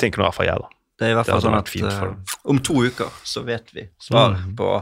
tenker 0.00 0.20
nå 0.20 0.24
i 0.24 0.28
hvert 0.28 0.36
fall 0.38 0.48
jeg, 0.48 0.62
da. 0.62 0.78
Det 0.98 1.06
er 1.06 1.12
i 1.12 1.14
hvert 1.14 1.28
fall 1.30 1.42
sånn 1.44 1.54
at 1.54 1.68
eh, 1.78 2.30
om 2.50 2.58
to 2.64 2.80
uker 2.88 3.10
så 3.26 3.44
vet 3.46 3.68
vi 3.70 3.84
svaret 4.02 4.48
på 4.58 4.72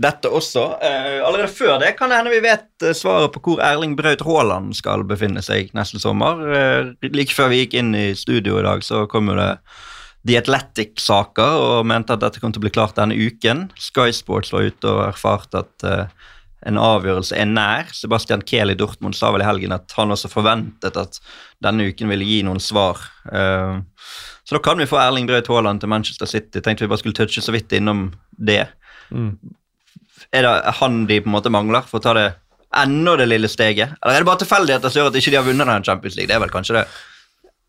dette 0.00 0.30
også. 0.32 0.62
Uh, 0.80 1.18
allerede 1.28 1.50
før 1.52 1.74
det 1.82 1.90
kan 1.98 2.08
det 2.08 2.22
hende 2.22 2.32
vi 2.32 2.40
vet 2.40 2.86
eh, 2.86 2.96
svaret 2.96 3.34
på 3.34 3.42
hvor 3.44 3.60
Erling 3.60 3.92
Braut 3.98 4.24
Haaland 4.24 4.72
skal 4.78 5.04
befinne 5.08 5.44
seg 5.44 5.68
neste 5.76 6.00
sommer. 6.00 6.40
Eh, 6.56 7.10
like 7.12 7.36
før 7.36 7.52
vi 7.52 7.60
gikk 7.60 7.76
inn 7.82 7.92
i 7.92 8.06
studio 8.16 8.56
i 8.62 8.64
dag, 8.64 8.80
så 8.86 9.04
kom 9.12 9.28
jo 9.28 9.36
det 9.36 9.50
The 10.28 10.40
Athletic-saker 10.40 11.60
og 11.60 11.86
mente 11.92 12.16
at 12.16 12.24
dette 12.24 12.40
kom 12.40 12.54
til 12.54 12.62
å 12.62 12.64
bli 12.64 12.72
klart 12.72 12.96
denne 12.96 13.16
uken. 13.20 13.66
Sky 13.76 14.08
Sports 14.16 14.54
var 14.56 14.70
ute 14.72 14.88
og 14.88 15.04
erfarte 15.10 15.66
at 15.66 15.84
eh, 15.84 16.32
en 16.66 16.78
avgjørelse 16.82 17.36
er 17.38 17.46
nær. 17.46 17.92
Sebastian 17.94 18.42
Kehl 18.42 18.72
i 18.72 18.78
Dortmund 18.78 19.14
sa 19.14 19.30
vel 19.34 19.44
i 19.44 19.46
helgen 19.46 19.74
at 19.76 19.92
han 19.98 20.10
også 20.14 20.30
forventet 20.32 20.98
at 20.98 21.20
denne 21.64 21.86
uken 21.90 22.10
ville 22.10 22.26
gi 22.26 22.40
noen 22.46 22.62
svar. 22.62 23.04
Eh, 23.30 23.78
så 24.48 24.56
da 24.56 24.62
kan 24.64 24.80
vi 24.80 24.88
få 24.88 24.98
Erling 24.98 25.28
Braut 25.28 25.50
Haaland 25.52 25.82
til 25.82 25.92
Manchester 25.92 26.26
City. 26.26 26.62
Tenkte 26.64 26.86
vi 26.86 26.90
bare 26.90 27.02
skulle 27.02 27.16
touche 27.18 27.44
så 27.44 27.54
vidt 27.54 27.74
innom 27.76 28.08
det. 28.32 28.64
Mm. 29.12 29.36
Er 30.34 30.44
det 30.44 30.74
han 30.80 31.04
de 31.08 31.20
på 31.22 31.30
en 31.30 31.36
måte 31.36 31.52
mangler 31.52 31.86
for 31.86 32.00
å 32.00 32.04
ta 32.04 32.14
det 32.16 32.28
enda 32.76 33.14
det 33.20 33.28
lille 33.28 33.50
steget? 33.50 33.94
Eller 34.00 34.16
er 34.16 34.24
det 34.24 34.30
bare 34.30 34.42
tilfeldigheter 34.42 34.92
som 34.92 35.02
gjør 35.02 35.12
at 35.12 35.20
ikke 35.20 35.34
de 35.34 35.38
har 35.40 35.46
vunnet 35.46 35.70
den 35.70 35.86
Champions 35.86 36.18
League? 36.18 36.30
Det 36.32 36.36
er 36.36 36.42
vel 36.42 36.54
kanskje 36.54 36.80
det. 36.80 36.88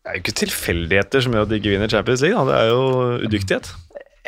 Det 0.00 0.08
er 0.08 0.16
jo 0.16 0.22
ikke 0.24 0.38
tilfeldigheter 0.40 1.24
som 1.24 1.36
gjør 1.36 1.46
at 1.46 1.52
de 1.52 1.60
ikke 1.60 1.74
vinner 1.74 1.92
Champions 1.92 2.24
League. 2.24 2.40
Da. 2.40 2.48
Det 2.48 2.58
er 2.58 2.72
jo 2.72 3.28
udyktighet. 3.28 3.72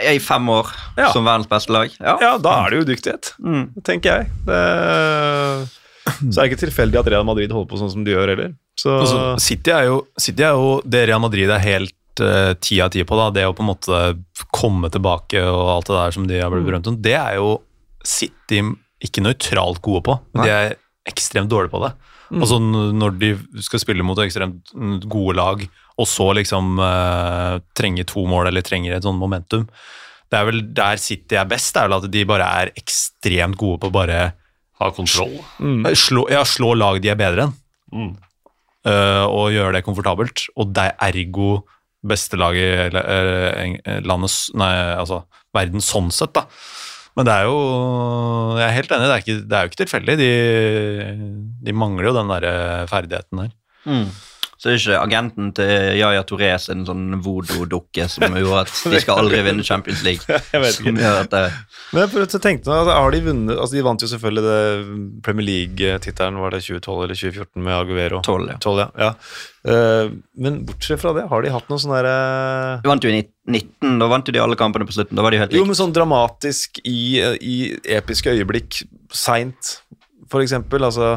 I 0.00 0.18
fem 0.24 0.46
år 0.48 0.66
Ja. 0.96 1.10
som 1.12 1.24
verdens 1.24 1.46
beste 1.50 1.72
lag. 1.72 1.90
Ja. 2.00 2.16
Ja, 2.20 2.38
da 2.38 2.52
er 2.66 2.70
det 2.70 2.86
udyktighet, 2.86 3.34
Mm. 3.42 3.74
tenker 3.84 4.08
jeg. 4.22 4.30
Det... 4.46 5.68
Så 6.32 6.40
er 6.40 6.48
det 6.48 6.52
ikke 6.52 6.64
tilfeldig 6.66 6.98
at 6.98 7.10
Real 7.12 7.24
Madrid 7.28 7.52
holder 7.54 7.68
på 7.70 7.78
sånn 7.78 7.90
som 7.92 8.04
de 8.04 8.10
gjør 8.14 8.32
heller. 8.32 8.54
Så 8.80 8.94
Altså, 9.02 9.20
City, 9.40 9.70
er 9.70 9.84
jo, 9.86 9.98
City 10.18 10.42
er 10.42 10.56
jo 10.56 10.80
det 10.88 11.04
Real 11.08 11.20
Madrid 11.22 11.50
er 11.50 11.60
helt 11.62 11.92
eh, 12.20 12.54
ti 12.60 12.80
av 12.82 12.90
ti 12.90 13.04
på. 13.04 13.16
da, 13.16 13.30
Det 13.30 13.44
å 13.46 13.54
på 13.54 13.62
en 13.62 13.70
måte 13.70 14.00
komme 14.52 14.90
tilbake 14.90 15.40
og 15.46 15.68
alt 15.76 15.86
det 15.86 15.94
der 16.00 16.10
som 16.16 16.26
de 16.26 16.40
har 16.40 16.50
Mm. 16.50 16.56
blitt 16.56 16.66
berømt 16.72 16.86
om, 16.88 16.96
det 17.00 17.14
er 17.14 17.36
jo 17.36 17.60
City 18.04 18.62
ikke 19.04 19.22
nøytralt 19.22 19.80
gode 19.82 20.02
på. 20.04 20.18
men 20.34 20.44
De 20.44 20.50
er 20.50 20.76
ekstremt 21.08 21.48
dårlige 21.48 21.70
på 21.70 21.80
det. 21.86 21.92
Mm. 22.32 22.40
Altså 22.40 22.56
Når 22.96 23.18
de 23.20 23.28
skal 23.60 23.80
spille 23.82 24.04
mot 24.06 24.16
ekstremt 24.22 24.70
mm, 24.74 25.00
gode 25.12 25.34
lag, 25.36 25.64
og 26.00 26.06
så 26.08 26.30
liksom 26.38 26.78
uh, 26.80 27.58
trenger 27.76 28.06
to 28.08 28.22
mål 28.26 28.48
eller 28.48 28.64
trenger 28.64 28.94
et 28.96 29.04
sånt 29.04 29.20
momentum. 29.20 29.66
Det 30.32 30.38
er 30.38 30.46
vel 30.48 30.62
der 30.72 30.96
City 30.96 31.36
er 31.36 31.44
best, 31.50 31.74
det 31.74 31.82
er 31.82 31.90
vel 31.90 31.98
at 31.98 32.06
de 32.14 32.22
bare 32.30 32.46
er 32.62 32.70
ekstremt 32.80 33.58
gode 33.60 33.82
på 33.82 33.90
bare 33.92 34.30
Ha 34.80 34.88
kontroll. 34.96 35.34
slå, 35.94 36.24
ja, 36.32 36.40
slå 36.48 36.72
lag 36.74 37.02
de 37.04 37.12
er 37.12 37.20
bedre 37.20 37.44
enn 37.50 37.52
Mm. 37.92 38.14
uh, 38.88 39.26
og 39.28 39.52
gjøre 39.52 39.74
det 39.76 39.84
komfortabelt. 39.84 40.46
Og 40.56 40.72
det 40.72 40.86
er 40.88 40.96
ergo 41.12 41.60
beste 42.02 42.38
lag 42.40 42.56
i 42.56 42.64
eng- 42.96 43.78
Nei, 44.56 44.72
altså 44.96 45.20
verden 45.54 45.84
sånn 45.84 46.08
sett, 46.10 46.32
da. 46.32 46.46
Men 47.16 47.28
det 47.28 47.32
er 47.34 47.48
jo 47.48 47.56
Jeg 48.56 48.66
er 48.66 48.76
helt 48.76 48.92
enig, 48.94 49.08
det 49.08 49.14
er, 49.14 49.24
ikke, 49.24 49.38
det 49.48 49.56
er 49.56 49.64
jo 49.64 49.70
ikke 49.70 49.80
tilfeldig. 49.82 50.18
De, 50.20 50.30
de 51.66 51.74
mangler 51.76 52.08
jo 52.08 52.16
den 52.16 52.32
der 52.32 52.86
ferdigheten 52.90 53.42
der. 53.44 53.50
Mm. 53.84 54.06
Så 54.62 54.70
er 54.70 54.76
ikke 54.78 54.98
agenten 55.02 55.48
til 55.58 55.70
Yaya 55.98 56.22
Torres 56.22 56.68
en 56.70 56.84
sånn 56.86 57.16
voodoo-dukke 57.24 58.04
som 58.06 58.36
gjorde 58.38 58.60
at 58.60 58.92
de 58.92 59.00
skal 59.02 59.24
aldri 59.24 59.40
vinne 59.42 59.64
Champions 59.66 60.04
League. 60.06 60.22
Jeg 60.54 60.62
vet 60.62 60.76
ikke. 60.76 60.92
Som 60.92 61.00
gjør 61.02 61.16
at 61.24 61.32
det, 61.32 61.40
Men 61.90 62.04
jeg 62.04 62.10
prøvde 62.12 62.38
å 62.38 62.42
tenke 62.44 62.68
nå, 62.68 62.76
altså, 62.76 62.94
har 62.94 63.14
de 63.14 63.20
vunnet 63.26 63.56
altså 63.56 63.74
De 63.74 63.82
vant 63.88 64.04
jo 64.04 64.10
selvfølgelig 64.12 64.44
det 64.46 64.60
Premier 65.26 65.48
League-tittelen, 65.48 66.38
var 66.44 66.54
det 66.54 66.62
2012 66.62 67.02
eller 67.08 67.18
2014 67.18 67.66
med 67.66 67.74
Aguero? 67.74 68.22
12, 68.22 68.46
ja. 68.52 68.60
12, 68.62 68.78
ja. 68.84 68.86
ja. 69.02 69.10
Eh, 69.74 70.14
men 70.46 70.62
bortsett 70.68 71.02
fra 71.02 71.16
det, 71.18 71.26
har 71.34 71.42
de 71.42 71.52
hatt 71.56 71.68
noe 71.70 71.82
sånn 71.82 71.96
derre 71.96 72.14
De 72.86 72.92
vant 72.92 73.02
jo 73.02 73.10
i 73.10 73.18
19, 73.18 73.98
da 73.98 74.10
vant 74.14 74.30
jo 74.30 74.36
de 74.36 74.44
alle 74.46 74.58
kampene 74.62 74.86
på 74.86 74.94
slutten. 74.94 75.18
Da 75.18 75.26
var 75.26 75.34
de 75.34 75.42
helt 75.42 75.50
likt. 75.50 75.58
Jo, 75.58 75.66
men 75.66 75.78
sånn 75.78 75.94
dramatisk 75.94 76.78
i, 76.86 77.18
i 77.18 77.56
episke 77.98 78.30
øyeblikk, 78.30 78.84
seint, 79.10 79.76
for 80.30 80.46
eksempel. 80.46 80.86
Altså 80.86 81.16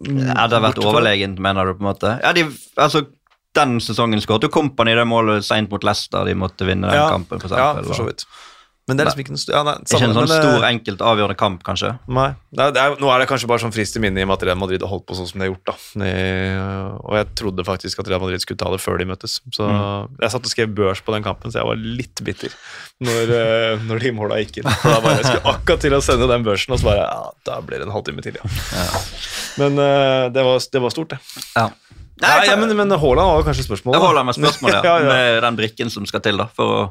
Ja, 0.00 0.46
det 0.48 0.56
har 0.56 0.62
vært 0.64 0.80
overlegent, 0.80 1.40
mener 1.42 1.68
du, 1.68 1.74
på 1.76 1.84
en 1.84 1.90
måte? 1.90 2.14
Ja, 2.22 2.32
de, 2.36 2.46
altså, 2.80 3.04
den 3.58 3.80
sesongen 3.84 4.22
skåret 4.22 4.46
jo 4.46 4.52
Company 4.52 4.94
det 4.96 5.04
målet 5.08 5.44
seint 5.44 5.72
mot 5.72 5.84
Leicester. 5.84 6.24
De 6.28 6.36
måtte 6.38 6.68
vinne 6.68 6.88
den 6.88 6.96
Ja, 6.96 7.10
kampen, 7.12 7.42
for 7.42 7.56
Ja, 7.58 7.74
for 7.82 7.98
så 7.98 8.06
vidt. 8.08 8.24
Men 8.90 8.98
det 8.98 9.04
er 9.04 9.10
liksom 9.10 9.22
ikke 9.22 9.34
en 9.36 9.40
ja, 9.40 9.60
nei, 9.66 9.74
Ikke 9.86 10.00
en 10.02 10.14
sånn 10.16 10.26
men, 10.26 10.34
eh, 10.34 10.42
stor, 10.42 10.66
enkelt, 10.66 11.04
avgjørende 11.12 11.38
kamp, 11.38 11.62
kanskje. 11.66 11.92
Nei. 12.10 12.28
Det 12.50 12.64
er, 12.64 12.74
det 12.74 12.82
er, 12.82 12.96
nå 12.98 13.10
er 13.14 13.22
det 13.22 13.28
kanskje 13.30 13.48
bare 13.50 13.62
sånn 13.62 13.74
frist 13.74 13.96
i 13.96 14.02
minnet 14.02 14.24
i 14.24 14.26
og 14.26 14.30
med 14.32 14.40
at 14.40 14.46
Real 14.48 14.58
Madrid 14.58 14.82
har 14.82 14.90
holdt 14.90 15.06
på 15.06 15.16
sånn 15.18 15.28
som 15.30 15.38
de 15.38 15.46
har 15.46 15.52
gjort. 15.52 15.70
da. 15.70 16.06
Og 17.06 17.18
jeg 17.20 17.28
trodde 17.38 17.66
faktisk 17.68 18.02
at 18.02 18.10
Real 18.10 18.22
Madrid 18.24 18.42
skulle 18.42 18.60
ta 18.60 18.72
det 18.74 18.80
før 18.82 18.98
de 18.98 19.06
møttes. 19.12 19.38
Så 19.54 19.68
Jeg 19.70 20.34
satt 20.34 20.48
og 20.50 20.52
skrev 20.52 20.74
børs 20.74 21.04
på 21.06 21.14
den 21.14 21.26
kampen, 21.26 21.54
så 21.54 21.62
jeg 21.62 21.70
var 21.70 21.78
litt 21.80 22.24
bitter 22.26 22.56
når, 23.00 23.34
eh, 23.36 23.84
når 23.88 24.02
de 24.04 24.14
måla 24.16 24.40
gikk 24.42 24.60
inn. 24.60 24.68
Da 24.68 24.98
bare, 25.00 25.20
jeg 25.20 25.28
skulle 25.30 25.54
akkurat 25.54 25.84
til 25.86 25.96
å 25.96 26.02
sende 26.04 26.28
den 26.30 26.44
børsen, 26.46 26.74
og 26.74 26.82
så 26.82 26.90
bare 26.90 27.06
ja, 27.06 27.30
da 27.48 27.60
blir 27.64 27.80
det 27.80 27.88
en 27.88 27.94
halvtime 27.94 28.24
til, 28.24 28.36
ja. 28.36 28.90
Men 29.60 29.78
eh, 29.80 30.26
det, 30.34 30.44
var, 30.44 30.60
det 30.60 30.82
var 30.84 30.92
stort, 30.92 31.14
det. 31.14 31.46
Ja. 31.54 31.70
Nei, 32.20 32.34
ja, 32.50 32.56
men, 32.60 32.72
men 32.76 32.92
Haaland 32.92 33.30
var 33.30 33.38
jo 33.40 33.46
kanskje 33.46 33.64
spørsmålet. 33.64 34.02
Haaland 34.02 34.28
var 34.28 34.36
spørsmålet, 34.36 34.84
ja, 34.84 34.96
ja, 35.00 35.06
ja. 35.06 35.14
med 35.14 35.42
den 35.46 35.60
brikken 35.62 35.92
som 35.92 36.04
skal 36.08 36.22
til 36.24 36.40
da, 36.40 36.50
for 36.56 36.74
å 36.76 36.82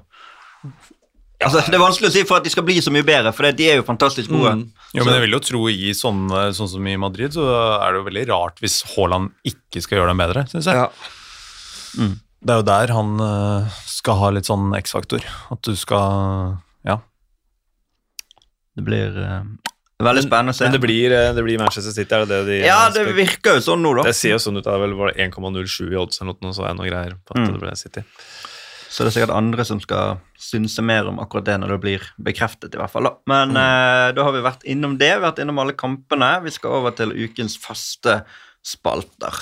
Altså, 1.40 1.62
Det 1.66 1.78
er 1.78 1.80
vanskelig 1.80 2.10
å 2.10 2.12
si 2.12 2.24
for 2.28 2.38
at 2.42 2.44
de 2.44 2.52
skal 2.52 2.66
bli 2.68 2.82
så 2.84 2.92
mye 2.92 3.06
bedre, 3.08 3.32
for 3.32 3.48
de 3.56 3.68
er 3.72 3.78
jo 3.80 3.86
fantastisk 3.88 4.28
gode. 4.34 4.58
Mm. 4.60 4.64
Jo, 4.98 5.06
men 5.06 5.14
jeg 5.16 5.24
vil 5.24 5.36
jo 5.38 5.40
tro 5.40 5.62
i 5.72 5.94
sånn, 5.96 6.26
sånn 6.58 6.68
som 6.74 6.88
i 6.92 6.98
Madrid, 7.00 7.32
så 7.38 7.46
er 7.80 7.94
det 7.94 8.02
jo 8.02 8.08
veldig 8.10 8.26
rart 8.32 8.60
hvis 8.60 8.82
Haaland 8.96 9.32
ikke 9.48 9.84
skal 9.86 10.02
gjøre 10.02 10.12
dem 10.12 10.20
bedre, 10.20 10.44
syns 10.52 10.68
jeg. 10.68 10.76
Ja. 10.76 10.90
Det 12.40 12.54
er 12.54 12.60
jo 12.62 12.68
der 12.68 12.94
han 12.96 13.14
øh, 13.24 13.80
skal 13.88 14.20
ha 14.20 14.30
litt 14.36 14.48
sånn 14.48 14.72
X-faktor. 14.82 15.24
At 15.52 15.62
du 15.68 15.76
skal 15.80 16.58
Ja. 16.88 17.00
Det 18.76 18.86
blir 18.88 19.16
uh, 19.20 19.42
veldig 20.04 20.24
spennende 20.28 20.54
å 20.54 20.56
se. 20.56 20.64
Men 20.68 20.76
det 20.78 20.80
blir, 20.84 21.12
eh, 21.12 21.32
det 21.36 21.44
blir 21.44 21.60
Manchester 21.60 21.92
City, 21.92 22.16
er 22.16 22.24
det 22.24 22.30
det 22.32 22.46
de 22.48 22.60
ja, 22.68 22.78
det 22.96 23.04
virker 23.18 23.58
jo 23.58 23.64
sånn 23.66 23.82
nå, 23.84 23.92
da. 23.98 24.06
Det 24.08 24.16
ser 24.16 24.38
jo 24.38 24.40
sånn 24.44 24.60
ut, 24.60 24.64
det 24.64 24.72
er 24.72 24.80
vel 24.86 24.96
var 24.96 25.12
det 25.12 25.26
1,07 25.28 25.92
i 25.92 25.98
odds 26.00 26.22
eller 26.22 26.38
noe, 26.40 26.56
så 26.56 26.64
er 26.64 26.72
det 26.72 26.80
noe 26.80 26.88
greier 26.92 27.18
på 27.20 27.36
at 27.36 27.42
Mm. 27.44 27.52
det 27.58 27.64
ble 27.66 27.76
City. 27.76 28.04
Så 28.90 29.04
det 29.04 29.12
er 29.12 29.16
sikkert 29.20 29.36
andre 29.36 29.66
som 29.68 29.82
skal 29.84 30.22
synse 30.40 30.84
mer 30.86 31.10
om 31.10 31.20
akkurat 31.22 31.50
det 31.50 31.58
når 31.60 31.76
det 31.76 31.80
blir 31.84 32.10
bekreftet, 32.24 32.74
i 32.74 32.80
hvert 32.80 32.94
fall. 32.94 33.10
Da. 33.10 33.16
Men 33.30 33.56
eh, 33.60 34.10
da 34.16 34.26
har 34.26 34.36
vi 34.36 34.46
vært 34.46 34.66
innom 34.72 34.96
det, 35.00 35.12
vi 35.12 35.18
har 35.20 35.28
vært 35.28 35.42
innom 35.44 35.60
alle 35.62 35.76
kampene. 35.78 36.32
Vi 36.46 36.54
skal 36.56 36.80
over 36.80 36.96
til 36.96 37.12
ukens 37.14 37.58
faste 37.60 38.22
spalter. 38.66 39.36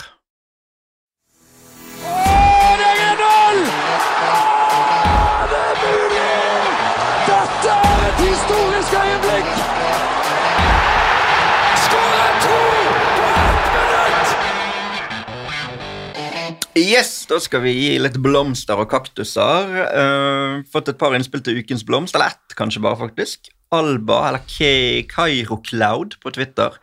Yes, 16.78 17.26
da 17.30 17.40
skal 17.42 17.64
vi 17.64 17.72
gi 17.74 17.94
litt 18.02 18.18
blomster 18.22 18.78
og 18.78 18.90
kaktuser. 18.92 19.70
Uh, 19.90 20.60
fått 20.72 20.92
et 20.92 21.00
par 21.02 21.16
innspill 21.18 21.42
til 21.46 21.58
ukens 21.64 21.84
blomst, 21.88 22.14
eller 22.18 22.36
ett 22.36 22.54
kanskje 22.60 22.84
bare, 22.84 23.00
faktisk. 23.00 23.50
Alba, 23.74 24.20
eller 24.30 24.44
K- 24.48 25.58
Cloud 25.66 26.14
på 26.24 26.32
Twitter. 26.36 26.78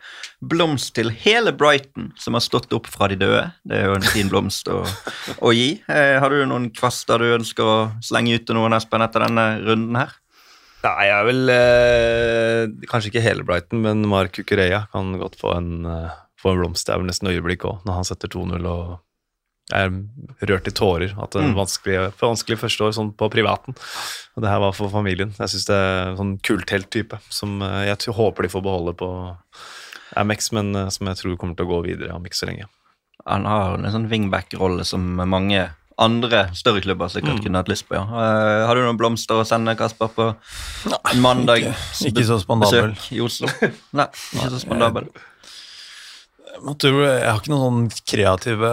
Blomst 0.45 0.91
til 0.97 1.09
hele 1.23 1.53
Brighton, 1.55 2.11
som 2.21 2.35
har 2.37 2.43
stått 2.45 2.75
opp 2.77 2.89
fra 2.91 3.07
de 3.09 3.17
døde. 3.23 3.45
Det 3.65 3.79
er 3.79 3.87
jo 3.87 3.95
en 3.97 4.05
fin 4.11 4.29
blomst 4.29 4.67
å, 4.69 4.83
å 5.39 5.53
gi. 5.55 5.79
Uh, 5.87 6.19
har 6.21 6.29
du 6.35 6.43
noen 6.45 6.67
kvaster 6.75 7.23
du 7.23 7.31
ønsker 7.39 7.63
å 7.65 7.79
slenge 8.05 8.35
ut 8.35 8.45
til 8.45 8.59
noen, 8.59 8.75
Espen, 8.77 9.05
etter 9.05 9.25
denne 9.25 9.47
runden 9.63 9.97
her? 10.03 10.13
Nei, 10.85 11.07
jeg 11.07 11.15
er 11.15 11.23
vel 11.25 11.49
eh, 11.49 12.73
Kanskje 12.91 13.09
ikke 13.09 13.23
hele 13.25 13.41
Brighton, 13.47 13.79
men 13.81 14.03
Mark 14.05 14.35
Kukureya 14.37 14.83
kan 14.91 15.15
godt 15.17 15.39
få 15.39 15.55
en, 15.55 15.71
eh, 15.89 16.11
få 16.37 16.51
en 16.53 16.59
blomst. 16.61 16.85
Det 16.85 16.93
er 16.93 17.01
vel 17.01 17.09
nesten 17.09 17.31
øyeblikk 17.31 17.65
òg, 17.65 17.79
når 17.87 17.97
han 18.03 18.05
setter 18.11 18.29
2-0 18.29 18.67
og 18.69 18.91
er 19.73 19.89
rørt 20.45 20.67
i 20.69 20.73
tårer. 20.75 21.15
At 21.21 21.31
det 21.31 21.41
er 21.41 21.47
Mm. 21.49 21.55
vanskelig, 21.57 22.13
for 22.13 22.33
vanskelig 22.35 22.59
første 22.61 22.85
år 22.85 22.93
sånn 22.93 23.13
på 23.17 23.29
privaten. 23.31 23.75
Og 24.35 24.43
det 24.43 24.49
her 24.49 24.59
var 24.59 24.73
for 24.73 24.89
familien. 24.89 25.33
Jeg 25.39 25.47
syns 25.49 25.65
det 25.65 25.75
er 25.75 26.15
sånn 26.19 26.35
kulthelttype 26.41 27.19
som 27.29 27.61
eh, 27.61 27.85
jeg 27.89 28.13
håper 28.13 28.43
de 28.43 28.49
får 28.49 28.61
beholde 28.63 28.93
på 28.93 29.09
Amex, 30.15 30.51
men 30.51 30.75
eh, 30.75 30.89
som 30.89 31.07
jeg 31.07 31.17
tror 31.17 31.37
kommer 31.37 31.55
til 31.57 31.65
å 31.65 31.73
gå 31.73 31.83
videre 31.87 32.13
om 32.15 32.23
ikke 32.23 32.37
så 32.37 32.49
lenge. 32.51 32.67
Han 33.25 33.45
har 33.49 33.79
en 33.79 33.91
sånn 33.91 34.09
wingback-rolle 34.11 34.85
som 34.85 35.01
mange 35.17 35.69
andre 35.97 36.49
større 36.53 36.81
klubber 36.83 37.07
sikkert 37.07 37.41
kunne 37.41 37.57
hatt 37.57 37.69
lyst 37.71 37.87
på. 37.87 37.95
ja. 37.95 38.03
Uh, 38.03 38.65
har 38.67 38.75
du 38.75 38.81
noen 38.83 38.97
blomster 38.99 39.39
å 39.39 39.45
sende, 39.47 39.77
Kasper, 39.79 40.09
på 40.11 40.35
en 40.91 41.21
mandag? 41.23 41.63
Ikke 42.03 42.25
så 42.27 42.35
spandabel. 42.43 42.91
Besøk 42.91 43.15
i 43.15 43.21
Oslo? 43.23 43.47
Nei, 43.95 44.05
ikke 44.35 44.49
så 44.51 44.59
spandabel. 44.59 45.07
Jeg 46.55 47.27
har 47.27 47.39
ikke 47.41 47.51
noen 47.51 47.63
sånn 47.89 48.05
kreative 48.07 48.69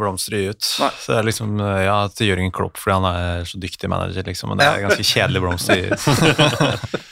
blomster 0.00 0.36
å 0.36 0.40
gi 0.42 0.50
ut. 0.54 0.68
Nei. 0.84 0.90
Så 1.00 1.12
det 1.12 1.18
er 1.20 1.26
liksom, 1.30 1.56
ja, 1.60 1.96
til 2.14 2.30
Jørgen 2.30 2.52
Klopp 2.54 2.78
fordi 2.80 2.94
han 3.00 3.08
er 3.10 3.48
så 3.48 3.58
dyktig 3.62 3.90
manager, 3.90 4.22
liksom. 4.28 4.52
Men 4.52 4.62
det 4.62 4.68
er 4.70 4.84
ganske 4.86 5.06
kjedelig 5.08 5.42
blomst 5.44 5.72
å 5.74 5.78
gi 5.78 5.88
ut. 5.90 5.98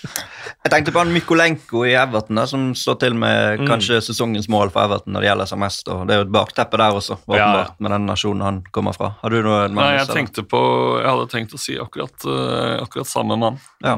Jeg 0.63 0.71
tenkte 0.71 0.93
på 0.95 1.01
han 1.03 1.11
Mykolenko 1.11 1.81
i 1.91 1.95
Everton, 1.99 2.39
da, 2.39 2.45
som 2.47 2.69
står 2.79 2.99
til 3.03 3.17
med 3.19 3.59
Mm. 3.59 3.67
kanskje 3.67 3.97
sesongens 4.07 4.47
mål 4.49 4.71
for 4.71 4.85
Everton 4.87 5.13
når 5.17 5.25
det 5.25 5.29
gjelder 5.29 5.49
seg 5.51 5.59
mest. 5.59 5.89
og 5.91 6.05
Det 6.07 6.15
er 6.15 6.21
jo 6.21 6.27
et 6.29 6.35
bakteppe 6.37 6.79
der 6.79 6.95
også, 7.01 7.17
åpenbart, 7.27 7.81
med 7.83 7.91
den 7.91 8.07
nasjonen 8.07 8.43
han 8.47 8.61
kommer 8.71 8.95
fra. 8.95 9.09
Har 9.25 9.31
du 9.35 9.41
noe? 9.43 9.65
Nei, 9.75 9.89
jeg 9.99 10.07
tenkte 10.15 10.45
på 10.47 10.61
Jeg 11.03 11.09
hadde 11.11 11.27
tenkt 11.35 11.57
å 11.57 11.59
si 11.59 11.75
akkurat, 11.83 12.15
eh, 12.31 12.77
akkurat 12.85 13.11
samme 13.11 13.35
mann. 13.43 13.59
Ja. 13.83 13.97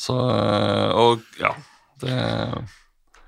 Så 0.00 0.16
eh, 0.16 0.96
Og 0.96 1.20
ja. 1.38 1.52
Det 2.00 2.16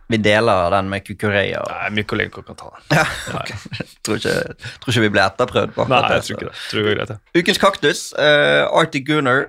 Vi 0.08 0.18
deler 0.22 0.70
den 0.70 0.88
med 0.90 1.02
Kukureya. 1.06 1.60
og- 1.64 1.70
Nei, 1.72 1.90
Mykolenko 2.02 2.42
kan 2.46 2.54
ta 2.56 2.70
den. 2.70 2.98
Ja, 2.98 3.04
okay. 3.34 3.56
tror, 4.06 4.20
ikke, 4.20 4.34
tror 4.80 4.92
ikke 4.94 5.04
vi 5.06 5.08
ble 5.16 5.24
etterprøvd. 5.26 5.74
på 5.74 5.88
Nei, 5.90 6.00
jeg 6.12 6.22
tror 6.22 6.36
ikke 6.36 6.48
det. 6.50 6.64
Tror 6.70 6.82
det 6.86 6.96
greit, 6.96 7.10
ja. 7.10 7.40
Ukens 7.42 7.58
kaktus, 7.58 8.02
uh, 8.18 8.64
Arctic 8.70 9.06
Gunner, 9.08 9.48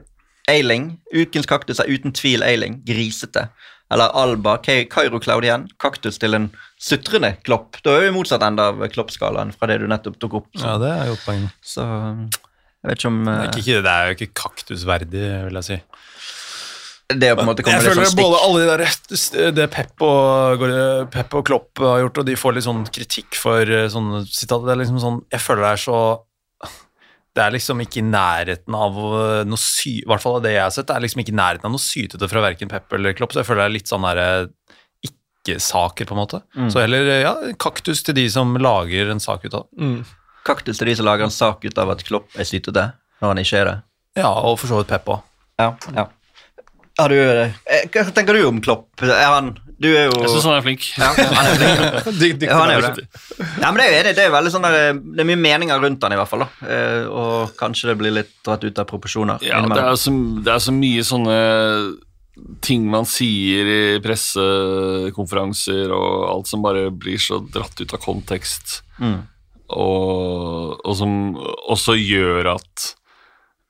Ailing. 0.49 0.97
Ukens 1.13 1.45
kaktus 1.45 1.79
er 1.83 1.91
uten 1.93 2.11
tvil 2.15 2.41
Ailing, 2.43 2.81
grisete. 2.87 3.49
Eller 3.91 4.11
Alba, 4.19 4.57
Cairo, 4.57 4.87
Kairo 4.91 5.19
Cloud 5.23 5.45
kaktus 5.79 6.17
til 6.19 6.33
en 6.35 6.49
sutrende 6.79 7.37
klopp. 7.47 7.77
Da 7.85 7.93
er 7.95 8.07
vi 8.09 8.17
motsatt 8.17 8.43
ende 8.43 8.59
av 8.65 8.81
kloppskalaen 8.91 9.53
fra 9.55 9.67
det 9.71 9.79
du 9.79 9.87
nettopp 9.87 10.17
tok 10.19 10.33
opp. 10.41 10.49
Så, 10.57 10.65
Ja, 10.65 10.77
det 10.81 10.89
er 10.91 11.05
jo 11.07 11.13
et 11.13 11.23
poeng. 11.25 11.45
så 11.63 11.85
jeg 12.83 12.89
vet 12.91 12.97
ikke 12.99 13.07
om 13.07 13.23
Det 13.25 13.33
eh, 13.33 13.43
er, 13.45 13.61
ikke, 13.61 13.83
det 13.83 13.93
er 13.93 14.07
jo 14.07 14.17
ikke 14.17 14.33
kaktusverdig, 14.33 15.23
vil 15.47 15.59
jeg 15.61 15.63
si. 15.63 15.77
Det 17.07 17.29
på 17.35 17.43
en 17.43 17.47
måte 17.47 17.63
kommer 17.63 17.79
Jeg 17.79 17.85
litt 17.85 17.93
føler 17.93 18.09
sånn 18.09 18.19
både 18.19 18.39
alle 18.43 18.63
de 18.63 18.71
der 18.71 19.51
Det 19.55 19.65
Pep 19.71 20.03
og, 20.03 20.63
Pep 21.13 21.35
og 21.39 21.45
Klopp 21.47 21.79
har 21.79 22.01
gjort, 22.03 22.19
og 22.19 22.27
de 22.27 22.35
får 22.35 22.57
litt 22.57 22.65
sånn 22.65 22.81
kritikk 22.91 23.37
for 23.39 23.63
eh, 23.63 23.87
sånne 23.93 24.25
sitater. 24.27 24.65
Det 24.67 24.73
er 24.73 24.81
liksom 24.81 24.99
sånn 25.03 25.21
Jeg 25.31 25.43
føler 25.43 25.63
det 25.63 25.69
er 25.69 25.83
så 25.85 26.01
Det 27.37 27.45
er 27.45 27.55
liksom 27.55 27.83
ikke 27.85 28.01
i 28.01 28.07
nærheten 28.09 28.75
av 28.75 28.99
eh, 28.99 29.45
noe 29.47 29.61
sy... 29.61 30.01
I 30.01 30.09
hvert 30.09 30.25
fall 30.25 30.41
av 30.41 30.43
det 30.43 30.57
jeg 30.57 30.65
har 30.65 30.75
sett, 30.75 30.89
det 30.89 30.97
er 30.97 31.05
liksom 31.05 31.23
ikke 31.23 31.35
i 31.35 31.39
nærheten 31.39 31.69
av 31.69 31.75
noe 31.77 31.85
sytete 31.85 32.31
fra 32.33 32.43
verken 32.43 32.73
Pep 32.73 32.97
eller 32.99 33.15
Klopp, 33.15 33.31
så 33.31 33.43
jeg 33.43 33.49
føler 33.53 33.63
det 33.63 33.69
er 33.69 33.75
litt 33.77 33.93
sånn 33.93 34.09
derre 34.09 34.27
ikke-saker, 35.07 36.09
på 36.09 36.17
en 36.17 36.21
måte. 36.25 36.41
Mm. 36.59 36.67
Så 36.73 36.83
heller 36.83 37.13
eh, 37.13 37.23
ja, 37.23 37.33
kaktus 37.61 38.03
til 38.03 38.19
de 38.19 38.27
som 38.33 38.51
lager 38.59 39.13
en 39.13 39.23
sak 39.23 39.47
ut 39.47 39.53
av 39.53 39.69
det. 39.69 39.93
Kaktus 40.47 40.81
til 40.81 40.91
de 40.91 40.99
som 40.99 41.07
lager 41.07 41.29
en 41.29 41.37
sak 41.37 41.63
ut 41.63 41.79
av 41.79 41.95
at 41.95 42.03
Klopp 42.09 42.35
er 42.35 42.51
sytete, 42.51 42.89
når 43.21 43.31
han 43.31 43.43
ikke 43.45 43.63
er 43.63 43.71
det. 43.71 43.79
Ja, 44.25 44.33
og 44.33 44.57
for 44.59 44.67
så 44.73 44.81
vidt 44.81 44.91
Pep 44.91 45.07
òg. 45.15 45.23
Ja, 45.61 45.71
ja. 45.95 46.09
Har 46.97 47.09
du, 47.13 47.17
eh, 47.21 47.83
hva 47.93 48.03
tenker 48.15 48.33
du 48.33 48.45
om 48.47 48.59
Klopp? 48.63 48.87
Er 49.05 49.27
han 49.29 49.51
Du 49.77 49.85
er 49.91 50.07
jo 50.09 50.15
Jeg 50.23 50.31
syns 50.33 50.45
han 50.49 50.55
er 50.57 50.63
flink. 50.65 50.85
ja, 50.97 51.11
han 51.13 51.45
er 51.45 51.59
flink. 51.59 52.41
Ja, 52.49 52.55
han 52.57 52.71
er 52.73 52.79
jo 52.81 52.87
det. 52.95 53.05
Ja, 53.61 53.69
men 53.69 53.77
det 53.77 53.85
er 53.93 54.07
det. 54.07 54.15
Det 54.17 54.23
er 54.25 54.31
veldig 54.33 54.53
sånn 54.55 54.65
der, 54.65 54.77
det 54.97 55.21
er 55.21 55.27
mye 55.29 55.37
meninger 55.43 55.83
rundt 55.83 56.01
han 56.07 56.15
i 56.15 56.17
hvert 56.17 56.31
fall. 56.31 56.45
da. 56.47 56.49
Eh, 56.65 57.05
Og 57.13 57.53
kanskje 57.59 57.91
det 57.91 57.97
blir 58.01 58.15
litt 58.17 58.31
dratt 58.47 58.65
ut 58.65 58.81
av 58.81 58.87
proporsjoner. 58.89 59.37
Ja, 59.45 59.61
det 59.61 59.77
er, 59.83 59.93
så, 60.01 60.13
det 60.41 60.53
er 60.55 60.63
så 60.65 60.73
mye 60.73 61.05
sånne 61.05 61.37
ting 62.61 62.83
man 62.89 63.05
sier 63.09 63.65
i 63.69 63.99
pressekonferanser 64.01 65.89
og 65.93 66.27
alt 66.31 66.49
som 66.49 66.61
bare 66.65 66.87
blir 66.93 67.17
så 67.21 67.39
dratt 67.53 67.77
ut 67.81 67.93
av 67.93 68.01
kontekst, 68.03 68.81
Mm. 68.97 69.19
og, 69.77 70.79
og 70.85 70.93
som 70.97 71.11
også 71.69 71.93
gjør 72.01 72.47
at 72.55 72.85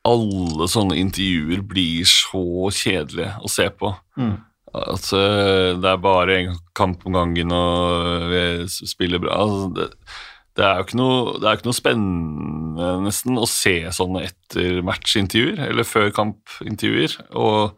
alle 0.08 0.68
sånne 0.72 0.98
intervjuer 1.02 1.64
blir 1.68 2.08
så 2.10 2.70
kjedelige 2.74 3.34
å 3.44 3.52
se 3.52 3.68
på. 3.74 3.92
Mm. 4.20 4.36
At 4.78 5.12
eh, 5.16 5.76
det 5.80 5.92
er 5.92 6.02
bare 6.04 6.40
en 6.42 6.58
kamp 6.78 7.06
om 7.08 7.18
gangen, 7.18 7.54
og 7.56 8.28
vi 8.32 8.42
spiller 8.68 9.22
bra. 9.24 9.38
Altså, 9.44 9.70
det, 9.76 9.88
det 10.58 10.66
er 10.66 10.80
jo 10.80 10.88
ikke 10.88 11.00
noe, 11.00 11.38
det 11.38 11.48
er 11.48 11.60
ikke 11.60 11.70
noe 11.70 11.78
spennende 11.78 12.90
nesten 13.06 13.38
å 13.38 13.48
se 13.50 13.76
sånne 13.94 14.26
etter 14.28 14.82
matchintervjuer, 14.86 15.62
eller 15.70 15.88
før 15.88 16.12
kampintervjuer. 16.18 17.18
Og 17.38 17.78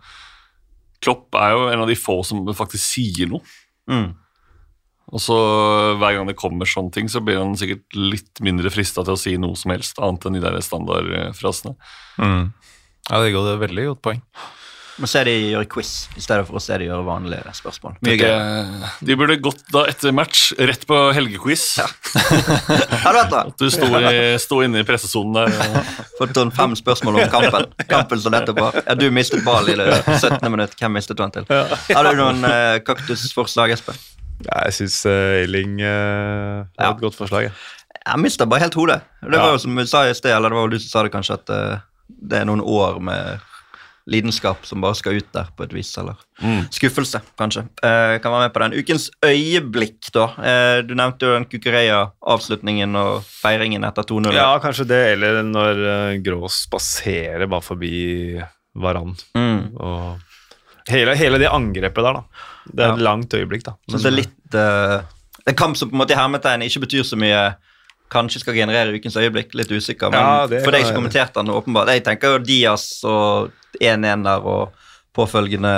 Klopp 1.03 1.35
er 1.39 1.53
jo 1.55 1.67
en 1.71 1.85
av 1.85 1.91
de 1.91 1.95
få 1.99 2.19
som 2.27 2.43
faktisk 2.55 2.83
sier 2.83 3.29
noe. 3.31 3.43
Mm. 3.89 4.09
Og 5.09 5.23
så 5.23 5.37
hver 5.97 6.17
gang 6.17 6.29
det 6.29 6.37
kommer 6.37 6.69
sånne 6.69 6.93
ting, 6.93 7.09
så 7.09 7.21
blir 7.23 7.41
han 7.41 7.57
sikkert 7.57 7.97
litt 7.97 8.43
mindre 8.45 8.69
frista 8.73 9.05
til 9.05 9.15
å 9.15 9.19
si 9.19 9.35
noe 9.41 9.57
som 9.57 9.73
helst, 9.73 9.97
annet 9.97 10.29
enn 10.29 10.37
de 10.37 10.45
der 10.45 10.61
standardfrasene. 10.65 11.75
Mm. 12.21 12.47
Ja, 13.09 13.21
det 13.23 13.33
er 13.33 13.53
et 13.55 13.65
veldig 13.65 13.89
godt 13.93 14.05
poeng. 14.05 14.23
Må 14.99 15.07
se 15.07 15.21
de 15.23 15.31
gjøre 15.31 15.67
quiz 15.71 15.91
i 16.19 16.21
stedet 16.21 16.43
for 16.43 16.59
å 16.59 16.61
se 16.61 16.75
de 16.81 16.89
gjøre 16.89 17.05
vanlige 17.07 17.53
spørsmål. 17.55 17.95
Mye 18.03 18.17
gøy. 18.19 18.33
De 19.07 19.15
burde 19.19 19.37
gått 19.39 19.63
da 19.71 19.85
etter 19.87 20.11
match 20.15 20.49
rett 20.59 20.83
på 20.89 20.97
helgequiz. 21.15 21.63
Ja. 21.79 21.87
du 23.15 23.19
hatt? 23.21 23.55
Du 23.61 23.69
sto, 23.71 23.87
i, 23.95 24.35
sto 24.43 24.59
inne 24.65 24.83
i 24.83 24.87
pressesonen 24.87 25.39
der. 25.39 25.55
Og, 25.55 25.95
Fått 26.19 26.35
sånn 26.35 26.51
fem 26.51 26.75
spørsmål 26.75 27.21
om 27.21 27.31
kampen. 27.31 27.71
Kampen 27.87 28.19
som 28.19 28.35
nettopp 28.35 28.59
var. 28.59 28.79
Ja, 28.83 28.99
du 28.99 29.07
mistet 29.15 29.45
ballen 29.47 29.79
i 29.79 29.87
det 29.87 30.01
17. 30.19 30.43
minutt. 30.51 30.75
Hvem 30.75 30.97
mistet 30.99 31.15
du 31.15 31.23
den 31.23 31.37
til? 31.39 31.51
Har 31.95 32.11
du 32.11 32.19
noen 32.19 32.43
eh, 32.51 32.81
kaktusforslag, 32.83 33.79
Espen? 33.79 34.18
Ja, 34.45 34.61
jeg 34.69 34.77
syns 34.77 35.01
Eiling 35.09 35.79
uh, 35.81 36.63
var 36.77 36.85
Ja. 36.85 36.93
et 36.93 37.01
godt 37.03 37.17
forslag. 37.19 37.49
jeg. 37.49 37.53
Jeg 38.05 38.19
mista 38.23 38.45
bare 38.45 38.63
helt 38.63 38.77
hodet. 38.79 39.01
Det 39.21 39.37
var 39.37 39.51
jo 39.53 39.59
som 39.61 39.75
vi 39.75 39.85
sa 39.85 40.05
i 40.07 40.13
sted, 40.15 40.31
eller 40.31 40.49
det 40.49 40.55
var 40.57 40.67
jo 40.67 40.73
du 40.73 40.79
som 40.79 40.89
sa 40.89 41.03
det 41.03 41.11
kanskje, 41.13 41.35
at 41.41 41.49
uh, 41.53 41.79
det 42.07 42.39
er 42.41 42.45
noen 42.49 42.61
år 42.63 42.99
med 43.03 43.39
lidenskap 44.09 44.65
som 44.65 44.81
bare 44.81 44.97
skal 44.97 45.19
ut 45.19 45.27
der 45.35 45.49
på 45.55 45.63
et 45.67 45.73
vis, 45.75 45.91
eller 46.01 46.17
skuffelse, 46.73 47.19
kanskje. 47.37 47.61
Eh, 47.85 48.15
kan 48.23 48.33
være 48.33 48.47
med 48.47 48.53
på 48.55 48.61
den. 48.63 48.73
Ukens 48.81 49.09
øyeblikk, 49.25 50.09
da. 50.15 50.23
Eh, 50.41 50.77
du 50.87 50.95
nevnte 50.97 51.27
jo 51.27 51.35
den 51.35 51.45
Kukureya-avslutningen 51.51 52.95
og 52.99 53.21
feiringen 53.27 53.85
etter 53.85 54.07
2-0. 54.09 54.33
Ja, 54.33 54.55
kanskje 54.63 54.87
det, 54.89 55.01
eller 55.13 55.43
når 55.45 55.83
uh, 55.83 56.15
Grås 56.25 56.63
spaserer 56.65 57.45
bare 57.51 57.65
forbi 57.65 57.93
Varan. 58.79 59.13
Mm. 59.37 59.75
Og 59.77 60.17
hele, 60.89 61.15
hele 61.19 61.39
det 61.41 61.49
angrepet 61.51 62.03
der, 62.05 62.19
da. 62.19 62.45
Det 62.69 62.83
er 62.85 62.93
et 62.93 63.01
langt 63.05 63.33
øyeblikk, 63.33 63.63
da. 63.65 63.73
Synes 63.89 64.03
det 64.05 64.11
er 64.11 64.17
litt 64.19 64.57
uh, 64.59 64.99
En 65.49 65.55
kamp 65.57 65.77
som 65.79 65.89
på 65.89 65.95
en 65.97 66.01
måte 66.03 66.13
i 66.13 66.19
hermetegn 66.19 66.61
ikke 66.67 66.83
betyr 66.85 67.05
så 67.07 67.17
mye 67.19 67.39
Kanskje 68.09 68.39
skal 68.41 68.55
generere 68.57 68.95
ukens 68.97 69.15
øyeblikk, 69.21 69.51
litt 69.53 69.69
usikker. 69.69 70.09
Men 70.09 70.19
Ja, 70.19 70.47
det 70.49 70.63
for 70.65 70.73
deg 70.73 70.85
som 70.87 70.95
kommenterte 70.97 71.37
den, 71.43 71.51
åpenbart 71.53 71.91
Jeg 71.93 72.01
tenker 72.07 72.35
jo 72.35 72.39
Diaz 72.41 72.87
og 73.05 73.51
1-1 73.77 74.23
der 74.25 74.45
og 74.49 74.71
påfølgende 75.13 75.73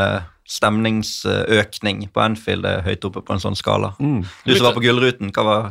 stemningsøkning 0.52 2.06
på 2.14 2.22
Anfield 2.24 2.66
er 2.68 2.82
høyt 2.86 3.06
oppe 3.08 3.22
på 3.24 3.36
en 3.36 3.42
sånn 3.44 3.56
skala. 3.56 3.94
Mm. 4.00 4.22
Du 4.46 4.54
som 4.56 4.68
var 4.68 4.76
på 4.76 4.84
Gullruten, 4.84 5.32
hva 5.36 5.44
var 5.48 5.70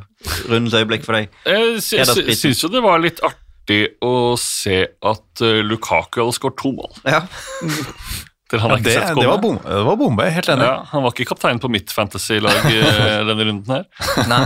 rundens 0.50 0.76
øyeblikk 0.76 1.04
for 1.06 1.16
deg? 1.18 1.28
jeg 1.46 1.80
sy- 1.84 2.04
sy- 2.04 2.36
syns 2.38 2.62
jo 2.64 2.70
det 2.72 2.82
var 2.84 3.00
litt 3.02 3.20
artig 3.26 3.82
å 4.04 4.36
se 4.40 4.82
at 5.06 5.42
eh, 5.44 5.60
Lukaku 5.64 6.22
hadde 6.22 6.36
skåret 6.36 6.56
to 6.60 6.72
mål. 6.76 6.92
Ja, 7.04 7.20
Det, 8.50 8.58
han 8.58 8.72
Ja, 8.74 8.78
det, 8.82 8.94
det, 9.14 9.26
var 9.28 9.38
bom, 9.38 9.58
det 9.62 9.82
var 9.86 9.98
bombe, 9.98 10.26
helt 10.34 10.48
enig. 10.50 10.66
Ja, 10.66 10.84
han 10.90 11.04
var 11.04 11.14
ikke 11.14 11.28
kaptein 11.30 11.60
på 11.62 11.70
mitt 11.70 11.92
fantasy-lag 11.94 12.64
eh, 12.66 13.20
denne 13.28 13.46
runden 13.46 13.76
her. 13.76 13.84
nei. 14.30 14.40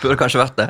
Burde 0.00 0.16
kanskje 0.20 0.40
vært 0.40 0.56
det. 0.60 0.68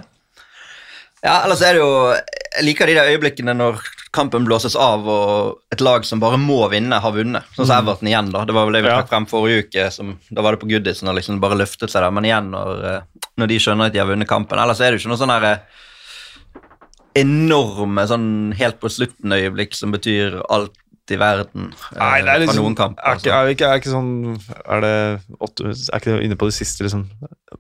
Ja, 1.23 1.41
ellers 1.45 1.63
er 1.67 1.75
det 1.75 1.81
jo 1.83 1.93
Jeg 2.15 2.63
liker 2.63 2.87
de 2.87 2.95
der 2.95 3.09
øyeblikkene 3.11 3.55
når 3.57 3.81
kampen 4.15 4.45
blåses 4.47 4.77
av 4.79 5.07
og 5.11 5.75
et 5.75 5.83
lag 5.85 6.05
som 6.07 6.21
bare 6.23 6.39
må 6.41 6.63
vinne, 6.73 6.97
har 7.03 7.13
vunnet. 7.15 7.47
Sånn 7.55 7.69
som 7.69 7.83
Everton 7.83 8.09
igjen, 8.09 8.31
da. 8.33 8.45
Det 8.49 8.55
var 8.57 8.67
vel 8.67 8.79
det 8.79 8.85
vi 8.87 8.91
trakk 8.91 9.11
frem 9.11 9.27
forrige 9.29 9.67
uke. 9.67 9.85
Som, 9.95 10.15
da 10.33 10.43
var 10.43 10.57
det 10.57 10.63
på 10.63 10.71
Goodison 10.71 11.11
og 11.13 11.19
liksom 11.19 11.43
bare 11.43 11.59
løftet 11.61 11.93
seg 11.93 12.03
der. 12.03 12.15
Men 12.17 12.27
igjen, 12.27 12.49
når, 12.55 12.81
eh, 12.89 13.29
når 13.39 13.53
de 13.53 13.59
skjønner 13.63 13.91
at 13.91 13.95
de 13.95 14.01
har 14.03 14.09
vunnet 14.09 14.31
kampen 14.31 14.59
Ellers 14.63 14.81
er 14.81 14.91
det 14.91 14.99
jo 14.99 15.05
ikke 15.05 15.13
noe 15.13 15.21
sånn 15.21 15.35
herre 15.35 15.53
enorme 17.19 18.05
sånn 18.09 18.29
helt 18.59 18.79
på 18.81 18.91
slutten-øyeblikk 18.93 19.77
som 19.77 19.93
betyr 19.95 20.41
alt 20.49 20.77
i 21.15 21.19
verden 21.21 21.71
eh, 21.73 21.99
Nei, 21.99 22.21
det 22.23 22.29
er 22.29 22.35
fra 22.35 22.43
liksom, 22.45 22.63
noen 22.65 22.77
kamper. 22.79 23.03
er, 23.03 23.19
ikke, 23.19 23.33
altså. 23.33 23.39
er, 23.39 23.53
ikke, 23.55 23.69
er 23.73 23.81
ikke 23.83 23.93
sånn 23.95 24.11
Er 24.65 24.85
det 24.85 24.93
8, 25.39 25.73
er 25.73 25.99
ikke 26.03 26.13
det 26.17 26.27
inne 26.29 26.39
på 26.41 26.49
det 26.51 26.57
siste, 26.59 26.85
liksom? 26.87 27.07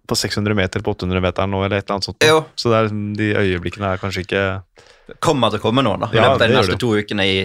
På 0.08 0.16
600 0.18 0.56
meter 0.58 0.84
på 0.84 0.94
800 0.96 1.20
meter 1.24 1.48
nå, 1.50 1.64
eller 1.64 1.80
et 1.80 1.86
eller 1.88 1.98
annet 1.98 2.08
sånt? 2.10 2.24
Jo. 2.28 2.42
Så 2.56 2.70
det 2.72 2.78
er, 2.78 2.88
liksom- 2.88 3.16
de 3.18 3.28
øyeblikkene 3.44 3.92
er 3.94 4.00
kanskje 4.02 4.24
ikke 4.26 4.44
kommer 5.24 5.50
til 5.50 5.58
å 5.60 5.62
komme 5.62 5.82
noen 5.82 6.00
da, 6.04 6.08
i 6.12 6.16
Ja, 6.18 6.26
løpet 6.28 6.42
av 6.42 6.48
de 6.50 6.54
neste 6.58 6.74
det. 6.74 6.78
to 6.82 6.90
ukene 6.98 7.24
i 7.24 7.36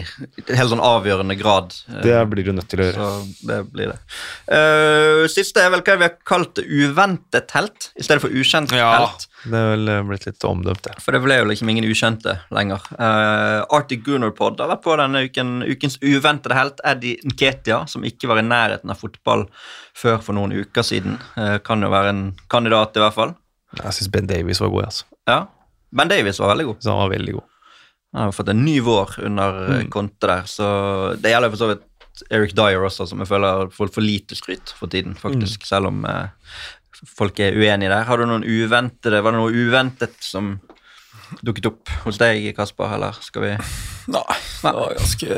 helt 0.56 0.70
sånn 0.72 0.82
avgjørende 0.84 1.38
grad. 1.40 1.74
eh, 1.90 2.02
Det 2.04 2.18
blir 2.30 2.44
du 2.44 2.52
nødt 2.54 2.68
til 2.70 2.80
å 2.82 2.88
gjøre. 2.90 3.08
Så 3.08 3.48
det 3.48 3.60
blir 3.72 3.92
det. 3.94 4.00
Uh, 4.52 5.28
siste 5.32 5.62
er 5.64 5.70
vel 5.72 5.82
hva 5.82 5.96
vi 5.98 6.04
har 6.08 6.18
kalt 6.28 6.60
uventet 6.60 7.52
helt, 7.56 7.90
i 7.96 8.04
stedet 8.04 8.22
for 8.22 8.30
ukjent 8.36 8.72
helt. 8.76 9.28
Det 9.46 9.60
er 9.60 9.70
vel 9.76 9.88
eh, 9.94 10.02
blitt 10.08 10.26
litt 10.28 10.44
omdømt, 10.48 10.84
det. 10.84 10.96
For 11.04 11.16
det 11.16 11.22
ble 11.24 11.38
jo 11.40 11.46
liksom 11.50 11.70
ingen 11.72 11.88
ukjente 11.88 12.36
lenger. 12.52 12.84
Uh, 13.00 13.64
Arctic 13.76 14.04
Gunnar 14.06 14.32
Pod 14.36 14.60
har 14.60 14.68
vært 14.72 14.84
på 14.84 14.98
denne 15.00 15.24
uken. 15.28 15.56
Ukens 15.68 15.98
uventede 16.04 16.56
helt, 16.60 16.84
Eddie 16.84 17.18
Nketia, 17.28 17.86
som 17.88 18.04
ikke 18.08 18.28
var 18.32 18.40
i 18.40 18.46
nærheten 18.48 18.92
av 18.92 19.00
fotball 19.00 19.48
før 19.96 20.20
for 20.24 20.34
noen 20.38 20.52
uker 20.64 20.84
siden. 20.84 21.18
Uh, 21.38 21.58
kan 21.64 21.82
jo 21.84 21.90
være 21.94 22.10
en 22.14 22.24
kandidat, 22.52 22.96
i 22.96 23.04
hvert 23.04 23.16
fall. 23.18 23.36
Jeg 23.80 23.94
syns 23.98 24.12
Ben 24.14 24.28
Davies 24.30 24.60
var 24.62 24.70
god, 24.70 24.84
altså. 24.92 25.06
Ja. 25.28 25.40
Ben 25.94 26.10
Davies 26.10 26.40
var 26.42 26.54
veldig 26.56 26.66
god. 26.72 26.78
Så 26.84 26.90
han 26.94 27.04
var 27.04 27.12
veldig 27.18 27.34
god. 27.40 27.50
Han 28.14 28.28
har 28.30 28.36
fått 28.36 28.50
en 28.54 28.64
ny 28.66 28.78
vår 28.86 29.16
under 29.26 29.56
mm. 29.74 29.90
Conte 29.94 30.30
der, 30.30 30.44
så 30.50 30.68
det 31.18 31.32
gjelder 31.34 31.50
for 31.54 31.62
så 31.64 31.72
vidt 31.74 31.90
Eric 32.30 32.54
Dyer 32.54 32.84
også, 32.86 33.08
som 33.10 33.24
jeg 33.24 33.30
føler 33.32 33.72
får 33.74 33.90
for 33.96 34.06
lite 34.06 34.38
skryt 34.38 34.74
for 34.78 34.92
tiden, 34.94 35.16
faktisk, 35.18 35.66
selv 35.66 35.90
om 35.90 36.04
eh, 36.06 36.28
folk 37.18 37.40
er 37.42 37.58
uenige 37.58 37.90
der. 37.90 38.06
Har 38.06 38.22
du 38.22 38.28
noen 38.30 38.46
uventede, 38.46 39.24
Var 39.26 39.34
det 39.34 39.40
noe 39.42 39.50
uventet 39.66 40.14
som 40.22 40.60
dukket 41.42 41.66
opp 41.72 41.90
hos 42.04 42.20
deg, 42.22 42.52
Kasper, 42.56 42.94
eller 42.94 43.18
skal 43.26 43.42
vi 43.48 43.52
Nei, 44.14 44.22
det 44.62 44.72
var 44.76 44.94
ganske, 45.00 45.38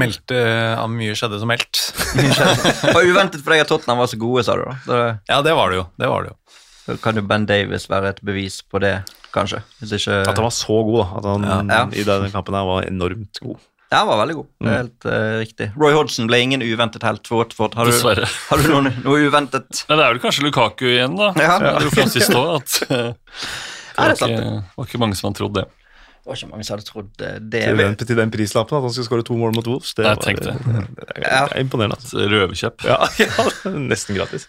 Meldte 0.00 0.38
av 0.80 0.88
mye 0.90 1.14
skjedde 1.14 1.38
som 1.38 1.50
meldt. 1.52 1.82
Det 2.16 2.94
var 2.96 3.04
uventet 3.06 3.44
for 3.44 3.52
deg 3.54 3.62
at 3.62 3.70
Tottenham 3.70 4.00
var 4.02 4.08
så 4.10 4.18
gode, 4.18 4.42
sa 4.48 4.56
du. 4.58 4.64
da. 4.64 4.76
Da- 4.88 5.18
Ja, 5.28 5.42
det 5.44 5.52
var 5.54 5.70
det 5.70 5.78
jo. 5.82 5.84
Det 6.00 6.08
var 6.10 6.24
det 6.24 6.32
jo. 6.32 6.38
Da 6.88 6.96
kan 7.02 7.18
jo 7.20 7.22
Ben 7.28 7.44
Davis 7.48 7.84
være 7.90 8.14
et 8.14 8.20
bevis 8.24 8.62
på 8.64 8.80
det, 8.80 8.94
kanskje. 9.34 9.60
Hvis 9.82 9.92
ikke 9.98 10.22
At 10.24 10.34
han 10.38 10.46
var 10.46 10.54
så 10.56 10.78
god, 10.88 11.02
da. 11.02 11.08
At 11.18 11.26
han 11.28 11.72
Ja. 11.74 11.82
i 11.92 12.04
denne 12.06 12.30
kampen 12.32 12.56
her 12.56 12.64
var 12.64 12.86
enormt 12.88 13.40
god. 13.44 13.58
Ja, 13.88 14.02
han 14.02 14.08
var 14.08 14.18
veldig 14.20 14.34
god. 14.36 14.46
Det 14.60 14.68
er 14.68 14.76
helt 14.82 15.06
uh, 15.08 15.38
riktig. 15.40 15.66
Roy 15.80 15.94
Hodgson 15.96 16.26
ble 16.28 16.40
ingen 16.44 16.64
uventet 16.64 17.04
helt 17.04 17.28
for 17.28 17.40
Watford. 17.40 17.76
Har 17.76 17.88
du, 17.88 18.24
har 18.24 18.60
du 18.60 18.68
noe, 18.68 18.92
noe 19.04 19.20
uventet? 19.28 19.84
Nei, 19.88 19.96
det 19.96 20.04
er 20.04 20.12
vel 20.12 20.20
kanskje 20.24 20.44
Lukaku 20.44 20.84
igjen, 20.90 21.16
da. 21.16 21.30
Ja. 21.40 21.54
Det 21.60 21.70
er 21.72 21.86
jo 21.86 21.92
fra 22.28 22.44
at 22.58 22.74
eh, 22.88 23.12
det 23.98 24.04
var 24.04 24.12
ikke, 24.28 24.50
var 24.76 24.88
ikke 24.90 25.00
mange 25.00 25.16
som 25.16 25.28
hadde 25.30 25.40
trodd 25.40 25.56
det. 25.56 25.64
Det 26.28 26.34
var 26.34 26.40
ikke 26.42 26.50
mange 26.50 26.64
som 26.68 26.74
hadde 26.76 26.84
trodd 26.84 27.22
eh, 27.24 27.36
det. 27.40 27.60
Til 27.64 27.78
den, 27.80 27.94
til 27.96 28.18
den 28.18 28.32
prislappen 28.34 28.76
at 28.76 28.84
han 28.84 28.92
skulle 28.92 29.06
skåre 29.08 29.24
to 29.24 29.36
mål 29.40 29.54
mot 29.56 29.70
Wolves. 29.70 29.94
Det, 29.96 30.04
var- 30.04 30.18
det. 30.20 30.34
det, 30.44 31.14
er, 31.16 31.22
det 31.24 31.30
er 31.56 31.60
imponerende. 31.62 31.96
Altså. 31.96 32.26
Røverkjepp. 32.28 32.84
Ja, 32.84 32.98
ja, 33.24 33.72
nesten 33.80 34.18
gratis. 34.18 34.44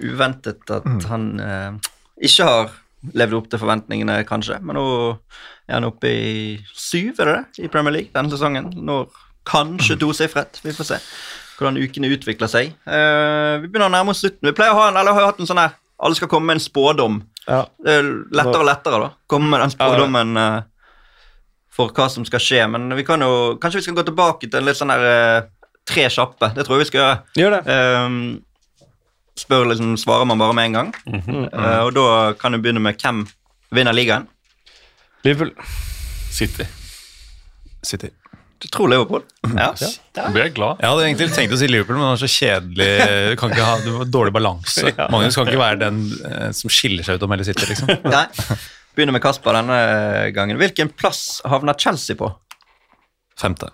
Uventet 0.00 0.72
at 0.72 0.86
han 1.10 1.26
eh, 1.44 1.90
ikke 2.30 2.46
har 2.48 2.72
levd 3.12 3.36
opp 3.42 3.50
til 3.52 3.60
forventningene, 3.60 4.22
kanskje. 4.24 4.56
Men 4.64 4.80
nå 4.80 4.86
er 5.68 5.76
han 5.76 5.86
oppe 5.90 6.08
i 6.16 6.54
syv, 6.72 7.20
er 7.20 7.28
det 7.28 7.34
det, 7.36 7.66
i 7.66 7.70
Premier 7.76 7.98
League 7.98 8.14
denne 8.16 8.32
sesongen. 8.32 8.72
Når 8.88 9.10
kanskje 9.48 9.98
tosifret. 10.00 10.62
Vi 10.64 10.72
får 10.76 10.94
se 10.94 11.02
hvordan 11.58 11.76
ukene 11.82 12.08
utvikler 12.14 12.48
seg. 12.48 12.72
Eh, 12.88 13.52
vi 13.60 13.68
begynner 13.68 13.90
å 13.90 13.94
nærme 13.98 14.16
oss 14.16 14.24
slutten. 14.24 14.48
Vi 14.48 14.56
pleier 14.56 14.72
å 14.72 14.80
ha 14.80 14.88
en, 14.94 14.96
eller 15.00 15.12
har 15.16 15.28
hatt 15.28 15.44
en 15.44 15.48
sånn 15.50 15.60
her 15.60 15.76
Alle 15.98 16.14
skal 16.14 16.28
komme 16.30 16.46
med 16.46 16.60
en 16.60 16.62
spådom. 16.62 17.20
Ja. 17.48 17.64
Det 17.82 17.94
er 18.00 18.08
lettere 18.30 18.60
og 18.62 18.68
lettere, 18.68 18.98
da. 19.02 19.08
Komme 19.28 19.48
med 19.50 19.64
den 19.64 19.72
spådommen 19.74 20.36
eh, 20.38 20.60
for 21.78 21.94
hva 21.94 22.08
som 22.10 22.26
skal 22.26 22.42
skje. 22.42 22.64
Men 22.74 22.90
vi 22.98 23.06
kan 23.06 23.22
jo, 23.22 23.56
kanskje 23.62 23.80
vi 23.82 23.86
skal 23.86 23.98
gå 24.00 24.08
tilbake 24.10 24.50
til 24.50 24.60
en 24.60 24.66
litt 24.66 24.78
sånn 24.80 24.90
der 24.90 25.06
eh, 25.06 25.48
tre 25.88 26.08
kjappe. 26.12 26.50
Det 26.56 26.66
tror 26.66 26.78
jeg 26.78 26.86
vi 26.86 26.90
skal 26.90 27.02
gjøre. 27.04 27.18
Gjør 27.38 27.56
det. 27.56 27.78
Um, 27.78 28.20
spør 29.38 29.68
liksom, 29.70 29.94
Svarer 30.00 30.26
man 30.28 30.42
bare 30.42 30.56
med 30.58 30.70
en 30.70 30.78
gang. 30.80 30.94
Eh, 31.08 31.80
og 31.86 31.92
da 31.96 32.08
kan 32.40 32.54
du 32.54 32.62
begynne 32.62 32.82
med 32.82 32.98
hvem 32.98 33.26
vinner 33.74 33.94
ligaen. 33.94 34.26
Liverpool. 35.26 35.54
City. 36.34 36.66
City. 37.86 38.10
Du 38.58 38.66
tror 38.74 38.90
Liverpool? 38.90 39.22
Ja. 39.54 39.70
Da 40.16 40.24
blir 40.34 40.48
jeg 40.48 40.56
glad. 40.56 40.80
Jeg 40.82 40.90
hadde 40.90 41.04
egentlig 41.06 41.28
tenkt 41.30 41.54
å 41.54 41.58
si 41.60 41.68
Liverpool, 41.70 41.94
men 41.94 42.08
det 42.08 42.10
var 42.10 42.22
så 42.24 42.30
kjedelig. 42.32 42.88
Du 43.30 43.36
kan 43.38 43.54
ikke 43.54 43.68
ha 43.68 43.76
du 43.84 43.92
dårlig 44.10 44.34
balanse. 44.34 44.90
Magnus 45.14 45.38
kan 45.38 45.46
ikke 45.46 45.62
være 45.62 45.78
den 45.84 46.00
eh, 46.26 46.48
som 46.58 46.72
skiller 46.74 47.06
seg 47.06 47.20
ut 47.20 47.26
om 47.28 47.36
hele 47.36 47.46
City, 47.46 47.68
liksom. 47.70 47.92
Nei. 48.10 48.24
Begynner 48.98 49.14
med 49.14 49.22
Kasper 49.22 49.54
denne 49.54 49.78
gangen. 50.34 50.58
Hvilken 50.58 50.90
plass 50.98 51.38
havner 51.46 51.76
Chelsea 51.78 52.18
på? 52.18 52.32
Femte. 53.38 53.68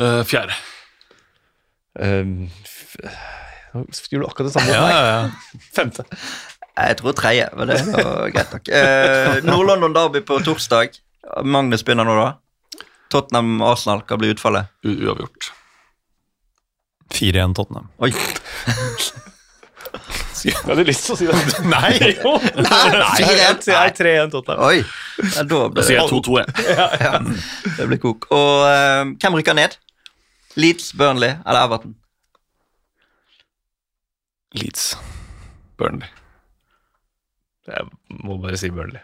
Uh, 0.00 0.22
fjerde. 0.24 0.54
Uh, 2.00 2.46
f- 2.64 2.96
Gjorde 4.08 4.22
du 4.24 4.28
akkurat 4.30 4.48
det 4.48 4.54
samme? 4.54 4.72
Ja, 4.72 4.86
ja, 4.88 5.02
ja. 5.10 5.28
femte. 5.76 6.04
Jeg 6.72 6.96
tror 7.02 7.12
tredje, 7.16 7.50
men 7.56 7.68
det 7.68 7.76
var 7.92 8.30
greit 8.32 8.52
nok. 8.56 8.68
Uh, 8.72 9.42
Nord-London 9.44 9.92
Derby 9.96 10.22
på 10.24 10.38
torsdag. 10.44 10.96
Magnus 11.44 11.84
begynner 11.84 12.08
nå, 12.08 12.14
da. 12.16 12.30
Tottenham-Arsenal, 13.12 14.00
hva 14.08 14.16
blir 14.20 14.32
utfallet? 14.32 14.72
U 14.88 14.90
uavgjort. 15.04 15.50
4-1 17.12 17.52
Tottenham. 17.60 17.90
Oi, 18.00 18.08
Jeg 20.50 20.58
hadde 20.66 20.84
lyst 20.88 21.06
til 21.06 21.14
å 21.14 21.18
si 21.20 21.26
det. 21.28 21.38
Nei! 21.74 21.92
Jo. 22.22 22.32
Nei, 22.40 22.64
Fire-en. 22.66 23.38
jeg 23.42 23.62
sier 23.66 23.94
3-1 23.98 24.32
Tottenham. 24.34 24.64
oi. 24.66 24.82
Ja, 25.22 25.42
da 25.42 25.44
Da 25.46 25.68
blir 25.76 25.86
sier 25.88 26.00
jeg 26.00 26.10
2-2, 26.10 26.38
jeg. 26.40 26.46
ja, 27.02 27.12
det 27.78 27.88
blir 27.92 28.00
kok. 28.02 28.26
Og 28.34 28.64
eh, 28.68 29.12
hvem 29.22 29.38
rykker 29.40 29.56
ned? 29.58 29.76
Leeds, 30.58 30.90
Burnley 30.98 31.36
eller 31.46 31.62
Everton? 31.68 31.94
Leeds. 34.58 34.90
Burnley. 35.80 36.08
Jeg 37.70 37.86
må 38.26 38.36
bare 38.42 38.58
si 38.60 38.68
Burnley. 38.74 39.00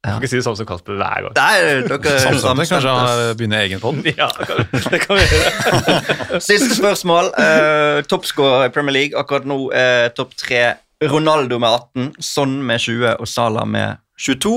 Ja. 0.00 0.14
Kan 0.14 0.22
ikke 0.22 0.30
si 0.32 0.38
det 0.38 0.44
samme 0.46 0.56
som 0.56 0.66
Kasper 0.68 0.96
hver 0.96 1.26
gang. 1.26 1.34
Nei, 1.36 1.56
dere 1.60 1.96
er 1.98 2.22
Kanskje 2.64 2.92
han 2.96 3.36
begynner 3.36 3.66
egen 3.66 3.82
pod? 3.82 3.98
Ja, 4.22 4.30
det 4.32 5.00
kan 5.02 5.18
vi 5.18 5.26
gjøre. 5.26 6.40
Siste 6.48 6.72
spørsmål. 6.78 7.28
Uh, 7.36 8.00
Toppscorer 8.08 8.70
i 8.70 8.72
Premier 8.72 8.96
League 8.96 9.20
akkurat 9.20 9.44
nå 9.44 9.58
er 9.76 10.08
topp 10.16 10.32
tre 10.40 10.62
Ronaldo 11.04 11.60
med 11.60 11.68
18, 11.68 12.08
Son 12.24 12.56
med 12.64 12.80
20 12.80 13.12
og 13.20 13.28
Salah 13.28 13.68
med 13.68 14.00
22. 14.16 14.56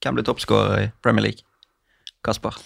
Hvem 0.00 0.16
blir 0.16 0.24
toppscorer 0.24 0.82
i 0.86 0.90
Premier 1.04 1.28
League? 1.28 1.44
Kasper. 2.24 2.56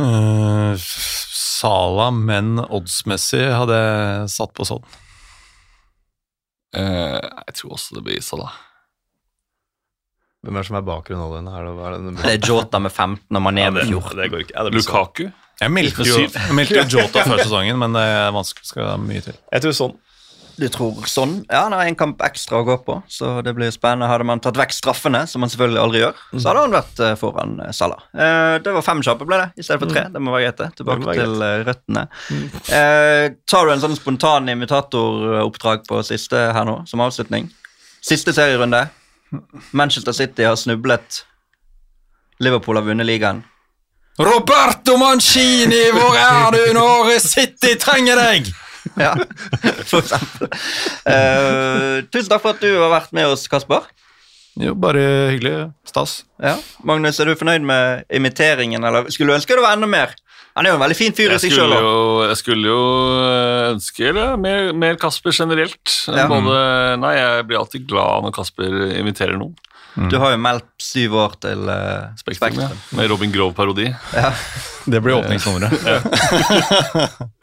Uh, 0.00 0.72
Salah, 0.80 2.12
men 2.16 2.58
oddsmessig 2.64 3.44
hadde 3.52 3.76
jeg 3.76 4.28
satt 4.40 4.56
på 4.56 4.64
sånn. 4.68 4.84
Uh, 6.72 7.20
jeg 7.20 7.60
tror 7.60 7.76
også 7.76 8.00
det 8.00 8.08
blir 8.08 8.24
Salah. 8.24 8.56
Hvem 10.44 10.58
er 10.58 10.60
det 10.60 10.68
som 10.68 10.76
er 10.76 10.84
bak 10.84 11.08
Ronaldo? 11.08 11.40
Er 11.40 11.64
det, 11.64 11.72
er 11.72 11.96
det, 11.96 12.14
Det 12.20 12.32
er 12.34 12.48
Jota 12.50 12.80
med 12.84 12.92
15 12.92 13.38
og 13.38 13.44
Mané 13.46 13.64
ja, 13.64 13.72
med 13.72 13.88
14. 13.88 14.16
det 14.20 14.30
går 14.32 14.44
ikke. 14.44 14.56
Ja, 14.56 14.64
det 14.66 14.72
sånn. 14.74 14.80
Lukaku. 14.82 15.26
Jeg 15.62 15.70
meldte 15.70 16.04
jo, 16.08 16.16
jeg 16.26 16.56
meldte 16.58 16.80
jo 16.82 16.86
Jota 16.98 17.22
før 17.24 17.40
sesongen, 17.40 17.78
men 17.80 17.94
det 17.96 18.02
er 18.10 18.32
vanskelig. 18.34 18.68
Skal 18.68 18.98
mye 19.00 19.22
til. 19.24 19.38
Jeg 19.54 19.64
tror 19.64 19.78
sånn. 19.78 19.94
Du 20.54 20.66
tror 20.70 21.06
sånn? 21.10 21.32
Ja, 21.48 21.64
han 21.64 21.74
har 21.74 21.88
en 21.88 21.96
kamp 21.98 22.20
ekstra 22.22 22.60
å 22.60 22.66
gå 22.66 22.76
på, 22.86 23.00
så 23.10 23.40
det 23.42 23.56
blir 23.56 23.72
spennende. 23.74 24.06
Hadde 24.10 24.26
man 24.28 24.42
tatt 24.42 24.58
vekk 24.58 24.74
straffene, 24.76 25.24
som 25.30 25.42
man 25.42 25.50
selvfølgelig 25.50 25.80
aldri 25.82 26.02
gjør, 26.04 26.20
så 26.36 26.50
hadde 26.50 26.62
han 26.62 26.76
vært 26.76 27.02
eh, 27.02 27.14
foran 27.18 27.56
eh, 27.64 27.72
Salah. 27.74 28.04
Eh, 28.14 28.54
det 28.62 28.74
var 28.76 28.86
fem 28.86 29.02
kjappe, 29.02 29.26
ble 29.26 29.40
det, 29.42 29.48
i 29.58 29.66
stedet 29.66 29.82
for 29.82 29.90
tre. 29.90 30.04
Det 30.14 30.22
må 30.22 30.34
være 30.34 30.46
greit, 30.46 30.60
det. 30.62 30.68
Tilbake 30.78 31.16
til 31.18 31.46
eh, 31.48 31.56
røttene. 31.66 32.04
Eh, 32.78 33.24
tar 33.50 33.66
du 33.66 33.74
en 33.74 33.82
sånn 33.82 33.98
spontan 33.98 34.52
imitatoroppdrag 34.54 35.88
på 35.90 36.04
siste 36.06 36.46
her 36.54 36.68
nå, 36.68 36.80
som 36.90 37.02
avslutning? 37.02 37.50
Siste 38.04 38.36
serierunde. 38.36 38.84
Manchester 39.72 40.12
City 40.12 40.46
har 40.46 40.56
snublet. 40.60 41.22
Liverpool 42.42 42.76
har 42.76 42.86
vunnet 42.86 43.06
ligaen. 43.06 43.42
Roberto 44.18 44.96
Mancini, 44.96 45.88
hvor 45.94 46.14
er 46.18 46.54
du 46.54 46.60
når 46.76 47.16
City 47.24 47.74
trenger 47.80 48.20
deg? 48.20 48.52
Ja, 49.00 49.14
for 49.88 50.02
eksempel. 50.02 50.50
Uh, 51.08 52.04
tusen 52.12 52.28
takk 52.28 52.42
for 52.42 52.52
at 52.52 52.60
du 52.60 52.68
har 52.68 52.90
vært 52.92 53.14
med 53.16 53.30
oss, 53.32 53.46
Kasper. 53.48 53.86
Jo, 54.60 54.74
bare 54.78 55.00
hyggelig. 55.32 55.54
Stas. 55.88 56.18
Ja. 56.36 56.58
Magnus, 56.86 57.16
er 57.18 57.30
du 57.30 57.38
fornøyd 57.40 57.64
med 57.66 58.04
imiteringen, 58.12 58.84
eller 58.84 59.08
skulle 59.10 59.32
du 59.32 59.38
ønske 59.38 59.56
det 59.56 59.64
var 59.64 59.78
enda 59.78 59.88
mer? 59.90 60.12
Han 60.54 60.66
er 60.66 60.70
jo 60.70 60.76
en 60.78 60.82
veldig 60.84 60.96
fin 60.96 61.14
fyr 61.16 61.32
i 61.34 61.38
seg 61.42 61.50
skulle, 61.50 61.78
sjøl. 61.82 62.28
jeg 62.30 62.38
skulle 62.38 62.68
jo 62.70 62.82
eh, 63.18 63.72
ønske 63.72 64.12
det, 64.14 64.26
mer, 64.38 64.68
mer 64.78 64.98
Kasper 65.02 65.34
generelt. 65.34 65.94
Ja. 66.06 66.28
Både, 66.30 66.58
nei, 67.02 67.14
Jeg 67.18 67.46
blir 67.48 67.58
alltid 67.58 67.88
glad 67.90 68.26
når 68.28 68.34
Kasper 68.36 68.76
inviterer 69.00 69.34
noen. 69.40 69.56
Du 70.10 70.16
har 70.18 70.32
jo 70.34 70.38
meldt 70.42 70.66
syv 70.82 71.12
år 71.22 71.34
til 71.42 71.68
uh, 71.70 72.10
Spektrum, 72.18 72.56
ja. 72.58 72.66
Med 72.98 73.10
Robin 73.12 73.30
Grove-parodi. 73.30 73.92
Det 74.90 74.98
blir 75.02 75.20
åpningsnummeret. 75.20 75.70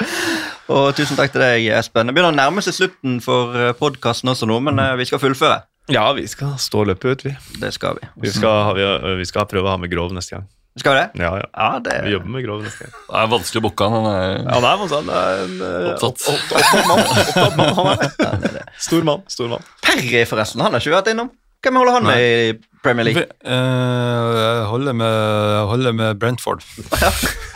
Og 0.72 0.92
tusen 0.96 1.16
takk 1.20 1.32
til 1.34 1.44
deg, 1.44 1.68
Espen. 1.80 2.08
Det 2.08 2.16
begynner 2.16 2.32
å 2.34 2.38
nærme 2.38 2.64
seg 2.64 2.76
slutten 2.76 3.20
for 3.24 3.56
podkasten 3.80 4.32
også 4.34 4.48
nå, 4.52 4.60
men 4.68 4.80
uh, 4.84 4.94
vi 5.00 5.08
skal 5.08 5.20
fullføre. 5.24 5.62
Ja, 5.92 6.06
vi 6.16 6.24
skal 6.32 6.56
stå 6.62 6.84
løpet 6.92 7.08
ut, 7.12 7.24
vi. 7.28 7.36
Det 7.60 7.72
skal 7.76 7.98
vi. 8.00 8.08
Vi 8.28 8.32
skal, 8.36 8.64
ha- 8.68 8.76
vi, 8.78 8.88
vi 9.20 9.28
skal 9.28 9.48
prøve 9.52 9.68
å 9.68 9.74
ha 9.76 9.80
med 9.82 9.92
Grov 9.92 10.12
neste 10.16 10.38
gang. 10.38 10.48
Skal 10.80 10.94
vi 10.96 11.00
det? 11.02 11.20
Ja, 11.20 11.30
ja. 11.36 11.48
Ja, 11.52 11.80
det 11.84 11.96
Vi 12.06 12.12
jobber 12.14 12.30
med 12.32 12.46
Grov 12.46 12.62
neste 12.64 12.86
gang. 12.86 12.94
Det 13.10 13.18
er 13.22 13.28
vanskelig 13.34 13.60
å 13.60 13.64
booke 13.66 13.88
han. 13.90 13.96
Han 13.98 14.06
er 14.12 14.22
Ja, 14.40 14.60
det 14.62 15.16
er, 15.18 15.42
en 15.44 15.58
eh, 15.68 15.90
Opptatt. 15.92 16.24
opp- 16.32 16.32
opp- 16.32 16.54
opptatt 16.56 16.88
mann. 16.88 17.02
Opptatt 17.12 17.58
mann, 17.60 17.74
han 17.76 17.90
er. 17.92 18.06
Ja, 18.24 18.30
det 18.40 18.50
er 18.52 18.56
det. 18.56 18.64
Stor 18.88 19.04
mann. 19.10 19.26
Stor 19.28 19.50
mann. 19.52 19.66
Perry, 19.84 20.24
forresten. 20.30 20.64
Han 20.64 20.72
har 20.72 20.80
ikke 20.80 20.96
vært 20.96 21.12
innom. 21.12 21.32
Hvem 21.62 21.76
holder 21.82 21.94
han 22.00 22.08
med 22.08 22.24
i 22.24 22.54
Premier 22.82 23.06
League? 23.06 23.26
Jeg 23.46 24.64
holder 24.72 24.96
med, 24.98 25.58
holder 25.70 25.92
med 25.94 26.16
Brentford. 26.24 26.64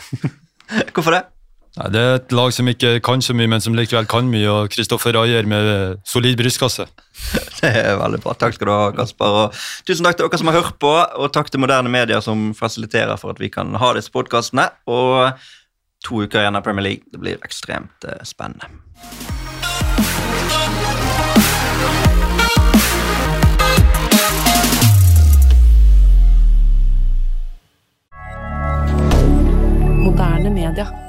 Hvorfor 0.94 1.10
det? 1.16 1.22
Nei, 1.76 1.90
Det 1.92 2.00
er 2.00 2.14
et 2.16 2.32
lag 2.32 2.52
som 2.56 2.68
ikke 2.70 2.94
kan 3.04 3.22
så 3.22 3.34
mye, 3.36 3.50
men 3.52 3.60
som 3.60 3.76
likevel 3.76 4.08
kan 4.08 4.30
mye. 4.32 4.48
og 4.48 4.70
Kristoffer 4.72 5.16
Ayer 5.20 5.44
med 5.46 6.00
solid 6.08 6.36
brystkasse. 6.40 6.86
Det 7.60 7.72
er 7.72 7.98
veldig 8.00 8.22
bra. 8.24 8.32
Takk 8.38 8.56
skal 8.56 8.68
du 8.68 8.72
ha, 8.72 8.90
Kasper. 8.96 9.36
Og 9.42 9.60
tusen 9.88 10.06
takk 10.06 10.16
til 10.16 10.28
dere 10.28 10.40
som 10.40 10.52
har 10.52 10.60
hørt 10.60 10.80
på, 10.80 10.92
og 10.92 11.32
takk 11.32 11.50
til 11.52 11.60
moderne 11.60 11.92
medier 11.92 12.24
som 12.24 12.52
fasiliterer 12.56 13.20
for 13.20 13.34
at 13.34 13.40
vi 13.40 13.52
kan 13.52 13.76
ha 13.76 13.92
disse 13.96 14.12
podkastene. 14.12 14.70
Og 14.88 15.36
to 16.04 16.24
uker 16.24 16.44
igjen 16.44 16.56
av 16.56 16.64
Premier 16.64 16.88
League. 16.88 17.04
Det 17.12 17.20
blir 17.20 17.40
ekstremt 17.44 18.08
eh, 18.08 18.22
spennende. 18.24 18.72
moderne 30.06 30.50
media. 30.50 31.05